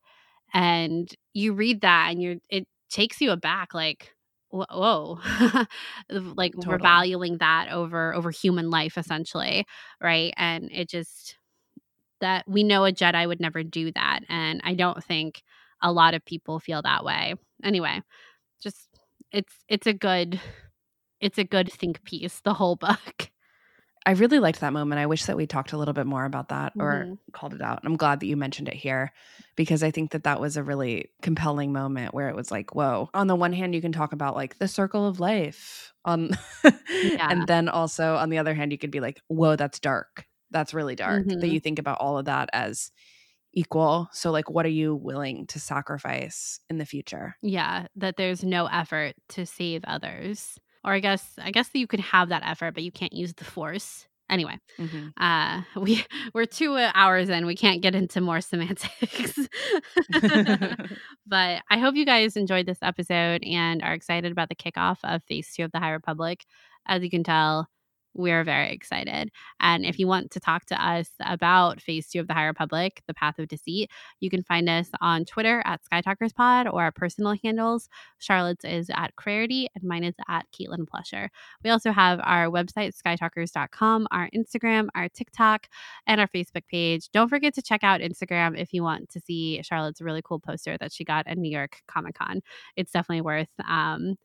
And 0.54 1.14
you 1.34 1.54
read 1.54 1.82
that 1.82 2.10
and 2.12 2.22
you're 2.22 2.36
it 2.50 2.68
takes 2.90 3.22
you 3.22 3.32
aback 3.32 3.74
like 3.74 4.14
whoa 4.52 5.20
like 6.10 6.54
totally. 6.54 6.68
we're 6.68 6.80
valuing 6.80 7.38
that 7.38 7.70
over 7.72 8.16
over 8.16 8.32
human 8.32 8.72
life 8.72 8.98
essentially 8.98 9.66
right 10.02 10.34
and 10.38 10.70
it 10.72 10.90
just 10.90 11.38
that 12.20 12.48
we 12.48 12.64
know 12.64 12.84
a 12.84 12.92
jedi 12.92 13.28
would 13.28 13.40
never 13.40 13.62
do 13.62 13.92
that 13.92 14.22
and 14.28 14.60
i 14.64 14.74
don't 14.74 15.04
think 15.04 15.44
a 15.82 15.92
lot 15.92 16.14
of 16.14 16.26
people 16.26 16.60
feel 16.60 16.82
that 16.82 17.04
way 17.04 17.34
anyway 17.64 18.02
just 18.62 18.88
it's 19.32 19.54
it's 19.68 19.88
a 19.88 19.94
good 19.94 20.40
it's 21.20 21.38
a 21.38 21.44
good 21.44 21.72
think 21.72 22.04
piece 22.04 22.40
the 22.42 22.54
whole 22.54 22.76
book 22.76 23.30
I 24.06 24.14
really 24.14 24.40
liked 24.40 24.62
that 24.62 24.74
moment. 24.74 25.00
I 25.00 25.06
wish 25.06 25.26
that 25.26 25.38
we 25.38 25.46
talked 25.46 25.74
a 25.74 25.78
little 25.78 25.94
bit 25.94 26.08
more 26.08 26.26
about 26.26 26.50
that 26.50 26.74
or 26.80 27.04
mm-hmm. 27.04 27.14
called 27.32 27.54
it 27.54 27.62
out. 27.62 27.82
I'm 27.84 27.98
glad 27.98 28.22
that 28.22 28.28
you 28.28 28.38
mentioned 28.38 28.68
it 28.68 28.74
here 28.74 29.12
because 29.56 29.84
I 29.84 29.92
think 29.92 30.12
that 30.12 30.24
that 30.24 30.40
was 30.40 30.58
a 30.58 30.64
really 30.64 31.10
compelling 31.22 31.74
moment 31.74 32.14
where 32.14 32.30
it 32.30 32.36
was 32.36 32.50
like, 32.50 32.74
whoa. 32.74 33.10
On 33.14 33.28
the 33.28 33.36
one 33.36 33.54
hand, 33.54 33.76
you 33.76 33.82
can 33.82 33.92
talk 33.92 34.14
about 34.14 34.36
like 34.36 34.58
the 34.58 34.68
circle 34.68 35.06
of 35.06 35.20
life, 35.20 35.94
um, 36.06 36.32
yeah. 36.64 37.28
and 37.30 37.46
then 37.46 37.68
also 37.68 38.16
on 38.16 38.30
the 38.30 38.38
other 38.38 38.54
hand, 38.54 38.72
you 38.72 38.78
could 38.78 38.92
be 38.92 39.02
like, 39.02 39.22
whoa, 39.28 39.56
that's 39.56 39.80
dark. 39.80 40.26
That's 40.50 40.74
really 40.74 40.96
dark. 40.96 41.26
Mm-hmm. 41.26 41.42
That 41.42 41.50
you 41.50 41.60
think 41.60 41.78
about 41.78 42.00
all 42.00 42.18
of 42.18 42.26
that 42.26 42.50
as 42.54 42.92
equal. 43.54 44.10
So, 44.12 44.32
like, 44.32 44.50
what 44.50 44.66
are 44.66 44.70
you 44.70 44.96
willing 44.96 45.48
to 45.48 45.60
sacrifice 45.60 46.60
in 46.70 46.78
the 46.78 46.86
future? 46.86 47.36
Yeah, 47.42 47.88
that 47.96 48.18
there's 48.18 48.44
no 48.44 48.68
effort 48.68 49.16
to 49.30 49.46
save 49.46 49.84
others 49.86 50.58
or 50.84 50.94
I 50.94 51.00
guess 51.00 51.34
I 51.38 51.52
guess 51.52 51.70
that 51.70 51.80
you 51.80 51.88
could 51.88 52.00
have 52.00 52.30
that 52.30 52.44
effort, 52.46 52.74
but 52.74 52.84
you 52.84 52.92
can't 52.92 53.14
use 53.14 53.34
the 53.34 53.44
force. 53.44 54.08
Anyway, 54.30 54.60
mm-hmm. 54.78 55.08
uh, 55.22 55.62
we 55.80 56.06
we're 56.34 56.46
two 56.46 56.76
hours 56.78 57.30
in. 57.30 57.46
We 57.46 57.56
can't 57.56 57.82
get 57.82 57.96
into 57.96 58.22
more 58.22 58.42
semantics, 58.42 59.38
but 61.28 61.62
I 61.70 61.78
hope 61.78 61.96
you 61.96 62.06
guys 62.06 62.38
enjoyed 62.38 62.66
this 62.66 62.80
episode 62.82 63.44
and 63.44 63.82
are 63.82 63.94
excited 63.94 64.32
about 64.32 64.50
the 64.50 64.56
kickoff 64.56 64.98
of 65.04 65.24
Phase 65.24 65.54
Two 65.56 65.64
of 65.64 65.72
the 65.72 65.80
High 65.80 65.92
Republic. 65.92 66.46
As 66.88 67.04
you 67.04 67.10
can 67.10 67.24
tell, 67.24 67.68
we're 68.14 68.44
very 68.44 68.72
excited. 68.72 69.31
And 69.60 69.86
if 69.86 69.99
you 69.99 70.07
want 70.07 70.31
to 70.31 70.40
talk 70.40 70.65
to 70.65 70.84
us 70.84 71.10
about 71.19 71.81
phase 71.81 72.07
two 72.10 72.19
of 72.19 72.27
the 72.27 72.34
High 72.34 72.45
Republic, 72.45 73.02
The 73.07 73.14
Path 73.14 73.40
of 73.40 73.48
Deceit, 73.48 73.90
you 74.19 74.30
can 74.30 74.44
find 74.44 74.69
us 74.69 74.90
on 75.02 75.26
Twitter 75.26 75.61
at 75.65 75.81
SkyTalkersPod 75.91 76.72
or 76.72 76.84
our 76.84 76.91
personal 76.91 77.36
handles. 77.44 77.88
Charlotte's 78.19 78.65
is 78.65 78.90
at 78.94 79.15
Clarity 79.15 79.68
and 79.76 79.84
mine 79.84 80.03
is 80.03 80.15
at 80.27 80.45
Caitlin 80.52 80.88
Plusher. 80.88 81.30
We 81.64 81.69
also 81.69 81.91
have 81.91 82.19
our 82.23 82.48
website, 82.48 82.94
skytalkers.com, 82.95 84.07
our 84.11 84.30
Instagram, 84.36 84.88
our 84.95 85.10
TikTok, 85.10 85.68
and 86.07 86.19
our 86.19 86.27
Facebook 86.27 86.68
page. 86.69 87.10
Don't 87.11 87.30
forget 87.30 87.53
to 87.56 87.61
check 87.61 87.84
out 87.84 88.02
Instagram 88.02 88.60
if 88.60 88.73
you 88.73 88.84
want 88.84 89.10
to 89.10 89.19
see 89.19 89.61
Charlotte's 89.64 90.02
really 90.02 90.22
cool 90.23 90.40
poster 90.40 90.77
that 90.80 90.91
she 90.91 91.03
got 91.03 91.27
at 91.27 91.38
New 91.38 91.52
York 91.52 91.77
Comic 91.88 92.15
Con. 92.15 92.41
It's 92.76 92.91
definitely 92.91 93.22
worth 93.22 93.49
um, 93.68 94.15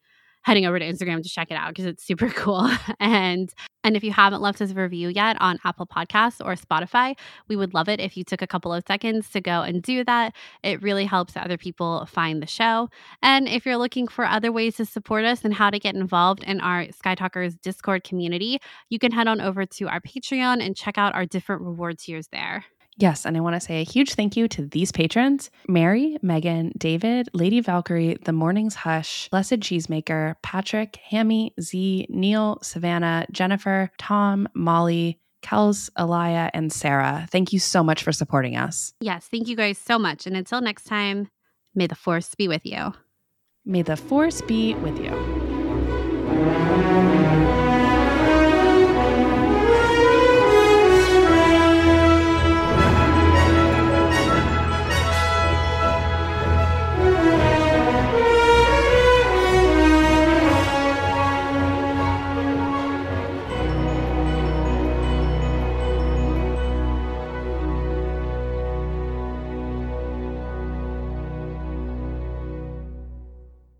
heading 0.45 0.67
over 0.67 0.79
to 0.79 0.85
Instagram 0.85 1.23
to 1.23 1.29
check 1.29 1.51
it 1.51 1.55
out 1.55 1.69
because 1.69 1.87
it's 1.87 2.05
super 2.05 2.29
cool. 2.37 2.71
and 3.01 3.53
and 3.83 3.97
if 3.97 4.03
you 4.03 4.13
haven't 4.13 4.41
left 4.41 4.63
us 4.63 4.71
a 4.71 4.75
review 4.75 5.11
yet 5.11 5.37
on 5.41 5.59
Apple 5.65 5.87
Podcasts 5.87 6.41
or 6.43 6.55
Spotify, 6.55 7.15
we 7.49 7.57
would 7.57 7.75
love 7.75 7.87
it 7.89 8.01
if 8.01 8.17
you 8.17 8.25
took 8.25 8.41
a 8.41 8.47
couple 8.47 8.73
of 8.73 8.83
seconds 8.87 9.29
to 9.31 9.43
go 9.43 9.61
and 9.61 9.83
do 9.83 10.03
that. 10.05 10.35
It 10.63 10.83
really 10.83 11.05
helps 11.05 11.37
other 11.37 11.59
people 11.59 12.07
find 12.07 12.43
the 12.43 12.47
show. 12.47 12.89
And 13.23 13.47
if 13.47 13.67
you're 13.67 13.77
looking 13.77 14.09
for 14.09 14.25
other 14.25 14.51
ways 14.51 14.77
to 14.77 14.87
support 14.87 15.27
us 15.27 15.45
and 15.45 15.53
how 15.53 15.69
to 15.69 15.79
get 15.79 15.95
involved 15.95 16.45
in 16.45 16.61
our 16.63 16.91
Sky 16.93 17.15
Talkers 17.15 17.57
Discord 17.57 18.05
community, 18.05 18.59
you 18.89 18.99
can 18.99 19.13
head 19.13 19.29
on 19.29 19.43
over 19.43 19.67
to 19.67 19.89
our 19.89 20.01
Patreon 20.01 20.65
and 20.65 20.75
check 20.75 20.97
out 20.97 21.15
our 21.15 21.27
different 21.27 21.61
reward 21.61 21.99
tiers 21.99 22.29
there. 22.33 22.65
Yes, 22.97 23.27
and 23.27 23.37
I 23.37 23.41
want 23.41 23.55
to 23.55 23.61
say 23.61 23.81
a 23.81 23.85
huge 23.85 24.15
thank 24.15 24.37
you 24.37 24.47
to 24.49 24.67
these 24.67 24.93
patrons 24.93 25.51
Mary, 25.69 26.17
Megan, 26.23 26.73
David, 26.79 27.29
Lady 27.33 27.61
Valkyrie, 27.61 28.19
The 28.25 28.33
Morning's 28.33 28.75
Hush, 28.75 29.29
Blessed 29.31 29.61
Cheesemaker, 29.61 30.37
Patrick, 30.43 30.97
Hammy, 31.09 31.53
Z, 31.61 32.07
Neil, 32.09 32.59
Savannah, 32.63 33.27
Jennifer, 33.33 33.91
Tom, 33.99 34.49
Molly, 34.55 35.19
Kels, 35.43 35.91
Elia, 35.99 36.51
and 36.55 36.73
Sarah. 36.73 37.27
Thank 37.31 37.53
you 37.53 37.59
so 37.59 37.83
much 37.83 38.03
for 38.03 38.13
supporting 38.13 38.57
us. 38.57 38.95
Yes, 39.01 39.27
thank 39.27 39.49
you 39.49 39.57
guys 39.57 39.77
so 39.79 39.99
much. 39.99 40.27
And 40.27 40.37
until 40.37 40.61
next 40.61 40.85
time, 40.85 41.29
may 41.75 41.87
the 41.87 41.95
force 41.95 42.35
be 42.35 42.49
with 42.49 42.65
you. 42.65 42.95
May 43.65 43.83
the 43.83 43.97
force 43.97 44.41
be 44.43 44.75
with 44.75 44.99
you. 44.99 46.94